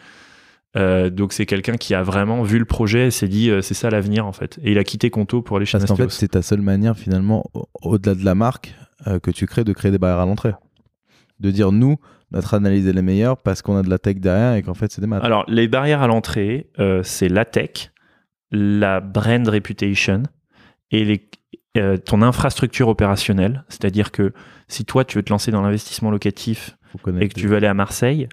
Euh, 0.75 1.11
donc 1.11 1.35
c'est 1.35 1.45
quelqu'un 1.45 1.77
qui 1.77 1.93
a 1.95 2.03
vraiment 2.03 2.43
vu 2.43 2.59
le 2.59 2.65
projet 2.65 3.09
et 3.09 3.11
s'est 3.11 3.29
dit 3.29 3.51
euh, 3.51 3.61
c'est 3.61 3.75
ça 3.75 3.91
l'avenir 3.91 4.27
en 4.27 4.33
fait. 4.33 4.59
Et 4.63 4.73
il 4.73 4.79
a 4.79 4.85
quitté 4.85 5.11
Conto 5.11 5.43
pour 5.43 5.59
aller 5.59 5.67
chez 5.67 5.77
Parce 5.79 5.91
qu'en 5.91 5.97
fait, 5.97 6.11
c'est 6.11 6.29
ta 6.29 6.41
seule 6.41 6.63
manière, 6.63 6.97
finalement, 6.97 7.45
au- 7.53 7.67
au-delà 7.83 8.15
de 8.15 8.25
la 8.25 8.35
marque 8.35 8.75
euh, 9.07 9.19
que 9.19 9.31
tu 9.31 9.45
crées, 9.47 9.65
de 9.65 9.73
créer 9.75 9.91
des 9.91 9.99
barrières 9.99 10.21
à 10.21 10.25
l'entrée. 10.27 10.53
De 11.41 11.51
dire, 11.51 11.73
nous, 11.73 11.97
notre 12.31 12.55
analyse 12.55 12.87
est 12.87 12.93
la 12.95 13.03
meilleure 13.03 13.37
parce 13.37 13.61
qu'on 13.61 13.77
a 13.77 13.83
de 13.83 13.91
la 13.91 13.99
tech 13.99 14.17
derrière 14.17 14.55
et 14.55 14.63
qu'en 14.63 14.73
fait, 14.75 14.91
c'est 14.93 15.03
des 15.03 15.07
maths. 15.07 15.23
Alors, 15.25 15.45
les 15.49 15.69
barrières 15.69 16.01
à 16.01 16.07
l'entrée, 16.07 16.71
c'est 17.03 17.29
la 17.29 17.45
tech, 17.45 17.91
la 18.53 19.01
brand 19.01 19.49
reputation 19.49 20.23
et 20.91 21.05
les, 21.05 21.29
euh, 21.77 21.97
ton 21.97 22.23
infrastructure 22.23 22.89
opérationnelle. 22.89 23.65
C'est-à-dire 23.69 24.13
que 24.13 24.33
si 24.69 24.85
toi, 24.85 25.05
tu 25.05 25.19
veux 25.19 25.23
te 25.23 25.31
lancer 25.31 25.51
dans 25.51 25.63
l'investissement 25.63 26.11
locatif 26.11 26.77
et 27.19 27.29
que 27.29 27.35
tu 27.35 27.49
veux 27.49 27.57
aller 27.57 27.67
à 27.67 27.75
Marseille, 27.75 28.29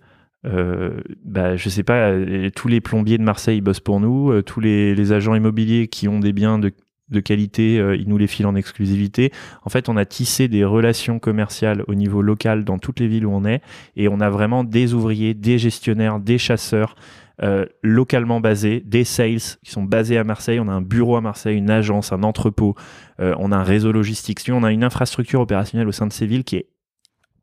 euh, 0.45 1.01
bah, 1.23 1.55
je 1.55 1.69
sais 1.69 1.83
pas, 1.83 2.09
euh, 2.09 2.49
tous 2.53 2.67
les 2.67 2.81
plombiers 2.81 3.17
de 3.17 3.23
Marseille 3.23 3.57
ils 3.57 3.61
bossent 3.61 3.79
pour 3.79 3.99
nous, 3.99 4.31
euh, 4.31 4.41
tous 4.41 4.59
les, 4.59 4.95
les 4.95 5.11
agents 5.11 5.35
immobiliers 5.35 5.87
qui 5.87 6.07
ont 6.07 6.19
des 6.19 6.33
biens 6.33 6.59
de, 6.59 6.71
de 7.09 7.19
qualité, 7.19 7.79
euh, 7.79 7.95
ils 7.95 8.07
nous 8.07 8.17
les 8.17 8.27
filent 8.27 8.45
en 8.45 8.55
exclusivité. 8.55 9.31
En 9.63 9.69
fait, 9.69 9.89
on 9.89 9.97
a 9.97 10.05
tissé 10.05 10.47
des 10.47 10.63
relations 10.63 11.19
commerciales 11.19 11.83
au 11.87 11.95
niveau 11.95 12.21
local 12.21 12.63
dans 12.63 12.77
toutes 12.77 12.99
les 12.99 13.07
villes 13.07 13.25
où 13.25 13.31
on 13.31 13.45
est, 13.45 13.61
et 13.95 14.07
on 14.07 14.19
a 14.19 14.29
vraiment 14.29 14.63
des 14.63 14.93
ouvriers, 14.93 15.33
des 15.33 15.57
gestionnaires, 15.57 16.19
des 16.19 16.37
chasseurs 16.37 16.95
euh, 17.41 17.65
localement 17.81 18.39
basés, 18.41 18.81
des 18.85 19.03
sales 19.03 19.57
qui 19.63 19.71
sont 19.71 19.83
basés 19.83 20.17
à 20.17 20.23
Marseille. 20.23 20.59
On 20.59 20.67
a 20.67 20.73
un 20.73 20.81
bureau 20.81 21.15
à 21.15 21.21
Marseille, 21.21 21.57
une 21.57 21.69
agence, 21.69 22.11
un 22.11 22.23
entrepôt, 22.23 22.75
euh, 23.19 23.33
on 23.37 23.51
a 23.51 23.57
un 23.57 23.63
réseau 23.63 23.91
logistique. 23.91 24.39
Si 24.39 24.51
On 24.51 24.63
a 24.63 24.71
une 24.71 24.83
infrastructure 24.83 25.39
opérationnelle 25.39 25.87
au 25.87 25.91
sein 25.93 26.07
de 26.07 26.13
ces 26.13 26.25
villes 26.25 26.43
qui 26.43 26.57
est 26.57 26.69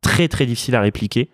très 0.01 0.27
très 0.27 0.45
difficile 0.45 0.75
à 0.75 0.81
répliquer 0.81 1.29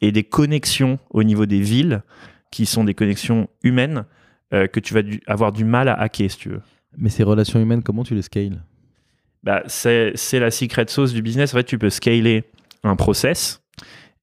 et 0.00 0.12
des 0.12 0.24
connexions 0.24 0.98
au 1.10 1.22
niveau 1.22 1.46
des 1.46 1.60
villes 1.60 2.02
qui 2.50 2.66
sont 2.66 2.84
des 2.84 2.94
connexions 2.94 3.48
humaines 3.62 4.04
euh, 4.52 4.66
que 4.66 4.80
tu 4.80 4.94
vas 4.94 5.02
du- 5.02 5.20
avoir 5.26 5.52
du 5.52 5.64
mal 5.64 5.88
à 5.88 5.94
hacker 5.94 6.30
si 6.30 6.38
tu 6.38 6.48
veux. 6.48 6.62
Mais 6.96 7.10
ces 7.10 7.22
relations 7.22 7.60
humaines, 7.60 7.82
comment 7.82 8.02
tu 8.02 8.14
les 8.14 8.22
scales? 8.22 8.64
Bah, 9.42 9.62
c'est 9.66 10.12
c'est 10.16 10.38
la 10.40 10.50
secret 10.50 10.86
sauce 10.88 11.12
du 11.12 11.22
business. 11.22 11.54
En 11.54 11.58
fait, 11.58 11.64
tu 11.64 11.78
peux 11.78 11.90
scaler 11.90 12.44
un 12.82 12.96
process 12.96 13.62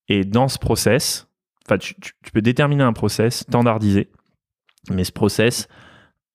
et 0.09 0.23
dans 0.23 0.47
ce 0.47 0.57
process, 0.57 1.26
enfin, 1.68 1.78
tu, 1.78 1.93
tu- 1.99 2.13
tu 2.24 2.32
peux 2.32 2.41
déterminer 2.41 2.84
un 2.84 2.93
process 2.93 3.39
standardisé, 3.41 4.09
mais 4.91 5.03
ce 5.03 5.11
process 5.11 5.68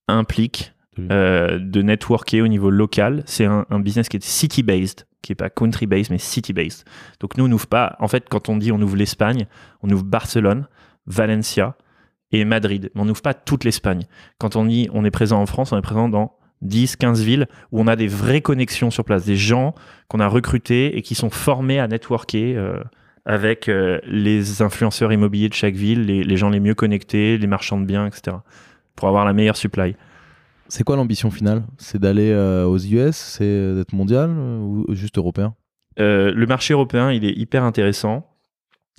implique 0.08 0.72
euh, 1.10 1.58
de 1.58 1.80
networker 1.82 2.42
au 2.42 2.48
niveau 2.48 2.70
local. 2.70 3.22
C'est 3.26 3.46
un, 3.46 3.64
un 3.70 3.80
business 3.80 4.08
qui 4.08 4.18
est 4.18 4.22
city-based, 4.24 5.06
qui 5.22 5.32
est 5.32 5.36
pas 5.36 5.48
country-based, 5.50 6.10
mais 6.10 6.18
city-based. 6.18 6.84
Donc 7.20 7.36
nous, 7.38 7.44
on 7.44 7.48
n'ouvre 7.48 7.66
pas. 7.66 7.96
En 7.98 8.08
fait, 8.08 8.28
quand 8.28 8.48
on 8.48 8.56
dit 8.56 8.72
on 8.72 8.80
ouvre 8.82 8.96
l'Espagne, 8.96 9.46
on 9.82 9.88
ouvre 9.90 10.04
Barcelone, 10.04 10.66
Valencia 11.06 11.76
et 12.30 12.44
Madrid. 12.44 12.90
Mais 12.94 13.00
on 13.00 13.04
n'ouvre 13.06 13.22
pas 13.22 13.34
toute 13.34 13.64
l'Espagne. 13.64 14.02
Quand 14.38 14.56
on 14.56 14.66
dit 14.66 14.88
on 14.92 15.04
est 15.04 15.10
présent 15.10 15.40
en 15.40 15.46
France, 15.46 15.72
on 15.72 15.78
est 15.78 15.82
présent 15.82 16.08
dans 16.10 16.36
10, 16.60 16.96
15 16.96 17.22
villes 17.22 17.48
où 17.72 17.80
on 17.80 17.86
a 17.86 17.96
des 17.96 18.06
vraies 18.06 18.40
connexions 18.42 18.90
sur 18.90 19.04
place, 19.04 19.24
des 19.24 19.36
gens 19.36 19.74
qu'on 20.08 20.20
a 20.20 20.28
recrutés 20.28 20.96
et 20.96 21.02
qui 21.02 21.14
sont 21.14 21.30
formés 21.30 21.80
à 21.80 21.88
networker 21.88 22.54
euh, 22.56 22.82
avec 23.24 23.68
euh, 23.68 24.00
les 24.04 24.62
influenceurs 24.62 25.12
immobiliers 25.12 25.48
de 25.48 25.54
chaque 25.54 25.74
ville, 25.74 26.06
les, 26.06 26.24
les 26.24 26.36
gens 26.36 26.50
les 26.50 26.60
mieux 26.60 26.74
connectés, 26.74 27.38
les 27.38 27.46
marchands 27.46 27.80
de 27.80 27.86
biens, 27.86 28.06
etc. 28.06 28.38
Pour 28.96 29.08
avoir 29.08 29.24
la 29.24 29.32
meilleure 29.32 29.56
supply. 29.56 29.94
C'est 30.68 30.84
quoi 30.84 30.96
l'ambition 30.96 31.30
finale? 31.30 31.64
C'est 31.78 32.00
d'aller 32.00 32.30
euh, 32.30 32.64
aux 32.64 32.78
US 32.78 33.16
C'est 33.16 33.74
d'être 33.74 33.92
mondial 33.92 34.30
euh, 34.30 34.58
ou 34.58 34.86
juste 34.94 35.18
européen? 35.18 35.54
Euh, 36.00 36.32
le 36.34 36.46
marché 36.46 36.72
européen, 36.72 37.12
il 37.12 37.24
est 37.24 37.36
hyper 37.36 37.64
intéressant. 37.64 38.28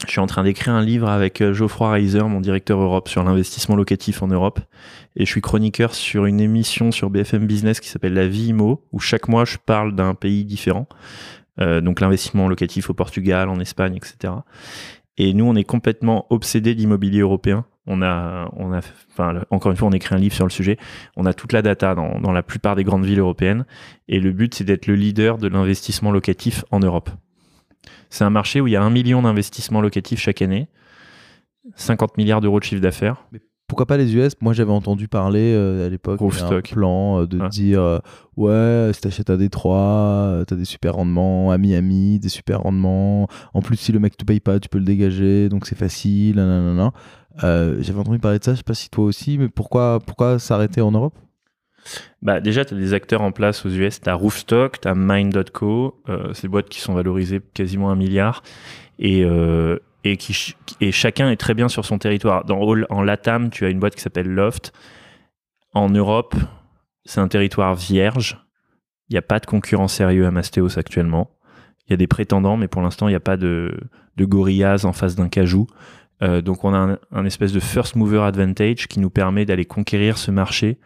Je 0.05 0.11
suis 0.11 0.19
en 0.19 0.27
train 0.27 0.43
d'écrire 0.43 0.73
un 0.73 0.83
livre 0.83 1.09
avec 1.09 1.41
euh, 1.41 1.53
Geoffroy 1.53 1.91
Reiser, 1.91 2.23
mon 2.23 2.41
directeur 2.41 2.79
Europe, 2.79 3.07
sur 3.07 3.23
l'investissement 3.23 3.75
locatif 3.75 4.21
en 4.21 4.27
Europe. 4.27 4.59
Et 5.15 5.25
je 5.25 5.29
suis 5.31 5.41
chroniqueur 5.41 5.93
sur 5.93 6.25
une 6.25 6.41
émission 6.41 6.91
sur 6.91 7.09
BFM 7.09 7.45
Business 7.47 7.79
qui 7.79 7.87
s'appelle 7.87 8.13
La 8.13 8.27
Vie 8.27 8.47
Imo, 8.47 8.85
où 8.91 8.99
chaque 8.99 9.27
mois 9.27 9.45
je 9.45 9.57
parle 9.63 9.95
d'un 9.95 10.13
pays 10.13 10.45
différent. 10.45 10.87
Euh, 11.59 11.81
donc 11.81 11.99
l'investissement 11.99 12.47
locatif 12.47 12.89
au 12.89 12.93
Portugal, 12.93 13.49
en 13.49 13.59
Espagne, 13.59 13.95
etc. 13.95 14.33
Et 15.17 15.33
nous, 15.33 15.45
on 15.45 15.55
est 15.55 15.63
complètement 15.63 16.25
obsédés 16.31 16.73
d'immobilier 16.73 17.19
européen. 17.19 17.65
On 17.85 18.01
a, 18.01 18.49
on 18.55 18.73
a, 18.73 18.79
enfin, 19.11 19.41
encore 19.51 19.71
une 19.71 19.77
fois, 19.77 19.87
on 19.89 19.91
écrit 19.91 20.15
un 20.15 20.17
livre 20.17 20.33
sur 20.33 20.45
le 20.45 20.51
sujet. 20.51 20.77
On 21.15 21.25
a 21.25 21.33
toute 21.33 21.53
la 21.53 21.61
data 21.61 21.93
dans, 21.93 22.19
dans 22.19 22.31
la 22.31 22.41
plupart 22.41 22.75
des 22.75 22.83
grandes 22.83 23.05
villes 23.05 23.19
européennes. 23.19 23.65
Et 24.07 24.19
le 24.19 24.31
but, 24.31 24.55
c'est 24.55 24.63
d'être 24.63 24.87
le 24.87 24.95
leader 24.95 25.37
de 25.37 25.47
l'investissement 25.47 26.11
locatif 26.11 26.65
en 26.71 26.79
Europe. 26.79 27.09
C'est 28.09 28.23
un 28.23 28.29
marché 28.29 28.61
où 28.61 28.67
il 28.67 28.71
y 28.71 28.75
a 28.75 28.81
un 28.81 28.89
million 28.89 29.21
d'investissements 29.21 29.81
locatifs 29.81 30.19
chaque 30.19 30.41
année, 30.41 30.67
50 31.75 32.17
milliards 32.17 32.41
d'euros 32.41 32.59
de 32.59 32.63
chiffre 32.63 32.81
d'affaires. 32.81 33.27
Pourquoi 33.73 33.85
pas 33.87 33.97
les 33.97 34.15
US 34.15 34.33
Moi, 34.41 34.53
j'avais 34.53 34.71
entendu 34.71 35.07
parler 35.07 35.53
euh, 35.55 35.85
à 35.85 35.89
l'époque 35.89 36.19
il 36.21 36.23
y 36.23 36.25
a 36.39 36.45
un 36.45 36.47
Roofstock. 36.49 36.71
plan 36.71 37.21
euh, 37.21 37.27
de 37.27 37.39
Ouais. 37.39 37.49
dire 37.49 37.81
euh, 37.81 37.99
ouais, 38.37 38.91
si 38.93 39.01
t'achètes 39.01 39.29
à 39.29 39.37
Détroit, 39.37 40.43
t'as 40.47 40.55
des 40.55 40.65
super 40.65 40.93
rendements, 40.95 41.51
à 41.51 41.57
Miami, 41.57 42.19
des 42.19 42.29
super 42.29 42.61
rendements. 42.61 43.27
En 43.53 43.61
plus, 43.61 43.77
si 43.77 43.91
le 43.91 43.99
mec 43.99 44.15
te 44.15 44.23
paye 44.25 44.39
pas, 44.39 44.59
tu 44.59 44.69
peux 44.69 44.77
le 44.77 44.85
dégager, 44.85 45.49
donc 45.49 45.65
c'est 45.65 45.77
facile. 45.77 46.35
j'avais 47.41 47.99
entendu 47.99 48.19
parler 48.19 48.39
de 48.39 48.43
ça, 48.43 48.51
je 48.53 48.57
sais 48.57 48.63
pas 48.63 48.73
si 48.75 48.89
toi 48.89 49.05
aussi, 49.05 49.37
mais 49.37 49.49
pourquoi, 49.49 49.99
pourquoi 50.05 50.39
s'arrêter 50.39 50.81
en 50.81 50.91
Europe? 50.91 51.15
Bah, 52.21 52.39
déjà, 52.39 52.63
tu 52.63 52.73
as 52.73 52.77
des 52.77 52.93
acteurs 52.93 53.21
en 53.21 53.31
place 53.33 53.65
aux 53.65 53.69
US. 53.69 53.99
Tu 53.99 54.09
as 54.09 54.13
Roofstock, 54.13 54.79
tu 54.79 54.87
as 54.87 54.93
Mind.co. 54.95 55.99
Euh, 56.07 56.29
c'est 56.33 56.43
des 56.43 56.47
boîtes 56.47 56.69
qui 56.69 56.79
sont 56.79 56.93
valorisées 56.93 57.41
quasiment 57.53 57.91
un 57.91 57.95
milliard. 57.95 58.41
Et, 58.99 59.25
euh, 59.25 59.79
et, 60.03 60.17
qui, 60.17 60.55
et 60.81 60.91
chacun 60.91 61.29
est 61.29 61.37
très 61.37 61.53
bien 61.53 61.69
sur 61.69 61.85
son 61.85 61.97
territoire. 61.97 62.45
Dans, 62.45 62.59
en 62.89 63.01
LATAM, 63.01 63.49
tu 63.49 63.65
as 63.65 63.69
une 63.69 63.79
boîte 63.79 63.95
qui 63.95 64.01
s'appelle 64.01 64.27
Loft. 64.27 64.73
En 65.73 65.89
Europe, 65.89 66.35
c'est 67.05 67.19
un 67.19 67.27
territoire 67.27 67.75
vierge. 67.75 68.39
Il 69.09 69.13
n'y 69.13 69.17
a 69.17 69.23
pas 69.23 69.39
de 69.39 69.45
concurrent 69.45 69.87
sérieux 69.87 70.25
à 70.25 70.31
Mastéos 70.31 70.77
actuellement. 70.77 71.31
Il 71.87 71.91
y 71.91 71.93
a 71.93 71.97
des 71.97 72.07
prétendants, 72.07 72.57
mais 72.57 72.67
pour 72.67 72.81
l'instant, 72.81 73.07
il 73.07 73.11
n'y 73.11 73.17
a 73.17 73.21
pas 73.21 73.37
de, 73.37 73.77
de 74.15 74.25
gorillas 74.25 74.85
en 74.85 74.93
face 74.93 75.15
d'un 75.15 75.29
cajou. 75.29 75.67
Euh, 76.21 76.41
donc, 76.41 76.63
on 76.63 76.73
a 76.73 76.97
un, 77.11 77.25
espèce 77.25 77.51
de 77.51 77.59
first 77.59 77.95
mover 77.95 78.21
advantage 78.21 78.87
qui 78.87 78.99
nous 78.99 79.09
permet 79.09 79.45
d'aller 79.45 79.65
conquérir 79.65 80.17
ce 80.17 80.31
marché 80.31 80.79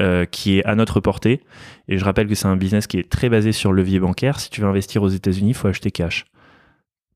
euh, 0.00 0.24
qui 0.26 0.58
est 0.58 0.64
à 0.64 0.76
notre 0.76 1.00
portée. 1.00 1.42
Et 1.88 1.98
je 1.98 2.04
rappelle 2.04 2.28
que 2.28 2.34
c'est 2.34 2.46
un 2.46 2.56
business 2.56 2.86
qui 2.86 2.98
est 2.98 3.10
très 3.10 3.28
basé 3.28 3.50
sur 3.52 3.72
le 3.72 3.82
levier 3.82 3.98
bancaire. 3.98 4.38
Si 4.38 4.50
tu 4.50 4.60
veux 4.60 4.68
investir 4.68 5.02
aux 5.02 5.08
États-Unis, 5.08 5.50
il 5.50 5.54
faut 5.54 5.68
acheter 5.68 5.90
cash. 5.90 6.26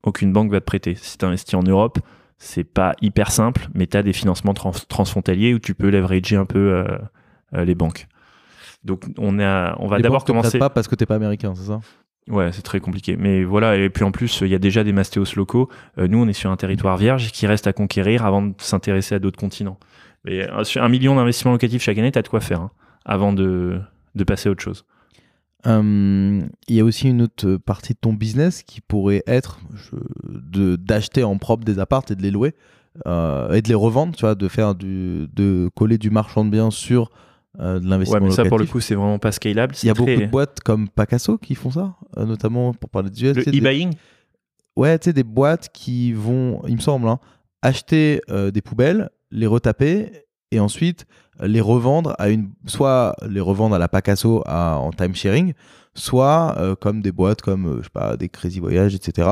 Aucune 0.03 0.33
banque 0.33 0.51
va 0.51 0.61
te 0.61 0.65
prêter. 0.65 0.95
Si 0.95 1.19
tu 1.19 1.25
investis 1.25 1.55
en 1.55 1.63
Europe, 1.63 1.99
c'est 2.39 2.65
pas 2.65 2.95
hyper 3.01 3.31
simple, 3.31 3.69
mais 3.75 3.87
tu 3.87 3.97
as 3.97 4.03
des 4.03 4.13
financements 4.13 4.55
trans- 4.55 4.73
transfrontaliers 4.89 5.55
où 5.55 5.59
tu 5.59 5.75
peux 5.75 5.91
leverager 5.91 6.37
un 6.37 6.45
peu 6.45 6.59
euh, 6.59 6.99
euh, 7.55 7.65
les 7.65 7.75
banques. 7.75 8.09
Donc 8.85 9.05
on, 9.19 9.39
a, 9.39 9.77
on 9.79 9.87
va 9.87 10.01
d'abord 10.01 10.25
commencer. 10.25 10.59
pas 10.59 10.71
parce 10.71 10.89
que 10.89 10.97
t'es 10.97 11.07
pas 11.07 11.15
américain, 11.15 11.55
c'est 11.55 11.67
ça? 11.67 11.81
Ouais, 12.29 12.51
c'est 12.53 12.63
très 12.63 12.81
compliqué. 12.81 13.17
Mais 13.17 13.45
voilà, 13.45 13.77
et 13.77 13.91
puis 13.91 14.05
en 14.05 14.11
plus, 14.11 14.41
il 14.43 14.49
y 14.49 14.55
a 14.55 14.59
déjà 14.59 14.83
des 14.85 14.93
mastéos 14.93 15.37
locaux. 15.37 15.69
Euh, 15.99 16.09
nous, 16.09 16.19
on 16.19 16.29
est 16.29 16.33
sur 16.33 16.51
un 16.51 16.57
territoire 16.57 16.97
vierge 16.97 17.31
qui 17.33 17.47
reste 17.47 17.67
à 17.67 17.73
conquérir 17.73 18.27
avant 18.27 18.43
de 18.43 18.55
s'intéresser 18.59 19.15
à 19.15 19.19
d'autres 19.21 19.39
continents. 19.39 19.79
Mais 20.25 20.49
sur 20.63 20.83
un 20.83 20.89
million 20.89 21.17
d'investissements 21.17 21.53
locatifs 21.53 21.83
chaque 21.83 21.99
année, 21.99 22.13
tu 22.13 22.19
as 22.19 22.23
de 22.23 22.29
quoi 22.29 22.41
faire 22.41 22.61
hein, 22.61 22.71
avant 23.05 23.33
de, 23.33 23.81
de 24.15 24.25
passer 24.25 24.49
à 24.49 24.53
autre 24.53 24.63
chose. 24.63 24.85
Hum, 25.65 26.49
Il 26.69 26.75
y 26.77 26.81
a 26.81 26.85
aussi 26.85 27.09
une 27.09 27.23
autre 27.23 27.57
partie 27.57 27.93
de 27.95 27.99
ton 28.01 28.13
business 28.13 28.63
qui 28.63 28.81
pourrait 28.81 29.23
être 29.27 29.61
de 30.25 30.77
d'acheter 30.77 31.23
en 31.25 31.39
propre 31.39 31.65
des 31.65 31.79
appartes 31.79 32.11
et 32.11 32.17
de 32.17 32.23
les 32.23 32.31
louer 32.33 32.55
euh, 33.07 33.53
et 33.53 33.63
de 33.63 33.69
les 33.69 33.75
revendre, 33.75 34.15
tu 34.17 34.23
vois, 34.23 34.35
de 34.35 34.49
faire 34.49 34.75
du, 34.75 35.29
de 35.33 35.71
coller 35.77 35.99
du 35.99 36.11
marchand 36.11 36.45
de 36.45 36.51
biens 36.51 36.71
sur 36.71 37.11
euh, 37.61 37.79
de 37.79 37.85
Ouais, 37.85 37.91
l'investissement 37.91 38.27
mais 38.27 38.33
ça, 38.33 38.45
pour 38.45 38.59
le 38.59 38.65
coup, 38.67 38.81
c'est 38.81 38.95
vraiment 38.95 39.19
pas 39.19 39.31
scalable. 39.33 39.75
Il 39.83 39.87
y 39.87 39.91
a 39.91 39.95
très- 39.95 40.05
beaucoup 40.05 40.21
de 40.27 40.31
boîtes 40.31 40.61
comme 40.61 40.89
Pacasso 40.89 41.39
qui 41.39 41.55
font 41.55 41.71
ça, 41.71 41.95
euh, 42.17 42.25
notamment 42.27 42.73
pour 42.75 42.91
parler 42.91 43.11
US. 43.11 43.15
tu 43.15 43.25
Le 43.35 43.43
sais, 43.45 43.51
des- 43.51 43.59
e-buying? 43.61 43.93
Ouais, 44.77 44.99
tu 44.99 45.05
sais, 45.05 45.13
des 45.13 45.23
boîtes 45.25 45.69
qui 45.73 46.13
vont, 46.13 46.63
il 46.67 46.75
me 46.77 46.81
semble, 46.81 47.07
hein, 47.09 47.19
acheter 47.61 48.21
euh, 48.31 48.51
des 48.51 48.63
poubelles, 48.63 49.11
les 49.31 49.47
retaper 49.47 50.11
et 50.51 50.61
ensuite 50.61 51.07
euh, 51.32 51.32
les 51.41 51.61
revendre 51.61 52.15
à 52.19 52.29
une. 52.29 52.51
Soit 52.67 53.15
les 53.29 53.41
revendre 53.41 53.75
à 53.75 53.79
la 53.79 53.89
Pacasso 53.89 54.43
à- 54.47 54.77
en 54.79 54.91
time 54.93 55.15
sharing, 55.15 55.53
soit 55.95 56.55
euh, 56.59 56.75
comme 56.75 57.03
des 57.03 57.13
boîtes 57.13 57.43
comme, 57.43 57.67
euh, 57.67 57.77
je 57.79 57.85
sais 57.85 57.91
pas, 57.93 58.17
des 58.17 58.29
Crazy 58.29 58.61
Voyage, 58.61 58.95
etc. 58.95 59.29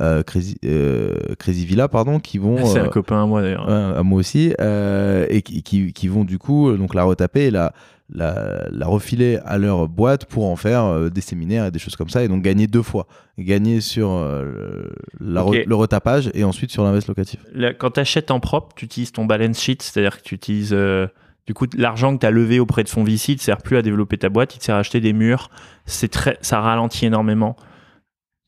euh, 0.00 0.22
Crazy, 0.22 0.56
euh, 0.64 1.12
Crazy 1.38 1.64
Villa, 1.66 1.88
pardon, 1.88 2.18
qui 2.20 2.38
vont. 2.38 2.64
C'est 2.66 2.78
euh, 2.80 2.84
un 2.84 2.88
copain 2.88 3.22
à 3.22 3.26
moi 3.26 3.42
d'ailleurs. 3.42 3.68
À 3.68 4.02
moi 4.02 4.18
aussi, 4.18 4.54
euh, 4.60 5.26
et 5.30 5.42
qui, 5.42 5.62
qui, 5.62 5.92
qui 5.92 6.08
vont 6.08 6.24
du 6.24 6.38
coup 6.38 6.72
donc 6.76 6.94
la 6.94 7.04
retaper 7.04 7.44
et 7.46 7.50
la, 7.50 7.72
la, 8.14 8.66
la 8.70 8.86
refiler 8.86 9.38
à 9.46 9.56
leur 9.56 9.88
boîte 9.88 10.26
pour 10.26 10.44
en 10.50 10.56
faire 10.56 10.84
euh, 10.84 11.08
des 11.08 11.22
séminaires 11.22 11.66
et 11.66 11.70
des 11.70 11.78
choses 11.78 11.96
comme 11.96 12.10
ça, 12.10 12.22
et 12.22 12.28
donc 12.28 12.42
gagner 12.42 12.66
deux 12.66 12.82
fois. 12.82 13.06
Gagner 13.38 13.80
sur 13.80 14.10
euh, 14.10 14.92
le, 15.18 15.32
la 15.32 15.40
re- 15.42 15.66
le 15.66 15.74
retapage 15.74 16.30
et 16.34 16.44
ensuite 16.44 16.70
sur 16.70 16.84
l'invest 16.84 17.08
locatif. 17.08 17.40
Là, 17.54 17.72
quand 17.72 17.92
tu 17.92 18.00
achètes 18.00 18.30
en 18.30 18.40
propre, 18.40 18.74
tu 18.76 18.84
utilises 18.84 19.12
ton 19.12 19.24
balance 19.24 19.58
sheet, 19.58 19.78
c'est-à-dire 19.80 20.18
que 20.18 20.22
tu 20.22 20.34
utilises 20.34 20.74
euh, 20.74 21.06
du 21.52 21.54
coup 21.54 21.66
l'argent 21.76 22.14
que 22.14 22.20
tu 22.20 22.26
as 22.26 22.30
levé 22.30 22.60
auprès 22.60 22.82
de 22.82 22.88
fonds 22.88 23.04
VC, 23.04 23.36
te 23.36 23.42
sert 23.42 23.58
plus 23.58 23.76
à 23.76 23.82
développer 23.82 24.16
ta 24.16 24.30
boîte, 24.30 24.56
il 24.56 24.58
te 24.58 24.64
sert 24.64 24.74
à 24.74 24.78
acheter 24.78 25.00
des 25.00 25.12
murs. 25.12 25.50
C'est 25.84 26.08
très, 26.08 26.38
ça 26.40 26.62
ralentit 26.62 27.04
énormément. 27.04 27.56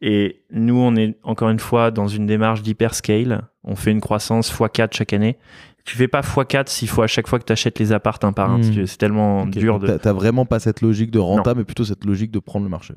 Et 0.00 0.42
nous, 0.50 0.78
on 0.78 0.96
est 0.96 1.18
encore 1.22 1.50
une 1.50 1.59
fois 1.59 1.90
dans 1.90 2.09
une 2.09 2.24
démarche 2.24 2.62
d'hyperscale. 2.62 3.42
On 3.62 3.76
fait 3.76 3.90
une 3.90 4.00
croissance 4.00 4.50
x4 4.50 4.96
chaque 4.96 5.12
année. 5.12 5.36
Tu 5.84 5.98
fais 5.98 6.09
pas 6.09 6.22
x4 6.22 6.68
s'il 6.68 6.88
faut 6.88 7.02
à 7.02 7.07
chaque 7.07 7.28
fois 7.28 7.38
que 7.38 7.44
tu 7.44 7.52
achètes 7.52 7.78
les 7.78 7.92
apparts 7.92 8.20
un 8.22 8.32
par 8.32 8.50
un. 8.50 8.62
Veux. 8.62 8.86
C'est 8.86 8.96
tellement 8.96 9.44
dur 9.44 9.78
de. 9.78 9.98
T'as 9.98 10.14
vraiment 10.14 10.46
pas 10.46 10.59
cette 10.59 10.80
logique 10.80 11.11
de 11.11 11.18
renta, 11.18 11.52
mais 11.55 11.64
plutôt 11.64 11.84
cette 11.84 12.07
logique 12.07 12.30
de 12.30 12.38
prendre 12.38 12.64
le 12.64 12.70
marché. 12.70 12.94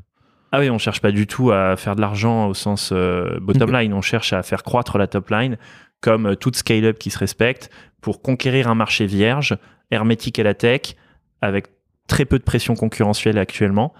Ah 0.53 0.59
oui, 0.59 0.69
on 0.69 0.77
cherche 0.77 1.01
pas 1.01 1.11
du 1.11 1.27
tout 1.27 1.51
à 1.51 1.75
faire 1.75 1.97
de 1.97 2.01
l'argent 2.01 2.47
au 2.47 2.53
sens 2.53 2.91
euh, 2.93 3.37
bottom 3.41 3.73
line. 3.73 3.93
On 3.93 4.01
cherche 4.01 4.31
à 4.31 4.41
faire 4.41 4.63
croître 4.63 4.97
la 4.97 5.07
top 5.07 5.29
line 5.31 5.57
comme 5.99 6.27
euh, 6.27 6.35
toute 6.35 6.55
scale-up 6.55 6.97
qui 6.97 7.09
se 7.09 7.19
respecte 7.19 7.69
pour 8.01 8.21
conquérir 8.21 8.67
un 8.67 8.75
marché 8.75 9.05
vierge, 9.05 9.57
hermétique 9.91 10.39
à 10.39 10.43
la 10.43 10.53
tech, 10.53 10.95
avec 11.41 11.67
très 12.07 12.25
peu 12.25 12.39
de 12.39 12.43
pression 12.43 12.75
concurrentielle 12.75 13.37
actuellement. 13.37 13.93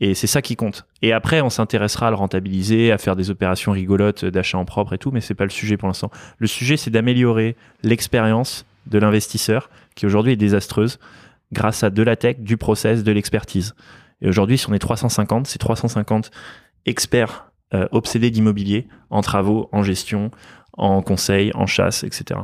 Et 0.00 0.14
c'est 0.14 0.26
ça 0.26 0.42
qui 0.42 0.56
compte. 0.56 0.86
Et 1.02 1.12
après, 1.12 1.40
on 1.40 1.50
s'intéressera 1.50 2.08
à 2.08 2.10
le 2.10 2.16
rentabiliser, 2.16 2.92
à 2.92 2.98
faire 2.98 3.16
des 3.16 3.30
opérations 3.30 3.72
rigolotes 3.72 4.24
d'achat 4.24 4.58
en 4.58 4.64
propre 4.64 4.94
et 4.94 4.98
tout, 4.98 5.10
mais 5.12 5.20
c'est 5.20 5.34
pas 5.34 5.44
le 5.44 5.50
sujet 5.50 5.76
pour 5.76 5.88
l'instant. 5.88 6.10
Le 6.38 6.46
sujet, 6.46 6.76
c'est 6.76 6.90
d'améliorer 6.90 7.56
l'expérience 7.82 8.66
de 8.86 8.98
l'investisseur, 8.98 9.70
qui 9.94 10.04
aujourd'hui 10.04 10.32
est 10.32 10.36
désastreuse, 10.36 10.98
grâce 11.52 11.84
à 11.84 11.90
de 11.90 12.02
la 12.02 12.16
tech, 12.16 12.38
du 12.40 12.56
process, 12.56 13.04
de 13.04 13.12
l'expertise. 13.12 13.74
Et 14.20 14.28
aujourd'hui, 14.28 14.58
si 14.58 14.68
on 14.68 14.74
est 14.74 14.78
350, 14.78 15.46
c'est 15.46 15.58
350 15.58 16.30
experts 16.86 17.50
euh, 17.72 17.86
obsédés 17.92 18.30
d'immobilier 18.30 18.88
en 19.10 19.20
travaux, 19.20 19.68
en 19.72 19.82
gestion, 19.82 20.30
en 20.74 21.02
conseil, 21.02 21.50
en 21.54 21.66
chasse, 21.66 22.04
etc. 22.04 22.40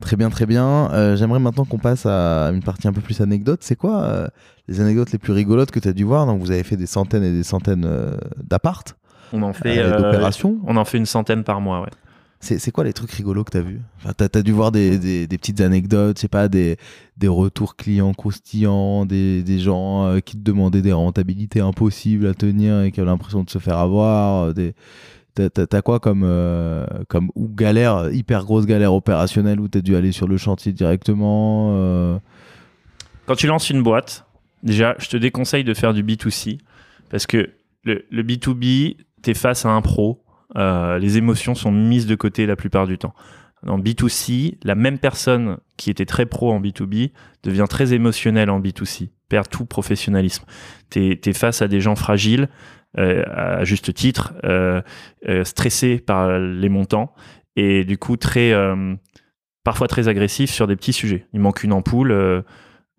Très 0.00 0.16
bien, 0.16 0.28
très 0.30 0.46
bien. 0.46 0.90
Euh, 0.92 1.16
J'aimerais 1.16 1.38
maintenant 1.40 1.64
qu'on 1.64 1.78
passe 1.78 2.04
à 2.06 2.50
une 2.52 2.62
partie 2.62 2.86
un 2.86 2.92
peu 2.92 3.00
plus 3.00 3.20
anecdote. 3.20 3.60
C'est 3.62 3.76
quoi 3.76 4.02
euh, 4.02 4.28
les 4.68 4.80
anecdotes 4.80 5.10
les 5.12 5.18
plus 5.18 5.32
rigolotes 5.32 5.70
que 5.70 5.80
tu 5.80 5.88
as 5.88 5.92
dû 5.92 6.04
voir? 6.04 6.26
Donc, 6.26 6.40
vous 6.40 6.50
avez 6.50 6.62
fait 6.64 6.76
des 6.76 6.86
centaines 6.86 7.24
et 7.24 7.32
des 7.32 7.42
centaines 7.42 7.84
euh, 7.86 8.16
d'appartes, 8.42 8.96
On 9.32 9.42
en 9.42 9.52
fait, 9.54 9.78
euh, 9.78 9.96
d'opérations. 9.96 10.58
on 10.66 10.76
en 10.76 10.84
fait 10.84 10.98
une 10.98 11.06
centaine 11.06 11.44
par 11.44 11.60
mois, 11.60 11.80
ouais. 11.80 11.88
C'est 12.38 12.70
quoi 12.70 12.84
les 12.84 12.92
trucs 12.92 13.10
rigolos 13.10 13.42
que 13.44 13.50
t'as 13.50 13.62
vu 13.62 13.80
enfin, 13.98 14.12
T'as 14.16 14.28
as 14.38 14.42
dû 14.42 14.52
voir 14.52 14.70
des, 14.70 14.98
des- 14.98 15.26
des 15.26 15.38
petites 15.38 15.60
anecdotes, 15.62 16.18
je 16.18 16.20
sais 16.20 16.28
pas, 16.28 16.46
des, 16.48 16.76
des 17.16 17.26
retours 17.28 17.74
clients 17.74 18.12
croustillants, 18.12 19.06
des, 19.06 19.42
des 19.42 19.58
gens 19.58 20.20
qui 20.24 20.36
te 20.36 20.42
demandaient 20.42 20.82
des 20.82 20.92
rentabilités 20.92 21.60
impossibles 21.60 22.26
à 22.26 22.34
tenir 22.34 22.82
et 22.82 22.92
qui 22.92 23.00
avaient 23.00 23.08
l'impression 23.10 23.42
de 23.42 23.50
se 23.50 23.58
faire 23.58 23.78
avoir. 23.78 24.52
Des... 24.52 24.74
T'as- 25.36 25.82
quoi 25.82 26.00
comme, 26.00 26.22
euh, 26.24 26.86
comme 27.08 27.30
galère, 27.36 28.10
hyper 28.12 28.44
grosse 28.44 28.64
galère 28.66 28.94
opérationnelle 28.94 29.60
où 29.60 29.68
t'as 29.68 29.80
dû 29.82 29.94
aller 29.94 30.10
sur 30.12 30.26
le 30.26 30.36
chantier 30.38 30.72
directement 30.72 31.72
euh, 31.74 32.18
Quand 33.26 33.34
tu 33.36 33.46
lances 33.46 33.68
une 33.70 33.82
boîte, 33.82 34.26
déjà, 34.62 34.94
je 34.98 35.08
te 35.08 35.16
déconseille 35.16 35.64
de 35.64 35.74
faire 35.74 35.92
du 35.92 36.02
B2C 36.02 36.58
parce 37.10 37.26
que 37.26 37.50
le, 37.84 38.04
le 38.10 38.22
B2B, 38.22 38.96
tu 39.22 39.30
es 39.30 39.34
face 39.34 39.66
à 39.66 39.70
un 39.70 39.82
pro. 39.82 40.22
euh, 40.56 40.98
les 40.98 41.18
émotions 41.18 41.54
sont 41.54 41.70
mises 41.72 42.06
de 42.06 42.14
côté 42.14 42.46
la 42.46 42.56
plupart 42.56 42.86
du 42.86 42.96
temps. 42.98 43.14
En 43.66 43.78
B2C, 43.78 44.56
la 44.64 44.74
même 44.74 44.98
personne 44.98 45.58
qui 45.76 45.90
était 45.90 46.04
très 46.06 46.24
pro 46.26 46.52
en 46.52 46.60
B2B 46.60 47.10
devient 47.42 47.64
très 47.68 47.92
émotionnelle 47.94 48.48
en 48.50 48.60
B2C, 48.60 49.10
perd 49.28 49.48
tout 49.48 49.64
professionnalisme. 49.66 50.44
Tu 50.90 51.18
es, 51.22 51.32
face 51.32 51.62
à 51.62 51.68
des 51.68 51.80
gens 51.80 51.96
fragiles, 51.96 52.48
à 52.96 53.64
juste 53.64 53.92
titre, 53.94 54.34
euh, 54.44 54.80
euh, 55.28 55.44
stressés 55.44 55.98
par 55.98 56.38
les 56.38 56.68
montants 56.68 57.14
et 57.56 57.84
du 57.84 57.98
coup 57.98 58.16
très, 58.16 58.52
euh, 58.52 58.94
parfois 59.64 59.88
très 59.88 60.08
agressifs 60.08 60.50
sur 60.50 60.66
des 60.66 60.76
petits 60.76 60.92
sujets. 60.92 61.26
Il 61.32 61.40
manque 61.40 61.62
une 61.62 61.72
ampoule. 61.72 62.12
euh, 62.12 62.42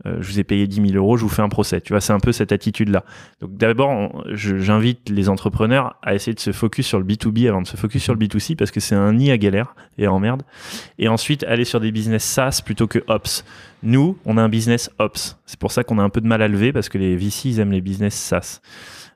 euh, 0.05 0.17
je 0.21 0.27
vous 0.27 0.39
ai 0.39 0.43
payé 0.43 0.67
10 0.67 0.89
000 0.91 1.03
euros, 1.03 1.17
je 1.17 1.23
vous 1.23 1.29
fais 1.29 1.41
un 1.41 1.49
procès. 1.49 1.81
Tu 1.81 1.91
vois, 1.91 2.01
c'est 2.01 2.13
un 2.13 2.19
peu 2.19 2.31
cette 2.31 2.51
attitude-là. 2.51 3.03
Donc 3.41 3.57
d'abord, 3.57 4.23
j'invite 4.31 5.09
les 5.09 5.27
entrepreneurs 5.27 5.95
à 6.03 6.13
essayer 6.13 6.35
de 6.35 6.39
se 6.39 6.51
focus 6.51 6.85
sur 6.85 6.99
le 6.99 7.05
B2B 7.05 7.49
avant 7.49 7.63
de 7.63 7.67
se 7.67 7.77
focus 7.77 8.03
sur 8.03 8.13
le 8.13 8.19
B2C 8.19 8.55
parce 8.55 8.69
que 8.69 8.79
c'est 8.79 8.93
un 8.93 9.13
nid 9.13 9.31
à 9.31 9.37
galère 9.39 9.75
et 9.97 10.05
à 10.05 10.13
emmerde. 10.13 10.43
Et 10.99 11.07
ensuite, 11.07 11.43
aller 11.45 11.65
sur 11.65 11.79
des 11.79 11.91
business 11.91 12.23
SaaS 12.23 12.61
plutôt 12.63 12.85
que 12.85 12.99
Ops. 13.07 13.43
Nous, 13.81 14.17
on 14.25 14.37
a 14.37 14.41
un 14.43 14.49
business 14.49 14.91
Ops. 14.99 15.39
C'est 15.47 15.59
pour 15.59 15.71
ça 15.71 15.83
qu'on 15.83 15.97
a 15.97 16.03
un 16.03 16.09
peu 16.09 16.21
de 16.21 16.27
mal 16.27 16.43
à 16.43 16.47
lever 16.47 16.71
parce 16.71 16.89
que 16.89 16.99
les 16.99 17.15
VC, 17.15 17.45
ils 17.45 17.59
aiment 17.59 17.71
les 17.71 17.81
business 17.81 18.13
SaaS. 18.13 18.61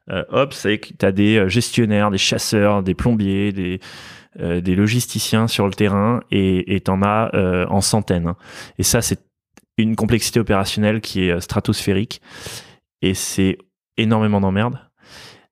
Euh, 0.10 0.24
Ops, 0.30 0.56
c'est 0.56 0.80
que 0.80 0.90
tu 0.98 1.06
as 1.06 1.12
des 1.12 1.38
euh, 1.38 1.48
gestionnaires, 1.48 2.12
des 2.12 2.18
chasseurs, 2.18 2.84
des 2.84 2.96
plombiers, 2.96 3.52
des, 3.52 3.80
euh, 4.40 4.62
logisticiens 4.62 5.48
sur 5.48 5.68
le 5.68 5.74
terrain 5.74 6.22
et 6.32 6.82
tu 6.84 6.92
en 6.92 7.02
as 7.04 7.32
euh, 7.34 7.66
en 7.68 7.82
centaines. 7.82 8.28
hein. 8.28 8.38
Et 8.78 8.84
ça, 8.84 9.02
c'est 9.02 9.20
une 9.78 9.96
complexité 9.96 10.40
opérationnelle 10.40 11.02
qui 11.02 11.24
est 11.24 11.40
stratosphérique 11.40 12.22
et 13.02 13.14
c'est 13.14 13.58
énormément 13.98 14.42
d'emmerdes. 14.42 14.80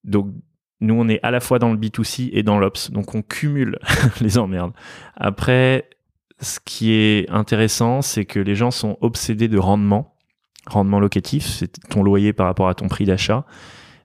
Donc, 0.03 0.33
nous, 0.81 0.95
on 0.95 1.09
est 1.09 1.19
à 1.23 1.31
la 1.31 1.41
fois 1.41 1.59
dans 1.59 1.71
le 1.73 1.77
B2C 1.77 2.29
et 2.31 2.41
dans 2.41 2.57
l'Ops. 2.57 2.91
Donc, 2.91 3.13
on 3.15 3.21
cumule 3.21 3.77
les 4.21 4.37
emmerdes. 4.37 4.71
Après, 5.15 5.89
ce 6.41 6.59
qui 6.63 6.93
est 6.93 7.29
intéressant, 7.29 8.01
c'est 8.01 8.25
que 8.25 8.39
les 8.39 8.55
gens 8.55 8.71
sont 8.71 8.97
obsédés 9.01 9.49
de 9.49 9.57
rendement, 9.57 10.15
rendement 10.67 10.99
locatif, 10.99 11.45
c'est 11.45 11.71
ton 11.89 12.01
loyer 12.03 12.31
par 12.31 12.45
rapport 12.45 12.69
à 12.69 12.75
ton 12.75 12.87
prix 12.87 13.05
d'achat, 13.05 13.45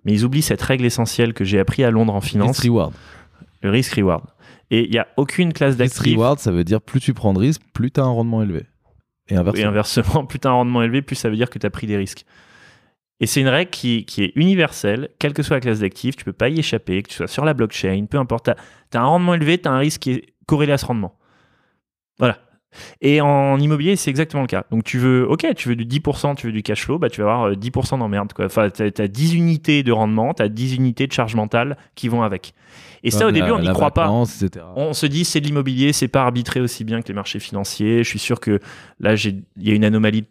mais 0.04 0.12
ils 0.12 0.24
oublient 0.24 0.42
cette 0.42 0.62
règle 0.62 0.84
essentielle 0.84 1.34
que 1.34 1.44
j'ai 1.44 1.58
appris 1.58 1.84
à 1.84 1.90
Londres 1.90 2.14
en 2.14 2.20
finance, 2.20 2.58
Risk 2.58 2.64
reward. 2.64 2.92
le 3.62 3.70
risk 3.70 3.94
reward. 3.94 4.24
Et 4.70 4.84
il 4.84 4.90
n'y 4.90 4.98
a 4.98 5.06
aucune 5.16 5.52
classe 5.52 5.76
Risk 5.76 5.96
d'actifs 5.96 6.14
reward, 6.14 6.38
ça 6.38 6.50
veut 6.50 6.64
dire 6.64 6.80
plus 6.80 7.00
tu 7.00 7.14
prends 7.14 7.32
de 7.32 7.38
risques, 7.38 7.62
plus 7.72 7.90
tu 7.90 8.00
as 8.00 8.04
un 8.04 8.08
rendement 8.10 8.42
élevé. 8.42 8.66
Et 9.28 9.34
et 9.34 9.36
inversement. 9.36 9.68
inversement, 9.68 10.26
plus 10.26 10.38
tu 10.38 10.48
as 10.48 10.50
un 10.50 10.54
rendement 10.54 10.82
élevé, 10.82 11.02
plus 11.02 11.16
ça 11.16 11.28
veut 11.28 11.36
dire 11.36 11.50
que 11.50 11.58
tu 11.58 11.66
as 11.66 11.70
pris 11.70 11.86
des 11.86 11.96
risques. 11.96 12.24
Et 13.20 13.26
c'est 13.26 13.40
une 13.40 13.48
règle 13.48 13.70
qui, 13.70 14.04
qui 14.04 14.24
est 14.24 14.32
universelle, 14.34 15.08
quelle 15.18 15.32
que 15.32 15.42
soit 15.42 15.56
la 15.56 15.60
classe 15.60 15.80
d'actifs, 15.80 16.16
tu 16.16 16.24
peux 16.24 16.32
pas 16.32 16.48
y 16.48 16.58
échapper, 16.58 17.02
que 17.02 17.08
tu 17.08 17.14
sois 17.14 17.28
sur 17.28 17.44
la 17.44 17.54
blockchain, 17.54 18.06
peu 18.10 18.18
importe. 18.18 18.50
Tu 18.90 18.98
as, 18.98 19.00
un 19.00 19.06
rendement 19.06 19.34
élevé, 19.34 19.58
tu 19.58 19.68
as 19.68 19.72
un 19.72 19.78
risque 19.78 20.02
qui 20.02 20.12
est 20.12 20.34
corrélé 20.46 20.72
à 20.72 20.78
ce 20.78 20.86
rendement. 20.86 21.16
Voilà. 22.18 22.38
Et 23.00 23.20
en 23.20 23.58
immobilier, 23.58 23.96
c'est 23.96 24.10
exactement 24.10 24.42
le 24.42 24.46
cas. 24.48 24.64
Donc 24.70 24.84
tu 24.84 24.98
veux, 24.98 25.26
ok, 25.28 25.46
tu 25.56 25.68
veux 25.68 25.76
du 25.76 25.84
10%, 25.84 26.34
tu 26.36 26.46
veux 26.46 26.52
du 26.52 26.62
cash 26.62 26.84
flow, 26.84 26.98
bah 26.98 27.08
tu 27.10 27.20
vas 27.22 27.32
avoir 27.32 27.48
euh, 27.50 27.54
10% 27.54 27.98
d'emmerde. 27.98 28.32
quoi. 28.32 28.46
Enfin, 28.46 28.70
tu 28.70 28.82
as, 28.82 29.08
10 29.08 29.34
unités 29.34 29.82
de 29.82 29.92
rendement, 29.92 30.34
tu 30.34 30.42
as 30.42 30.48
10 30.48 30.76
unités 30.76 31.06
de 31.06 31.12
charge 31.12 31.34
mentale 31.34 31.76
qui 31.94 32.08
vont 32.08 32.22
avec. 32.22 32.54
Et 33.02 33.10
ça, 33.10 33.26
au 33.26 33.30
début, 33.30 33.48
la- 33.48 33.54
on 33.54 33.58
n'y 33.58 33.66
croit 33.74 33.90
pas. 33.92 34.06
etc. 34.44 34.64
On 34.76 34.92
se 34.94 35.06
dit 35.06 35.24
c'est 35.24 35.40
de 35.40 35.46
l'immobilier, 35.46 35.92
c'est 35.92 36.08
pas 36.08 36.22
arbitré 36.22 36.60
aussi 36.60 36.84
bien 36.84 37.02
que 37.02 37.08
les 37.08 37.14
marchés 37.14 37.38
financiers. 37.40 38.02
Je 38.02 38.08
suis 38.08 38.18
sûr 38.18 38.40
que 38.40 38.60
là, 39.00 39.14
il 39.14 39.42
y 39.58 39.70
a 39.70 39.74
une 39.74 39.84
anomalie 39.84 40.24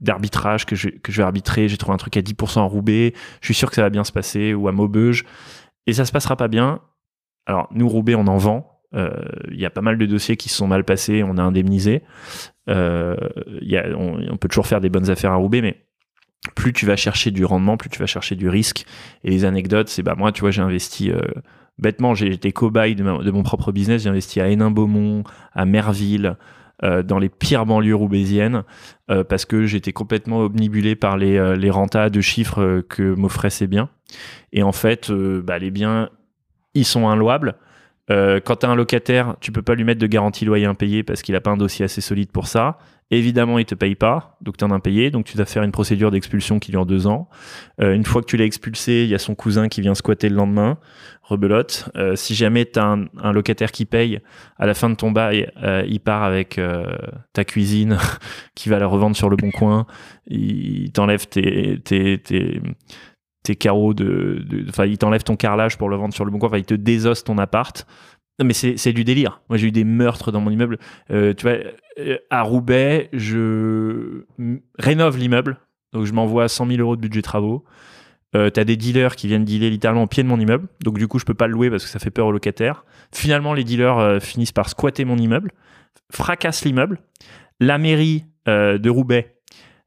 d'arbitrage 0.00 0.66
que 0.66 0.76
je, 0.76 0.88
que 0.90 1.12
je 1.12 1.18
vais 1.18 1.22
arbitrer. 1.22 1.68
J'ai 1.68 1.76
trouvé 1.76 1.94
un 1.94 1.98
truc 1.98 2.16
à 2.16 2.20
10% 2.20 2.60
à 2.60 2.64
Roubaix. 2.64 3.14
Je 3.40 3.46
suis 3.46 3.54
sûr 3.54 3.70
que 3.70 3.76
ça 3.76 3.82
va 3.82 3.90
bien 3.90 4.04
se 4.04 4.12
passer 4.12 4.52
ou 4.52 4.68
à 4.68 4.72
Maubeuge. 4.72 5.24
Et 5.86 5.92
ça 5.92 6.04
se 6.04 6.12
passera 6.12 6.36
pas 6.36 6.48
bien. 6.48 6.80
Alors, 7.46 7.68
nous, 7.72 7.88
Roubaix, 7.88 8.14
on 8.14 8.26
en 8.26 8.36
vend. 8.38 8.73
Euh, 8.94 9.10
Il 9.50 9.60
y 9.60 9.66
a 9.66 9.70
pas 9.70 9.80
mal 9.80 9.98
de 9.98 10.06
dossiers 10.06 10.36
qui 10.36 10.48
se 10.48 10.56
sont 10.56 10.66
mal 10.66 10.84
passés. 10.84 11.22
On 11.22 11.36
a 11.38 11.42
indemnisé. 11.42 12.02
Euh, 12.68 13.16
y 13.60 13.76
a- 13.76 13.88
on, 13.96 14.36
peut 14.36 14.48
toujours 14.48 14.66
faire 14.66 14.80
des 14.80 14.88
bonnes 14.88 15.10
affaires 15.10 15.32
à 15.32 15.36
Roubaix, 15.36 15.60
mais 15.60 15.84
plus 16.54 16.72
tu 16.72 16.86
vas 16.86 16.96
chercher 16.96 17.30
du 17.30 17.44
rendement, 17.44 17.76
plus 17.76 17.90
tu 17.90 17.98
vas 17.98 18.06
chercher 18.06 18.36
du 18.36 18.48
risque. 18.48 18.86
Et 19.22 19.30
les 19.30 19.44
anecdotes, 19.44 19.88
c'est 19.88 20.02
bah 20.02 20.14
moi, 20.16 20.32
tu 20.32 20.42
vois, 20.42 20.50
j'ai 20.50 20.62
investi 20.62 21.10
euh, 21.10 21.20
bêtement, 21.78 22.14
j'ai 22.14 22.30
été 22.32 22.52
cobaye 22.52 22.94
de, 22.94 23.02
mon 23.02 23.42
propre 23.42 23.72
business. 23.72 24.02
J'ai 24.02 24.10
investi 24.10 24.40
à 24.40 24.48
Hénin-Beaumont, 24.48 25.24
à 25.52 25.64
Merville, 25.64 26.36
dans 26.82 27.18
les 27.18 27.30
pires 27.30 27.64
banlieues 27.64 27.94
roubaisiennes, 27.94 28.62
parce 29.06 29.46
que 29.46 29.64
j'étais 29.64 29.92
complètement 29.92 30.40
obnibulé 30.40 30.96
par 30.96 31.16
les, 31.16 31.56
les 31.56 31.70
rentas 31.70 32.10
de 32.10 32.20
chiffres 32.20 32.82
que 32.88 33.14
m'offraient 33.14 33.48
ces 33.48 33.66
biens. 33.66 33.88
Et 34.52 34.62
en 34.62 34.72
fait, 34.72 35.10
bah, 35.10 35.58
les 35.58 35.70
biens, 35.70 36.10
ils 36.74 36.84
sont 36.84 37.08
inlouables. 37.08 37.54
Euh, 38.10 38.40
quand 38.44 38.56
tu 38.56 38.66
as 38.66 38.70
un 38.70 38.74
locataire, 38.74 39.36
tu 39.40 39.52
peux 39.52 39.62
pas 39.62 39.74
lui 39.74 39.84
mettre 39.84 40.00
de 40.00 40.06
garantie 40.06 40.44
loyer 40.44 40.66
impayé 40.66 41.02
parce 41.02 41.22
qu'il 41.22 41.34
a 41.36 41.40
pas 41.40 41.50
un 41.50 41.56
dossier 41.56 41.84
assez 41.84 42.00
solide 42.00 42.30
pour 42.30 42.46
ça. 42.46 42.78
Évidemment, 43.10 43.58
il 43.58 43.66
te 43.66 43.74
paye 43.74 43.94
pas, 43.94 44.38
donc 44.40 44.56
tu 44.56 44.64
en 44.64 44.70
as 44.70 44.74
impayé, 44.74 45.10
donc 45.10 45.26
tu 45.26 45.36
dois 45.36 45.44
faire 45.44 45.62
une 45.62 45.72
procédure 45.72 46.10
d'expulsion 46.10 46.58
qui 46.58 46.70
dure 46.70 46.86
deux 46.86 47.06
ans. 47.06 47.28
Euh, 47.80 47.92
une 47.94 48.04
fois 48.04 48.22
que 48.22 48.26
tu 48.26 48.36
l'as 48.38 48.46
expulsé, 48.46 49.04
il 49.04 49.08
y 49.08 49.14
a 49.14 49.18
son 49.18 49.34
cousin 49.34 49.68
qui 49.68 49.82
vient 49.82 49.94
squatter 49.94 50.30
le 50.30 50.36
lendemain, 50.36 50.78
rebelote. 51.22 51.90
Euh, 51.96 52.16
si 52.16 52.34
jamais 52.34 52.64
tu 52.64 52.78
as 52.78 52.96
un, 53.22 53.32
locataire 53.32 53.72
qui 53.72 53.84
paye, 53.84 54.20
à 54.58 54.66
la 54.66 54.72
fin 54.72 54.88
de 54.88 54.94
ton 54.94 55.12
bail, 55.12 55.50
il 55.86 56.00
part 56.00 56.22
avec 56.24 56.58
ta 57.34 57.44
cuisine 57.44 57.98
qui 58.54 58.70
va 58.70 58.78
la 58.78 58.86
revendre 58.86 59.16
sur 59.16 59.28
le 59.28 59.36
bon 59.36 59.50
coin, 59.50 59.86
il 60.26 60.90
t'enlève 60.92 61.26
tes, 61.26 61.78
tes 63.44 63.54
carreaux 63.54 63.94
de, 63.94 64.42
enfin 64.68 64.86
il 64.86 64.98
t'enlève 64.98 65.22
ton 65.22 65.36
carrelage 65.36 65.78
pour 65.78 65.88
le 65.88 65.96
vendre 65.96 66.14
sur 66.14 66.24
le 66.24 66.32
bon 66.32 66.38
coin, 66.38 66.48
enfin 66.48 66.58
il 66.58 66.64
te 66.64 66.74
désosse 66.74 67.22
ton 67.22 67.38
appart. 67.38 67.86
Non 68.40 68.46
mais 68.46 68.54
c'est 68.54 68.92
du 68.92 69.04
délire. 69.04 69.42
Moi 69.48 69.58
j'ai 69.58 69.68
eu 69.68 69.70
des 69.70 69.84
meurtres 69.84 70.32
dans 70.32 70.40
mon 70.40 70.50
immeuble. 70.50 70.78
Euh, 71.12 71.34
tu 71.34 71.46
vois, 71.46 71.58
euh, 72.00 72.18
à 72.30 72.42
Roubaix, 72.42 73.08
je 73.12 74.24
rénove 74.78 75.18
l'immeuble, 75.18 75.58
donc 75.92 76.06
je 76.06 76.12
m'envoie 76.12 76.48
100 76.48 76.66
000 76.66 76.80
euros 76.80 76.96
de 76.96 77.00
budget 77.00 77.22
travaux. 77.22 77.64
Euh, 78.34 78.50
T'as 78.50 78.64
des 78.64 78.76
dealers 78.76 79.14
qui 79.14 79.28
viennent 79.28 79.44
dealer 79.44 79.70
littéralement 79.70 80.02
au 80.02 80.08
pied 80.08 80.24
de 80.24 80.28
mon 80.28 80.40
immeuble, 80.40 80.66
donc 80.82 80.98
du 80.98 81.06
coup 81.06 81.20
je 81.20 81.24
peux 81.24 81.34
pas 81.34 81.46
le 81.46 81.52
louer 81.52 81.70
parce 81.70 81.84
que 81.84 81.90
ça 81.90 82.00
fait 82.00 82.10
peur 82.10 82.26
aux 82.26 82.32
locataires. 82.32 82.84
Finalement 83.12 83.52
les 83.52 83.62
dealers 83.62 83.98
euh, 83.98 84.20
finissent 84.20 84.52
par 84.52 84.68
squatter 84.68 85.04
mon 85.04 85.18
immeuble, 85.18 85.52
fracassent 86.10 86.64
l'immeuble. 86.64 86.98
La 87.60 87.78
mairie 87.78 88.24
de 88.46 88.90
Roubaix 88.90 89.33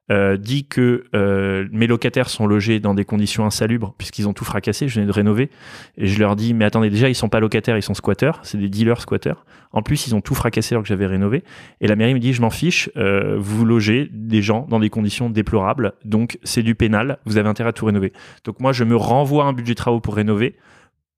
euh, 0.10 0.38
dit 0.38 0.66
que 0.66 1.04
euh, 1.16 1.68
mes 1.72 1.86
locataires 1.88 2.30
sont 2.30 2.48
logés 2.48 2.80
dans 2.80 2.94
des 2.94 3.04
conditions 3.04 3.46
insalubres 3.46 3.94
puisqu'ils 3.98 4.28
ont 4.28 4.34
tout 4.34 4.46
fracassé. 4.46 4.88
Je 4.88 4.96
venais 4.96 5.08
de 5.08 5.12
rénover 5.12 5.50
et 5.98 6.08
je 6.08 6.18
leur 6.20 6.36
dis 6.38 6.54
mais 6.54 6.64
attendez 6.66 6.90
déjà 6.90 7.10
ils 7.10 7.16
sont 7.16 7.28
pas 7.30 7.40
locataires, 7.42 7.76
ils 7.78 7.82
sont 7.84 7.94
squatteurs, 7.94 8.40
c'est 8.44 8.58
des 8.58 8.70
dealers 8.70 9.02
squatteurs. 9.02 9.46
En 9.74 9.82
plus 9.82 10.08
ils 10.08 10.16
ont 10.16 10.22
tout 10.22 10.34
fracassé 10.36 10.74
alors 10.76 10.84
que 10.84 10.88
j'avais 10.88 11.08
rénové. 11.08 11.44
Et 11.82 11.88
la 11.88 11.96
mairie 11.98 12.14
me 12.14 12.20
dit 12.20 12.32
je 12.34 12.42
m'en 12.42 12.50
fiche, 12.50 12.90
euh, 12.96 13.36
vous 13.38 13.66
logez 13.66 14.08
des 14.14 14.42
gens 14.42 14.66
dans 14.70 14.80
des 14.80 14.90
conditions 14.90 15.30
déplorables, 15.30 15.94
donc 16.06 16.40
c'est 16.44 16.64
du 16.64 16.74
pénal, 16.76 17.18
vous 17.26 17.38
avez 17.38 17.50
intérêt 17.50 17.70
à 17.70 17.74
tout 17.74 17.86
rénover. 17.86 18.14
Donc 18.46 18.60
moi 18.62 18.72
je 18.72 18.86
me 18.86 18.96
renvoie 18.96 19.44
un 19.46 19.52
budget 19.54 19.74
de 19.74 19.78
travaux 19.78 20.00
pour 20.00 20.16
rénover, 20.16 20.56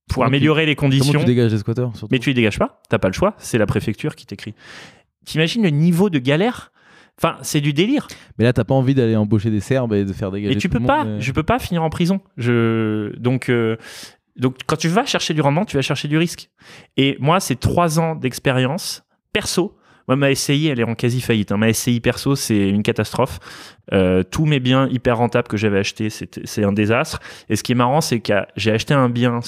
pour 0.09 0.15
Comment 0.15 0.29
tu- 0.29 0.35
améliorer 0.35 0.65
les 0.65 0.75
conditions. 0.75 1.19
tu 1.19 1.25
dégages 1.25 1.51
les 1.51 1.59
squatteurs 1.59 1.91
surtout? 1.95 2.11
Mais 2.11 2.17
tu 2.17 2.31
les 2.31 2.33
dégages 2.33 2.57
pas, 2.57 2.81
t'as 2.89 2.97
pas 2.97 3.09
le 3.09 3.13
choix, 3.13 3.35
c'est 3.37 3.59
la 3.59 3.67
préfecture 3.67 4.15
qui 4.15 4.25
t'écrit. 4.25 4.55
T'imagines 5.25 5.61
le 5.61 5.69
niveau 5.69 6.09
de 6.09 6.17
galère 6.17 6.71
Enfin, 7.21 7.37
c'est 7.41 7.59
du 7.61 7.73
délire. 7.73 8.07
Mais 8.37 8.45
là, 8.45 8.53
t'as 8.53 8.63
pas 8.63 8.73
envie 8.75 8.95
d'aller 8.95 9.15
embaucher 9.15 9.51
des 9.51 9.59
Serbes 9.59 9.93
et 9.93 10.05
de 10.05 10.13
faire 10.13 10.31
dégager 10.31 10.55
Et 10.55 10.57
tu 10.57 10.69
peux 10.69 10.79
pas, 10.79 11.03
mais- 11.03 11.19
je 11.21 11.31
peux 11.33 11.43
pas 11.43 11.59
finir 11.59 11.83
en 11.83 11.89
prison. 11.89 12.21
Je 12.37 13.13
donc 13.17 13.49
euh, 13.49 13.75
donc 14.37 14.55
quand 14.65 14.77
tu 14.77 14.87
vas 14.87 15.05
chercher 15.05 15.33
du 15.33 15.41
rendement, 15.41 15.65
tu 15.65 15.75
vas 15.75 15.81
chercher 15.81 16.07
du 16.07 16.17
risque. 16.17 16.49
Et 16.95 17.17
moi, 17.19 17.39
c'est 17.41 17.59
trois 17.59 17.99
ans 17.99 18.15
d'expérience 18.15 19.03
perso. 19.33 19.75
Moi, 20.07 20.15
ma 20.15 20.33
SCI, 20.33 20.67
elle 20.67 20.79
est 20.79 20.83
en 20.85 20.95
quasi 20.95 21.21
faillite. 21.21 21.51
hein. 21.51 21.57
Ma 21.57 21.71
SCI 21.71 21.99
perso, 21.99 22.35
c'est 22.35 22.69
une 22.69 22.81
catastrophe. 22.81 23.37
Euh, 23.93 24.23
tous 24.23 24.45
mes 24.45 24.59
biens 24.59 24.87
hyper 24.89 25.17
rentables 25.17 25.47
que 25.47 25.57
j'avais 25.57 25.77
achetés, 25.79 26.09
c'est 26.09 26.63
un 26.63 26.71
désastre. 26.71 27.19
Et 27.49 27.55
ce 27.55 27.61
qui 27.63 27.73
est 27.73 27.75
marrant, 27.75 28.01
c'est 28.01 28.19
que 28.19 28.33
j'ai 28.55 28.71
acheté 28.71 28.93
un 28.95 29.09
bien 29.09 29.41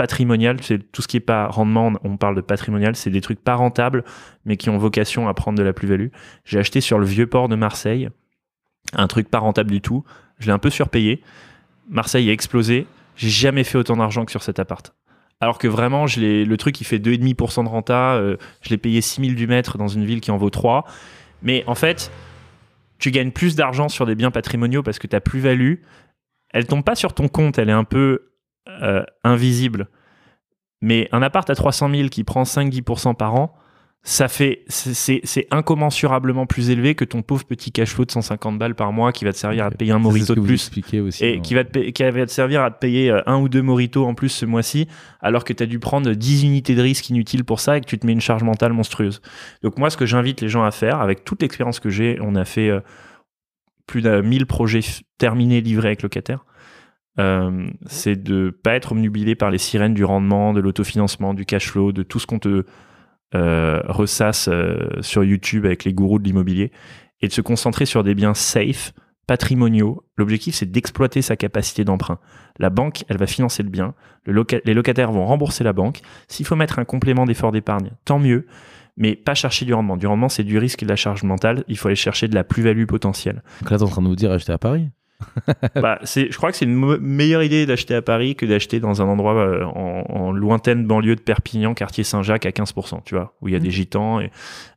patrimonial. 0.00 0.56
C'est 0.62 0.78
tout 0.92 1.02
ce 1.02 1.08
qui 1.08 1.18
est 1.18 1.20
pas 1.20 1.46
rendement. 1.48 1.92
On 2.04 2.16
parle 2.16 2.34
de 2.34 2.40
patrimonial. 2.40 2.96
C'est 2.96 3.10
des 3.10 3.20
trucs 3.20 3.44
pas 3.44 3.54
rentables, 3.54 4.02
mais 4.46 4.56
qui 4.56 4.70
ont 4.70 4.78
vocation 4.78 5.28
à 5.28 5.34
prendre 5.34 5.58
de 5.58 5.62
la 5.62 5.74
plus-value. 5.74 6.06
J'ai 6.46 6.58
acheté 6.58 6.80
sur 6.80 6.98
le 6.98 7.04
vieux 7.04 7.26
port 7.26 7.50
de 7.50 7.54
Marseille 7.54 8.08
un 8.94 9.06
truc 9.08 9.28
pas 9.28 9.40
rentable 9.40 9.70
du 9.70 9.82
tout. 9.82 10.02
Je 10.38 10.46
l'ai 10.46 10.52
un 10.52 10.58
peu 10.58 10.70
surpayé. 10.70 11.22
Marseille 11.90 12.30
a 12.30 12.32
explosé. 12.32 12.86
J'ai 13.14 13.28
jamais 13.28 13.62
fait 13.62 13.76
autant 13.76 13.98
d'argent 13.98 14.24
que 14.24 14.30
sur 14.30 14.42
cet 14.42 14.58
appart. 14.58 14.94
Alors 15.38 15.58
que 15.58 15.68
vraiment, 15.68 16.06
le 16.06 16.54
truc, 16.56 16.80
il 16.80 16.84
fait 16.84 16.98
2,5% 16.98 17.64
de 17.64 17.68
renta. 17.68 18.14
euh, 18.14 18.38
je 18.62 18.70
l'ai 18.70 18.78
payé 18.78 19.02
6000 19.02 19.34
du 19.34 19.46
mètre 19.46 19.76
dans 19.76 19.88
une 19.88 20.06
ville 20.06 20.22
qui 20.22 20.30
en 20.30 20.38
vaut 20.38 20.48
3. 20.48 20.86
Mais 21.42 21.62
en 21.66 21.74
fait, 21.74 22.10
tu 22.98 23.10
gagnes 23.10 23.32
plus 23.32 23.54
d'argent 23.54 23.90
sur 23.90 24.06
des 24.06 24.14
biens 24.14 24.30
patrimoniaux 24.30 24.82
parce 24.82 24.98
que 24.98 25.06
ta 25.06 25.20
plus-value, 25.20 25.74
elle 26.54 26.66
tombe 26.66 26.84
pas 26.84 26.94
sur 26.94 27.12
ton 27.12 27.28
compte. 27.28 27.58
Elle 27.58 27.68
est 27.68 27.72
un 27.72 27.84
peu 27.84 28.29
euh, 28.68 29.02
invisible. 29.24 29.88
Mais 30.82 31.08
un 31.12 31.22
appart 31.22 31.48
à 31.50 31.54
300 31.54 31.90
000 31.94 32.08
qui 32.08 32.24
prend 32.24 32.44
5-10% 32.44 33.14
par 33.14 33.34
an, 33.34 33.54
ça 34.02 34.28
fait, 34.28 34.64
c'est- 34.68 35.46
incommensurablement 35.50 36.46
plus 36.46 36.70
élevé 36.70 36.94
que 36.94 37.04
ton 37.04 37.20
pauvre 37.20 37.44
petit 37.44 37.70
cash 37.70 37.90
flow 37.90 38.06
de 38.06 38.10
150 38.10 38.58
balles 38.58 38.74
par 38.74 38.92
mois 38.92 39.12
qui 39.12 39.26
va 39.26 39.32
te 39.34 39.36
servir 39.36 39.66
à 39.66 39.70
te 39.70 39.76
payer 39.76 39.92
un 39.92 39.98
morito 39.98 40.34
de 40.34 40.40
plus 40.40 40.70
aussi. 41.00 41.22
et 41.22 41.36
dans- 41.36 41.42
qui 41.42 41.52
va, 41.54 41.64
te 41.64 41.78
qui 41.90 42.02
va 42.02 42.24
te 42.24 42.30
servir 42.30 42.62
à 42.62 42.70
te 42.70 42.78
payer 42.78 43.10
euh, 43.10 43.20
un 43.26 43.38
ou 43.40 43.50
deux 43.50 43.60
moritos 43.60 44.06
en 44.06 44.14
plus 44.14 44.30
ce 44.30 44.46
mois-ci, 44.46 44.88
alors 45.20 45.44
que 45.44 45.52
tu 45.52 45.62
as 45.62 45.66
dû 45.66 45.78
prendre 45.80 46.10
10 46.14 46.44
unités 46.44 46.74
de 46.74 46.80
risque 46.80 47.10
inutiles 47.10 47.44
pour 47.44 47.60
ça 47.60 47.76
et 47.76 47.82
que 47.82 47.86
tu 47.86 47.98
te 47.98 48.06
mets 48.06 48.12
une 48.14 48.22
charge 48.22 48.42
mentale 48.42 48.72
monstrueuse. 48.72 49.20
Donc 49.62 49.76
moi, 49.76 49.90
ce 49.90 49.98
que 49.98 50.06
j'invite 50.06 50.40
les 50.40 50.48
gens 50.48 50.62
à 50.64 50.70
faire, 50.70 51.00
avec 51.02 51.22
toute 51.24 51.42
l'expérience 51.42 51.78
que 51.78 51.90
j'ai, 51.90 52.16
on 52.22 52.36
a 52.36 52.46
fait 52.46 52.70
euh, 52.70 52.80
plus 53.86 54.00
de 54.00 54.22
1000 54.22 54.46
projets 54.46 54.80
terminés, 55.18 55.60
livrés 55.60 55.88
avec 55.88 56.02
locataires, 56.02 56.46
euh, 57.18 57.68
c'est 57.86 58.22
de 58.22 58.50
pas 58.50 58.74
être 58.74 58.92
obnubilé 58.92 59.34
par 59.34 59.50
les 59.50 59.58
sirènes 59.58 59.94
du 59.94 60.04
rendement, 60.04 60.52
de 60.52 60.60
l'autofinancement, 60.60 61.34
du 61.34 61.44
cash 61.44 61.68
flow, 61.68 61.92
de 61.92 62.02
tout 62.02 62.18
ce 62.18 62.26
qu'on 62.26 62.38
te 62.38 62.64
euh, 63.34 63.80
ressasse 63.86 64.48
euh, 64.48 64.88
sur 65.00 65.24
YouTube 65.24 65.66
avec 65.66 65.84
les 65.84 65.92
gourous 65.92 66.18
de 66.18 66.24
l'immobilier, 66.24 66.72
et 67.20 67.28
de 67.28 67.32
se 67.32 67.40
concentrer 67.40 67.86
sur 67.86 68.04
des 68.04 68.14
biens 68.14 68.34
safe, 68.34 68.92
patrimoniaux. 69.26 70.04
L'objectif, 70.16 70.54
c'est 70.54 70.70
d'exploiter 70.70 71.22
sa 71.22 71.36
capacité 71.36 71.84
d'emprunt. 71.84 72.18
La 72.58 72.70
banque, 72.70 73.04
elle 73.08 73.18
va 73.18 73.26
financer 73.26 73.62
le 73.62 73.68
bien. 73.68 73.94
Les 74.26 74.74
locataires 74.74 75.12
vont 75.12 75.26
rembourser 75.26 75.62
la 75.62 75.72
banque. 75.72 76.00
S'il 76.28 76.46
faut 76.46 76.56
mettre 76.56 76.78
un 76.78 76.84
complément 76.84 77.26
d'effort 77.26 77.52
d'épargne, 77.52 77.92
tant 78.04 78.18
mieux. 78.18 78.46
Mais 78.96 79.14
pas 79.14 79.34
chercher 79.34 79.64
du 79.64 79.72
rendement. 79.72 79.96
Du 79.96 80.06
rendement, 80.06 80.28
c'est 80.28 80.42
du 80.42 80.58
risque 80.58 80.82
et 80.82 80.86
de 80.86 80.90
la 80.90 80.96
charge 80.96 81.22
mentale. 81.22 81.64
Il 81.68 81.78
faut 81.78 81.88
aller 81.88 81.94
chercher 81.94 82.26
de 82.28 82.34
la 82.34 82.44
plus-value 82.44 82.86
potentielle. 82.86 83.42
Donc 83.60 83.70
là, 83.70 83.78
t'es 83.78 83.84
en 83.84 83.88
train 83.88 84.02
de 84.02 84.08
nous 84.08 84.16
dire 84.16 84.32
acheter 84.32 84.52
à 84.52 84.58
Paris 84.58 84.90
bah, 85.74 85.98
c'est, 86.04 86.30
je 86.30 86.36
crois 86.36 86.50
que 86.50 86.56
c'est 86.56 86.64
une 86.64 86.98
meilleure 86.98 87.42
idée 87.42 87.66
d'acheter 87.66 87.94
à 87.94 88.02
Paris 88.02 88.36
que 88.36 88.46
d'acheter 88.46 88.80
dans 88.80 89.02
un 89.02 89.06
endroit 89.06 89.34
euh, 89.34 89.64
en, 89.64 90.04
en 90.08 90.32
lointaine 90.32 90.86
banlieue 90.86 91.16
de 91.16 91.20
Perpignan, 91.20 91.74
quartier 91.74 92.04
Saint-Jacques 92.04 92.46
à 92.46 92.50
15%, 92.50 93.00
tu 93.04 93.14
vois, 93.14 93.34
où 93.40 93.48
il 93.48 93.52
y 93.52 93.56
a 93.56 93.60
des 93.60 93.70
gitans. 93.70 94.20
Et, 94.20 94.30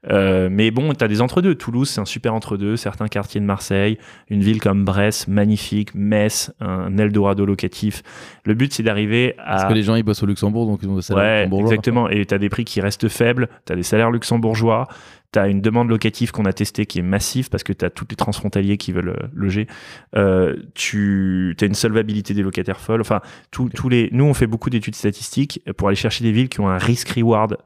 euh, 0.09 0.49
mais 0.51 0.71
bon, 0.71 0.93
tu 0.93 1.03
as 1.03 1.07
des 1.07 1.21
entre-deux. 1.21 1.55
Toulouse, 1.55 1.89
c'est 1.89 2.01
un 2.01 2.05
super 2.05 2.33
entre-deux. 2.33 2.75
Certains 2.75 3.07
quartiers 3.07 3.41
de 3.41 3.45
Marseille, 3.45 3.97
une 4.29 4.41
ville 4.41 4.59
comme 4.61 4.85
Brest, 4.85 5.27
magnifique, 5.27 5.95
Metz, 5.95 6.51
un 6.59 6.97
Eldorado 6.97 7.45
locatif. 7.45 8.01
Le 8.45 8.53
but, 8.53 8.73
c'est 8.73 8.83
d'arriver 8.83 9.35
à. 9.39 9.51
Parce 9.57 9.65
que 9.65 9.73
les 9.73 9.83
gens, 9.83 9.95
ils 9.95 10.03
bossent 10.03 10.23
au 10.23 10.27
Luxembourg, 10.27 10.65
donc 10.67 10.79
ils 10.83 10.89
ont 10.89 10.95
des 10.95 11.01
salaires 11.01 11.23
Ouais, 11.23 11.39
luxembourgeois. 11.43 11.69
exactement. 11.71 12.09
Et 12.09 12.25
tu 12.25 12.33
as 12.33 12.37
des 12.37 12.49
prix 12.49 12.65
qui 12.65 12.81
restent 12.81 13.07
faibles, 13.07 13.47
tu 13.65 13.73
as 13.73 13.75
des 13.75 13.83
salaires 13.83 14.11
luxembourgeois, 14.11 14.87
tu 15.33 15.39
as 15.39 15.47
une 15.47 15.61
demande 15.61 15.89
locative 15.89 16.31
qu'on 16.31 16.45
a 16.45 16.53
testée 16.53 16.85
qui 16.85 16.99
est 16.99 17.03
massive 17.03 17.49
parce 17.49 17.63
que 17.63 17.73
tu 17.73 17.83
as 17.83 17.89
tous 17.89 18.05
les 18.09 18.15
transfrontaliers 18.15 18.77
qui 18.77 18.91
veulent 18.91 19.09
euh, 19.09 19.27
loger. 19.33 19.67
Euh, 20.15 20.55
tu 20.75 21.55
as 21.59 21.65
une 21.65 21.73
solvabilité 21.73 22.33
des 22.33 22.43
locataires 22.43 22.79
folle. 22.79 23.01
Enfin, 23.01 23.21
tous 23.51 23.69
tous 23.69 23.89
les, 23.89 24.09
nous, 24.11 24.25
on 24.25 24.33
fait 24.33 24.47
beaucoup 24.47 24.69
d'études 24.69 24.95
statistiques 24.95 25.61
pour 25.77 25.87
aller 25.87 25.95
chercher 25.95 26.23
des 26.23 26.31
villes 26.31 26.49
qui 26.49 26.59
ont 26.59 26.69
un 26.69 26.77
risk-reward 26.77 27.57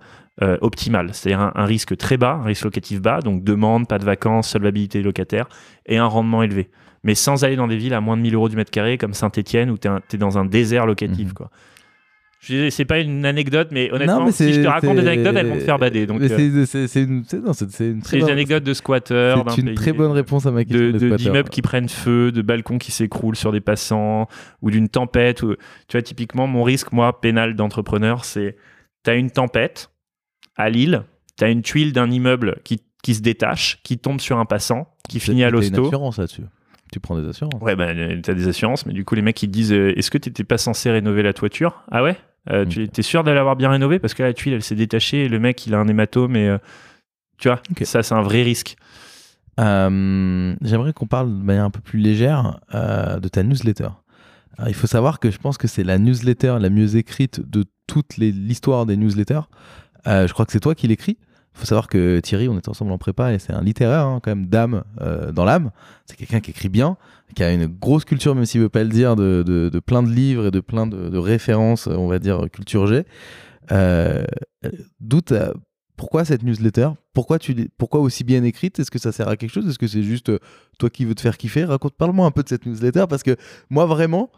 euh, 0.41 0.57
optimal, 0.61 1.09
c'est-à-dire 1.13 1.41
un, 1.41 1.51
un 1.55 1.65
risque 1.65 1.97
très 1.97 2.17
bas, 2.17 2.39
un 2.41 2.45
risque 2.45 2.63
locatif 2.63 3.01
bas, 3.01 3.21
donc 3.21 3.43
demande, 3.43 3.87
pas 3.87 3.97
de 3.97 4.05
vacances, 4.05 4.49
solvabilité 4.49 4.99
des 4.99 5.03
locataires 5.03 5.49
et 5.85 5.97
un 5.97 6.05
rendement 6.05 6.43
élevé. 6.43 6.69
Mais 7.03 7.15
sans 7.15 7.43
aller 7.43 7.55
dans 7.55 7.67
des 7.67 7.77
villes 7.77 7.93
à 7.93 8.01
moins 8.01 8.17
de 8.17 8.21
1000 8.21 8.35
euros 8.35 8.49
du 8.49 8.55
mètre 8.55 8.71
carré 8.71 8.97
comme 8.97 9.13
Saint-Etienne 9.13 9.69
où 9.69 9.77
tu 9.77 9.87
es, 9.87 10.17
dans 10.17 10.37
un 10.37 10.45
désert 10.45 10.85
locatif. 10.85 11.33
Quoi. 11.33 11.49
Je- 12.39 12.69
C'est 12.69 12.85
pas 12.85 12.99
une 12.99 13.25
anecdote, 13.25 13.69
mais 13.71 13.91
honnêtement, 13.91 14.25
mais 14.25 14.31
si 14.31 14.53
je 14.53 14.61
te 14.61 14.67
raconte 14.67 14.97
des 14.97 15.07
anecdotes, 15.07 15.35
elles 15.35 15.47
vont 15.47 15.55
te 15.55 15.61
faire 15.61 15.79
bader. 15.79 16.05
Donc, 16.05 16.21
euh, 16.21 16.27
c'est- 16.65 17.01
une, 17.03 17.23
c'est- 17.25 17.39
non, 17.39 17.53
c'est- 17.53 17.69
c'est 17.71 17.89
une 17.89 18.01
c'est 18.01 18.09
très 18.09 18.17
des 18.17 18.21
bonne, 18.23 18.31
anecdotes 18.31 18.63
de 18.63 18.73
squatteurs. 18.73 19.43
d'un 19.43 19.51
c'est 19.51 19.61
une 19.61 19.67
pays- 19.67 19.75
très 19.75 19.91
bonne 19.91 20.11
réponse 20.11 20.45
à 20.45 20.51
ma 20.51 20.63
question. 20.63 20.79
de 20.85 20.91
de 20.91 20.91
de- 20.93 20.97
squatter. 21.07 21.23
d'immeubles 21.23 21.49
qui 21.49 21.61
prennent 21.63 21.89
feu, 21.89 22.31
de 22.31 22.41
balcons 22.43 22.77
qui 22.77 22.91
s'écroulent 22.91 23.35
sur 23.35 23.51
des 23.51 23.59
passants, 23.61 24.27
ou 24.61 24.69
d'une 24.69 24.87
tempête. 24.87 25.41
Ou, 25.41 25.55
tu 25.87 25.93
vois, 25.97 26.01
typiquement, 26.03 26.45
mon 26.47 26.61
risque, 26.63 26.91
moi, 26.91 27.19
pénal 27.19 27.55
d'entrepreneur, 27.55 28.23
c'est 28.23 28.55
tu 29.03 29.09
as 29.09 29.15
une 29.15 29.31
tempête 29.31 29.89
à 30.55 30.69
Lille, 30.69 31.03
tu 31.37 31.43
as 31.43 31.49
une 31.49 31.63
tuile 31.63 31.91
d'un 31.91 32.09
immeuble 32.11 32.57
qui, 32.63 32.81
qui 33.03 33.15
se 33.15 33.21
détache, 33.21 33.79
qui 33.83 33.97
tombe 33.97 34.19
sur 34.21 34.37
un 34.37 34.45
passant, 34.45 34.87
qui 35.09 35.19
finit 35.19 35.43
à 35.43 35.47
T'as 35.49 35.57
une 35.57 35.61
l'hosto. 35.63 35.85
assurance 35.87 36.17
là-dessus. 36.17 36.41
Tu 36.91 36.99
prends 36.99 37.19
des 37.19 37.27
assurances. 37.27 37.61
Ouais, 37.61 37.75
bah, 37.75 37.93
tu 37.93 38.29
as 38.31 38.33
des 38.33 38.47
assurances, 38.47 38.85
mais 38.85 38.93
du 38.93 39.03
coup, 39.05 39.15
les 39.15 39.21
mecs, 39.21 39.41
ils 39.43 39.47
te 39.47 39.51
disent 39.53 39.73
euh, 39.73 39.97
Est-ce 39.97 40.09
que 40.11 40.17
tu 40.17 40.43
pas 40.45 40.57
censé 40.57 40.89
rénover 40.89 41.21
la 41.23 41.33
toiture? 41.33 41.83
Ah 41.91 42.03
ouais? 42.03 42.17
Euh, 42.49 42.65
Tu 42.65 42.83
Ok. 42.85 42.97
es 42.99 43.01
sûr 43.01 43.23
de 43.23 43.31
l'avoir 43.31 43.55
bien 43.55 43.69
rénové? 43.69 43.99
Parce 43.99 44.13
que 44.13 44.23
la 44.23 44.33
tuile, 44.33 44.53
elle 44.53 44.63
s'est 44.63 44.75
détachée 44.75 45.25
et 45.25 45.29
le 45.29 45.39
mec, 45.39 45.65
il 45.67 45.73
a 45.73 45.79
un 45.79 45.87
hématome. 45.87 46.35
Et, 46.35 46.47
euh, 46.47 46.57
tu 47.37 47.49
vois, 47.49 47.61
Ok. 47.71 47.83
ça, 47.85 48.03
c'est 48.03 48.15
un 48.15 48.21
vrai 48.21 48.41
risque. 48.43 48.77
Euh, 49.59 50.55
J'aimerais 50.61 50.93
qu'on 50.93 51.07
parle 51.07 51.29
de 51.29 51.43
manière 51.43 51.63
un 51.65 51.71
peu 51.71 51.81
plus 51.81 51.99
légère 51.99 52.59
euh, 52.73 53.19
de 53.19 53.27
ta 53.27 53.43
newsletter. 53.43 53.89
Alors, 54.57 54.69
il 54.69 54.73
faut 54.75 54.87
savoir 54.87 55.19
que 55.19 55.29
je 55.31 55.37
pense 55.37 55.57
que 55.57 55.67
c'est 55.67 55.83
la 55.83 55.97
newsletter 55.97 56.57
la 56.59 56.69
mieux 56.69 56.95
écrite 56.95 57.41
de 57.47 57.63
toute 57.85 58.17
l'histoire 58.17 58.85
des 58.85 58.97
newsletters. 58.97 59.41
Euh, 60.07 60.27
je 60.27 60.33
crois 60.33 60.45
que 60.45 60.51
c'est 60.51 60.59
toi 60.59 60.75
qui 60.75 60.87
l'écris. 60.87 61.17
Il 61.57 61.61
faut 61.61 61.65
savoir 61.65 61.87
que 61.87 62.19
Thierry, 62.19 62.47
on 62.47 62.55
est 62.55 62.67
ensemble 62.69 62.91
en 62.91 62.99
prépa 62.99 63.33
et 63.33 63.39
c'est 63.39 63.51
un 63.51 63.63
littéraire 63.63 64.05
hein, 64.05 64.19
quand 64.21 64.29
même 64.29 64.45
d'âme 64.45 64.83
euh, 65.01 65.31
dans 65.31 65.43
l'âme. 65.43 65.71
C'est 66.05 66.15
quelqu'un 66.15 66.39
qui 66.39 66.51
écrit 66.51 66.69
bien, 66.69 66.97
qui 67.35 67.43
a 67.43 67.51
une 67.51 67.65
grosse 67.65 68.05
culture, 68.05 68.35
même 68.35 68.45
s'il 68.45 68.61
veut 68.61 68.69
pas 68.69 68.83
le 68.83 68.89
dire, 68.89 69.15
de, 69.15 69.41
de- 69.43 69.79
plein 69.79 70.03
de 70.03 70.09
livres 70.09 70.45
et 70.47 70.51
de 70.51 70.59
plein 70.59 70.85
de, 70.85 71.17
références, 71.17 71.87
on 71.87 72.07
va 72.07 72.19
dire, 72.19 72.45
culture 72.53 72.85
G. 72.85 73.05
Euh, 73.71 74.23
D'où 74.99 75.21
ta- 75.21 75.53
pourquoi 75.95 76.25
cette 76.25 76.43
newsletter? 76.43 76.89
Pourquoi, 77.13 77.39
tu, 77.39 77.55
pourquoi 77.79 78.01
aussi 78.01 78.23
bien 78.23 78.43
écrite? 78.43 78.77
Est-ce 78.77 78.91
que 78.91 78.99
ça 78.99 79.11
sert 79.11 79.27
à 79.27 79.35
quelque 79.35 79.51
chose? 79.51 79.67
Est-ce 79.67 79.79
que 79.79 79.87
c'est 79.87 80.03
juste 80.03 80.29
euh, 80.29 80.37
toi 80.77 80.91
qui 80.91 81.05
veux 81.05 81.15
te 81.15 81.21
faire 81.21 81.37
kiffer? 81.37 81.63
Raconte, 81.65 81.95
parle-moi 81.95 82.27
un 82.27 82.31
peu 82.31 82.43
de 82.43 82.49
cette 82.49 82.67
newsletter 82.67 83.05
parce 83.09 83.23
que 83.23 83.35
moi 83.71 83.87
vraiment, 83.87 84.29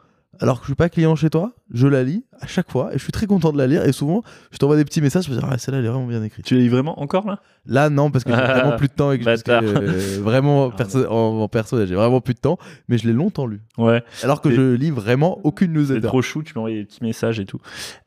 alors 0.42 0.60
que 0.60 0.64
je 0.66 0.68
suis 0.70 0.76
pas 0.76 0.88
client 0.90 1.16
chez 1.16 1.30
toi, 1.30 1.54
je 1.74 1.88
la 1.88 2.04
lis 2.04 2.24
à 2.40 2.48
chaque 2.48 2.72
fois 2.72 2.92
et 2.94 2.98
je 2.98 3.04
suis 3.04 3.12
très 3.12 3.26
content 3.26 3.52
de 3.52 3.58
la 3.58 3.68
lire 3.68 3.84
et 3.86 3.92
souvent 3.92 4.24
je 4.52 4.58
t'envoie 4.58 4.78
des 4.78 4.86
petits 4.86 5.02
messages, 5.02 5.28
me 5.30 5.36
dis 5.36 5.42
ah 5.44 5.58
celle-là 5.58 5.80
elle 5.80 5.86
est 5.86 5.90
vraiment 5.90 6.06
bien 6.08 6.24
écrite. 6.24 6.46
Tu 6.46 6.56
la 6.56 6.62
lis 6.62 6.70
vraiment 6.70 7.02
encore 7.02 7.28
là? 7.28 7.40
Là 7.66 7.90
non 7.90 8.10
parce 8.12 8.24
que 8.24 8.32
j'ai 8.32 8.38
Ah, 8.40 8.54
vraiment 8.62 8.78
plus 8.78 8.88
de 8.88 8.94
temps 8.94 9.12
et 9.12 9.18
que 9.18 9.24
je- 9.24 9.30
parce 9.30 9.44
que, 9.44 9.52
bâtard. 9.52 9.82
euh, 9.84 10.20
vraiment 10.22 10.70
perso- 10.78 11.06
en, 11.10 11.42
en 11.42 11.48
perso 11.50 11.86
j'ai 11.86 11.96
vraiment 11.96 12.22
plus 12.22 12.36
de 12.36 12.40
temps, 12.40 12.58
mais 12.88 12.98
je 12.98 13.08
l'ai 13.08 13.14
longtemps 13.14 13.48
lu. 13.48 13.60
Ouais. 13.78 14.02
Alors 14.24 14.42
que 14.42 14.50
C'est- 14.50 14.56
je 14.56 14.76
lis 14.76 14.92
vraiment 14.92 15.40
aucune 15.44 15.74
C'est 15.74 15.80
newsletter. 15.80 16.08
trop 16.08 16.22
chou, 16.22 16.42
tu 16.44 16.54
m'envoies 16.56 16.72
des 16.72 16.86
petits 16.86 17.04
messages 17.04 17.40
et 17.40 17.46
tout. 17.46 17.60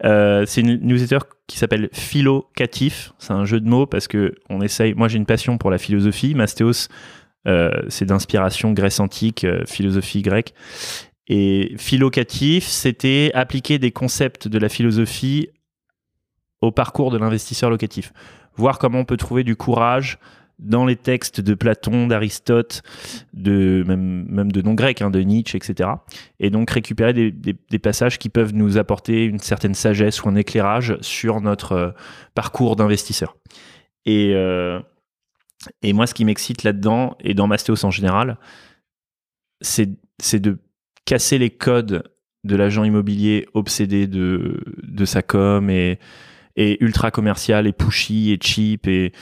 Euh, 0.05 0.45
c'est 0.47 0.62
une 0.62 0.77
newsletter 0.81 1.18
qui 1.49 1.59
s'appelle 1.59 1.91
Philocatif. 1.93 3.12
C'est 3.18 3.33
un 3.33 3.45
jeu 3.45 3.61
de 3.61 3.68
mots 3.68 3.87
parce 3.87 4.09
que 4.09 4.35
on 4.49 4.61
essaye. 4.62 4.95
Moi, 4.95 5.09
j'ai 5.09 5.18
une 5.18 5.27
passion 5.27 5.59
pour 5.59 5.70
la 5.70 5.79
philosophie. 5.79 6.35
Mastéos, 6.35 6.89
euh, 7.47 7.70
c'est 7.89 8.07
d'inspiration 8.07 8.73
Grèce 8.73 9.01
antique, 9.01 9.45
euh, 9.45 9.64
philosophie 9.66 10.23
grecque. 10.23 10.55
Et 11.35 11.72
philocatif, 11.78 12.66
c'était 12.66 13.30
appliquer 13.33 13.78
des 13.78 13.91
concepts 13.91 14.49
de 14.49 14.59
la 14.59 14.68
philosophie 14.68 15.49
au 16.61 16.70
parcours 16.72 17.11
de 17.11 17.16
l'investisseur 17.16 17.70
locatif. 17.70 18.12
Voir 18.57 18.78
comment 18.78 18.99
on 18.99 19.07
peut 19.07 19.16
trouver 19.16 19.43
du 19.43 19.57
courage 19.57 20.18
dans 20.59 20.85
les 20.85 20.95
textes 20.95 21.41
de 21.41 21.55
Platon, 21.55 22.07
d'Aristote, 22.07 22.83
de 23.33 23.83
même, 23.87 24.53
de 24.53 24.61
non-grecs, 24.61 25.01
hein, 25.01 25.09
de 25.09 25.20
Nietzsche, 25.20 25.57
etc 25.57 25.89
et 26.39 26.51
donc 26.51 26.68
récupérer 26.68 27.14
des, 27.14 27.78
passages 27.78 28.18
qui 28.18 28.28
peuvent 28.28 28.53
nous 28.53 28.76
apporter 28.76 29.24
une 29.24 29.39
certaine 29.39 29.74
sagesse 29.74 30.22
ou 30.22 30.28
un 30.28 30.35
éclairage 30.35 30.99
sur 31.01 31.41
notre 31.41 31.72
euh, 31.72 31.91
parcours 32.35 32.76
d'investisseur. 32.76 33.39
Et, 34.05 34.35
euh, 34.35 34.80
et 35.80 35.95
moi, 35.95 36.07
ce 36.07 36.12
qui 36.12 36.26
m'excite 36.26 36.62
là-dedans, 36.62 37.16
et 37.20 37.33
dans 37.33 37.47
Mastéos 37.47 37.87
en 37.87 37.91
général, 37.91 38.37
c'est 39.62 39.89
de 40.35 40.59
casser 41.05 41.39
les 41.39 41.51
codes 41.51 42.03
de 42.45 42.57
l'agent 42.57 42.85
immobilier 42.85 43.47
obsédé 43.55 44.07
de, 44.07 44.61
de 44.83 45.05
sa 45.05 45.23
com 45.23 45.71
et, 45.71 45.99
et 46.57 46.83
ultra 46.83 47.11
commercial 47.11 47.67
et 47.67 47.73
pushy 47.73 48.33
et 48.33 48.39
cheap. 48.41 48.87
Et, 48.89 49.13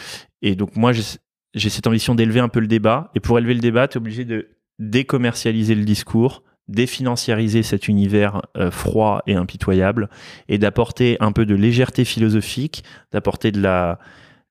et 0.42 0.54
donc, 0.56 0.76
moi, 0.76 0.92
j'ai 0.92 1.68
cette 1.68 1.86
ambition 1.86 2.14
d'élever 2.14 2.40
un 2.40 2.48
peu 2.48 2.60
le 2.60 2.66
débat. 2.66 3.10
Et 3.14 3.20
pour 3.20 3.38
élever 3.38 3.54
le 3.54 3.60
débat, 3.60 3.88
tu 3.88 3.98
es 3.98 4.00
obligé 4.00 4.24
de 4.24 4.48
décommercialiser 4.78 5.74
le 5.74 5.84
discours, 5.84 6.42
définanciariser 6.68 7.62
cet 7.62 7.88
univers 7.88 8.40
euh, 8.56 8.70
froid 8.70 9.22
et 9.26 9.34
impitoyable, 9.34 10.08
et 10.48 10.56
d'apporter 10.56 11.18
un 11.20 11.32
peu 11.32 11.44
de 11.44 11.54
légèreté 11.54 12.04
philosophique, 12.06 12.84
d'apporter 13.12 13.52
de 13.52 13.60
la, 13.60 13.98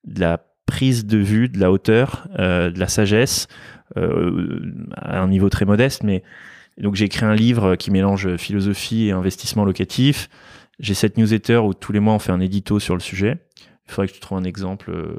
de 0.06 0.20
la 0.20 0.46
prise 0.68 1.08
de 1.08 1.18
vue, 1.18 1.50
de 1.50 1.60
la 1.60 1.72
hauteur, 1.72 2.28
euh, 2.38 2.70
de 2.70 2.80
la 2.80 2.88
sagesse, 2.88 3.48
euh, 3.98 4.60
à 4.96 5.22
un 5.22 5.28
niveau 5.28 5.50
très 5.50 5.66
modeste. 5.66 6.04
Mais 6.04 6.22
donc 6.84 6.96
j'ai 6.96 7.06
écrit 7.06 7.26
un 7.26 7.36
livre 7.36 7.76
qui 7.76 7.92
mélange 7.92 8.38
philosophie 8.38 9.08
et 9.08 9.12
investissement 9.12 9.66
locatif. 9.66 10.30
J'ai 10.80 10.94
cette 10.94 11.18
newsletter 11.18 11.58
où 11.58 11.74
tous 11.74 11.92
les 11.92 12.00
mois 12.00 12.14
on 12.14 12.20
fait 12.20 12.32
un 12.32 12.40
édito 12.40 12.80
sur 12.80 12.94
le 12.96 13.02
sujet. 13.02 13.38
Il 13.88 13.92
faudrait 13.92 14.08
que 14.08 14.14
tu 14.14 14.20
trouves 14.20 14.38
un 14.38 14.44
exemple. 14.44 14.92
euh, 14.92 15.16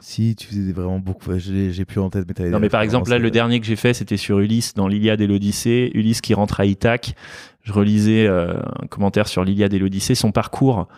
Si 0.00 0.36
tu 0.36 0.48
faisais 0.48 0.72
vraiment 0.72 0.98
beaucoup, 0.98 1.30
j'ai 1.38 1.84
plus 1.84 1.98
en 1.98 2.10
tête 2.10 2.26
mais 2.38 2.50
Non, 2.50 2.60
mais 2.60 2.68
par 2.68 2.82
exemple, 2.82 3.10
là, 3.10 3.18
le 3.18 3.30
dernier 3.30 3.58
que 3.58 3.66
j'ai 3.66 3.74
fait, 3.76 3.94
c'était 3.94 4.18
sur 4.18 4.38
Ulysse, 4.38 4.74
dans 4.74 4.86
l'Iliade 4.86 5.20
et 5.20 5.26
l'Odyssée. 5.26 5.90
Ulysse 5.94 6.20
qui 6.20 6.34
rentre 6.34 6.60
à 6.60 6.66
Ithaque. 6.66 7.14
Je 7.62 7.72
relisais 7.72 8.26
euh, 8.26 8.60
un 8.82 8.86
commentaire 8.86 9.28
sur 9.28 9.44
l'Iliade 9.44 9.72
et 9.74 9.78
l'Odyssée. 9.78 10.14
Son 10.14 10.30
parcours 10.30 10.88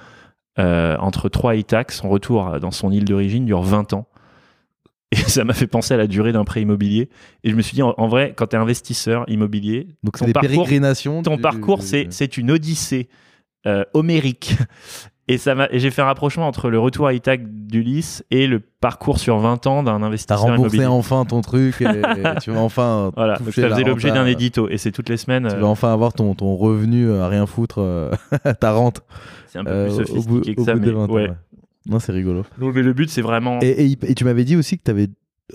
euh, 0.58 0.96
entre 0.98 1.28
Troie 1.28 1.54
et 1.54 1.60
Ithaque, 1.60 1.92
son 1.92 2.08
retour 2.08 2.58
dans 2.60 2.72
son 2.72 2.90
île 2.90 3.04
d'origine, 3.04 3.46
dure 3.46 3.62
20 3.62 3.92
ans. 3.92 4.08
Et 5.12 5.16
ça 5.16 5.44
m'a 5.44 5.54
fait 5.54 5.66
penser 5.66 5.94
à 5.94 5.96
la 5.96 6.06
durée 6.06 6.32
d'un 6.32 6.44
prêt 6.44 6.60
immobilier. 6.62 7.08
Et 7.44 7.50
je 7.50 7.56
me 7.56 7.62
suis 7.62 7.74
dit, 7.74 7.82
en, 7.82 7.94
en 7.96 8.08
vrai, 8.08 8.34
quand 8.36 8.48
tu 8.48 8.56
es 8.56 8.58
investisseur 8.58 9.24
immobilier, 9.28 9.88
Donc 10.02 10.18
ton 10.18 10.24
des 10.26 10.32
parcours- 10.34 10.66
ton 11.22 11.36
du- 11.36 11.42
parcours, 11.42 11.82
c'est 11.82 12.36
une 12.36 12.50
odyssée 12.50 13.08
euh, 13.66 13.84
homérique. 13.94 14.56
Et, 15.30 15.36
ça 15.36 15.54
et 15.70 15.78
j'ai 15.78 15.90
fait 15.90 16.00
un 16.00 16.06
rapprochement 16.06 16.46
entre 16.46 16.70
le 16.70 16.78
retour 16.78 17.06
à 17.06 17.12
Ithaque 17.12 17.42
d'Ulysse 17.44 18.24
et 18.30 18.46
le 18.46 18.60
parcours 18.60 19.18
sur 19.18 19.36
20 19.38 19.66
ans 19.66 19.82
d'un 19.82 20.00
T'as 20.00 20.06
investisseur 20.06 20.40
remboursé 20.40 20.76
immobilier. 20.78 20.86
enfin 20.86 21.26
ton 21.26 21.42
truc 21.42 21.82
et, 21.82 21.84
et 21.84 21.90
tu 22.40 22.50
vas 22.50 22.60
enfin 22.60 23.10
Voilà, 23.14 23.36
ça 23.36 23.44
faisait 23.44 23.84
l'objet 23.84 24.10
d'un 24.10 24.24
édito. 24.26 24.70
Et 24.70 24.78
c'est 24.78 24.90
toutes 24.90 25.10
les 25.10 25.18
semaines. 25.18 25.46
Tu 25.48 25.54
euh, 25.54 25.58
vas 25.60 25.66
enfin 25.66 25.92
avoir 25.92 26.14
ton, 26.14 26.34
ton 26.34 26.54
revenu 26.56 27.06
euh, 27.10 27.22
à 27.24 27.28
rien 27.28 27.44
foutre, 27.44 27.78
euh, 27.82 28.10
ta 28.60 28.72
rente 28.72 29.02
C'est 29.48 29.58
un 29.58 29.64
peu 29.64 29.70
euh, 29.70 29.86
plus 29.96 30.10
au 30.12 30.22
bout, 30.22 30.36
sophistiqué 30.38 30.54
que 30.54 30.62
ça, 30.64 30.74
mais 30.76 30.80
des 30.86 30.92
20 30.92 31.04
ans. 31.04 31.12
ouais. 31.12 31.28
ouais. 31.28 31.34
Non, 31.88 31.98
c'est 31.98 32.12
rigolo. 32.12 32.44
Donc, 32.58 32.74
mais 32.74 32.82
le 32.82 32.92
but, 32.92 33.08
c'est 33.10 33.22
vraiment. 33.22 33.58
Et, 33.62 33.68
et- 33.92 33.98
et 34.10 34.14
tu 34.14 34.24
m'avais 34.24 34.44
dit 34.44 34.56
aussi 34.56 34.76
que 34.78 34.82
tu 34.84 34.90
avais 34.90 35.08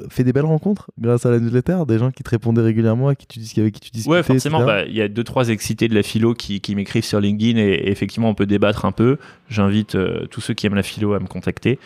fait 0.09 0.23
des 0.23 0.33
belles 0.33 0.45
rencontres 0.45 0.89
grâce 0.99 1.23
à 1.27 1.29
la 1.29 1.39
newsletter, 1.39 1.83
des 1.87 1.99
gens 1.99 2.09
qui 2.09 2.23
te 2.23 2.29
répondaient 2.31 2.63
régulièrement, 2.63 3.09
à 3.09 3.15
qui 3.15 3.27
tu 3.27 3.37
dis 3.37 3.53
avec 3.59 3.75
qui 3.75 3.79
tu 3.81 3.91
discutais. 3.91 4.09
Ouais, 4.11 4.23
forcément, 4.23 4.65
bah, 4.65 4.85
il 4.85 4.93
y 4.95 5.01
a 5.01 5.07
deux, 5.07 5.23
trois 5.23 5.49
excités 5.49 5.87
de 5.87 5.93
la 5.93 6.01
philo 6.01 6.33
qui, 6.33 6.61
qui 6.61 6.73
m'écrivent 6.73 7.05
sur 7.05 7.19
LinkedIn 7.21 7.59
et, 7.59 7.63
et 7.73 7.91
effectivement, 7.91 8.29
on 8.29 8.33
peut 8.33 8.47
débattre 8.47 8.85
un 8.85 8.91
peu. 8.91 9.17
J'invite 9.49 9.93
euh, 9.93 10.25
tous 10.31 10.41
ceux 10.41 10.55
qui 10.55 10.65
aiment 10.65 10.73
la 10.73 10.81
philo 10.81 11.13
à 11.13 11.19
me 11.19 11.27
contacter. 11.27 11.77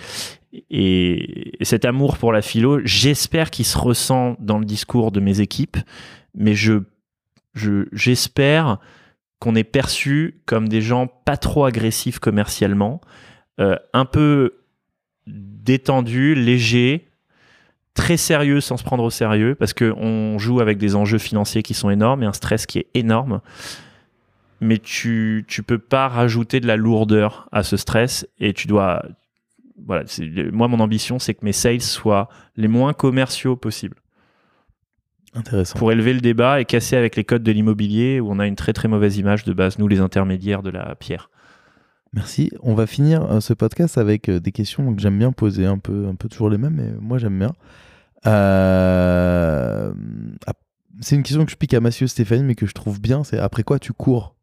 Et, 0.69 1.61
et 1.61 1.65
cet 1.65 1.83
amour 1.83 2.17
pour 2.17 2.31
la 2.31 2.41
philo, 2.41 2.79
j'espère 2.85 3.49
qu'il 3.49 3.65
se 3.65 3.77
ressent 3.77 4.37
dans 4.39 4.57
le 4.59 4.65
discours 4.65 5.11
de 5.11 5.19
mes 5.19 5.41
équipes, 5.41 5.77
mais 6.33 6.55
je, 6.55 6.83
je, 7.55 7.87
j'espère 7.91 8.77
qu'on 9.39 9.53
est 9.55 9.63
perçu 9.65 10.39
comme 10.45 10.67
des 10.69 10.81
gens 10.81 11.07
pas 11.07 11.37
trop 11.37 11.65
agressifs 11.65 12.19
commercialement, 12.19 13.01
euh, 13.03 13.07
un 13.57 14.05
peu 14.05 14.53
détendus, 15.27 16.35
légers, 16.35 17.07
très 17.97 18.15
sérieux 18.15 18.61
sans 18.61 18.77
se 18.77 18.83
prendre 18.83 19.03
au 19.03 19.09
sérieux 19.09 19.55
parce 19.55 19.73
qu'on 19.73 20.37
joue 20.37 20.61
avec 20.61 20.77
des 20.77 20.95
enjeux 20.95 21.17
financiers 21.17 21.63
qui 21.63 21.73
sont 21.73 21.89
énormes 21.89 22.23
et 22.23 22.25
un 22.25 22.33
stress 22.33 22.65
qui 22.65 22.79
est 22.79 22.87
énorme. 22.93 23.41
Mais 24.61 24.77
tu 24.77 25.45
tu 25.47 25.63
peux 25.63 25.79
pas 25.79 26.07
rajouter 26.07 26.59
de 26.59 26.67
la 26.67 26.77
lourdeur 26.77 27.49
à 27.51 27.63
ce 27.63 27.75
stress 27.75 28.27
et 28.39 28.53
tu 28.53 28.67
dois 28.67 29.03
voilà, 29.85 30.03
moi 30.51 30.67
mon 30.67 30.79
ambition 30.79 31.19
c'est 31.19 31.35
que 31.35 31.45
mes 31.45 31.51
sales 31.51 31.81
soient 31.81 32.29
les 32.55 32.67
moins 32.67 32.93
commerciaux 32.93 33.55
possibles 33.55 33.97
Intéressant. 35.35 35.77
pour 35.77 35.91
élever 35.91 36.13
le 36.13 36.21
débat 36.21 36.59
et 36.59 36.65
casser 36.65 36.95
avec 36.95 37.15
les 37.15 37.23
codes 37.23 37.43
de 37.43 37.51
l'immobilier 37.51 38.19
où 38.19 38.31
on 38.31 38.39
a 38.39 38.47
une 38.47 38.55
très 38.55 38.73
très 38.73 38.87
mauvaise 38.87 39.17
image 39.17 39.43
de 39.43 39.53
base 39.53 39.77
nous 39.77 39.87
les 39.87 39.99
intermédiaires 39.99 40.63
de 40.63 40.71
la 40.71 40.95
pierre. 40.95 41.29
Merci. 42.13 42.51
On 42.61 42.73
va 42.73 42.87
finir 42.87 43.23
euh, 43.23 43.39
ce 43.41 43.53
podcast 43.53 43.97
avec 43.97 44.29
euh, 44.29 44.39
des 44.39 44.51
questions 44.51 44.93
que 44.95 45.01
j'aime 45.01 45.17
bien 45.19 45.31
poser, 45.31 45.65
un 45.65 45.77
peu, 45.77 46.07
un 46.07 46.15
peu 46.15 46.29
toujours 46.29 46.49
les 46.49 46.57
mêmes, 46.57 46.75
mais 46.75 46.91
moi 46.99 47.17
j'aime 47.17 47.37
bien. 47.37 47.53
Euh, 48.25 49.93
C'est 51.01 51.15
une 51.15 51.23
question 51.23 51.45
que 51.45 51.51
je 51.51 51.55
pique 51.57 51.73
à 51.73 51.79
Mathieu 51.79 52.07
Stéphanie, 52.07 52.43
mais 52.43 52.55
que 52.55 52.65
je 52.65 52.73
trouve 52.73 52.99
bien. 52.99 53.23
C'est 53.23 53.37
après 53.37 53.63
quoi 53.63 53.77
tu 53.79 53.93
cours? 53.93 54.35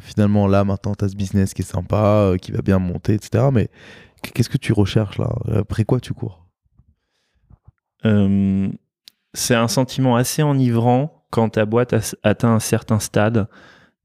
Finalement, 0.00 0.46
là, 0.46 0.62
maintenant, 0.64 0.94
tu 0.94 1.04
as 1.04 1.08
ce 1.08 1.16
business 1.16 1.54
qui 1.54 1.62
est 1.62 1.64
sympa, 1.64 2.34
qui 2.40 2.52
va 2.52 2.60
bien 2.62 2.78
monter, 2.78 3.14
etc. 3.14 3.48
Mais 3.52 3.68
qu- 4.22 4.30
qu'est-ce 4.32 4.48
que 4.50 4.58
tu 4.58 4.72
recherches 4.72 5.18
là? 5.18 5.30
Après 5.54 5.84
quoi 5.84 5.98
tu 6.00 6.12
cours? 6.14 6.46
C'est 9.34 9.54
un 9.54 9.68
sentiment 9.68 10.16
assez 10.16 10.42
enivrant 10.42 11.24
quand 11.30 11.50
ta 11.50 11.64
boîte 11.66 11.94
atteint 12.22 12.54
un 12.54 12.60
certain 12.60 12.98
stade 12.98 13.48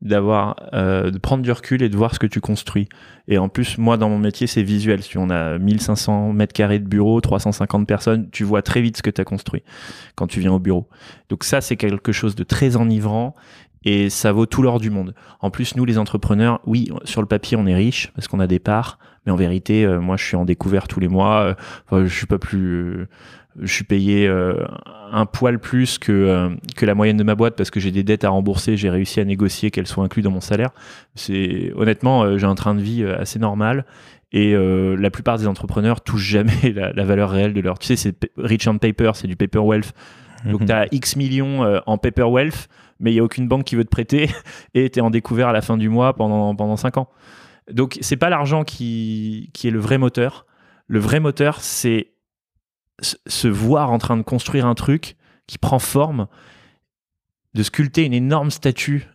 d'avoir 0.05 0.55
euh, 0.73 1.09
de 1.09 1.17
prendre 1.17 1.43
du 1.43 1.51
recul 1.51 1.81
et 1.81 1.89
de 1.89 1.97
voir 1.97 2.13
ce 2.13 2.19
que 2.19 2.27
tu 2.27 2.39
construis. 2.39 2.87
Et 3.27 3.39
en 3.39 3.49
plus, 3.49 3.79
moi, 3.79 3.97
dans 3.97 4.07
mon 4.07 4.19
métier, 4.19 4.45
c'est 4.45 4.61
visuel. 4.61 5.01
Si 5.01 5.17
on 5.17 5.31
a 5.31 5.57
1500 5.57 6.31
mètres 6.31 6.53
carrés 6.53 6.77
de 6.77 6.87
bureau, 6.87 7.19
350 7.19 7.87
personnes, 7.87 8.29
tu 8.31 8.43
vois 8.43 8.61
très 8.61 8.81
vite 8.81 8.97
ce 8.97 9.03
que 9.03 9.09
tu 9.09 9.19
as 9.19 9.25
construit 9.25 9.63
quand 10.13 10.27
tu 10.27 10.39
viens 10.39 10.53
au 10.53 10.59
bureau. 10.59 10.87
Donc 11.29 11.43
ça, 11.43 11.59
c'est 11.59 11.75
quelque 11.75 12.11
chose 12.11 12.35
de 12.35 12.43
très 12.43 12.77
enivrant 12.77 13.35
et 13.83 14.11
ça 14.11 14.31
vaut 14.31 14.45
tout 14.45 14.61
l'or 14.61 14.79
du 14.79 14.91
monde. 14.91 15.15
En 15.41 15.49
plus, 15.49 15.75
nous, 15.75 15.85
les 15.85 15.97
entrepreneurs, 15.97 16.59
oui, 16.65 16.91
sur 17.03 17.21
le 17.21 17.27
papier, 17.27 17.57
on 17.57 17.65
est 17.65 17.75
riche 17.75 18.11
parce 18.13 18.27
qu'on 18.27 18.39
a 18.39 18.47
des 18.47 18.59
parts, 18.59 18.99
mais 19.25 19.31
en 19.31 19.35
vérité, 19.35 19.85
euh, 19.85 19.99
moi, 19.99 20.17
je 20.17 20.23
suis 20.23 20.35
en 20.35 20.45
découvert 20.45 20.87
tous 20.87 20.99
les 20.99 21.07
mois. 21.07 21.55
euh, 21.91 22.05
je 22.07 22.15
suis 22.15 22.27
pas 22.27 22.39
plus... 22.39 23.07
je 23.61 23.71
suis 23.73 23.83
payé 23.83 24.27
euh, 24.27 24.65
un 25.11 25.25
poil 25.25 25.59
plus 25.59 25.97
que, 25.97 26.11
euh, 26.11 26.49
que 26.75 26.85
la 26.85 26.95
moyenne 26.95 27.17
de 27.17 27.23
ma 27.23 27.35
boîte 27.35 27.55
parce 27.55 27.71
que 27.71 27.79
j'ai 27.79 27.91
des 27.91 28.03
dettes 28.03 28.23
à 28.23 28.29
rembourser. 28.29 28.75
J'ai 28.77 28.89
réussi 28.89 29.19
à 29.19 29.25
négocier 29.25 29.71
qu'elles 29.71 29.87
soient 29.87 30.03
incluses 30.03 30.25
dans 30.25 30.31
mon 30.31 30.41
salaire. 30.41 30.71
C'est 31.15 31.71
honnêtement, 31.75 32.23
euh, 32.23 32.37
j'ai 32.37 32.47
un 32.47 32.55
train 32.55 32.75
de 32.75 32.81
vie 32.81 33.03
assez 33.05 33.39
normal. 33.39 33.85
Et 34.31 34.53
euh, 34.53 34.97
la 34.97 35.11
plupart 35.11 35.37
des 35.37 35.47
entrepreneurs 35.47 36.01
touchent 36.01 36.27
jamais 36.27 36.51
la, 36.75 36.91
la 36.91 37.03
valeur 37.05 37.29
réelle 37.29 37.53
de 37.53 37.61
leur. 37.61 37.79
Tu 37.79 37.87
sais, 37.87 37.95
c'est 37.95 38.29
rich 38.37 38.67
on 38.67 38.77
paper, 38.77 39.11
c'est 39.13 39.27
du 39.27 39.35
paper 39.37 39.59
wealth. 39.59 39.93
Donc 40.45 40.61
Mhm. 40.61 40.67
tu 40.67 40.73
as 40.73 40.87
X 40.91 41.15
millions 41.15 41.63
euh, 41.63 41.79
en 41.85 41.97
paper 41.97 42.23
wealth, 42.23 42.67
mais 42.99 43.11
il 43.11 43.13
n'y 43.15 43.19
a 43.19 43.23
aucune 43.23 43.47
banque 43.47 43.63
qui 43.63 43.75
veut 43.75 43.85
te 43.85 43.89
prêter 43.89 44.29
et 44.73 44.89
tu 44.89 44.99
es 44.99 45.01
en 45.01 45.09
découvert 45.09 45.47
à 45.47 45.53
la 45.53 45.61
fin 45.61 45.77
du 45.77 45.89
mois 45.89 46.13
pendant, 46.13 46.53
pendant 46.55 46.75
5 46.75 46.97
ans. 46.97 47.09
Donc 47.71 47.97
c'est 48.01 48.17
pas 48.17 48.29
l'argent 48.29 48.63
qui, 48.63 49.49
qui 49.53 49.67
est 49.67 49.71
le 49.71 49.79
vrai 49.79 49.97
moteur. 49.97 50.45
Le 50.87 50.99
vrai 50.99 51.19
moteur, 51.19 51.61
c'est 51.61 52.09
se- 53.01 53.47
voir 53.47 53.91
en 53.91 53.97
train 53.97 54.17
de 54.17 54.21
construire 54.23 54.65
un 54.65 54.75
truc 54.75 55.15
qui 55.47 55.57
prend 55.57 55.79
forme, 55.79 56.27
de 57.53 57.63
sculpter 57.63 58.03
une 58.05 58.13
énorme 58.13 58.51
statue 58.51 59.07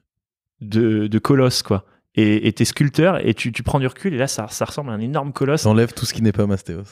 de, 0.60 1.06
de 1.06 1.18
colosse, 1.18 1.62
quoi. 1.62 1.84
Et 2.16 2.52
t'es 2.52 2.64
sculpteur 2.64 3.24
et 3.26 3.34
tu, 3.34 3.52
tu 3.52 3.62
prends 3.62 3.78
du 3.80 3.86
recul 3.86 4.12
et 4.12 4.18
là 4.18 4.26
ça, 4.26 4.48
ça 4.48 4.64
ressemble 4.64 4.90
à 4.90 4.92
un 4.94 5.00
énorme 5.00 5.32
colosse. 5.32 5.62
T'enlèves 5.62 5.94
tout 5.94 6.04
ce 6.04 6.12
qui 6.12 6.22
n'est 6.22 6.32
pas 6.32 6.46
Mastéos. 6.46 6.82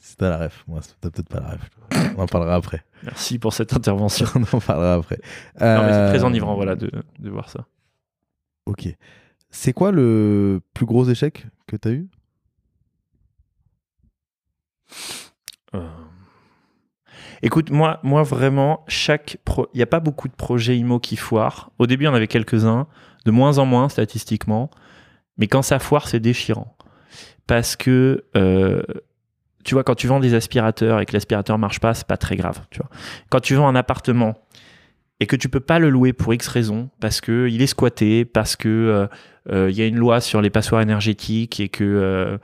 Si 0.00 0.16
t'as 0.16 0.30
la 0.30 0.38
ref, 0.38 0.64
moi, 0.68 0.80
t'as 1.00 1.10
peut-être 1.10 1.28
pas 1.28 1.40
la 1.40 1.48
ref. 1.50 1.70
On 2.16 2.22
en 2.22 2.26
parlera 2.26 2.54
après. 2.54 2.84
Merci 3.02 3.38
pour 3.38 3.52
cette 3.52 3.72
intervention. 3.74 4.26
On 4.34 4.42
en 4.56 4.60
parlera 4.60 4.94
après. 4.94 5.18
Non, 5.60 5.82
mais 5.82 5.92
c'est 5.92 6.08
très 6.08 6.22
Euh, 6.24 6.26
enivrant 6.26 6.54
voilà, 6.54 6.76
de, 6.76 6.90
de 7.18 7.30
voir 7.30 7.50
ça. 7.50 7.66
Ok. 8.66 8.88
C'est 9.50 9.72
quoi 9.72 9.90
le 9.92 10.60
plus 10.72 10.86
gros 10.86 11.04
échec 11.08 11.46
que 11.66 11.76
t'as 11.76 11.90
eu? 11.90 12.08
Écoute, 17.42 17.70
moi, 17.70 17.98
moi 18.02 18.22
vraiment, 18.22 18.84
chaque 18.86 19.38
il 19.74 19.76
n'y 19.76 19.82
a 19.82 19.86
pas 19.86 20.00
beaucoup 20.00 20.28
de 20.28 20.34
projets 20.34 20.76
IMO 20.76 21.00
qui 21.00 21.16
foirent. 21.16 21.70
Au 21.78 21.86
début, 21.86 22.06
en 22.06 22.14
avait 22.14 22.28
quelques-uns, 22.28 22.86
de 23.24 23.30
moins 23.30 23.58
en 23.58 23.66
moins 23.66 23.88
statistiquement. 23.88 24.70
Mais 25.38 25.48
quand 25.48 25.62
ça 25.62 25.78
foire, 25.78 26.08
c'est 26.08 26.20
déchirant. 26.20 26.76
Parce 27.46 27.74
que, 27.74 28.24
euh, 28.36 28.82
tu 29.64 29.74
vois, 29.74 29.82
quand 29.82 29.94
tu 29.94 30.06
vends 30.06 30.20
des 30.20 30.34
aspirateurs 30.34 31.00
et 31.00 31.06
que 31.06 31.12
l'aspirateur 31.12 31.58
marche 31.58 31.80
pas, 31.80 31.94
c'est 31.94 32.06
pas 32.06 32.16
très 32.16 32.36
grave. 32.36 32.60
Tu 32.70 32.78
vois. 32.78 32.90
Quand 33.28 33.40
tu 33.40 33.54
vends 33.54 33.66
un 33.66 33.74
appartement 33.74 34.34
et 35.20 35.26
que 35.26 35.36
tu 35.36 35.48
peux 35.48 35.60
pas 35.60 35.78
le 35.78 35.90
louer 35.90 36.12
pour 36.12 36.32
X 36.34 36.48
raisons, 36.48 36.90
parce 37.00 37.20
que 37.20 37.48
il 37.48 37.62
est 37.62 37.66
squatté, 37.66 38.24
parce 38.24 38.56
que 38.56 38.68
euh, 38.68 39.06
euh, 39.50 39.70
il 39.70 39.76
y 39.76 39.82
a 39.82 39.86
une 39.86 39.96
loi 39.96 40.20
sur 40.20 40.40
les 40.40 40.50
passoires 40.50 40.80
énergétiques 40.80 41.60
et 41.60 41.68
que 41.68 41.84
euh, 41.84 42.38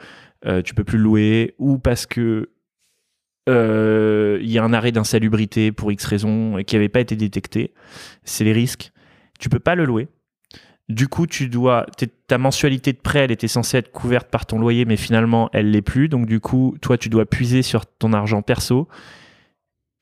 euh, 0.46 0.62
tu 0.62 0.74
peux 0.74 0.84
plus 0.84 0.98
le 0.98 1.04
louer, 1.04 1.54
ou 1.58 1.78
parce 1.78 2.06
que 2.06 2.20
euh, 2.20 2.50
il 3.48 4.50
y 4.50 4.58
a 4.58 4.64
un 4.64 4.72
arrêt 4.72 4.92
d'insalubrité 4.92 5.72
pour 5.72 5.90
X 5.90 6.04
raisons 6.04 6.58
et 6.58 6.64
qui 6.64 6.76
n'avait 6.76 6.88
pas 6.88 7.00
été 7.00 7.16
détecté, 7.16 7.72
c'est 8.24 8.44
les 8.44 8.52
risques. 8.52 8.92
Tu 9.40 9.48
peux 9.48 9.58
pas 9.60 9.74
le 9.74 9.84
louer. 9.84 10.08
Du 10.88 11.06
coup, 11.06 11.26
tu 11.26 11.48
dois 11.48 11.84
t'es- 11.98 12.06
ta 12.06 12.38
mensualité 12.38 12.92
de 12.94 12.98
prêt, 12.98 13.20
elle 13.20 13.30
était 13.30 13.46
censée 13.48 13.76
être 13.76 13.92
couverte 13.92 14.30
par 14.30 14.46
ton 14.46 14.58
loyer, 14.58 14.86
mais 14.86 14.96
finalement, 14.96 15.50
elle 15.52 15.70
l'est 15.70 15.82
plus. 15.82 16.08
Donc, 16.08 16.24
du 16.26 16.40
coup, 16.40 16.76
toi, 16.80 16.96
tu 16.96 17.10
dois 17.10 17.26
puiser 17.26 17.60
sur 17.62 17.84
ton 17.84 18.14
argent 18.14 18.40
perso. 18.40 18.88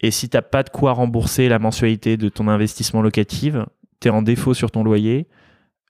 Et 0.00 0.10
si 0.12 0.28
t'as 0.28 0.42
pas 0.42 0.62
de 0.62 0.70
quoi 0.70 0.92
rembourser 0.92 1.48
la 1.48 1.58
mensualité 1.58 2.16
de 2.16 2.28
ton 2.28 2.46
investissement 2.46 3.02
locatif, 3.02 3.54
tu 4.00 4.08
es 4.08 4.10
en 4.12 4.22
défaut 4.22 4.54
sur 4.54 4.70
ton 4.70 4.84
loyer, 4.84 5.26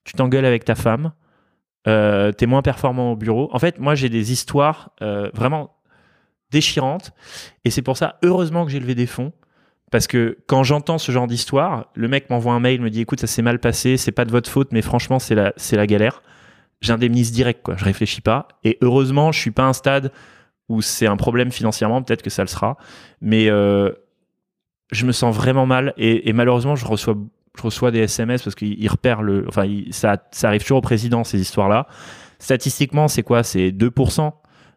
tu 0.05 0.15
t'engueules 0.15 0.45
avec 0.47 0.65
ta 0.65 0.74
femme, 0.77 1.12
euh, 1.89 2.33
tu 2.37 2.45
es 2.45 2.47
moins 2.47 2.62
performant 2.62 3.12
au 3.12 3.16
bureau. 3.16 3.51
En 3.53 3.59
fait, 3.59 3.78
moi, 3.78 3.95
j'ai 3.95 4.09
des 4.09 4.33
histoires 4.33 4.93
euh, 5.03 5.28
vraiment 5.35 5.76
déchirantes. 6.51 7.12
Et 7.64 7.70
c'est 7.70 7.82
pour 7.82 7.97
ça, 7.97 8.18
heureusement 8.23 8.64
que 8.64 8.70
j'ai 8.70 8.81
levé 8.81 8.94
des 8.94 9.06
fonds. 9.06 9.32
Parce 9.93 10.06
que 10.09 10.39
quand 10.47 10.64
j'entends 10.64 10.98
ce 10.98 11.12
genre 11.12 11.27
d'histoire, 11.27 11.86
le 11.94 12.09
mec 12.09 12.28
m'envoie 12.28 12.52
un 12.55 12.60
mail, 12.60 12.81
me 12.81 12.90
dit 12.90 13.01
écoute, 13.01 13.20
ça 13.20 13.28
s'est 13.28 13.43
mal 13.43 13.60
passé, 13.60 13.97
c'est 13.97 14.12
pas 14.12 14.24
de 14.24 14.32
votre 14.32 14.51
faute, 14.51 14.73
mais 14.73 14.82
franchement, 14.82 15.18
c'est 15.18 15.36
la, 15.36 15.52
la 15.73 15.86
galère. 15.86 16.23
J'indemnise 16.81 17.31
direct, 17.32 17.62
quoi. 17.62 17.77
Je 17.77 17.85
réfléchis 17.85 18.20
pas. 18.20 18.48
Et 18.64 18.78
heureusement, 18.81 19.32
je 19.32 19.40
suis 19.40 19.52
pas 19.52 19.64
à 19.64 19.66
un 19.66 19.73
stade 19.73 20.12
où 20.68 20.82
c'est 20.82 21.06
un 21.06 21.16
problème 21.16 21.52
financièrement, 21.52 22.02
peut-être 22.02 22.23
que 22.23 22.31
ça 22.31 22.43
le 22.43 22.48
sera. 22.48 22.77
Mais 23.20 23.48
euh, 23.48 23.93
je 24.90 25.06
me 25.06 25.12
sens 25.12 25.35
vraiment 25.35 25.66
mal. 25.66 25.94
Et, 25.97 26.32
malheureusement, 26.32 26.74
je 26.74 26.85
reçois, 26.85 27.16
je 27.56 27.62
reçois 27.62 27.90
des 27.93 28.01
SMS 28.01 28.43
parce 28.43 28.56
qu'il 28.56 28.78
il 28.82 28.89
repère 28.89 29.23
le. 29.23 29.47
Enfin, 29.48 29.66
ça, 29.90 30.18
ça 30.32 30.48
arrive 30.48 30.62
toujours 30.62 30.78
au 30.78 30.82
président, 30.82 31.23
ces 31.23 31.40
histoires-là. 31.40 31.86
Statistiquement, 32.39 33.09
c'est 33.09 33.23
quoi? 33.23 33.43
C'est 33.43 33.70
2%. 33.70 34.32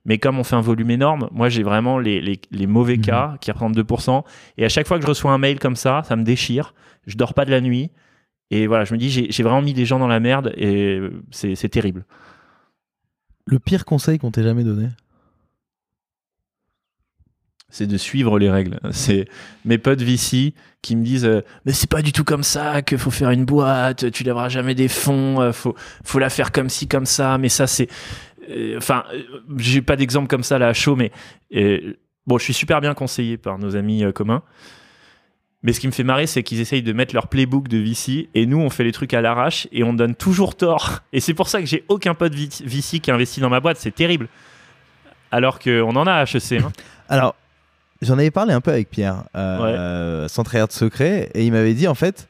Mais 0.10 0.18
comme 0.18 0.40
on 0.40 0.44
fait 0.44 0.56
un 0.56 0.62
volume 0.62 0.90
énorme, 0.92 1.30
moi 1.32 1.48
j'ai 1.50 1.64
vraiment 1.64 2.00
les, 2.00 2.20
les, 2.20 2.42
les 2.52 2.68
mauvais 2.68 2.98
Mhm. 2.98 3.02
cas 3.04 3.38
qui 3.40 3.52
représentent 3.52 3.78
2%. 3.78 4.24
Et 4.58 4.66
à 4.66 4.70
chaque 4.70 4.88
fois 4.88 4.98
que 4.98 5.04
je 5.04 5.08
reçois 5.08 5.32
un 5.32 5.38
mail 5.38 5.60
comme 5.60 5.76
ça, 5.78 6.02
ça 6.06 6.16
me 6.18 6.24
déchire. 6.24 6.74
Je 7.06 7.16
dors 7.16 7.34
pas 7.36 7.46
de 7.46 7.52
la 7.52 7.62
nuit. 7.62 7.92
Et 8.50 8.66
voilà, 8.68 8.84
je 8.86 8.94
me 8.94 8.98
dis, 9.00 9.10
j'ai 9.12 9.32
j'ai 9.32 9.44
vraiment 9.44 9.62
mis 9.62 9.74
des 9.74 9.86
gens 9.86 10.00
dans 10.00 10.08
la 10.08 10.20
merde 10.20 10.52
et 10.58 11.00
c'est 11.30 11.54
c'est 11.54 11.70
terrible. 11.70 12.06
Le 13.46 13.60
pire 13.60 13.86
conseil 13.86 14.18
qu'on 14.18 14.32
t'ait 14.32 14.44
jamais 14.44 14.64
donné? 14.64 14.90
C'est 17.72 17.86
de 17.86 17.98
suivre 17.98 18.40
les 18.40 18.50
règles. 18.50 18.80
C'est 18.92 19.28
mes 19.64 19.78
potes 19.78 20.02
VC 20.02 20.56
qui 20.82 20.96
me 20.96 21.04
disent 21.04 21.26
euh, 21.26 21.42
mais 21.66 21.72
c'est 21.74 21.90
pas 21.90 22.02
du 22.02 22.12
tout 22.12 22.24
comme 22.24 22.42
ça 22.42 22.82
qu'il 22.82 22.98
faut 22.98 23.12
faire 23.12 23.30
une 23.30 23.46
boîte, 23.46 24.10
tu 24.12 24.24
lèveras 24.24 24.50
jamais 24.50 24.74
des 24.74 24.88
fonds, 24.88 25.40
euh, 25.40 25.52
faut 25.52 25.76
faut 26.04 26.18
la 26.18 26.32
faire 26.32 26.52
comme 26.52 26.70
ci 26.70 26.88
comme 26.88 27.06
ça, 27.06 27.38
mais 27.38 27.50
ça 27.50 27.68
c'est 27.68 27.88
enfin 28.78 29.04
euh, 29.14 29.22
j'ai 29.58 29.82
pas 29.82 29.96
d'exemple 29.96 30.28
comme 30.28 30.44
ça 30.44 30.58
là 30.60 30.68
à 30.68 30.74
chaud 30.74 30.96
mais 30.96 31.12
bon, 32.30 32.38
je 32.38 32.44
suis 32.44 32.54
super 32.54 32.80
bien 32.80 32.94
conseillé 32.94 33.38
par 33.38 33.58
nos 33.60 33.76
amis 33.76 34.06
euh, 34.06 34.14
communs. 34.14 34.44
Mais 35.62 35.74
ce 35.74 35.82
qui 35.82 35.88
me 35.88 35.92
fait 35.92 36.06
marrer, 36.06 36.26
c'est 36.26 36.42
qu'ils 36.42 36.62
essayent 36.62 36.84
de 36.84 36.94
mettre 36.94 37.14
leur 37.14 37.28
playbook 37.28 37.68
de 37.68 37.78
VC 37.78 38.30
et 38.34 38.46
nous, 38.46 38.60
on 38.60 38.70
fait 38.70 38.86
les 38.86 38.94
trucs 38.94 39.14
à 39.14 39.20
l'arrache 39.20 39.68
et 39.74 39.84
on 39.84 39.92
donne 39.94 40.16
toujours 40.16 40.56
tort. 40.56 41.02
Et 41.12 41.20
c'est 41.20 41.34
pour 41.34 41.50
ça 41.50 41.60
que 41.60 41.66
j'ai 41.66 41.84
aucun 41.90 42.14
pote 42.14 42.34
VC 42.34 43.00
qui 43.02 43.12
investit 43.12 43.42
dans 43.42 43.50
ma 43.50 43.60
boîte. 43.60 43.76
C'est 43.78 43.94
terrible. 43.94 44.30
Alors 45.32 45.60
qu'on 45.60 45.96
en 45.98 46.08
a 46.08 46.14
à 46.14 46.24
HEC. 46.24 46.62
hein. 46.64 46.72
Alors, 47.10 47.36
j'en 48.02 48.18
avais 48.18 48.32
parlé 48.32 48.54
un 48.54 48.62
peu 48.62 48.72
avec 48.72 48.90
Pierre, 48.90 49.26
euh, 49.36 50.30
sans 50.30 50.44
trahir 50.44 50.68
de 50.68 50.72
secret, 50.72 51.30
et 51.34 51.46
il 51.46 51.52
m'avait 51.52 51.74
dit 51.74 51.88
en 51.90 51.96
fait. 51.96 52.29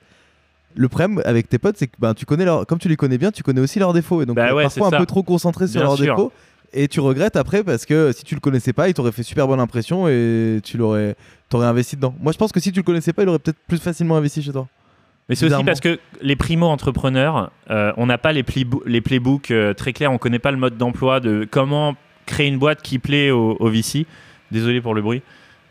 Le 0.80 0.88
problème 0.88 1.22
avec 1.26 1.50
tes 1.50 1.58
potes, 1.60 1.76
c'est 1.78 1.88
que 1.88 1.96
ben, 2.00 2.14
tu 2.14 2.26
connais 2.26 2.46
leur... 2.46 2.66
comme 2.66 2.80
tu 2.80 2.88
les 2.88 2.96
connais 2.96 3.18
bien, 3.18 3.32
tu 3.32 3.44
connais 3.44 3.60
aussi 3.60 3.80
leurs 3.80 3.92
défauts. 3.92 4.22
Et 4.22 4.26
donc, 4.26 4.38
Bah 4.38 4.52
euh, 4.52 4.56
ouais, 4.56 4.64
parfois 4.64 4.88
un 4.88 4.92
ça. 4.92 4.98
peu 4.98 5.06
trop 5.06 5.24
concentré 5.24 5.68
sur 5.68 5.82
Bien 5.82 5.90
leurs 5.90 5.98
sûr. 5.98 6.16
défauts. 6.16 6.32
Et 6.72 6.88
tu 6.88 7.00
regrettes 7.02 7.36
après 7.36 7.64
parce 7.64 7.86
que 7.86 8.12
si 8.14 8.24
tu 8.24 8.34
le 8.36 8.40
connaissais 8.40 8.72
pas, 8.72 8.88
il 8.88 8.94
t'aurait 8.94 9.12
fait 9.12 9.24
super 9.24 9.46
bonne 9.48 9.60
impression 9.60 10.08
et 10.08 10.62
tu 10.64 10.78
l'aurais 10.78 11.16
t'aurais 11.50 11.66
investi 11.66 11.96
dedans. 11.98 12.14
Moi, 12.22 12.32
je 12.32 12.38
pense 12.38 12.52
que 12.54 12.60
si 12.62 12.72
tu 12.72 12.80
le 12.80 12.84
connaissais 12.84 13.12
pas, 13.12 13.24
il 13.24 13.30
aurait 13.30 13.40
peut-être 13.40 13.58
plus 13.68 13.80
facilement 13.82 14.16
investi 14.16 14.42
chez 14.42 14.52
toi. 14.54 14.68
Mais 15.28 15.36
c'est 15.36 15.52
aussi 15.52 15.64
parce 15.66 15.80
que 15.82 16.00
les 16.22 16.36
primo-entrepreneurs, 16.36 17.52
euh, 17.72 17.92
on 17.98 18.06
n'a 18.06 18.18
pas 18.18 18.32
les, 18.32 18.44
playbo- 18.44 18.82
les 18.86 19.02
playbooks 19.02 19.52
euh, 19.52 19.74
très 19.74 19.94
clairs, 19.94 20.12
on 20.12 20.18
connaît 20.18 20.40
pas 20.40 20.52
le 20.52 20.58
mode 20.58 20.78
d'emploi 20.78 21.20
de 21.20 21.48
comment 21.50 21.96
créer 22.26 22.48
une 22.48 22.58
boîte 22.58 22.82
qui 22.82 23.00
plaît 23.00 23.32
au, 23.32 23.58
au 23.60 23.70
VC. 23.70 24.06
Désolé 24.52 24.80
pour 24.82 24.94
le 24.94 25.02
bruit. 25.02 25.22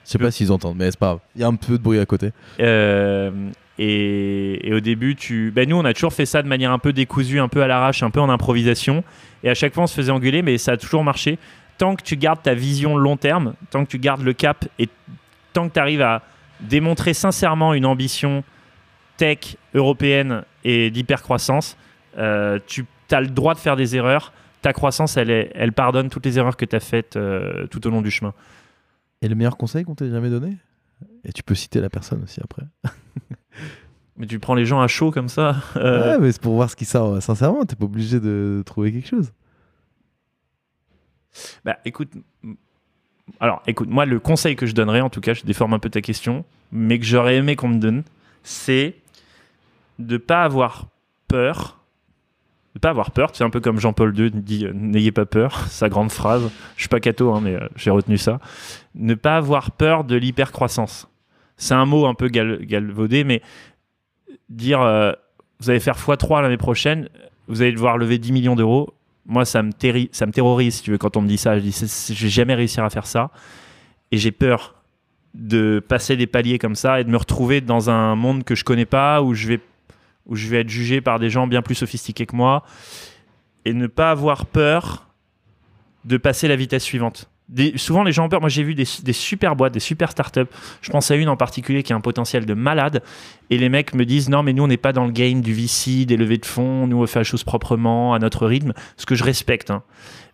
Je 0.05 0.11
sais 0.11 0.19
pas 0.19 0.31
s'ils 0.31 0.53
entendent, 0.53 0.77
mais 0.79 0.91
c'est 0.91 0.99
pas 0.99 1.07
grave. 1.07 1.19
Il 1.37 1.41
y 1.41 1.45
a 1.45 1.49
un 1.49 1.55
peu 1.55 1.79
de 1.79 1.83
bruit 1.83 1.99
à 1.99 2.07
côté. 2.07 2.31
Euh, 2.61 3.31
et, 3.79 4.71
au 4.73 4.81
début, 4.81 5.17
ben 5.53 5.69
nous, 5.69 5.77
on 5.77 5.85
a 5.85 5.95
toujours 5.95 6.13
fait 6.13 6.27
ça 6.27 6.43
de 6.43 6.49
manière 6.49 6.73
un 6.73 6.79
peu 6.79 6.93
décousue, 6.93 7.39
un 7.39 7.49
peu 7.49 7.63
à 7.63 7.67
l'arrache, 7.67 8.03
un 8.03 8.11
peu 8.11 8.21
en 8.21 8.29
improvisation. 8.29 9.05
Et 9.43 9.51
à 9.51 9.55
chaque 9.55 9.75
fois, 9.75 9.85
on 9.85 9.87
se 9.87 9.95
faisait 9.95 10.11
engueuler, 10.11 10.43
mais 10.43 10.59
ça 10.59 10.73
a 10.73 10.77
toujours 10.77 11.05
marché. 11.05 11.39
Tant 11.79 11.95
que 11.95 12.03
tu 12.03 12.17
gardes 12.17 12.43
ta 12.43 12.55
vision 12.55 12.97
long 12.97 13.17
terme, 13.17 13.55
tant 13.71 13.85
que 13.85 13.91
tu 13.91 13.99
gardes 13.99 14.23
le 14.23 14.33
cap 14.33 14.67
et 14.79 14.89
tant 15.53 15.69
que 15.69 15.75
tu 15.75 15.81
arrives 15.81 16.03
à 16.03 16.23
démontrer 16.61 17.15
sincèrement 17.15 17.73
une 17.73 17.87
ambition 17.87 18.43
tech 19.17 19.57
européenne 19.75 20.43
et 20.65 20.91
d'hypercroissance, 20.91 21.77
euh, 22.19 22.59
tu 22.67 22.85
as 23.13 23.21
le 23.21 23.29
droit 23.29 23.55
de 23.55 23.61
faire 23.61 23.77
des 23.77 23.95
erreurs 23.95 24.33
ta 24.63 24.73
croissance, 24.73 25.17
elle 25.17 25.73
pardonne 25.73 26.11
toutes 26.11 26.27
les 26.27 26.39
erreurs 26.39 26.57
que 26.57 26.65
tu 26.65 26.75
as 26.75 26.81
faites 26.81 27.17
euh, 27.17 27.67
tout 27.69 27.87
au 27.87 27.91
long 27.91 28.03
du 28.03 28.11
chemin. 28.11 28.35
Et 29.23 29.29
le 29.29 29.35
meilleur 29.35 29.57
conseil 29.57 29.85
qu'on 29.85 29.95
t'ait 29.95 30.11
jamais 30.11 30.31
donné? 30.31 30.57
Et 31.25 31.33
tu 31.33 31.43
peux 31.43 31.55
citer 31.55 31.81
la 31.81 31.91
personne 31.91 32.23
aussi 32.23 32.41
après. 32.43 32.63
Mais 34.19 34.27
tu 34.27 34.39
prends 34.41 34.55
les 34.55 34.67
gens 34.67 34.81
à 34.81 34.89
chaud 34.89 35.11
comme 35.13 35.29
ça. 35.29 35.57
euh, 35.77 36.15
Ouais, 36.15 36.19
mais 36.21 36.33
c'est 36.33 36.43
pour 36.43 36.55
voir 36.55 36.69
ce 36.71 36.77
qui 36.77 36.85
sort 36.85 37.15
euh, 37.15 37.21
sincèrement. 37.21 37.65
T'es 37.65 37.77
pas 37.77 37.85
obligé 37.85 38.19
de 38.21 38.63
trouver 38.67 38.93
quelque 38.93 39.09
chose. 39.09 39.33
Bah, 41.65 41.79
écoute, 41.85 42.11
alors, 43.41 43.63
écoute, 43.67 43.89
moi, 43.89 44.07
le 44.07 44.19
conseil 44.19 44.57
que 44.57 44.67
je 44.67 44.75
donnerais, 44.75 45.01
en 45.01 45.11
tout 45.11 45.21
cas, 45.21 45.35
je 45.35 45.45
déforme 45.45 45.75
un 45.75 45.79
peu 45.79 45.91
ta 45.91 46.01
question, 46.01 46.45
mais 46.73 46.99
que 46.99 47.05
j'aurais 47.05 47.37
aimé 47.37 47.57
qu'on 47.57 47.69
me 47.69 47.79
donne, 47.79 48.03
c'est 48.43 48.97
de 49.99 50.17
pas 50.17 50.43
avoir 50.45 50.87
peur. 51.29 51.79
De 52.75 52.81
pas 52.81 52.91
avoir 52.91 53.11
peur. 53.13 53.31
C'est 53.35 53.45
un 53.45 53.51
peu 53.51 53.61
comme 53.61 53.79
Jean-Paul 53.79 54.17
II 54.19 54.31
dit 54.31 54.67
euh, 54.67 54.73
N'ayez 54.75 55.13
pas 55.13 55.27
peur, 55.27 55.61
sa 55.69 55.89
grande 55.89 56.11
phrase. 56.11 56.51
Je 56.77 56.83
suis 56.83 56.89
pas 56.89 57.01
catho, 57.01 57.33
hein, 57.35 57.41
mais 57.43 57.55
euh, 57.55 57.69
j'ai 57.77 57.91
retenu 57.91 58.19
ça. 58.19 58.41
Ne 58.95 59.15
pas 59.15 59.37
avoir 59.37 59.71
peur 59.73 60.05
de 60.05 60.17
l'hypercroissance. 60.17 61.09
C'est 61.57 61.75
un 61.75 61.87
mot 61.87 62.07
un 62.07 62.15
peu 62.15 62.29
gal- 62.29 62.65
galvaudé, 62.65 63.25
mais 63.25 63.43
dire 64.49 64.81
euh, 64.81 65.13
vous 65.61 65.71
allez 65.71 65.81
faire 65.81 65.97
x3 65.97 66.43
l'année 66.43 66.57
prochaine, 66.57 67.09
vous 67.49 67.63
allez 67.63 67.73
devoir 67.73 67.99
lever 67.99 68.19
10 68.19 68.33
millions 68.33 68.57
d'euros, 68.57 68.95
moi, 69.29 69.45
ça 69.45 69.63
me, 69.63 69.73
ça 70.11 70.27
me 70.27 70.33
terrorise, 70.33 70.81
tu 70.81 70.91
veux, 70.91 70.99
quand 70.99 71.17
on 71.19 71.21
me 71.21 71.29
dit 71.29 71.37
ça. 71.37 71.59
Je 71.59 71.63
dis, 71.63 71.73
je 71.73 72.23
vais 72.23 72.31
jamais 72.31 72.55
réussir 72.55 72.83
à 72.83 72.91
faire 72.91 73.07
ça. 73.07 73.31
Et 74.11 74.17
j'ai 74.17 74.33
peur 74.33 74.75
de 75.35 75.85
passer 75.87 76.17
des 76.17 76.27
paliers 76.27 76.59
comme 76.59 76.75
ça 76.75 76.99
et 76.99 77.05
de 77.05 77.11
me 77.11 77.19
retrouver 77.19 77.61
dans 77.61 77.91
un 77.91 78.17
monde 78.17 78.43
que 78.43 78.55
je 78.55 78.65
connais 78.65 78.87
pas, 78.87 79.21
où 79.21 79.35
je 79.35 79.47
vais, 79.47 79.61
où 80.25 80.35
je 80.35 80.49
vais 80.49 80.63
être 80.63 80.71
jugé 80.71 81.03
par 81.03 81.19
des 81.19 81.29
gens 81.29 81.47
bien 81.47 81.61
plus 81.61 81.75
sophistiqués 81.75 82.25
que 82.25 82.35
moi. 82.35 82.65
Et 83.67 83.75
ne 83.75 83.87
pas 83.87 84.11
avoir 84.11 84.47
peur 84.47 85.09
de 86.07 86.17
passer 86.17 86.49
la 86.49 86.57
vitesse 86.57 86.85
suivante. 86.85 87.31
Des- 87.49 87.79
souvent, 87.79 88.03
les 88.03 88.13
gens 88.13 88.27
ont 88.27 88.29
peur. 88.29 88.41
Moi, 88.41 88.51
j'ai 88.51 88.63
vu 88.63 88.75
des, 88.75 88.85
des 89.03 89.13
super 89.15 89.57
boîtes, 89.57 89.73
des 89.73 89.81
super 89.81 90.11
startups. 90.11 90.41
Je 90.83 90.91
pense 90.91 91.11
à 91.11 91.15
une 91.17 91.29
en 91.31 91.37
particulier 91.37 91.83
qui 91.83 91.93
a 91.95 91.97
un 91.97 92.01
potentiel 92.03 92.45
de 92.45 92.53
malade. 92.55 93.03
Et 93.49 93.57
les 93.57 93.71
mecs 93.71 93.95
me 93.95 94.05
disent 94.05 94.29
non, 94.29 94.43
mais 94.43 94.53
nous, 94.53 94.65
on 94.65 94.67
n'est 94.67 94.77
pas 94.77 94.93
dans 94.93 95.07
le 95.07 95.13
game 95.13 95.41
du 95.41 95.55
VC, 95.55 96.05
des 96.05 96.17
levées 96.19 96.37
de 96.37 96.45
fonds. 96.45 96.87
Nous, 96.87 97.01
on 97.03 97.07
fait 97.07 97.21
la 97.21 97.25
chose 97.25 97.45
proprement, 97.45 98.13
à 98.13 98.19
notre 98.19 98.47
rythme. 98.47 98.75
Ce 98.99 99.07
que 99.07 99.15
je 99.15 99.25
respecte. 99.25 99.71
hein. 99.71 99.83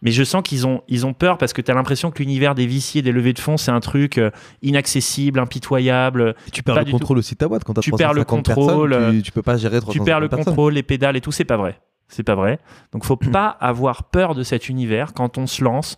Mais 0.03 0.11
je 0.11 0.23
sens 0.25 0.43
qu'ils 0.43 0.67
ont, 0.67 0.83
ils 0.89 1.07
ont 1.07 1.15
peur 1.15 1.39
parce 1.39 1.53
que 1.53 1.63
tu 1.63 1.71
as 1.71 1.75
l'impression 1.75 2.11
que 2.11 2.19
l'univers 2.19 2.55
des 2.55 2.67
VC 2.67 2.97
et 2.99 3.03
des 3.03 3.13
levées 3.13 3.33
de 3.33 3.39
fonds, 3.39 3.57
c'est 3.57 3.71
un 3.71 3.81
truc 3.81 4.19
euh, 4.19 4.31
inaccessible, 4.63 5.39
impitoyable. 5.39 6.35
Et 6.49 6.51
tu 6.51 6.63
perds 6.63 6.75
le 6.77 6.85
tout. 6.87 6.91
contrôle 6.93 7.19
aussi 7.19 7.35
de 7.35 7.39
ta 7.39 7.49
boîte 7.49 7.65
quand 7.65 7.75
t'as 7.75 7.81
Tu 7.81 7.91
perds 7.93 8.13
le 8.13 8.25
350 8.25 8.55
contrôle, 8.67 8.93
euh, 8.93 9.13
tu, 9.13 9.23
tu 9.23 9.33
peux 9.33 9.43
pas 9.43 9.57
gérer 9.57 9.77
Tu 9.79 9.83
350 9.83 10.07
perds 10.07 10.21
le 10.21 10.29
personnes. 10.29 10.45
contrôle, 10.47 10.73
les 10.75 10.83
pédales 10.83 11.17
et 11.17 11.21
tout, 11.21 11.33
c'est 11.33 11.45
pas 11.45 11.57
vrai. 11.57 11.79
C'est 12.09 12.23
pas 12.23 12.35
vrai. 12.35 12.59
Donc 12.93 13.05
faut 13.05 13.17
pas 13.33 13.47
avoir 13.61 14.05
peur 14.05 14.35
de 14.35 14.43
cet 14.43 14.69
univers 14.69 15.13
quand 15.15 15.39
on 15.39 15.47
se 15.47 15.63
lance. 15.63 15.97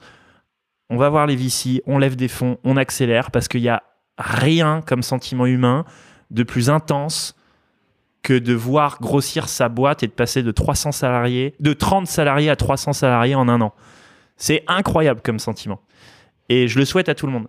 On 0.89 0.97
va 0.97 1.09
voir 1.09 1.27
les 1.27 1.37
VC, 1.37 1.83
on 1.87 1.99
lève 1.99 2.17
des 2.17 2.29
fonds, 2.29 2.59
on 2.65 2.77
accélère 2.77 3.31
parce 3.31 3.49
qu'il 3.49 3.61
y 3.61 3.69
a 3.69 3.83
rien 4.19 4.83
comme 4.87 5.03
sentiment 5.03 5.47
humain 5.47 5.85
de 6.31 6.43
plus 6.43 6.71
intense 6.71 7.37
que 8.23 8.37
de 8.37 8.55
voir 8.55 8.99
grossir 9.01 9.49
sa 9.49 9.69
boîte 9.69 10.03
et 10.03 10.07
de 10.07 10.13
passer 10.13 10.43
de 10.43 10.51
300 10.51 10.93
salariés, 10.93 11.55
de 11.61 11.73
30 11.73 12.07
salariés 12.07 12.51
à 12.51 12.57
300 12.57 12.93
salariés 12.93 13.35
en 13.35 13.49
un 13.49 13.61
an. 13.61 13.73
C'est 14.37 14.65
incroyable 14.67 15.21
comme 15.23 15.39
sentiment. 15.39 15.81
Et 16.49 16.69
je 16.69 16.79
le 16.79 16.85
souhaite 16.85 17.09
à 17.09 17.15
tout 17.15 17.27
le 17.27 17.33
monde. 17.33 17.47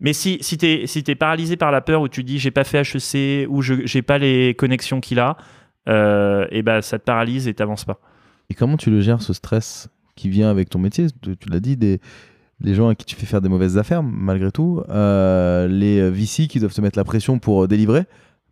Mais 0.00 0.12
si, 0.12 0.38
si 0.40 0.58
tu 0.58 0.66
es, 0.66 0.86
si 0.86 1.02
paralysé 1.14 1.56
par 1.56 1.70
la 1.70 1.80
peur 1.80 2.02
ou 2.02 2.08
tu 2.08 2.24
dis 2.24 2.38
j'ai 2.38 2.50
pas 2.50 2.64
fait 2.64 2.80
HEC 2.80 3.48
ou 3.48 3.62
j'ai 3.62 4.02
pas 4.02 4.18
les 4.18 4.54
connexions 4.54 5.00
qu'il 5.00 5.20
a, 5.20 5.36
euh, 5.88 6.46
et 6.50 6.62
ben 6.62 6.82
ça 6.82 6.98
te 6.98 7.04
paralyse 7.04 7.48
et 7.48 7.54
t'avances 7.54 7.84
pas. 7.84 8.00
Et 8.50 8.54
comment 8.54 8.76
tu 8.76 8.90
le 8.90 9.00
gères 9.00 9.22
ce 9.22 9.32
stress 9.32 9.88
qui 10.16 10.28
vient 10.28 10.50
avec 10.50 10.70
ton 10.70 10.78
métier? 10.78 11.06
Tu 11.22 11.48
l'as 11.48 11.60
dit, 11.60 11.76
des, 11.76 12.00
les 12.62 12.74
gens 12.74 12.88
à 12.88 12.94
qui 12.94 13.04
tu 13.04 13.16
fais 13.16 13.26
faire 13.26 13.40
des 13.40 13.48
mauvaises 13.48 13.76
affaires, 13.76 14.02
malgré 14.02 14.52
tout, 14.52 14.82
euh, 14.88 15.66
les 15.66 16.10
VC 16.10 16.46
qui 16.46 16.60
doivent 16.60 16.74
te 16.74 16.80
mettre 16.80 16.98
la 16.98 17.04
pression 17.04 17.38
pour 17.38 17.64
euh, 17.64 17.68
délivrer, 17.68 18.04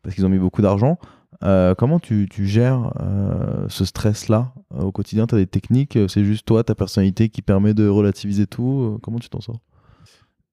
parce 0.03 0.15
qu'ils 0.15 0.27
ont 0.27 0.31
mis 0.31 0.39
beaucoup 0.39 0.62
d'argent. 0.62 0.99
Euh, 1.43 1.74
comment 1.74 2.01
tu, 2.01 2.28
tu 2.28 2.47
gères 2.47 2.93
ce 3.69 3.85
stress-là 3.85 4.53
au 4.77 4.93
quotidien? 4.93 5.27
Tu 5.27 5.37
as 5.37 5.39
des 5.39 5.47
techniques 5.47 5.99
C'est 6.09 6.24
juste 6.24 6.45
toi, 6.45 6.65
ta 6.65 6.74
personnalité 6.74 7.28
qui 7.28 7.41
permet 7.41 7.73
de 7.73 7.89
relativiser 7.89 8.47
tout 8.47 8.99
Comment 9.03 9.19
tu 9.19 9.31
t'en 9.31 9.41
sors? 9.41 9.61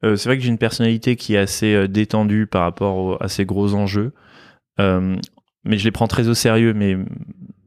C'est 0.04 0.26
vrai 0.26 0.38
que 0.38 0.44
j'ai 0.44 0.50
une 0.50 0.60
personnalité 0.60 1.16
qui 1.16 1.34
est 1.34 1.40
assez 1.40 1.88
détendue 1.88 2.46
par 2.46 2.62
rapport 2.62 3.22
à 3.22 3.28
ces 3.28 3.46
gros 3.46 3.74
enjeux, 3.74 4.14
mais 4.78 5.78
je 5.78 5.84
les 5.84 5.92
prends 5.92 6.08
très 6.08 6.30
au 6.30 6.34
sérieux, 6.34 6.74
mais 6.74 6.96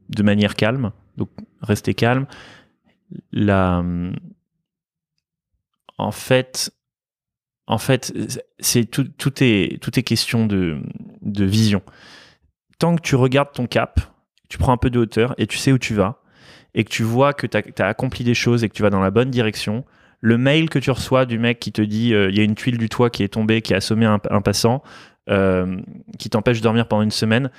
de 0.09 0.23
manière 0.23 0.55
calme. 0.55 0.91
Donc 1.17 1.29
rester 1.61 1.93
calme. 1.93 2.25
La, 3.31 3.83
en 6.01 6.11
fait, 6.11 6.71
en 7.67 7.77
fait, 7.77 8.13
c'est 8.59 8.85
tout, 8.85 9.05
tout 9.17 9.43
est 9.43 9.81
tout 9.81 9.97
est 9.97 10.03
question 10.03 10.45
de, 10.45 10.81
de 11.21 11.45
vision. 11.45 11.81
Tant 12.79 12.95
que 12.95 13.01
tu 13.01 13.15
regardes 13.15 13.51
ton 13.53 13.67
cap, 13.67 13.99
tu 14.49 14.57
prends 14.57 14.73
un 14.73 14.77
peu 14.77 14.89
de 14.89 14.99
hauteur 14.99 15.35
et 15.37 15.47
tu 15.47 15.57
sais 15.57 15.71
où 15.71 15.77
tu 15.77 15.93
vas, 15.93 16.21
et 16.73 16.83
que 16.83 16.89
tu 16.89 17.03
vois 17.03 17.33
que 17.33 17.47
tu 17.47 17.57
as, 17.57 17.87
accompli 17.87 18.23
des 18.23 18.33
choses 18.33 18.63
et 18.63 18.69
que 18.69 18.73
tu 18.73 18.81
vas 18.81 18.89
dans 18.89 18.99
la 18.99 19.11
bonne 19.11 19.29
direction, 19.29 19.85
le 20.19 20.37
mail 20.37 20.69
que 20.69 20.79
tu 20.79 20.91
reçois 20.91 21.25
du 21.25 21.39
mec 21.39 21.59
qui 21.59 21.71
te 21.71 21.81
dit 21.81 22.13
euh, 22.13 22.29
il 22.29 22.37
y 22.37 22.41
a 22.41 22.43
une 22.43 22.55
tuile 22.55 22.77
du 22.77 22.89
toit 22.89 23.09
qui 23.09 23.23
est 23.23 23.29
tombée, 23.29 23.61
qui 23.61 23.73
a 23.73 23.77
assommé 23.77 24.05
un, 24.05 24.19
un 24.29 24.41
passant, 24.41 24.83
euh, 25.29 25.79
qui 26.17 26.29
t'empêche 26.29 26.57
de 26.57 26.63
dormir 26.63 26.87
pendant 26.87 27.03
une 27.03 27.11
semaine. 27.11 27.51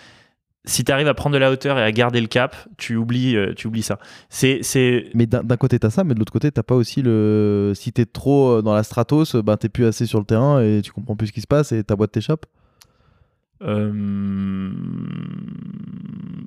Si 0.65 0.85
tu 0.85 0.93
arrives 0.93 1.09
à 1.09 1.15
prendre 1.15 1.35
de 1.35 1.41
la 1.41 1.51
hauteur 1.51 1.77
et 1.77 1.83
à 1.83 1.91
garder 1.91 2.21
le 2.21 2.29
cap, 2.29 2.55
tu 2.79 2.95
oublies, 2.97 3.37
euh, 3.37 3.53
tu 3.55 3.67
oublies 3.67 3.83
ça. 3.83 3.99
C'est, 4.29 4.61
c'est, 4.63 5.07
Mais 5.15 5.27
d'un 5.27 5.43
d'un 5.43 5.57
côté, 5.57 5.77
tu 5.81 5.87
as 5.87 5.91
ça, 5.91 6.05
mais 6.05 6.15
de 6.15 6.21
l'autre 6.21 6.33
côté, 6.33 6.53
t'as 6.53 6.63
pas 6.63 6.77
aussi 6.77 7.03
le. 7.03 7.73
Si 7.75 7.93
tu 7.93 8.01
es 8.01 8.07
trop 8.07 8.59
euh, 8.59 8.63
dans 8.63 8.73
la 8.75 8.85
stratos, 8.85 9.35
ben, 9.37 9.57
tu 9.57 9.69
plus 9.69 9.87
assez 9.87 10.07
sur 10.07 10.21
le 10.21 10.25
terrain 10.25 10.63
et 10.63 10.81
tu 10.83 10.93
comprends 10.93 11.17
plus 11.17 11.27
ce 11.29 11.33
qui 11.33 11.41
se 11.41 11.49
passe 11.49 11.73
et 11.73 11.83
ta 11.83 11.97
boîte 11.97 12.13
t'échappe. 12.13 12.47
Euh, 13.63 14.71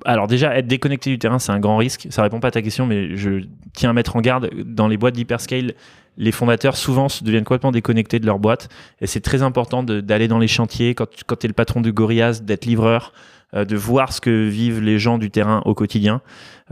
Alors 0.04 0.26
déjà, 0.26 0.56
être 0.56 0.66
déconnecté 0.66 1.10
du 1.10 1.18
terrain, 1.18 1.38
c'est 1.38 1.52
un 1.52 1.60
grand 1.60 1.76
risque. 1.76 2.06
Ça 2.10 2.22
répond 2.22 2.40
pas 2.40 2.48
à 2.48 2.52
ta 2.52 2.62
question, 2.62 2.86
mais 2.86 3.16
je 3.16 3.42
tiens 3.74 3.90
à 3.90 3.92
mettre 3.92 4.16
en 4.16 4.20
garde. 4.20 4.50
Dans 4.64 4.88
les 4.88 4.96
boîtes 4.96 5.14
d'hyperscale, 5.14 5.74
les 6.16 6.32
fondateurs 6.32 6.76
souvent 6.76 7.08
se 7.08 7.24
deviennent 7.24 7.44
complètement 7.44 7.72
déconnectés 7.72 8.18
de 8.18 8.26
leur 8.26 8.38
boîte. 8.38 8.68
Et 9.00 9.06
c'est 9.06 9.20
très 9.20 9.42
important 9.42 9.82
de- 9.82 10.00
d'aller 10.00 10.28
dans 10.28 10.38
les 10.38 10.48
chantiers, 10.48 10.94
quand, 10.94 11.06
tu- 11.10 11.24
quand 11.26 11.36
tu 11.36 11.46
es 11.46 11.48
le 11.48 11.54
patron 11.54 11.80
de 11.80 11.90
Gorillaz, 11.90 12.40
d'être 12.42 12.64
livreur, 12.66 13.12
euh, 13.14 13.35
de 13.52 13.76
voir 13.76 14.12
ce 14.12 14.20
que 14.20 14.48
vivent 14.48 14.80
les 14.80 14.98
gens 14.98 15.18
du 15.18 15.30
terrain 15.30 15.62
au 15.64 15.74
quotidien. 15.74 16.20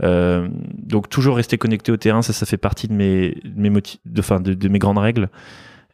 Euh, 0.03 0.49
donc 0.73 1.09
toujours 1.09 1.37
rester 1.37 1.57
connecté 1.57 1.91
au 1.91 1.97
terrain, 1.97 2.21
ça, 2.21 2.33
ça 2.33 2.45
fait 2.45 2.57
partie 2.57 2.87
de 2.87 2.93
mes, 2.93 3.37
de 3.45 4.67
mes, 4.69 4.79
grandes 4.79 4.97
règles. 4.97 5.29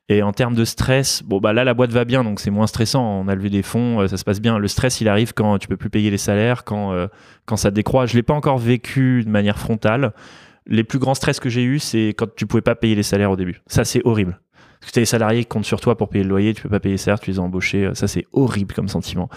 Et 0.10 0.24
en 0.24 0.34
termes 0.34 0.56
de 0.56 0.66
stress, 0.66 1.24
bon 1.24 1.40
bah 1.40 1.54
là 1.54 1.64
la 1.64 1.74
boîte 1.74 1.92
va 1.92 2.04
bien, 2.04 2.24
donc 2.24 2.40
c'est 2.40 2.50
moins 2.50 2.68
stressant. 2.68 3.04
On 3.04 3.28
a 3.28 3.36
levé 3.36 3.50
des 3.50 3.62
fonds, 3.62 4.02
euh, 4.02 4.08
ça 4.08 4.18
se 4.18 4.24
passe 4.24 4.42
bien. 4.42 4.58
Le 4.58 4.68
stress, 4.68 5.00
il 5.02 5.08
arrive 5.08 5.34
quand 5.34 5.58
tu 5.58 5.68
peux 5.68 5.78
plus 5.78 5.90
payer 5.90 6.10
les 6.10 6.18
salaires, 6.18 6.64
quand 6.64 6.94
euh, 6.94 7.08
quand 7.46 7.58
ça 7.58 7.72
décroît. 7.72 8.06
Je 8.06 8.16
l'ai 8.16 8.24
pas 8.24 8.34
encore 8.34 8.58
vécu 8.58 9.24
de 9.24 9.30
manière 9.30 9.58
frontale. 9.58 10.14
Les 10.68 10.84
plus 10.84 11.00
grands 11.00 11.16
stress 11.16 11.40
que 11.40 11.50
j'ai 11.50 11.64
eu, 11.64 11.80
c'est 11.80 12.10
quand 12.10 12.28
tu 12.36 12.46
pouvais 12.46 12.62
pas 12.62 12.76
payer 12.76 12.96
les 12.96 13.04
salaires 13.04 13.32
au 13.32 13.36
début. 13.36 13.62
Ça, 13.68 13.84
c'est 13.84 14.02
horrible. 14.06 14.40
Parce 14.82 14.92
que 14.92 15.00
as 15.00 15.02
les 15.02 15.06
salariés 15.06 15.42
qui 15.42 15.48
comptent 15.48 15.66
sur 15.66 15.80
toi 15.80 15.96
pour 15.96 16.10
payer 16.10 16.24
le 16.24 16.30
loyer, 16.30 16.54
tu 16.54 16.64
peux 16.64 16.70
pas 16.70 16.80
payer 16.80 16.98
salaires, 16.98 17.20
tu 17.20 17.30
les 17.30 17.40
as 17.40 17.42
embauchés. 17.42 17.86
Euh, 17.86 17.94
Ça, 17.94 18.08
c'est 18.08 18.26
horrible 18.34 18.74
comme 18.74 18.88
sentiment. 18.88 19.30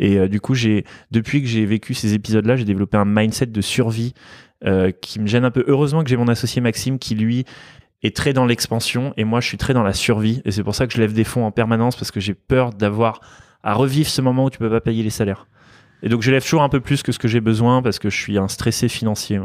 Et 0.00 0.18
euh, 0.18 0.28
du 0.28 0.40
coup, 0.40 0.54
j'ai 0.54 0.84
depuis 1.10 1.40
que 1.40 1.48
j'ai 1.48 1.64
vécu 1.64 1.94
ces 1.94 2.14
épisodes-là, 2.14 2.56
j'ai 2.56 2.64
développé 2.64 2.96
un 2.96 3.04
mindset 3.04 3.46
de 3.46 3.60
survie 3.60 4.12
euh, 4.64 4.90
qui 4.90 5.20
me 5.20 5.26
gêne 5.26 5.44
un 5.44 5.52
peu. 5.52 5.64
Heureusement 5.68 6.02
que 6.02 6.10
j'ai 6.10 6.16
mon 6.16 6.26
associé 6.26 6.60
Maxime 6.60 6.98
qui 6.98 7.14
lui 7.14 7.44
est 8.02 8.14
très 8.14 8.32
dans 8.32 8.44
l'expansion 8.44 9.12
et 9.16 9.24
moi 9.24 9.40
je 9.40 9.46
suis 9.46 9.56
très 9.56 9.74
dans 9.74 9.82
la 9.82 9.92
survie 9.92 10.42
et 10.44 10.50
c'est 10.50 10.62
pour 10.62 10.74
ça 10.74 10.86
que 10.86 10.92
je 10.92 10.98
lève 10.98 11.12
des 11.12 11.24
fonds 11.24 11.44
en 11.44 11.50
permanence 11.50 11.96
parce 11.96 12.10
que 12.10 12.20
j'ai 12.20 12.34
peur 12.34 12.72
d'avoir 12.72 13.20
à 13.64 13.74
revivre 13.74 14.08
ce 14.08 14.20
moment 14.20 14.44
où 14.44 14.50
tu 14.50 14.58
peux 14.58 14.70
pas 14.70 14.80
payer 14.80 15.02
les 15.02 15.10
salaires. 15.10 15.46
Et 16.02 16.08
donc 16.08 16.22
je 16.22 16.30
lève 16.30 16.42
toujours 16.42 16.62
un 16.62 16.68
peu 16.68 16.80
plus 16.80 17.02
que 17.02 17.12
ce 17.12 17.18
que 17.18 17.28
j'ai 17.28 17.40
besoin 17.40 17.82
parce 17.82 17.98
que 17.98 18.10
je 18.10 18.16
suis 18.16 18.38
un 18.38 18.48
stressé 18.48 18.88
financier. 18.88 19.40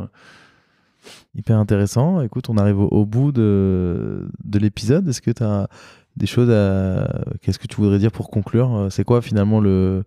Hyper 1.36 1.58
intéressant. 1.58 2.22
Écoute, 2.22 2.50
on 2.50 2.58
arrive 2.58 2.80
au, 2.80 3.06
bout 3.06 3.32
de, 3.32 4.30
de 4.44 4.60
l'épisode. 4.60 5.08
Est-ce 5.08 5.22
que 5.22 5.32
tu 5.32 5.44
as 5.44 5.68
des 6.16 6.26
choses 6.28 6.50
à. 6.50 7.08
Qu'est-ce 7.42 7.60
que 7.60 7.68
tu 7.68 7.78
voudrais 7.78 8.00
dire 8.00 8.12
pour 8.12 8.30
conclure? 8.30 8.76
Euh, 8.76 8.90
C'est 8.90 9.04
quoi 9.04 9.22
finalement 9.22 9.60
le, 9.60 10.04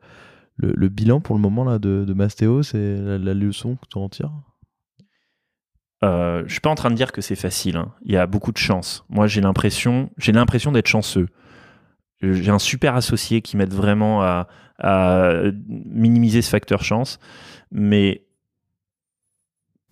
le, 0.59 0.89
bilan 0.89 1.20
pour 1.20 1.35
le 1.35 1.40
moment 1.40 1.64
là, 1.64 1.78
de, 1.78 2.05
de 2.06 2.14
Mastéo? 2.14 2.62
C'est 2.62 2.97
la, 3.01 3.35
leçon 3.35 3.77
que 3.77 3.86
tu 3.90 3.98
en 3.98 4.09
tires? 4.09 4.32
Euh, 6.05 6.44
je 6.47 6.52
suis 6.52 6.60
pas 6.60 6.70
en 6.70 6.74
train 6.74 6.90
de 6.90 6.94
dire 6.94 7.10
que 7.10 7.20
c'est 7.23 7.36
facile. 7.36 7.77
hein. 7.77 7.93
Il 8.05 8.12
y 8.12 8.16
a 8.16 8.27
beaucoup 8.27 8.52
de 8.52 8.59
chance. 8.59 9.05
Moi 9.09 9.27
j'ai 9.27 9.40
l'impression, 9.40 10.10
j'ai 10.18 10.32
l'impression 10.32 10.70
d'être 10.70 10.89
chanceux. 10.89 11.28
J'ai 12.20 12.51
un 12.51 12.59
super 12.59 12.94
associé 12.94 13.40
qui 13.43 13.56
m'aide 13.56 13.73
vraiment 13.73 14.23
à, 14.23 14.47
à 14.78 15.32
minimiser 15.68 16.43
ce 16.43 16.51
facteur 16.51 16.82
chance, 16.82 17.18
mais 17.70 18.25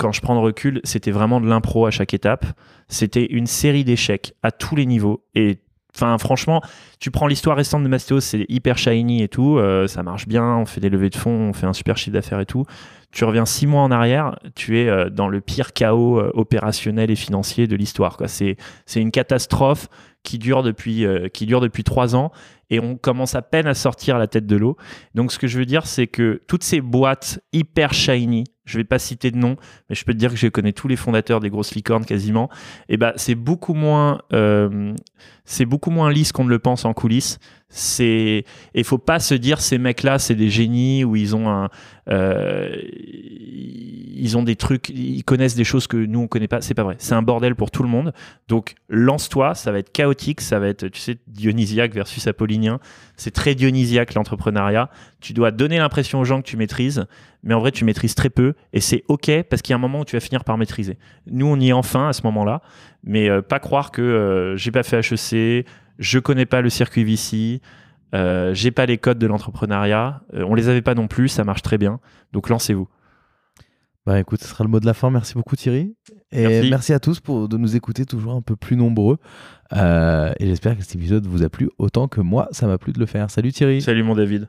quand 0.05 0.13
je 0.13 0.21
prends 0.21 0.35
le 0.35 0.41
recul, 0.41 0.83
c'était 0.85 1.13
vraiment 1.13 1.41
de 1.41 1.49
l'impro 1.49 1.87
à 1.87 1.91
chaque 1.91 2.13
étape. 2.13 2.45
C'était 2.89 3.25
une 3.25 3.47
série 3.47 3.85
d'échecs 3.85 4.35
à 4.43 4.53
tous 4.53 4.77
les 4.77 4.85
niveaux. 4.85 5.25
Et 5.35 5.61
Enfin, 5.97 6.19
franchement, 6.19 6.61
tu 6.99 7.13
prends 7.13 7.29
l'histoire 7.29 7.57
récente 7.57 7.85
de 7.85 7.89
Mastéos, 7.89 8.19
c'est 8.19 8.45
hyper 8.49 8.77
shiny 8.77 9.23
et 9.23 9.29
tout, 9.29 9.59
euh, 9.59 9.87
ça 9.87 10.03
marche 10.03 10.27
bien, 10.27 10.57
on 10.57 10.67
fait 10.67 10.81
des 10.81 10.89
levées 10.89 11.09
de 11.09 11.15
fonds, 11.15 11.51
on 11.51 11.53
fait 11.53 11.67
un 11.67 11.73
super 11.73 11.97
chiffre 11.97 12.15
d'affaires 12.15 12.41
et 12.41 12.47
tout. 12.47 12.65
Tu 13.13 13.25
reviens 13.25 13.47
six 13.47 13.69
mois 13.69 13.83
en 13.83 13.93
arrière, 13.93 14.37
tu 14.57 14.81
es 14.81 14.89
euh, 14.89 15.09
dans 15.09 15.29
le 15.29 15.41
pire 15.41 15.73
chaos 15.73 16.19
euh, 16.19 16.33
opérationnel 16.35 17.13
et 17.13 17.15
financier 17.15 17.69
de 17.69 17.77
l'histoire. 17.77 18.19
C'est 18.27 18.57
une 18.97 19.13
catastrophe 19.13 19.89
qui 20.25 20.39
dure 20.39 20.65
depuis 20.65 21.07
qui 21.33 21.47
dure 21.47 21.61
depuis 21.61 21.85
trois 21.85 22.17
ans 22.17 22.33
et 22.71 22.81
on 22.81 22.97
commence 22.97 23.37
à 23.37 23.43
peine 23.43 23.69
à 23.69 23.75
sortir 23.75 24.19
la 24.19 24.27
tête 24.27 24.47
de 24.47 24.57
l'eau. 24.57 24.77
Donc, 25.15 25.31
ce 25.31 25.39
que 25.39 25.47
je 25.47 25.59
veux 25.59 25.67
dire, 25.67 25.87
c'est 25.87 26.09
que 26.09 26.43
toutes 26.49 26.65
ces 26.65 26.81
boîtes 26.81 27.39
hyper 27.53 27.95
shiny, 27.95 28.45
je 28.65 28.79
vais 28.79 28.85
pas 28.85 28.99
citer 28.99 29.31
de 29.31 29.37
nom, 29.37 29.57
mais 29.89 29.95
je 29.95 30.05
peux 30.05 30.13
te 30.13 30.19
dire 30.19 30.31
que 30.31 30.37
je 30.37 30.49
connais 30.49 30.73
tous 30.73 30.89
les 30.89 30.97
fondateurs 30.97 31.41
des 31.41 31.51
grosses 31.51 31.75
licornes 31.75 32.05
quasiment. 32.05 32.49
Et 32.89 32.97
ben, 32.97 33.13
c'est 33.17 33.35
beaucoup 33.35 33.75
moins, 33.75 34.21
euh, 34.33 34.95
c'est 35.45 35.67
beaucoup 35.67 35.91
moins 35.91 36.11
lisse 36.11 36.33
qu'on 36.33 36.45
ne 36.45 36.51
le 36.51 36.59
pense 36.59 36.85
en 36.85 36.95
coulisses. 36.95 37.39
C'est, 37.69 38.45
il 38.75 38.85
faut 38.85 38.99
pas 38.99 39.19
se 39.19 39.35
dire 39.35 39.61
ces 39.61 39.79
mecs-là, 39.79 40.19
c'est 40.21 40.37
des 40.37 40.49
génies 40.49 41.05
ou 41.05 41.17
ils 41.17 41.35
ont 41.35 41.69
euh, 42.09 42.77
ils 44.25 44.37
ont 44.37 44.43
des 44.43 44.57
trucs, 44.57 44.91
ils 44.91 45.25
connaissent 45.25 45.57
des 45.57 45.65
choses 45.65 45.87
que 45.87 45.97
nous 45.97 46.21
on 46.21 46.27
connaît 46.29 46.49
pas. 46.49 46.61
C'est 46.61 46.75
pas 46.75 46.85
vrai. 46.85 46.97
C'est 46.99 47.15
un 47.15 47.23
bordel 47.23 47.55
pour 47.55 47.71
tout 47.71 47.83
le 47.83 47.89
monde. 47.89 48.13
Donc 48.49 48.75
lance-toi, 48.89 49.55
ça 49.55 49.73
va 49.73 49.79
être 49.79 49.93
chaotique, 49.93 50.41
ça 50.41 50.59
va 50.59 50.69
être, 50.69 50.89
tu 50.89 51.01
sais, 51.01 51.19
dionysiaque 51.27 51.93
versus 51.95 52.27
apollinien. 52.27 52.79
C'est 53.17 53.33
très 53.33 53.55
dionysiaque 53.55 54.15
l'entrepreneuriat. 54.15 54.89
Tu 55.21 55.33
dois 55.33 55.51
donner 55.51 55.79
l'impression 55.79 56.21
aux 56.21 56.25
gens 56.25 56.41
que 56.41 56.47
tu 56.47 56.57
maîtrises, 56.57 57.07
mais 57.43 57.55
en 57.55 57.61
vrai 57.61 57.73
tu 57.73 57.85
maîtrises 57.85 58.15
très 58.15 58.31
peu 58.31 58.55
et 58.73 58.81
c'est 58.81 59.05
ok 59.09 59.43
parce 59.49 59.63
qu'il 59.63 59.73
y 59.73 59.75
a 59.75 59.77
un 59.77 59.81
moment 59.81 60.01
où 60.01 60.05
tu 60.05 60.17
vas 60.17 60.21
finir 60.21 60.45
par 60.45 60.59
maîtriser. 60.59 60.97
Nous 61.27 61.47
on 61.47 61.59
y 61.59 61.69
est 61.69 61.73
enfin 61.73 62.09
à 62.09 62.13
ce 62.13 62.23
moment-là, 62.25 62.63
mais 63.03 63.29
euh, 63.29 63.43
pas 63.43 63.59
croire 63.59 63.91
que 63.91 64.03
euh, 64.03 64.57
j'ai 64.57 64.71
pas 64.71 64.83
fait 64.83 64.99
HEC, 64.99 65.67
je 65.99 66.19
connais 66.19 66.47
pas 66.47 66.61
le 66.61 66.71
circuit 66.71 67.05
VC. 67.05 67.61
Euh, 68.15 68.55
j'ai 68.55 68.71
pas 68.71 68.87
les 68.87 68.99
codes 68.99 69.19
de 69.19 69.27
l'entrepreneuriat. 69.27 70.23
Euh, 70.35 70.45
on 70.49 70.55
les 70.55 70.69
avait 70.69 70.83
pas 70.83 70.95
non 70.95 71.09
plus, 71.09 71.29
ça 71.29 71.45
marche 71.45 71.63
très 71.63 71.79
bien. 71.79 72.01
Donc 72.33 72.49
lancez-vous. 72.49 72.89
Bah 74.07 74.21
écoute, 74.21 74.43
ce 74.43 74.49
sera 74.49 74.65
le 74.65 74.71
mot 74.71 74.81
de 74.81 74.87
la 74.87 74.95
fin. 74.95 75.11
Merci 75.11 75.35
beaucoup 75.35 75.57
Thierry. 75.57 75.97
Et 76.31 76.69
merci, 76.69 76.93
à 76.93 77.01
tous 77.01 77.21
pour, 77.21 77.49
de 77.49 77.57
nous 77.57 77.75
écouter 77.75 78.05
toujours 78.05 78.35
un 78.35 78.43
peu 78.43 78.55
plus 78.55 78.77
nombreux. 78.77 79.19
Euh, 79.73 80.33
et 80.39 80.47
j'espère 80.47 80.77
que 80.77 80.83
cet 80.83 80.95
épisode 80.95 81.27
vous 81.27 81.43
a 81.43 81.49
plu 81.49 81.71
autant 81.79 82.07
que 82.07 82.21
moi, 82.21 82.49
ça 82.51 82.67
m'a 82.67 82.77
plu 82.77 82.93
de 82.93 83.01
le 83.01 83.07
faire. 83.07 83.31
Salut 83.31 83.53
Thierry. 83.53 83.81
Salut 83.81 84.03
mon 84.03 84.15
David. 84.15 84.49